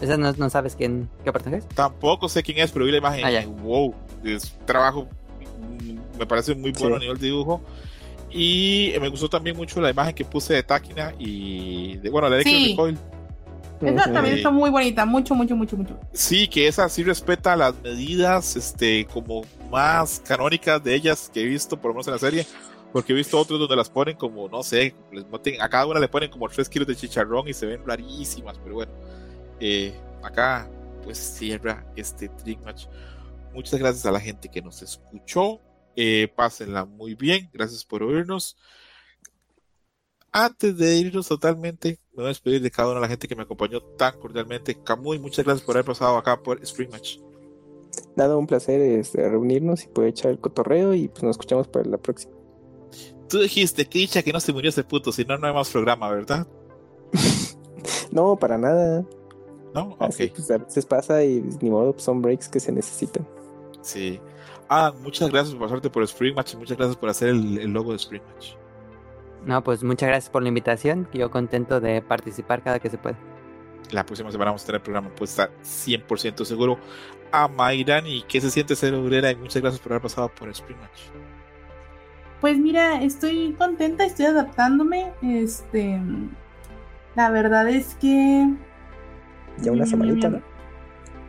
Esa 0.00 0.16
no, 0.16 0.32
no 0.34 0.50
sabes 0.50 0.76
quién, 0.76 1.08
qué 1.24 1.32
personaje 1.32 1.64
es. 1.68 1.68
Tampoco 1.74 2.28
sé 2.28 2.42
quién 2.44 2.58
es, 2.58 2.70
pero 2.70 2.84
vi 2.84 2.92
la 2.92 2.98
imagen 2.98 3.24
Ah, 3.24 3.46
wow, 3.62 3.92
es 4.24 4.54
un 4.60 4.66
trabajo, 4.66 5.08
mm, 5.82 6.18
me 6.18 6.26
parece 6.26 6.54
muy 6.54 6.70
bueno 6.72 6.90
Sí. 6.94 6.96
a 6.96 6.98
nivel 7.00 7.18
de 7.18 7.26
dibujo. 7.26 7.60
Y 8.30 8.92
me 9.00 9.08
gustó 9.08 9.28
también 9.28 9.56
mucho 9.56 9.80
la 9.80 9.90
imagen 9.90 10.14
que 10.14 10.24
puse 10.24 10.54
de 10.54 10.62
Takina 10.62 11.14
y 11.18 11.96
de, 11.98 12.10
bueno, 12.10 12.28
la 12.28 12.36
de 12.36 12.42
Sí. 12.42 12.70
Recoil. 12.70 12.98
Esa 13.80 14.10
también 14.10 14.36
está 14.36 14.50
muy 14.50 14.70
bonita, 14.70 15.04
mucho, 15.04 15.34
mucho, 15.34 15.54
mucho, 15.54 15.76
mucho. 15.76 16.00
Sí, 16.12 16.48
que 16.48 16.66
esa 16.66 16.88
sí 16.88 17.04
respeta 17.04 17.54
las 17.56 17.74
medidas, 17.82 18.56
este, 18.56 19.04
como 19.06 19.42
más 19.70 20.22
canónicas 20.26 20.82
de 20.82 20.94
ellas 20.94 21.30
que 21.32 21.42
he 21.42 21.44
visto, 21.44 21.76
por 21.78 21.90
lo 21.90 21.94
menos 21.94 22.06
en 22.06 22.12
la 22.14 22.18
serie. 22.18 22.46
Porque 22.92 23.12
he 23.12 23.16
visto 23.16 23.38
otros 23.38 23.60
donde 23.60 23.76
las 23.76 23.90
ponen 23.90 24.16
como, 24.16 24.48
no 24.48 24.62
sé, 24.62 24.94
les 25.12 25.26
meten- 25.26 25.60
a 25.60 25.68
cada 25.68 25.84
una 25.86 26.00
le 26.00 26.08
ponen 26.08 26.30
como 26.30 26.48
3 26.48 26.66
kilos 26.70 26.88
de 26.88 26.96
chicharrón 26.96 27.46
y 27.48 27.52
se 27.52 27.66
ven 27.66 27.82
rarísimas, 27.86 28.56
pero 28.62 28.76
bueno. 28.76 28.92
eh, 29.60 29.94
acá, 30.22 30.68
pues 31.04 31.18
cierra 31.18 31.84
este 31.96 32.28
Trick 32.30 32.62
Match. 32.64 32.86
Muchas 33.52 33.78
gracias 33.78 34.06
a 34.06 34.10
la 34.10 34.20
gente 34.20 34.48
que 34.48 34.62
nos 34.62 34.80
escuchó. 34.82 35.60
Eh, 35.96 36.28
pásenla 36.36 36.84
muy 36.84 37.14
bien. 37.14 37.48
Gracias 37.52 37.84
por 37.84 38.02
oírnos. 38.02 38.56
Antes 40.30 40.76
de 40.76 40.96
irnos 40.96 41.28
totalmente, 41.28 41.98
me 42.12 42.16
voy 42.16 42.24
a 42.26 42.28
despedir 42.28 42.60
de 42.60 42.70
cada 42.70 42.88
una 42.88 42.96
de 42.96 43.00
la 43.02 43.08
gente 43.08 43.26
que 43.26 43.34
me 43.34 43.42
acompañó 43.44 43.80
tan 43.80 44.18
cordialmente. 44.20 44.76
Camuy, 44.82 45.18
muchas 45.18 45.46
gracias 45.46 45.64
por 45.64 45.76
haber 45.76 45.86
pasado 45.86 46.18
acá 46.18 46.42
por 46.42 46.62
Spring 46.62 46.90
Match. 46.90 47.18
Nada, 48.16 48.36
un 48.36 48.46
placer 48.46 48.80
este, 48.82 49.26
reunirnos 49.26 49.84
y 49.84 49.88
poder 49.88 50.10
echar 50.10 50.30
el 50.30 50.38
cotorreo 50.38 50.92
y 50.92 51.08
pues 51.08 51.22
nos 51.22 51.32
escuchamos 51.36 51.68
para 51.68 51.88
la 51.88 51.96
próxima. 51.96 52.34
Tú 53.30 53.40
dijiste 53.40 53.86
que 53.86 54.00
dicha 54.00 54.22
que 54.22 54.32
no 54.32 54.40
se 54.40 54.52
murió 54.52 54.68
ese 54.68 54.84
puto, 54.84 55.10
si 55.10 55.24
no, 55.24 55.38
no 55.38 55.46
hay 55.46 55.54
más 55.54 55.70
programa, 55.70 56.10
¿verdad? 56.10 56.46
no, 58.10 58.36
para 58.36 58.58
nada. 58.58 59.06
No, 59.74 59.96
Así, 59.98 60.24
ok. 60.24 60.32
pues, 60.34 60.50
a 60.50 60.58
veces 60.58 60.86
pasa 60.86 61.24
y 61.24 61.40
ni 61.60 61.70
modo, 61.70 61.92
pues, 61.92 62.04
son 62.04 62.20
breaks 62.22 62.48
que 62.48 62.60
se 62.60 62.72
necesitan. 62.72 63.26
Sí. 63.82 64.20
Ah, 64.68 64.92
muchas 65.00 65.30
gracias 65.30 65.54
por 65.54 65.64
pasarte 65.68 65.90
por 65.90 66.02
Spring 66.04 66.34
Match 66.34 66.54
y 66.54 66.56
muchas 66.56 66.76
gracias 66.76 66.96
por 66.96 67.08
hacer 67.08 67.28
el, 67.30 67.58
el 67.58 67.70
logo 67.72 67.90
de 67.92 67.96
Spring 67.96 68.22
Match. 68.26 68.54
No, 69.44 69.62
pues 69.62 69.84
muchas 69.84 70.08
gracias 70.08 70.30
por 70.30 70.42
la 70.42 70.48
invitación. 70.48 71.08
Yo 71.12 71.30
contento 71.30 71.80
de 71.80 72.02
participar 72.02 72.62
cada 72.62 72.80
que 72.80 72.90
se 72.90 72.98
pueda. 72.98 73.18
La 73.92 74.04
próxima 74.04 74.32
semana 74.32 74.50
vamos 74.50 74.64
a 74.64 74.66
tener 74.66 74.80
el 74.80 74.82
programa, 74.82 75.10
pues 75.14 75.30
está 75.30 75.50
100% 75.62 76.44
seguro. 76.44 76.80
A 77.30 77.46
Mayrani, 77.48 78.22
¿qué 78.24 78.40
se 78.40 78.50
siente 78.50 78.74
ser 78.74 78.94
obrera? 78.94 79.30
Y 79.30 79.36
muchas 79.36 79.62
gracias 79.62 79.80
por 79.80 79.92
haber 79.92 80.02
pasado 80.02 80.34
por 80.34 80.48
Spring 80.50 80.78
Match. 80.80 81.10
Pues 82.40 82.58
mira, 82.58 83.02
estoy 83.02 83.54
contenta, 83.54 84.04
estoy 84.04 84.26
adaptándome. 84.26 85.14
Este, 85.22 86.00
la 87.14 87.30
verdad 87.30 87.68
es 87.68 87.94
que 87.96 88.46
Ya 89.56 89.72
una 89.72 89.84
Mm, 89.84 89.86
semanita, 89.86 90.28
¿no? 90.30 90.42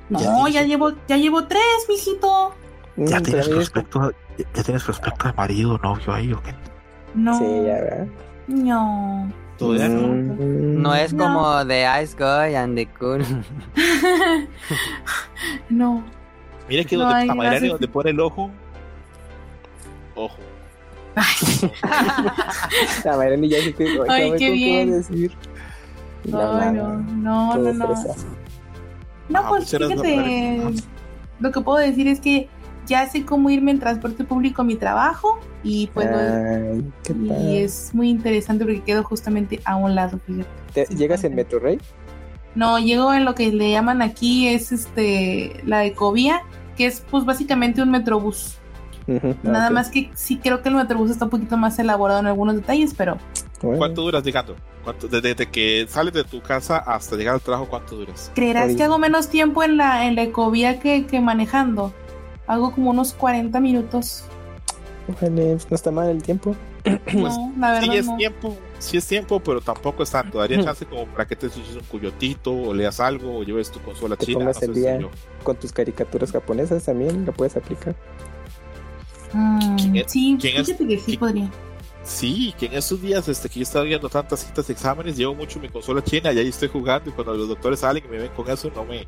no, 0.09 0.47
Ya 0.49 0.63
llevo, 0.63 0.91
ya 1.07 1.17
llevo 1.17 1.47
tres, 1.47 1.61
mijito. 1.89 2.59
Mm, 2.97 3.05
¿Ya 3.05 3.21
tienes, 3.21 3.45
todavía 3.45 3.61
es- 3.63 3.69
prospecto, 3.69 4.11
¿Ya 4.53 4.63
tienes 4.63 4.83
prospecto 4.83 5.27
de 5.27 5.33
marido, 5.33 5.77
novio 5.83 6.13
ahí 6.13 6.33
o 6.33 6.41
qué? 6.43 6.53
No, 7.15 7.37
Sí, 7.37 7.45
ya, 7.45 7.73
¿verdad? 7.75 8.07
no. 8.47 9.31
Todavía 9.57 9.89
no. 9.89 10.07
Mm, 10.09 10.81
No 10.81 10.93
es 10.95 11.13
No. 11.13 11.23
como 11.23 11.65
The 11.65 11.85
Ice 12.03 12.15
Guy 12.17 12.55
and 12.55 12.75
the 12.75 12.85
Cool. 12.99 13.23
no. 15.69 16.03
Mira 16.69 16.83
que 16.83 16.95
No, 16.97 17.03
donde, 17.03 17.15
ay, 17.15 17.29
a 17.29 17.59
donde 17.69 17.87
pone 17.87 18.09
el 18.11 18.19
ojo. 18.19 18.51
Ojo. 20.15 20.37
La 23.03 23.17
Mayrani 23.17 23.49
ya 23.49 23.57
dice 23.57 23.73
que. 23.73 23.99
Ay, 24.07 24.31
qué 24.37 24.45
¿cómo 24.47 24.53
bien. 24.53 24.91
decir? 24.91 25.31
Ay, 26.25 26.31
no, 26.31 26.97
no, 26.97 27.55
no, 27.57 27.73
no. 27.73 27.95
fresa. 27.95 28.15
No, 29.29 29.39
Ah, 29.39 29.45
pues 29.49 29.69
fíjate, 29.69 30.61
lo 31.39 31.51
que 31.51 31.61
puedo 31.61 31.77
decir 31.79 32.07
es 32.07 32.19
que 32.19 32.47
ya 32.87 33.07
sé 33.07 33.25
cómo 33.25 33.49
irme 33.49 33.71
en 33.71 33.79
transporte 33.79 34.23
público 34.23 34.61
a 34.63 34.65
mi 34.65 34.75
trabajo 34.75 35.39
y 35.63 35.87
puedo 35.87 36.17
Ay, 36.17 36.83
qué 37.03 37.13
y 37.13 37.27
padre. 37.27 37.63
es 37.63 37.91
muy 37.93 38.09
interesante 38.09 38.65
porque 38.65 38.81
quedo 38.81 39.03
justamente 39.03 39.59
a 39.65 39.75
un 39.75 39.93
lado, 39.95 40.19
fíjate. 40.25 40.47
¿Te- 40.73 40.85
sí, 40.87 40.95
¿Llegas 40.95 41.23
en. 41.23 41.35
Metro 41.35 41.59
Rey? 41.59 41.79
No, 42.55 42.79
llego 42.79 43.13
en 43.13 43.25
lo 43.25 43.35
que 43.35 43.51
le 43.51 43.69
llaman 43.71 44.01
aquí 44.01 44.47
es 44.47 44.71
este 44.71 45.61
la 45.65 45.85
ecovía, 45.85 46.41
que 46.75 46.87
es 46.87 47.03
pues 47.11 47.23
básicamente 47.25 47.81
un 47.83 47.91
metrobús. 47.91 48.55
Ujú, 49.07 49.35
Nada 49.43 49.69
más 49.69 49.89
que 49.89 50.09
sí 50.15 50.37
creo 50.37 50.61
que 50.61 50.69
el 50.69 50.75
metrobús 50.75 51.11
está 51.11 51.25
un 51.25 51.31
poquito 51.31 51.55
más 51.55 51.77
elaborado 51.79 52.19
en 52.19 52.25
algunos 52.27 52.55
detalles, 52.55 52.93
pero 52.93 53.17
Bueno, 53.61 53.77
¿Cuánto 53.77 54.01
duras 54.01 54.21
llegando? 54.23 54.55
¿Cuánto, 54.83 55.07
desde, 55.07 55.29
desde 55.29 55.45
que 55.49 55.85
sales 55.87 56.13
de 56.13 56.23
tu 56.25 56.41
casa 56.41 56.77
hasta 56.77 57.15
llegar 57.15 57.35
al 57.35 57.41
trabajo, 57.41 57.67
¿cuánto 57.69 57.95
duras? 57.95 58.31
creerás 58.35 58.65
Oye. 58.67 58.75
que 58.75 58.83
hago 58.83 58.97
menos 58.97 59.29
tiempo 59.29 59.63
en 59.63 59.77
la 59.77 60.05
en 60.05 60.15
la 60.15 60.23
ecovía 60.23 60.79
que, 60.79 61.05
que 61.05 61.21
manejando. 61.21 61.93
Hago 62.47 62.71
como 62.71 62.91
unos 62.91 63.13
40 63.13 63.59
minutos. 63.59 64.23
ojalá, 65.09 65.35
pues, 65.35 65.69
no 65.69 65.75
está 65.75 65.91
mal 65.91 66.09
el 66.09 66.23
tiempo. 66.23 66.55
no, 67.13 67.53
la 67.59 67.71
verdad 67.73 67.91
Sí 67.91 67.97
es 67.97 68.05
no. 68.05 68.15
tiempo, 68.17 68.57
sí 68.79 68.97
es 68.97 69.05
tiempo, 69.05 69.39
pero 69.41 69.59
tampoco 69.61 70.03
es 70.03 70.11
tanto. 70.11 70.37
Daría 70.39 70.63
chance 70.63 70.85
como 70.85 71.05
para 71.07 71.25
que 71.27 71.35
te 71.35 71.47
eches 71.47 71.75
un 71.75 71.81
cuyotito 71.89 72.53
o 72.53 72.73
leas 72.73 72.99
algo 73.01 73.39
o 73.39 73.43
lleves 73.43 73.69
tu 73.71 73.81
consola 73.81 74.15
Te 74.15 74.25
china. 74.25 74.39
pongas 74.39 74.61
no 74.61 74.67
el 74.67 74.73
día. 74.73 74.99
Con 75.43 75.55
tus 75.57 75.71
caricaturas 75.73 76.31
japonesas 76.31 76.83
también 76.85 77.25
lo 77.25 77.33
puedes 77.33 77.57
aplicar. 77.57 77.95
Mm, 79.33 79.75
¿Quién 79.75 79.95
es- 79.97 80.11
sí, 80.11 80.37
quién 80.39 80.57
es- 80.57 80.65
fíjate 80.67 80.87
que 80.87 80.97
sí 80.97 81.03
quién- 81.05 81.19
podría. 81.19 81.49
Sí, 82.03 82.53
que 82.57 82.67
en 82.67 82.73
esos 82.75 83.01
días 83.01 83.27
este, 83.27 83.49
que 83.49 83.55
yo 83.59 83.63
estaba 83.63 83.83
viendo 83.83 84.07
tantas 84.07 84.39
citas 84.39 84.65
de 84.67 84.71
exámenes, 84.73 85.17
llevo 85.17 85.35
mucho 85.35 85.59
mi 85.59 85.67
consola 85.67 86.01
china 86.01 86.31
y 86.31 86.39
ahí 86.39 86.47
estoy 86.47 86.69
jugando 86.69 87.09
y 87.09 87.13
cuando 87.13 87.33
los 87.33 87.49
doctores 87.49 87.81
salen 87.81 88.01
y 88.05 88.07
me 88.07 88.17
ven 88.17 88.31
con 88.33 88.49
eso, 88.49 88.71
no 88.73 88.85
me... 88.85 89.05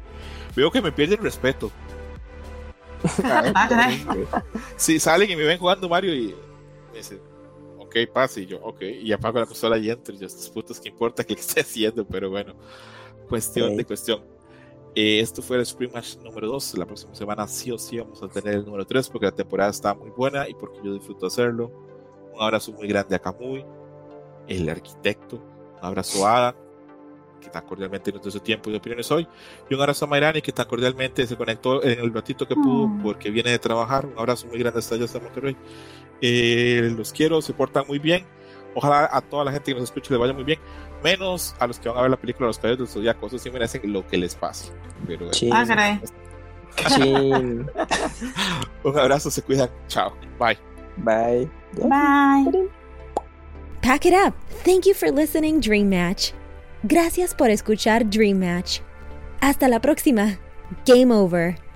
Veo 0.53 0.70
que 0.70 0.82
me 0.82 0.91
pierden 0.91 1.20
respeto. 1.24 1.72
Ah, 3.24 3.68
caray. 3.70 4.06
Sí, 4.78 5.00
salen 5.00 5.30
y 5.30 5.36
me 5.36 5.44
ven 5.44 5.58
jugando 5.60 5.88
Mario 5.90 6.14
y 6.14 6.36
me 6.92 6.98
dicen, 6.98 7.22
ok, 7.78 7.96
pase, 8.14 8.42
y 8.42 8.46
yo, 8.46 8.60
ok, 8.62 8.82
y 8.82 9.12
apago 9.12 9.40
la 9.40 9.46
consola 9.46 9.78
y 9.78 9.90
entro, 9.90 10.14
y 10.14 10.18
yo, 10.18 10.28
estos 10.28 10.50
putos, 10.50 10.80
¿qué 10.80 10.90
importa 10.90 11.24
que 11.26 11.34
esté 11.34 11.62
haciendo? 11.62 12.06
Pero 12.06 12.30
bueno, 12.30 12.54
cuestión 13.28 13.72
Ok. 13.72 13.78
de 13.78 13.86
cuestión. 13.86 14.24
Eh, 14.96 15.20
esto 15.20 15.42
fue 15.42 15.58
el 15.58 15.62
Spring 15.62 15.92
Match 15.94 16.18
número 16.18 16.48
2, 16.48 16.78
la 16.80 16.86
próxima 16.86 17.14
semana 17.14 17.48
sí 17.48 17.72
o 17.72 17.78
sí 17.78 18.00
vamos 18.00 18.22
a 18.24 18.28
tener 18.28 18.56
el 18.56 18.66
número 18.66 18.86
3 18.86 19.08
porque 19.10 19.28
la 19.28 19.32
temporada 19.32 19.70
está 19.70 19.94
muy 19.94 20.10
buena 20.10 20.50
y 20.50 20.56
porque 20.56 20.80
yo 20.84 20.94
disfruto 20.94 21.28
hacerlo. 21.28 21.72
Un 22.34 22.42
abrazo 22.42 22.72
muy 22.72 22.88
grande 22.88 23.16
a 23.16 23.20
Camuy, 23.20 23.64
el 24.48 24.68
arquitecto, 24.68 25.36
un 25.36 25.86
abrazo 25.86 26.26
a 26.28 26.38
Adam, 26.38 26.56
que 27.40 27.49
tan 27.49 27.66
cordialmente 27.66 28.11
nos 28.11 28.22
dio 28.22 28.32
su 28.32 28.40
tiempo 28.40 28.70
y 28.70 28.76
opiniones 28.76 29.10
hoy, 29.11 29.28
y 29.70 29.74
un 29.74 29.80
abrazo 29.82 30.06
a 30.06 30.07
Mayrani, 30.07 30.41
que 30.41 30.52
tan 30.52 30.68
cordialmente 30.68 31.26
se 31.26 31.36
conectó 31.36 31.84
en 31.84 31.99
el 31.99 32.14
ratito 32.14 32.48
que 32.48 32.56
pudo 32.56 32.88
Mm. 32.88 33.03
porque 33.03 33.30
viene 33.32 33.52
de 33.52 33.60
trabajar. 33.60 34.06
Un 34.06 34.18
abrazo 34.18 34.48
muy 34.48 34.60
grande 34.60 34.80
hasta 34.80 34.95
allá, 34.95 35.06
hasta 35.06 35.20
Monterrey. 35.20 35.56
Eh, 36.22 36.94
los 36.98 37.14
quiero, 37.14 37.41
se 37.41 37.53
portan 37.53 37.86
muy 37.88 37.99
bien. 37.99 38.26
Ojalá 38.76 39.10
a 39.11 39.22
toda 39.22 39.45
la 39.45 39.52
gente 39.52 39.72
que 39.74 39.80
nos 39.80 39.90
escuche 39.90 40.14
le 40.14 40.20
vaya 40.20 40.34
muy 40.34 40.44
bien, 40.44 40.60
menos 41.03 41.56
a 41.60 41.66
los 41.68 41.80
que 41.80 41.90
van 41.90 41.98
a 41.98 42.02
ver 42.03 42.11
la 42.11 42.18
película 42.18 42.48
Los 42.48 42.57
Caballeros 42.60 42.88
del 42.88 42.94
Zodiaco. 42.94 43.28
Esos 43.28 43.41
sí 43.41 43.49
merecen 43.49 43.82
lo 43.91 44.06
que 44.06 44.18
les 44.18 44.36
pase. 44.36 44.72
Pero 45.07 45.20
bueno, 45.20 45.32
Chin, 45.32 45.52
Ah, 45.53 45.99
un 48.84 48.99
abrazo, 48.99 49.32
se 49.32 49.41
cuidan. 49.41 49.70
Chao. 49.88 50.14
Bye. 50.40 50.57
Bye. 50.98 51.49
Bye. 51.88 52.70
Pack 53.82 54.06
it 54.06 54.14
up. 54.14 54.34
Thank 54.64 54.86
you 54.86 54.94
for 54.94 55.10
listening, 55.11 55.61
Dream 55.61 55.90
Match. 55.90 56.32
Gracias 56.84 57.35
por 57.35 57.49
escuchar 57.49 58.10
Dream 58.10 58.39
Match. 58.39 58.80
Hasta 59.41 59.68
la 59.68 59.81
próxima. 59.81 60.39
Game 60.85 61.14
over. 61.14 61.69